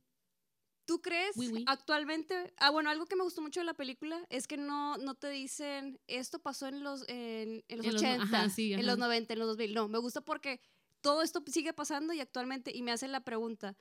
¿Tú 0.86 1.02
crees 1.02 1.36
Oui, 1.36 1.48
oui. 1.52 1.64
actualmente? 1.66 2.54
Ah, 2.56 2.70
bueno, 2.70 2.88
algo 2.88 3.04
que 3.04 3.14
me 3.14 3.22
gustó 3.22 3.42
mucho 3.42 3.60
de 3.60 3.66
la 3.66 3.74
película 3.74 4.24
es 4.30 4.46
que 4.48 4.56
no, 4.56 4.96
no 4.96 5.14
te 5.14 5.28
dicen 5.28 6.00
esto 6.06 6.38
pasó 6.38 6.66
en 6.66 6.82
los, 6.82 7.06
en, 7.08 7.62
en 7.68 7.76
los 7.78 7.86
En 7.86 7.92
los 7.94 8.02
no- 8.02 8.08
80, 8.08 8.22
ajá, 8.22 8.48
sí, 8.48 8.72
en 8.72 8.86
los 8.86 8.96
90, 8.96 9.34
en 9.34 9.38
los 9.38 9.48
2000. 9.48 9.74
No, 9.74 9.88
me 9.88 9.98
gusta 9.98 10.22
porque 10.22 10.60
todo 11.02 11.20
esto 11.22 11.44
sigue 11.46 11.74
pasando 11.74 12.14
y 12.14 12.20
actualmente, 12.20 12.74
y 12.74 12.82
me 12.82 12.92
hacen 12.92 13.12
la 13.12 13.22
pregunta, 13.22 13.76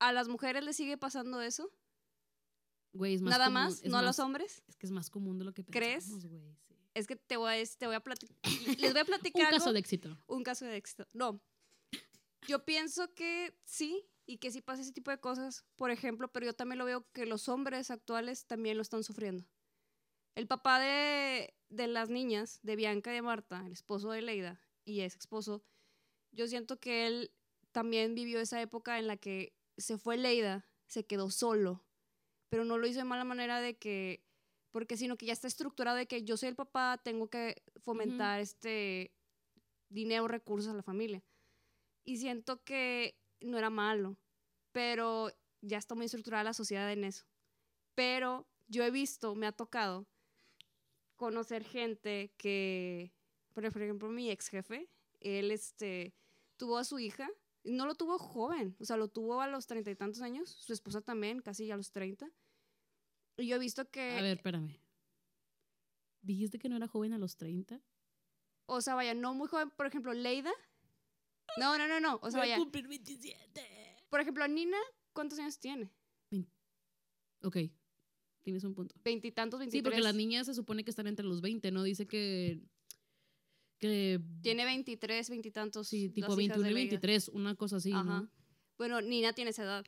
¿A 0.00 0.12
las 0.12 0.26
mujeres 0.26 0.64
les 0.64 0.76
sigue 0.76 0.98
pasando 0.98 1.40
eso? 1.40 1.70
Güey, 2.92 3.14
es 3.14 3.22
más 3.22 3.30
Nada 3.32 3.46
común- 3.46 3.54
más, 3.54 3.84
no 3.84 3.98
a 3.98 4.02
los 4.02 4.18
hombres. 4.18 4.62
Es 4.68 4.76
que 4.76 4.86
es 4.86 4.92
más 4.92 5.08
común 5.10 5.38
de 5.38 5.44
lo 5.44 5.52
que 5.54 5.64
¿Crees? 5.64 6.04
pensamos, 6.04 6.26
güey. 6.26 6.42
sí. 6.68 6.74
Es 6.94 7.06
que 7.06 7.16
te 7.16 7.36
voy 7.38 7.50
a, 7.54 7.64
te 7.78 7.86
voy 7.86 7.94
a 7.94 8.00
platicar. 8.00 8.36
Les 8.78 8.92
voy 8.92 9.00
a 9.00 9.04
Un 9.04 9.06
platicar 9.06 9.46
algo. 9.46 9.58
caso 9.58 9.72
de 9.72 9.78
éxito. 9.78 10.18
Un 10.26 10.42
caso 10.42 10.64
de 10.66 10.76
éxito. 10.76 11.08
No. 11.12 11.40
Yo 12.48 12.64
pienso 12.64 13.14
que 13.14 13.56
sí 13.64 14.04
y 14.26 14.38
que 14.38 14.50
sí 14.50 14.60
pasa 14.60 14.82
ese 14.82 14.92
tipo 14.92 15.10
de 15.10 15.18
cosas, 15.20 15.64
por 15.76 15.90
ejemplo, 15.90 16.30
pero 16.32 16.46
yo 16.46 16.52
también 16.54 16.78
lo 16.78 16.84
veo 16.84 17.06
que 17.12 17.24
los 17.24 17.48
hombres 17.48 17.90
actuales 17.90 18.46
también 18.46 18.76
lo 18.76 18.82
están 18.82 19.04
sufriendo. 19.04 19.46
El 20.34 20.46
papá 20.46 20.80
de, 20.80 21.54
de 21.68 21.86
las 21.86 22.08
niñas, 22.08 22.58
de 22.62 22.76
Bianca 22.76 23.10
y 23.12 23.14
de 23.14 23.22
Marta, 23.22 23.62
el 23.66 23.72
esposo 23.72 24.10
de 24.10 24.22
Leida 24.22 24.60
y 24.84 25.00
ex 25.02 25.16
esposo, 25.16 25.62
yo 26.32 26.46
siento 26.48 26.80
que 26.80 27.06
él 27.06 27.32
también 27.70 28.14
vivió 28.14 28.40
esa 28.40 28.60
época 28.60 28.98
en 28.98 29.06
la 29.06 29.16
que 29.16 29.54
se 29.76 29.96
fue 29.98 30.16
Leida, 30.16 30.66
se 30.86 31.04
quedó 31.06 31.30
solo, 31.30 31.84
pero 32.52 32.66
no 32.66 32.76
lo 32.76 32.86
hizo 32.86 32.98
de 32.98 33.04
mala 33.04 33.24
manera 33.24 33.62
de 33.62 33.78
que, 33.78 34.22
porque 34.72 34.98
sino 34.98 35.16
que 35.16 35.24
ya 35.24 35.32
está 35.32 35.46
estructurado 35.46 35.96
de 35.96 36.06
que 36.06 36.22
yo 36.22 36.36
soy 36.36 36.50
el 36.50 36.54
papá, 36.54 37.00
tengo 37.02 37.30
que 37.30 37.62
fomentar 37.82 38.40
este 38.40 39.10
dinero, 39.88 40.28
recursos 40.28 40.70
a 40.70 40.76
la 40.76 40.82
familia. 40.82 41.24
Y 42.04 42.18
siento 42.18 42.62
que 42.62 43.18
no 43.40 43.56
era 43.56 43.70
malo, 43.70 44.18
pero 44.70 45.30
ya 45.62 45.78
está 45.78 45.94
muy 45.94 46.04
estructurada 46.04 46.44
la 46.44 46.52
sociedad 46.52 46.92
en 46.92 47.04
eso. 47.04 47.24
Pero 47.94 48.46
yo 48.68 48.84
he 48.84 48.90
visto, 48.90 49.34
me 49.34 49.46
ha 49.46 49.52
tocado 49.52 50.06
conocer 51.16 51.64
gente 51.64 52.34
que, 52.36 53.14
por 53.54 53.64
ejemplo, 53.64 54.10
mi 54.10 54.30
ex 54.30 54.48
jefe, 54.48 54.90
él 55.20 55.52
este, 55.52 56.12
tuvo 56.58 56.76
a 56.76 56.84
su 56.84 56.98
hija, 56.98 57.30
no 57.64 57.86
lo 57.86 57.94
tuvo 57.94 58.18
joven, 58.18 58.76
o 58.78 58.84
sea, 58.84 58.98
lo 58.98 59.08
tuvo 59.08 59.40
a 59.40 59.46
los 59.46 59.66
treinta 59.66 59.90
y 59.90 59.96
tantos 59.96 60.20
años, 60.20 60.50
su 60.50 60.74
esposa 60.74 61.00
también, 61.00 61.40
casi 61.40 61.70
a 61.70 61.78
los 61.78 61.92
treinta. 61.92 62.30
Y 63.36 63.46
yo 63.46 63.56
he 63.56 63.58
visto 63.58 63.90
que, 63.90 64.18
A 64.18 64.22
ver, 64.22 64.36
espérame. 64.36 64.78
¿Dijiste 66.22 66.58
que 66.58 66.68
no 66.68 66.76
era 66.76 66.86
joven 66.86 67.12
a 67.12 67.18
los 67.18 67.36
30? 67.36 67.80
o 68.66 68.80
sea, 68.80 68.94
vaya, 68.94 69.12
no 69.12 69.34
muy 69.34 69.48
joven, 69.48 69.70
por 69.70 69.86
ejemplo, 69.86 70.14
Leida. 70.14 70.52
No, 71.58 71.76
no, 71.76 71.86
no, 71.88 72.00
no, 72.00 72.18
o 72.22 72.30
sea, 72.30 72.40
vaya, 72.40 72.56
cumplir 72.56 72.88
27. 72.88 74.06
por 74.08 74.20
ejemplo, 74.20 74.46
Nina, 74.48 74.78
¿cuántos 75.12 75.38
años 75.38 75.58
tiene? 75.58 75.90
Ok, 77.42 77.56
tienes 78.42 78.62
un 78.64 78.72
punto. 78.74 78.94
Veintitantos, 79.04 79.58
Sí, 79.58 79.62
veintitrés. 79.64 79.82
porque 79.82 80.00
las 80.00 80.14
niñas 80.14 80.46
se 80.46 80.54
supone 80.54 80.84
que 80.84 80.90
están 80.90 81.08
entre 81.08 81.26
los 81.26 81.40
20, 81.40 81.72
¿no? 81.72 81.82
Dice 81.82 82.06
que... 82.06 82.62
que 83.78 84.20
Tiene 84.42 84.64
23, 84.64 85.28
veintitantos. 85.28 85.88
sí, 85.88 86.08
tipo 86.08 86.28
las 86.28 86.38
hijas 86.38 86.56
21 86.58 86.62
de 86.64 86.70
y 86.70 86.74
Leida. 86.74 86.90
23, 86.92 87.28
una 87.30 87.56
cosa 87.56 87.76
así, 87.76 87.92
Ajá. 87.92 88.04
¿no? 88.04 88.30
Bueno, 88.78 89.00
Nina 89.00 89.32
tiene 89.32 89.50
esa 89.50 89.64
edad. 89.64 89.84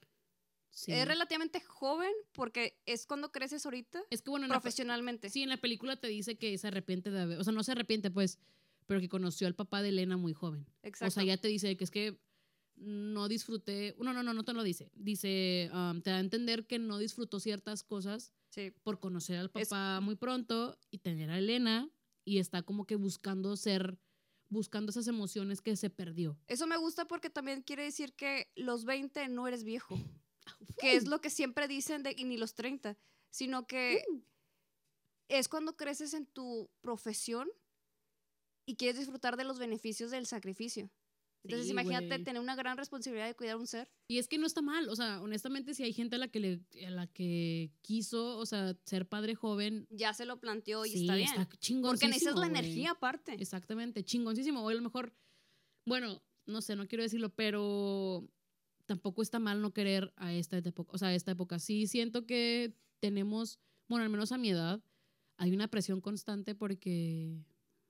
Sí. 0.74 0.92
Es 0.92 1.06
relativamente 1.06 1.60
joven 1.60 2.10
porque 2.32 2.76
es 2.84 3.06
cuando 3.06 3.30
creces 3.30 3.64
ahorita 3.64 4.02
Es 4.10 4.22
que 4.22 4.30
bueno, 4.30 4.48
profesionalmente. 4.48 5.30
sí, 5.30 5.42
en 5.42 5.48
la 5.48 5.56
película 5.56 5.96
te 5.96 6.08
dice 6.08 6.36
que 6.36 6.58
se 6.58 6.66
arrepiente 6.68 7.10
de 7.10 7.20
haber... 7.20 7.38
O 7.38 7.44
sea, 7.44 7.52
no 7.52 7.62
se 7.62 7.72
arrepiente, 7.72 8.10
pues, 8.10 8.38
pero 8.86 9.00
que 9.00 9.08
conoció 9.08 9.46
al 9.46 9.54
papá 9.54 9.82
de 9.82 9.90
Elena 9.90 10.16
muy 10.16 10.32
joven. 10.32 10.66
Exacto. 10.82 11.06
O 11.08 11.10
sea, 11.12 11.22
ya 11.24 11.36
te 11.36 11.46
dice 11.48 11.76
que 11.76 11.84
es 11.84 11.90
que 11.92 12.18
no 12.76 13.28
disfruté... 13.28 13.94
No, 14.00 14.12
no, 14.12 14.22
no, 14.24 14.34
no 14.34 14.44
te 14.44 14.52
lo 14.52 14.64
dice. 14.64 14.90
Dice, 14.94 15.70
um, 15.72 16.02
te 16.02 16.10
da 16.10 16.16
a 16.16 16.20
entender 16.20 16.66
que 16.66 16.78
no 16.80 16.98
disfrutó 16.98 17.38
ciertas 17.40 17.84
cosas 17.84 18.32
Sí. 18.50 18.72
por 18.82 18.98
conocer 19.00 19.38
al 19.38 19.50
Es- 19.54 19.68
papá 19.68 20.00
muy 20.00 20.16
pronto 20.16 20.76
y 20.90 20.98
tener 20.98 21.30
a 21.30 21.38
Elena 21.38 21.88
y 22.24 22.38
está 22.38 22.62
como 22.62 22.84
que 22.86 22.96
buscando 22.96 23.56
ser, 23.56 23.96
buscando 24.48 24.90
esas 24.90 25.06
emociones 25.08 25.60
que 25.60 25.76
se 25.76 25.88
perdió. 25.90 26.36
Eso 26.48 26.66
me 26.66 26.76
gusta 26.76 27.06
porque 27.06 27.30
también 27.30 27.62
quiere 27.62 27.84
decir 27.84 28.12
que 28.14 28.50
los 28.56 28.84
20 28.84 29.28
no 29.28 29.46
eres 29.46 29.62
viejo. 29.64 29.94
Que 30.78 30.96
es 30.96 31.06
lo 31.06 31.20
que 31.20 31.30
siempre 31.30 31.68
dicen 31.68 32.02
de 32.02 32.14
y 32.16 32.24
ni 32.24 32.36
los 32.36 32.54
30, 32.54 32.96
sino 33.30 33.66
que 33.66 34.02
es 35.28 35.48
cuando 35.48 35.76
creces 35.76 36.14
en 36.14 36.26
tu 36.26 36.68
profesión 36.80 37.48
y 38.66 38.76
quieres 38.76 38.98
disfrutar 38.98 39.36
de 39.36 39.44
los 39.44 39.58
beneficios 39.58 40.10
del 40.10 40.26
sacrificio. 40.26 40.90
Entonces, 41.44 41.66
Sí, 41.66 41.72
imagínate 41.72 42.06
güey. 42.06 42.24
tener 42.24 42.40
una 42.40 42.56
gran 42.56 42.78
responsabilidad 42.78 43.26
de 43.26 43.34
cuidar 43.34 43.54
a 43.56 43.58
un 43.58 43.66
ser. 43.66 43.90
Y 44.08 44.16
es 44.18 44.28
que 44.28 44.38
no 44.38 44.46
está 44.46 44.62
mal, 44.62 44.88
o 44.88 44.96
sea, 44.96 45.20
honestamente 45.20 45.74
si 45.74 45.82
hay 45.82 45.92
gente 45.92 46.16
a 46.16 46.18
la 46.18 46.28
que 46.28 46.40
le 46.40 46.60
a 46.86 46.90
la 46.90 47.06
que 47.06 47.70
quiso, 47.82 48.38
o 48.38 48.46
sea, 48.46 48.74
ser 48.86 49.06
padre 49.06 49.34
joven, 49.34 49.86
Ya 49.90 50.14
se 50.14 50.24
lo 50.24 50.40
planteó 50.40 50.86
y 50.86 50.90
sí, 50.90 51.00
está 51.02 51.16
bien. 51.16 51.28
chingoncísimo. 51.58 51.86
porque 51.88 52.06
necesitas 52.08 52.36
la 52.36 52.46
energía 52.46 52.92
aparte. 52.92 53.34
Exactamente, 53.34 54.02
chingoncísimo. 54.04 54.64
O 54.64 54.70
a 54.70 54.74
lo 54.74 54.80
mejor, 54.80 55.14
bueno, 55.86 56.22
no 56.46 56.62
sé, 56.62 56.76
no 56.76 56.88
quiero 56.88 57.02
decirlo, 57.04 57.28
pero 57.34 58.26
tampoco 58.86 59.22
está 59.22 59.38
mal 59.38 59.60
no 59.62 59.72
querer 59.72 60.12
a 60.16 60.32
esta 60.32 60.58
época. 60.58 60.90
O 60.94 60.98
sea, 60.98 61.08
a 61.08 61.14
esta 61.14 61.32
época. 61.32 61.58
Sí 61.58 61.86
siento 61.86 62.26
que 62.26 62.74
tenemos, 63.00 63.58
bueno, 63.88 64.04
al 64.04 64.10
menos 64.10 64.32
a 64.32 64.38
mi 64.38 64.50
edad, 64.50 64.82
hay 65.36 65.52
una 65.52 65.68
presión 65.68 66.00
constante 66.00 66.54
porque 66.54 67.44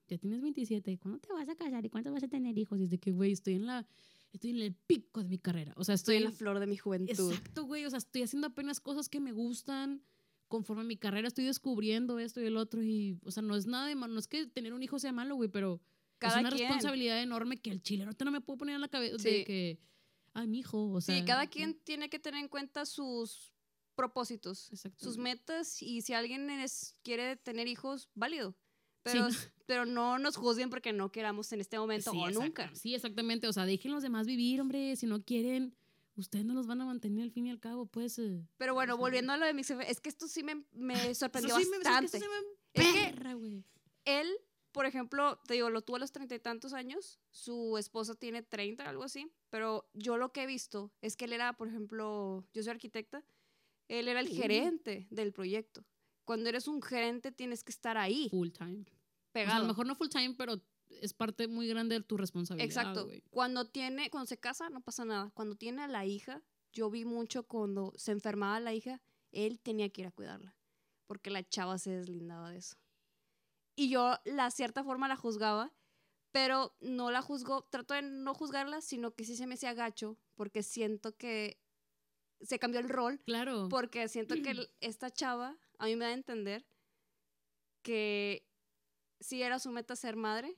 ya 0.07 0.17
tienes 0.17 0.41
27, 0.41 0.97
¿cuándo 0.99 1.19
te 1.19 1.31
vas 1.33 1.49
a 1.49 1.55
casar 1.55 1.85
y 1.85 1.89
cuándo 1.89 2.11
vas 2.11 2.23
a 2.23 2.27
tener 2.27 2.57
hijos? 2.57 2.79
Y 2.79 2.83
es 2.83 2.89
de 2.89 2.99
que, 2.99 3.11
güey, 3.11 3.31
estoy 3.31 3.55
en 3.55 3.65
la, 3.65 3.87
estoy 4.33 4.51
en 4.51 4.61
el 4.61 4.73
pico 4.73 5.21
de 5.23 5.29
mi 5.29 5.37
carrera. 5.39 5.73
O 5.77 5.83
sea, 5.83 5.95
Estoy 5.95 6.15
estoy, 6.15 6.25
en 6.27 6.31
la 6.31 6.37
flor 6.37 6.59
de 6.59 6.67
mi 6.67 6.77
juventud. 6.77 7.31
Exacto, 7.31 7.65
güey. 7.65 7.85
O 7.85 7.89
sea, 7.89 7.97
estoy 7.97 8.23
haciendo 8.23 8.47
apenas 8.47 8.79
cosas 8.79 9.09
que 9.09 9.19
me 9.19 9.31
gustan. 9.31 10.01
Conforme 10.47 10.83
a 10.83 10.85
mi 10.85 10.95
carrera 10.95 11.27
estoy 11.27 11.45
descubriendo 11.45 12.19
esto 12.19 12.39
y 12.39 12.45
el 12.45 12.57
otro. 12.57 12.83
Y, 12.83 13.19
o 13.23 13.31
sea, 13.31 13.41
no 13.41 13.55
es 13.55 13.65
nada 13.65 13.87
de 13.87 13.95
malo. 13.95 14.13
No 14.13 14.19
es 14.19 14.27
que 14.27 14.45
tener 14.45 14.73
un 14.73 14.83
hijo 14.83 14.99
sea 14.99 15.11
malo, 15.11 15.35
güey, 15.35 15.49
pero 15.49 15.81
Cada 16.19 16.35
es 16.35 16.39
una 16.41 16.49
quien. 16.51 16.67
responsabilidad 16.67 17.21
enorme 17.21 17.57
que 17.57 17.71
el 17.71 17.81
chile 17.81 18.03
ahorita 18.03 18.25
no 18.25 18.31
me 18.31 18.41
puedo 18.41 18.57
poner 18.57 18.75
en 18.75 18.81
la 18.81 18.87
cabeza 18.87 19.17
Sí. 19.17 19.29
de 19.29 19.43
que, 19.43 19.79
ay, 20.35 20.47
mi 20.47 20.59
hijo, 20.59 20.91
o 20.91 21.01
sea. 21.01 21.17
sí, 21.17 21.25
cada 21.25 21.47
quien 21.47 21.73
tiene 21.83 22.09
que 22.09 22.19
tener 22.19 22.39
en 22.41 22.47
cuenta 22.47 22.85
sus 22.85 23.51
propósitos, 23.95 24.69
sus 24.97 25.17
metas 25.17 25.81
y 25.81 26.01
si 26.01 26.13
alguien 26.13 26.49
es- 26.49 26.95
quiere 27.01 27.37
tener 27.37 27.67
hijos, 27.67 28.09
válido. 28.13 28.55
Pero, 29.03 29.27
pero 29.67 29.85
no 29.85 30.17
nos 30.19 30.35
juzguen 30.35 30.69
porque 30.69 30.91
no 30.93 31.11
queramos 31.11 31.51
en 31.53 31.61
este 31.61 31.77
momento 31.79 32.11
Sí, 32.11 32.17
o 32.17 32.27
exacto. 32.27 32.43
nunca. 32.43 32.75
Sí, 32.75 32.93
exactamente. 32.95 33.47
O 33.47 33.53
sea, 33.53 33.65
dejen 33.65 33.91
los 33.91 34.03
demás 34.03 34.27
vivir, 34.27 34.59
hombre. 34.61 34.95
Si 34.95 35.05
no 35.05 35.23
quieren, 35.23 35.75
ustedes 36.15 36.43
no 36.45 36.53
los 36.53 36.67
van 36.67 36.81
a 36.81 36.85
mantener 36.85 37.23
al 37.23 37.31
fin 37.31 37.45
y 37.47 37.51
al 37.51 37.59
cabo, 37.59 37.85
pues. 37.85 38.19
eh. 38.19 38.45
Pero 38.57 38.73
bueno, 38.73 38.97
volviendo 38.97 39.31
a 39.31 39.37
lo 39.37 39.45
de 39.45 39.53
mi 39.53 39.63
jefe, 39.63 39.89
es 39.89 40.01
que 40.01 40.09
esto 40.09 40.27
sí 40.27 40.43
me, 40.43 40.65
me 40.73 40.95
sorprendió 41.15 41.55
sí 41.57 41.65
me- 41.69 41.77
es 41.77 41.83
que 41.83 41.89
bastante. 41.89 42.17
eso 42.17 42.25
sí 42.25 42.31
Es 42.73 42.83
me 42.85 42.93
que 42.93 42.99
perra, 43.13 43.33
güey. 43.35 43.63
él, 44.05 44.27
por 44.75 44.85
ejemplo, 44.85 45.39
te 45.47 45.53
digo, 45.53 45.69
lo 45.69 45.83
tuvo 45.83 45.95
a 45.95 45.99
los 45.99 46.11
treinta 46.11 46.35
y 46.35 46.39
tantos 46.39 46.73
años, 46.73 47.17
su 47.31 47.77
esposa 47.77 48.13
tiene 48.13 48.43
30, 48.43 48.83
algo 48.83 49.03
así, 49.03 49.31
pero 49.49 49.89
yo 49.93 50.17
lo 50.17 50.33
que 50.33 50.43
he 50.43 50.45
visto 50.45 50.91
es 51.01 51.15
que 51.15 51.23
él 51.23 51.31
era, 51.31 51.53
por 51.53 51.69
ejemplo, 51.69 52.45
yo 52.53 52.61
soy 52.61 52.71
arquitecta, 52.71 53.23
él 53.87 54.09
era 54.09 54.19
el 54.19 54.27
gerente 54.27 55.07
del 55.09 55.31
proyecto. 55.31 55.85
Cuando 56.25 56.49
eres 56.49 56.67
un 56.67 56.81
gerente 56.81 57.31
tienes 57.31 57.63
que 57.63 57.71
estar 57.71 57.97
ahí, 57.97 58.27
Full 58.29 58.49
time. 58.49 58.81
O 58.81 58.83
sea, 58.83 59.31
pegado. 59.31 59.55
a 59.55 59.59
lo 59.61 59.67
mejor 59.67 59.87
no 59.87 59.95
full 59.95 60.09
time, 60.09 60.35
pero 60.37 60.61
es 60.89 61.13
parte 61.13 61.47
muy 61.47 61.69
grande 61.69 61.99
de 61.99 62.03
tu 62.03 62.17
responsabilidad. 62.17 62.65
Exacto. 62.65 63.07
Cuando 63.29 63.69
tiene, 63.69 64.09
cuando 64.09 64.27
se 64.27 64.37
casa, 64.37 64.69
no 64.69 64.81
pasa 64.81 65.05
nada. 65.05 65.31
Cuando 65.35 65.55
tiene 65.55 65.83
a 65.83 65.87
la 65.87 66.05
hija, 66.05 66.43
yo 66.73 66.89
vi 66.89 67.05
mucho 67.05 67.43
cuando 67.43 67.93
se 67.95 68.11
enfermaba 68.11 68.59
la 68.59 68.73
hija, 68.73 69.01
él 69.31 69.61
tenía 69.61 69.87
que 69.87 70.01
ir 70.01 70.07
a 70.07 70.11
cuidarla. 70.11 70.53
Porque 71.07 71.29
la 71.29 71.47
chava 71.47 71.77
se 71.77 71.91
deslindaba 71.91 72.51
de 72.51 72.57
eso. 72.57 72.75
Y 73.75 73.89
yo, 73.89 74.17
la 74.25 74.51
cierta 74.51 74.83
forma, 74.83 75.07
la 75.07 75.15
juzgaba, 75.15 75.73
pero 76.31 76.75
no 76.81 77.11
la 77.11 77.21
juzgo, 77.21 77.63
trato 77.63 77.93
de 77.93 78.01
no 78.01 78.33
juzgarla, 78.33 78.81
sino 78.81 79.13
que 79.15 79.23
sí 79.25 79.35
se 79.35 79.47
me 79.47 79.55
hacía 79.55 79.73
gacho, 79.73 80.17
porque 80.35 80.63
siento 80.63 81.15
que 81.17 81.59
se 82.41 82.59
cambió 82.59 82.79
el 82.79 82.89
rol, 82.89 83.19
Claro. 83.25 83.67
porque 83.69 84.07
siento 84.07 84.35
que 84.35 84.41
esta 84.81 85.09
chava, 85.09 85.57
a 85.79 85.85
mí 85.85 85.95
me 85.95 86.05
da 86.05 86.11
a 86.11 86.13
entender 86.13 86.65
que 87.81 88.47
sí 89.19 89.41
era 89.41 89.59
su 89.59 89.71
meta 89.71 89.95
ser 89.95 90.15
madre 90.15 90.57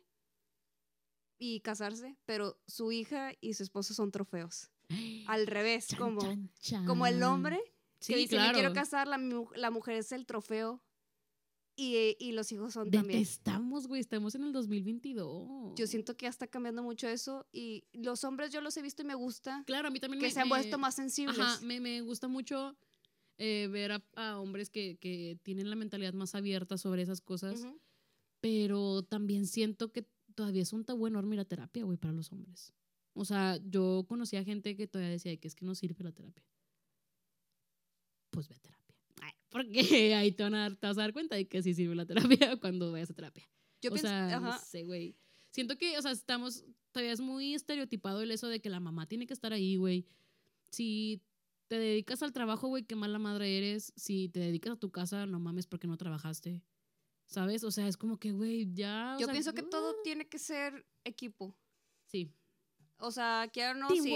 y 1.40 1.60
casarse, 1.62 2.18
pero 2.26 2.60
su 2.68 2.92
hija 2.92 3.34
y 3.42 3.54
su 3.54 3.64
esposo 3.64 3.94
son 3.94 4.12
trofeos. 4.12 4.72
Al 5.28 5.46
revés, 5.48 5.88
Chan, 5.88 6.00
como, 6.00 6.22
chan, 6.22 6.50
chan. 6.60 6.86
como 6.86 7.06
el 7.08 7.22
hombre 7.24 7.60
Sí, 8.00 8.14
que 8.14 8.20
dice, 8.20 8.36
claro. 8.36 8.48
me 8.50 8.54
quiero 8.54 8.74
casar, 8.74 9.08
la, 9.08 9.18
la 9.56 9.72
mujer 9.72 9.96
es 9.98 10.12
el 10.12 10.26
trofeo 10.28 10.84
y, 11.78 12.18
y 12.20 12.32
los 12.34 12.52
hijos 12.52 12.74
son 12.74 12.90
también. 12.90 13.20
Detestamos, 13.20 13.88
güey. 13.88 14.02
Estamos 14.02 14.34
en 14.36 14.44
el 14.44 14.52
2022. 14.52 15.76
Yo 15.76 15.88
siento 15.88 16.18
que 16.18 16.24
ya 16.24 16.30
está 16.30 16.48
cambiando 16.48 16.82
mucho 16.82 17.08
eso 17.08 17.48
y 17.54 17.86
los 17.94 18.24
hombres 18.24 18.52
yo 18.52 18.60
los 18.62 18.76
he 18.76 18.82
visto 18.82 19.04
y 19.04 19.06
me 19.06 19.16
gusta 19.16 19.64
Claro, 19.68 19.88
a 19.88 19.92
mí 19.92 20.00
también 20.00 20.20
que 20.20 20.28
me, 20.28 20.34
se 20.34 20.42
han 20.42 20.50
vuelto 20.50 20.78
más 20.80 20.96
sensibles. 20.96 21.38
Ajá, 21.40 21.62
me, 21.64 21.80
me 21.80 22.02
gusta 22.02 22.28
mucho 22.28 22.76
eh, 23.38 23.70
ver 23.72 23.92
a, 23.92 24.04
a 24.16 24.40
hombres 24.40 24.72
que, 24.72 24.98
que 24.98 25.40
tienen 25.44 25.70
la 25.70 25.76
mentalidad 25.76 26.14
más 26.14 26.34
abierta 26.34 26.80
sobre 26.80 27.04
esas 27.04 27.22
cosas, 27.22 27.62
Ujú. 27.62 27.80
pero 28.42 29.04
también 29.04 29.46
siento 29.46 29.92
que 29.92 30.10
todavía 30.34 30.64
es 30.64 30.74
un 30.74 30.84
tabú 30.84 31.06
enorme 31.06 31.36
la 31.36 31.46
terapia, 31.46 31.84
güey, 31.84 31.98
para 31.98 32.14
los 32.14 32.32
hombres. 32.32 32.74
O 33.14 33.24
sea, 33.24 33.60
yo 33.64 34.06
conocía 34.08 34.44
gente 34.44 34.76
que 34.76 34.88
todavía 34.88 35.12
decía 35.12 35.38
que 35.38 35.48
es 35.48 35.56
que 35.56 35.66
no 35.66 35.76
sirve 35.76 36.04
la 36.04 36.12
terapia. 36.12 36.44
Pues 38.32 38.48
ve 38.48 38.56
a 38.56 38.60
terapia. 38.60 38.77
Porque 39.50 39.80
ahí 40.16 40.32
te, 40.32 40.44
van 40.44 40.56
a 40.56 40.60
dar, 40.62 40.76
te 40.76 40.88
vas 40.88 40.98
a 40.98 41.02
dar 41.02 41.14
cuenta 41.14 41.36
de 41.36 41.48
que 41.48 41.62
sí 41.62 41.74
sirve 41.74 41.96
la 41.96 42.06
terapia 42.06 42.58
cuando 42.62 42.92
vayas 42.92 43.12
a 43.12 43.14
terapia. 43.14 43.48
Yo 43.82 43.92
o 43.92 43.94
pienso, 43.94 44.08
sea, 44.08 44.40
no 44.40 44.48
ajá, 44.48 44.60
sé, 44.60 44.84
güey. 44.84 45.16
Siento 45.52 45.78
que, 45.78 45.98
o 45.98 46.02
sea, 46.02 46.12
estamos, 46.12 46.66
todavía 46.92 47.14
es 47.14 47.20
muy 47.20 47.54
estereotipado 47.54 48.22
el 48.22 48.32
eso 48.32 48.48
de 48.48 48.60
que 48.60 48.70
la 48.70 48.80
mamá 48.80 49.08
tiene 49.08 49.28
que 49.28 49.34
estar 49.34 49.54
ahí, 49.54 49.76
güey. 49.76 50.06
Si 50.70 51.22
te 51.68 51.78
dedicas 51.78 52.24
al 52.24 52.34
trabajo, 52.34 52.68
güey, 52.68 52.84
qué 52.84 52.96
mala 52.96 53.20
madre 53.20 53.58
eres. 53.58 53.94
Si 53.96 54.30
te 54.30 54.40
dedicas 54.40 54.74
a 54.74 54.80
tu 54.80 54.92
casa, 54.92 55.26
no 55.26 55.40
mames 55.40 55.68
porque 55.68 55.88
no 55.88 55.98
trabajaste. 55.98 56.64
¿Sabes? 57.26 57.64
O 57.64 57.72
sea, 57.72 57.88
es 57.88 57.98
como 57.98 58.20
que, 58.20 58.32
güey, 58.32 58.74
ya. 58.74 59.16
o 59.16 59.20
Yo 59.20 59.26
sea, 59.26 59.34
pienso 59.34 59.54
que 59.54 59.64
todo 59.64 59.96
tiene 60.04 60.28
que 60.28 60.40
ser 60.40 60.86
equipo. 61.04 61.58
Sí. 62.06 62.32
O 63.00 63.12
sea, 63.12 63.50
quiero 63.52 63.76
no, 63.76 63.90
sí. 63.90 64.14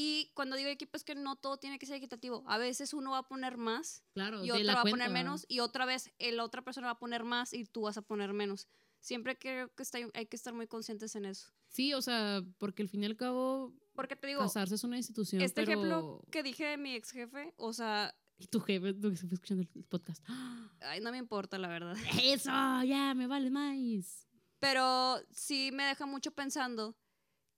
Y 0.00 0.30
cuando 0.34 0.54
digo 0.54 0.70
equipo 0.70 0.96
es 0.96 1.02
que 1.02 1.16
no 1.16 1.34
todo 1.34 1.56
tiene 1.56 1.76
que 1.80 1.84
ser 1.84 1.96
equitativo. 1.96 2.44
A 2.46 2.56
veces 2.56 2.94
uno 2.94 3.10
va 3.10 3.18
a 3.18 3.26
poner 3.26 3.56
más 3.56 4.04
Claro, 4.14 4.44
y 4.44 4.52
otro 4.52 4.64
va 4.64 4.72
a 4.74 4.82
cuenta, 4.82 4.90
poner 4.92 5.08
¿verdad? 5.08 5.24
menos 5.24 5.44
y 5.48 5.58
otra 5.58 5.86
vez 5.86 6.12
la 6.20 6.44
otra 6.44 6.62
persona 6.62 6.86
va 6.86 6.92
a 6.92 6.98
poner 7.00 7.24
más 7.24 7.52
y 7.52 7.64
tú 7.64 7.80
vas 7.80 7.96
a 7.98 8.02
poner 8.02 8.32
menos. 8.32 8.68
Siempre 9.00 9.36
creo 9.36 9.74
que 9.74 9.82
está, 9.82 9.98
hay 10.14 10.26
que 10.26 10.36
estar 10.36 10.54
muy 10.54 10.68
conscientes 10.68 11.16
en 11.16 11.24
eso. 11.24 11.48
Sí, 11.66 11.94
o 11.94 12.00
sea, 12.00 12.44
porque 12.58 12.82
al 12.82 12.88
fin 12.88 13.02
y 13.02 13.06
al 13.06 13.16
cabo, 13.16 13.74
Porque 13.92 14.14
te 14.14 14.28
digo, 14.28 14.40
casarse 14.40 14.76
es 14.76 14.84
una 14.84 14.98
institución. 14.98 15.42
este 15.42 15.64
pero... 15.64 15.72
ejemplo 15.72 16.22
que 16.30 16.44
dije 16.44 16.64
de 16.66 16.76
mi 16.76 16.94
ex 16.94 17.10
jefe, 17.10 17.52
o 17.56 17.72
sea, 17.72 18.14
Y 18.38 18.46
tu 18.46 18.60
jefe, 18.60 18.94
se 19.16 19.26
fue 19.26 19.34
escuchando 19.34 19.66
el 19.74 19.84
podcast. 19.84 20.24
ay, 20.80 21.00
no 21.00 21.10
me 21.10 21.18
importa, 21.18 21.58
la 21.58 21.66
verdad. 21.66 21.96
Eso, 22.22 22.50
ya, 22.84 23.14
me 23.16 23.26
vale 23.26 23.50
más. 23.50 24.28
Pero 24.60 25.20
sí 25.32 25.70
me 25.72 25.82
deja 25.86 26.06
mucho 26.06 26.30
pensando 26.30 26.96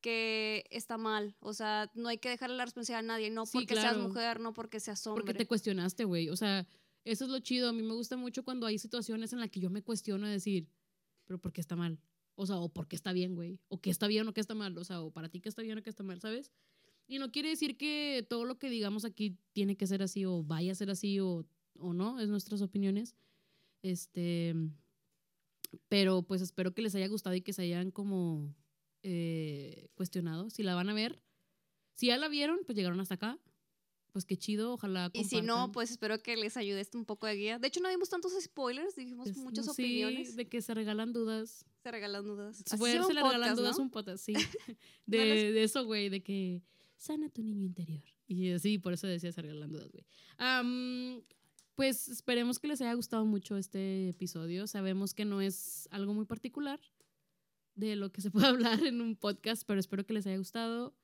que 0.00 0.64
está 0.70 0.98
mal. 0.98 1.36
O 1.40 1.52
sea, 1.52 1.90
no 1.94 2.08
hay 2.08 2.18
que 2.18 2.28
dejarle 2.28 2.56
la 2.56 2.64
responsabilidad 2.64 3.04
a 3.04 3.14
nadie. 3.14 3.30
No 3.30 3.46
Sí, 3.46 3.58
porque 3.58 3.74
seas 3.74 3.98
mujer, 3.98 4.40
no 4.40 4.52
porque 4.52 4.80
seas 4.80 5.06
hombre. 5.06 5.24
Porque 5.24 5.38
te 5.38 5.46
cuestionaste, 5.46 6.04
güey. 6.04 6.28
O 6.28 6.36
sea, 6.36 6.66
eso 7.04 7.24
es 7.24 7.30
lo 7.30 7.38
chido. 7.40 7.68
A 7.68 7.72
mí 7.72 7.82
me 7.82 7.94
gusta 7.94 8.16
mucho 8.16 8.44
cuando 8.44 8.66
hay 8.66 8.78
situaciones 8.78 9.32
en 9.32 9.40
las 9.40 9.50
que 9.50 9.60
yo 9.60 9.70
me 9.70 9.82
cuestiono 9.82 10.26
de 10.26 10.32
decir, 10.32 10.68
pero 11.26 11.40
¿por 11.40 11.52
qué 11.52 11.60
está 11.60 11.76
mal? 11.76 11.98
O 12.34 12.46
sea, 12.46 12.56
o 12.56 12.68
¿por 12.68 12.88
qué 12.88 12.96
está 12.96 13.12
bien, 13.12 13.34
güey? 13.34 13.58
O 13.68 13.80
qué 13.80 13.90
está 13.90 14.06
bien 14.06 14.26
o 14.26 14.32
qué 14.32 14.40
está 14.40 14.54
mal. 14.54 14.76
O 14.78 14.84
sea, 14.84 15.00
o 15.02 15.10
para 15.10 15.28
ti 15.28 15.40
qué 15.40 15.48
está 15.48 15.62
bien 15.62 15.78
o 15.78 15.82
qué 15.82 15.90
está 15.90 16.02
mal, 16.02 16.20
¿sabes? 16.20 16.50
Y 17.06 17.18
no 17.18 17.30
quiere 17.32 17.48
decir 17.50 17.76
que 17.76 18.26
todo 18.28 18.44
lo 18.44 18.58
que 18.58 18.70
digamos 18.70 19.04
aquí 19.04 19.36
tiene 19.52 19.76
que 19.76 19.86
ser 19.86 20.02
así 20.02 20.24
o 20.24 20.42
vaya 20.42 20.72
a 20.72 20.76
ser 20.76 20.90
así 20.90 21.20
o, 21.20 21.44
o 21.78 21.92
no. 21.92 22.20
Es 22.20 22.28
nuestras 22.28 22.62
opiniones. 22.62 23.14
Este. 23.82 24.54
Pero 25.88 26.22
pues 26.22 26.40
espero 26.40 26.74
que 26.74 26.82
les 26.82 26.94
haya 26.94 27.08
gustado 27.08 27.34
y 27.36 27.42
que 27.42 27.52
se 27.52 27.62
hayan 27.62 27.90
como 27.90 28.54
eh, 29.02 29.88
cuestionado. 29.94 30.50
Si 30.50 30.62
la 30.62 30.74
van 30.74 30.88
a 30.88 30.94
ver, 30.94 31.22
si 31.94 32.06
ya 32.06 32.16
la 32.18 32.28
vieron, 32.28 32.60
pues 32.66 32.76
llegaron 32.76 33.00
hasta 33.00 33.14
acá. 33.14 33.38
Pues 34.12 34.24
qué 34.24 34.36
chido, 34.36 34.72
ojalá. 34.72 35.08
Y 35.12 35.22
si 35.24 35.36
no, 35.40 35.54
compartan. 35.54 35.72
pues 35.72 35.90
espero 35.92 36.20
que 36.20 36.36
les 36.36 36.56
ayude 36.56 36.80
este 36.80 36.96
un 36.98 37.04
poco 37.04 37.28
de 37.28 37.34
guía. 37.36 37.58
De 37.60 37.68
hecho, 37.68 37.78
no 37.80 37.88
dimos 37.88 38.08
tantos 38.08 38.32
spoilers, 38.42 38.96
dijimos 38.96 39.28
Es- 39.28 39.36
muchas 39.36 39.66
sí, 39.66 39.70
opiniones. 39.70 40.34
de 40.34 40.48
que 40.48 40.60
se 40.62 40.74
regalan 40.74 41.12
dudas. 41.12 41.64
Se 41.84 41.90
regalan 41.92 42.24
dudas. 42.26 42.60
Así 42.66 42.76
fue- 42.76 42.92
se 42.92 43.02
se 43.04 43.14
le 43.14 43.22
regalan 43.22 43.54
dudas 43.54 43.76
¿no? 43.78 43.84
un 43.84 43.90
podcast, 43.90 44.24
sí. 44.24 44.32
De, 45.06 45.18
No 45.18 45.24
les- 45.24 45.54
de 45.54 45.62
eso, 45.62 45.84
güey, 45.84 46.08
de 46.08 46.22
que 46.24 46.60
sana 46.96 47.28
tu 47.28 47.42
niño 47.42 47.64
interior. 47.64 48.02
Y 48.26 48.50
así, 48.50 48.78
por 48.78 48.92
eso 48.92 49.06
decía 49.06 49.30
se 49.30 49.42
regalan 49.42 49.70
dudas, 49.70 49.90
güey. 49.92 50.04
Am, 50.38 51.22
pues 51.76 52.08
esperemos 52.08 52.58
que 52.58 52.66
les 52.68 52.80
haya 52.80 52.94
gustado 52.94 53.24
mucho 53.24 53.56
este 53.56 54.08
episodio. 54.08 54.66
Sabemos 54.66 55.14
que 55.14 55.24
no 55.24 55.40
es 55.40 55.86
algo 55.92 56.14
muy 56.14 56.24
particular 56.26 56.80
de 57.80 57.96
lo 57.96 58.12
que 58.12 58.20
se 58.20 58.30
puede 58.30 58.46
hablar 58.78 58.84
en 58.84 59.00
un 59.00 59.16
podcast, 59.16 59.64
pero 59.66 59.80
espero 59.80 60.04
que 60.06 60.12
les 60.12 60.26
haya 60.26 60.36
gustado, 60.38 60.94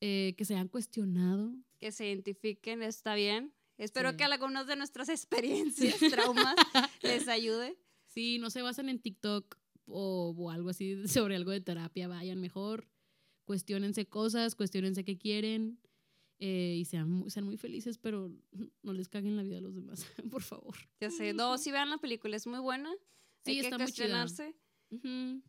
eh, 0.00 0.34
que 0.36 0.44
se 0.44 0.54
hayan 0.54 0.68
cuestionado. 0.68 1.54
Que 1.78 1.92
se 1.92 2.06
identifiquen, 2.08 2.82
está 2.82 3.14
bien. 3.14 3.52
Espero 3.78 4.10
Sí. 4.12 4.16
que 4.16 4.24
algunas 4.24 4.66
de 4.66 4.76
nuestras 4.76 5.08
experiencias, 5.16 5.98
traumas, 6.10 6.54
les 7.02 7.28
ayude. 7.28 7.76
Sí, 8.06 8.38
no 8.38 8.48
se 8.50 8.62
basan 8.62 8.88
en 8.88 8.98
TikTok 8.98 9.58
o, 9.86 10.34
o 10.36 10.50
algo 10.50 10.70
así 10.70 11.06
sobre 11.08 11.36
algo 11.36 11.50
de 11.50 11.60
terapia, 11.60 12.08
vayan 12.08 12.40
mejor, 12.40 12.88
cuestionense 13.44 14.06
cosas, 14.06 14.54
cuestionense 14.54 15.04
qué 15.04 15.16
quieren 15.18 15.78
eh, 16.38 16.76
y 16.78 16.84
sean, 16.86 17.28
sean 17.30 17.44
muy 17.44 17.56
felices, 17.56 17.98
pero 17.98 18.30
no 18.82 18.92
les 18.92 19.08
caguen 19.08 19.36
la 19.36 19.42
vida 19.42 19.58
a 19.58 19.60
los 19.60 19.74
demás, 19.74 20.06
por 20.30 20.42
favor. 20.42 20.74
Ya 21.00 21.10
sé, 21.10 21.32
no, 21.34 21.56
si 21.58 21.70
vean 21.70 21.90
la 21.90 21.98
película, 21.98 22.36
es 22.36 22.46
muy 22.46 22.58
buena. 22.60 22.90
Sí, 23.44 23.52
Hay 23.52 23.60
que 23.60 23.60
está 23.66 23.78
muy 23.78 23.86
chida. 23.92 24.06
cuestionarse. 24.26 24.56
Ujú. 24.90 25.42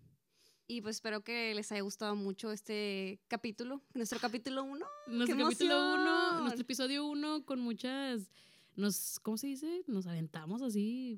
Y 0.68 0.82
pues 0.82 0.98
espero 0.98 1.24
que 1.24 1.54
les 1.56 1.72
haya 1.72 1.82
gustado 1.82 2.16
mucho 2.16 2.52
este 2.52 3.20
capítulo, 3.28 3.82
nuestro 3.94 4.20
capítulo 4.20 4.64
1. 4.64 4.86
Nuestro 5.08 5.38
¡Qué 5.38 5.44
capítulo 5.44 5.94
uno, 5.94 6.18
emoción! 6.20 6.42
nuestro 6.42 6.62
episodio 6.62 7.06
uno 7.06 7.46
con 7.46 7.60
muchas, 7.62 8.30
nos, 8.76 9.20
¿cómo 9.22 9.38
se 9.38 9.48
dice? 9.48 9.84
Nos 9.88 10.06
aventamos 10.08 10.62
así, 10.62 11.18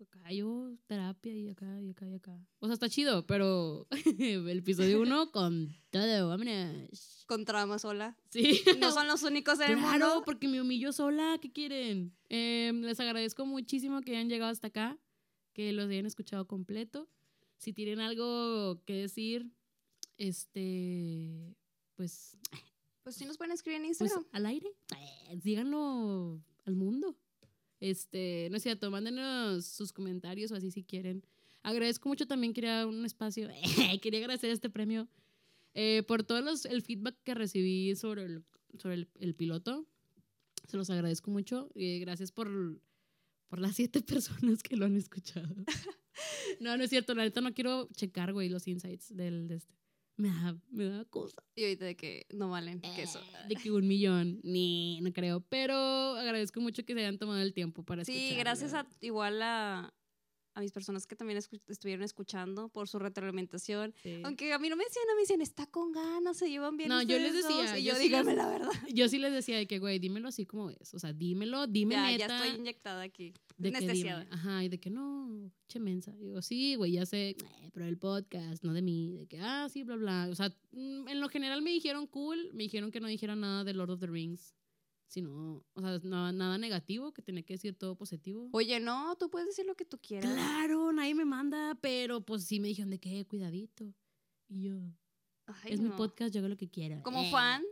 acá 0.00 0.30
yo, 0.30 0.70
terapia 0.86 1.34
y 1.34 1.48
acá 1.48 1.80
y 1.80 1.90
acá 1.90 2.06
y 2.08 2.14
acá. 2.14 2.38
O 2.60 2.66
sea, 2.66 2.74
está 2.74 2.88
chido, 2.88 3.26
pero 3.26 3.88
el 4.18 4.58
episodio 4.58 5.00
uno 5.00 5.32
con 5.32 5.74
todo, 5.90 6.28
vámonos. 6.28 7.24
Con 7.26 7.44
trama 7.44 7.80
sola. 7.80 8.16
Sí. 8.30 8.62
No 8.78 8.92
son 8.92 9.08
los 9.08 9.24
únicos 9.24 9.58
en 9.58 9.72
el 9.72 9.78
Claro, 9.78 10.06
mundo. 10.08 10.22
porque 10.24 10.46
me 10.46 10.60
humillo 10.60 10.92
sola, 10.92 11.38
¿qué 11.42 11.50
quieren? 11.50 12.14
Em, 12.28 12.80
les 12.82 13.00
agradezco 13.00 13.44
muchísimo 13.44 14.00
que 14.02 14.12
hayan 14.12 14.28
llegado 14.28 14.52
hasta 14.52 14.68
acá, 14.68 14.96
que 15.52 15.72
los 15.72 15.88
hayan 15.88 16.06
escuchado 16.06 16.46
completo. 16.46 17.08
Si 17.64 17.72
tienen 17.72 18.00
algo 18.00 18.82
que 18.84 18.92
decir, 18.92 19.50
este, 20.18 21.56
pues, 21.94 22.36
Pues 23.02 23.16
sí 23.16 23.24
nos 23.24 23.38
pueden 23.38 23.52
escribir 23.52 23.80
en 23.80 23.86
pues 23.86 24.02
Instagram. 24.02 24.26
al 24.32 24.44
aire, 24.44 24.68
eh, 24.98 25.40
díganlo 25.42 26.42
al 26.66 26.74
mundo. 26.74 27.16
Este, 27.80 28.48
no 28.50 28.58
es 28.58 28.62
cierto, 28.62 28.90
mándenos 28.90 29.64
sus 29.64 29.94
comentarios 29.94 30.52
o 30.52 30.56
así 30.56 30.70
si 30.70 30.84
quieren. 30.84 31.24
Agradezco 31.62 32.06
mucho 32.10 32.26
también, 32.26 32.52
quería 32.52 32.86
un 32.86 33.06
espacio, 33.06 33.48
quería 34.02 34.20
agradecer 34.20 34.50
este 34.50 34.68
premio 34.68 35.08
eh, 35.72 36.02
por 36.06 36.22
todo 36.22 36.42
los, 36.42 36.66
el 36.66 36.82
feedback 36.82 37.16
que 37.22 37.32
recibí 37.32 37.96
sobre 37.96 38.24
el, 38.24 38.44
sobre 38.78 38.94
el, 38.96 39.08
el 39.20 39.34
piloto. 39.34 39.86
Se 40.68 40.76
los 40.76 40.90
agradezco 40.90 41.30
mucho. 41.30 41.70
y 41.74 41.98
gracias 42.00 42.30
por, 42.30 42.78
por 43.48 43.58
las 43.58 43.74
siete 43.74 44.02
personas 44.02 44.62
que 44.62 44.76
lo 44.76 44.84
han 44.84 44.96
escuchado. 44.96 45.54
no, 46.60 46.76
no 46.76 46.84
es 46.84 46.90
cierto, 46.90 47.14
la 47.14 47.24
neta 47.24 47.40
no 47.40 47.54
quiero 47.54 47.88
checar, 47.94 48.32
güey, 48.32 48.48
los 48.48 48.66
insights 48.68 49.14
del, 49.14 49.48
de 49.48 49.56
este. 49.56 49.74
Me 50.16 50.28
da, 50.28 50.56
me 50.70 50.84
da 50.84 51.04
cosa. 51.06 51.42
Y 51.56 51.64
ahorita 51.64 51.86
de 51.86 51.96
que 51.96 52.26
no 52.30 52.48
valen. 52.48 52.80
Eh, 52.84 53.04
De 53.48 53.56
que 53.56 53.72
un 53.72 53.88
millón, 53.88 54.38
ni, 54.44 55.00
no 55.00 55.12
creo. 55.12 55.40
Pero 55.40 55.74
agradezco 55.74 56.60
mucho 56.60 56.84
que 56.84 56.94
se 56.94 57.00
hayan 57.00 57.18
tomado 57.18 57.40
el 57.40 57.52
tiempo 57.52 57.82
para 57.82 58.04
Sí, 58.04 58.34
gracias 58.38 58.74
a 58.74 58.86
igual 59.00 59.42
a, 59.42 59.92
a 60.54 60.60
mis 60.60 60.72
personas 60.72 61.06
que 61.06 61.16
también 61.16 61.38
escu- 61.38 61.60
estuvieron 61.68 62.04
escuchando 62.04 62.68
por 62.68 62.88
su 62.88 62.98
retroalimentación. 62.98 63.92
Sí. 64.02 64.20
Aunque 64.24 64.52
a 64.52 64.58
mí 64.58 64.68
no 64.68 64.76
me 64.76 64.84
decían, 64.84 65.04
a 65.08 65.12
mí 65.12 65.16
me 65.16 65.22
decían, 65.22 65.40
está 65.40 65.66
con 65.66 65.90
ganas, 65.92 66.36
se 66.36 66.48
llevan 66.48 66.76
bien 66.76 66.88
No, 66.88 67.02
yo 67.02 67.18
les 67.18 67.34
ustedes 67.34 67.44
dos", 67.48 67.62
decía, 67.62 67.78
Y 67.78 67.84
yo 67.84 67.92
yo, 67.94 67.98
sí 67.98 68.08
les- 68.08 68.36
la 68.36 68.48
verdad. 68.48 68.70
Yo 68.94 69.08
sí 69.08 69.18
les 69.18 69.32
decía 69.32 69.56
de 69.56 69.66
que, 69.66 69.78
güey, 69.80 69.98
dímelo 69.98 70.28
así 70.28 70.46
como 70.46 70.70
es. 70.70 70.94
O 70.94 70.98
sea, 70.98 71.12
dímelo, 71.12 71.66
dime 71.66 71.94
Ya, 71.94 72.06
neta. 72.10 72.26
ya 72.28 72.36
estoy 72.44 72.60
inyectada 72.60 73.02
aquí. 73.02 73.32
de 73.58 73.70
que 73.72 74.10
ajá, 74.30 74.64
y 74.64 74.68
de 74.68 74.78
que 74.80 74.90
no, 74.90 75.50
che 75.68 75.78
mensa. 75.80 76.12
Y 76.20 76.24
Digo, 76.26 76.42
sí, 76.42 76.74
güey, 76.76 76.92
ya 76.92 77.06
sé, 77.06 77.30
eh, 77.30 77.36
pero 77.72 77.86
el 77.86 77.98
podcast, 77.98 78.62
no 78.64 78.72
de 78.72 78.82
mí. 78.82 79.16
De 79.16 79.26
que, 79.26 79.40
ah, 79.40 79.68
sí, 79.68 79.82
bla, 79.84 79.96
bla. 79.96 80.28
O 80.30 80.34
sea, 80.34 80.50
mm, 80.72 81.08
en 81.08 81.20
lo 81.20 81.28
general 81.28 81.62
me 81.62 81.70
dijeron 81.70 82.06
cool, 82.06 82.50
me 82.52 82.62
dijeron 82.64 82.90
que 82.90 83.00
no 83.00 83.08
dijera 83.08 83.34
nada 83.36 83.64
de 83.64 83.74
Lord 83.74 83.90
of 83.90 84.00
the 84.00 84.06
Rings. 84.06 84.54
Sino, 85.06 85.64
o 85.74 85.80
sea, 85.80 85.98
no- 86.02 86.32
nada 86.32 86.58
negativo, 86.58 87.12
que 87.12 87.22
tenía 87.22 87.42
que 87.44 87.54
decir 87.54 87.74
todo 87.76 87.94
positivo. 87.96 88.48
Oye, 88.52 88.80
no, 88.80 89.14
tú 89.16 89.30
puedes 89.30 89.48
decir 89.48 89.64
lo 89.66 89.76
que 89.76 89.84
tú 89.84 89.98
quieras. 90.00 90.32
Claro, 90.32 90.92
nadie 90.92 91.14
me 91.14 91.24
manda, 91.24 91.76
pero 91.80 92.20
pues 92.24 92.44
sí 92.44 92.58
me 92.58 92.68
dijeron 92.68 92.90
de 92.90 92.98
que, 92.98 93.24
cuidadito. 93.26 93.94
Y 94.48 94.62
yo, 94.62 94.74
Ay, 95.46 95.72
es 95.74 95.80
mi 95.80 95.90
podcast, 95.90 96.34
yo 96.34 96.40
hago 96.40 96.48
lo 96.48 96.56
que 96.56 96.68
quiera. 96.70 97.02
Como 97.02 97.22
Eh. 97.22 97.30
fan, 97.30 97.62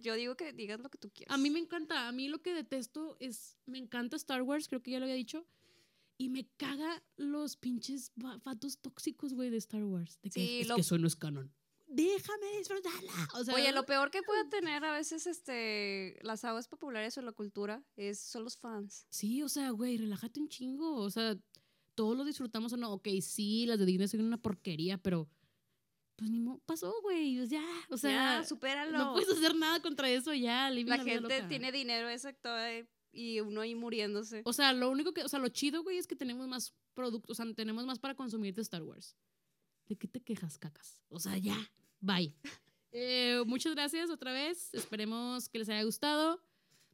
yo 0.00 0.14
digo 0.14 0.36
que 0.36 0.52
digas 0.52 0.80
lo 0.80 0.90
que 0.90 0.98
tú 0.98 1.10
quieras. 1.10 1.34
A 1.34 1.38
mí 1.38 1.50
me 1.50 1.58
encanta, 1.58 2.06
a 2.08 2.12
mí 2.12 2.28
lo 2.28 2.40
que 2.42 2.54
detesto 2.54 3.16
es, 3.20 3.58
me 3.66 3.78
encanta 3.78 4.16
Star 4.16 4.42
Wars, 4.42 4.68
creo 4.68 4.82
que 4.82 4.90
ya 4.92 4.98
lo 4.98 5.04
había 5.06 5.16
dicho, 5.16 5.46
y 6.18 6.28
me 6.28 6.46
caga 6.56 7.02
los 7.16 7.56
pinches 7.56 8.12
vatos 8.16 8.78
tóxicos, 8.78 9.32
güey, 9.34 9.50
de 9.50 9.56
Star 9.56 9.82
Wars. 9.84 10.20
De 10.22 10.30
que 10.30 10.40
Sí, 10.46 10.60
es, 10.60 10.68
lo- 10.68 10.74
que 10.76 10.82
eso 10.82 10.98
no 10.98 11.06
es 11.08 11.16
canon. 11.16 11.52
Déjame 11.94 12.58
disfrutarla. 12.58 13.12
O 13.34 13.44
sea, 13.44 13.54
Oye, 13.54 13.70
lo 13.72 13.84
peor 13.84 14.10
que 14.10 14.22
puede 14.22 14.46
tener 14.46 14.84
a 14.84 14.92
veces 14.92 15.26
este 15.26 16.18
las 16.22 16.44
aguas 16.44 16.66
populares 16.66 17.18
o 17.18 17.22
la 17.22 17.32
cultura 17.32 17.84
es 17.96 18.18
son 18.18 18.44
los 18.44 18.56
fans. 18.56 19.06
Sí, 19.10 19.42
o 19.42 19.48
sea, 19.48 19.70
güey, 19.70 19.98
relájate 19.98 20.40
un 20.40 20.48
chingo. 20.48 20.96
O 20.96 21.10
sea, 21.10 21.36
todos 21.94 22.16
lo 22.16 22.24
disfrutamos 22.24 22.72
o 22.72 22.76
no. 22.76 22.92
Ok, 22.92 23.08
sí, 23.20 23.66
las 23.66 23.78
de 23.78 23.84
Disney 23.84 24.08
son 24.08 24.22
una 24.22 24.38
porquería, 24.38 24.96
pero 24.96 25.28
pues 26.16 26.30
ni 26.30 26.40
mo 26.40 26.60
pasó, 26.64 26.94
güey. 27.02 27.36
pues 27.36 27.50
ya, 27.50 27.64
o 27.90 27.96
sea, 27.96 28.40
ya, 28.40 28.44
supéralo. 28.44 28.96
no 28.96 29.12
puedes 29.12 29.28
hacer 29.28 29.54
nada 29.54 29.80
contra 29.80 30.08
eso 30.08 30.32
ya. 30.32 30.70
la 30.70 30.98
gente 30.98 31.42
tiene 31.48 31.72
dinero 31.72 32.08
exacto 32.08 32.48
y 33.12 33.40
uno 33.40 33.60
ahí 33.60 33.74
muriéndose. 33.74 34.42
O 34.44 34.52
sea, 34.52 34.72
lo 34.72 34.90
único 34.90 35.12
que, 35.12 35.24
o 35.24 35.28
sea, 35.28 35.38
lo 35.38 35.48
chido, 35.48 35.82
güey, 35.82 35.98
es 35.98 36.06
que 36.06 36.16
tenemos 36.16 36.48
más 36.48 36.74
productos, 36.94 37.38
o 37.38 37.42
sea, 37.42 37.54
tenemos 37.54 37.84
más 37.84 37.98
para 37.98 38.14
consumir 38.14 38.54
de 38.54 38.62
Star 38.62 38.82
Wars. 38.82 39.16
¿De 39.86 39.96
qué 39.96 40.08
te 40.08 40.20
quejas, 40.20 40.58
cacas? 40.58 41.02
O 41.08 41.18
sea, 41.18 41.36
ya, 41.36 41.56
bye. 42.02 42.34
Eh, 42.92 43.42
muchas 43.46 43.74
gracias 43.74 44.10
otra 44.10 44.32
vez. 44.34 44.74
Esperemos 44.74 45.48
que 45.48 45.58
les 45.60 45.68
haya 45.70 45.82
gustado. 45.84 46.42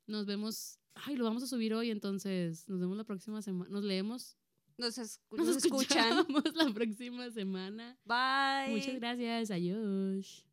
Nos 0.07 0.27
vemos. 0.27 0.79
Ay, 0.95 1.17
lo 1.17 1.25
vamos 1.25 1.43
a 1.43 1.47
subir 1.49 1.75
hoy, 1.75 1.91
entonces 1.91 2.69
nos 2.69 2.79
vemos 2.79 2.97
la 2.97 3.03
próxima 3.05 3.43
semana. 3.43 3.69
Nos 3.71 3.83
leemos. 3.83 4.37
Nos, 4.77 4.97
escu- 4.97 5.37
Nos, 5.37 5.47
nos 5.49 5.57
escuchan. 5.57 6.19
escuchamos 6.19 6.55
la 6.55 6.73
próxima 6.73 7.31
semana. 7.31 7.99
Bye. 8.05 8.77
Muchas 8.77 8.95
gracias. 8.95 9.51
Adiós. 9.51 10.48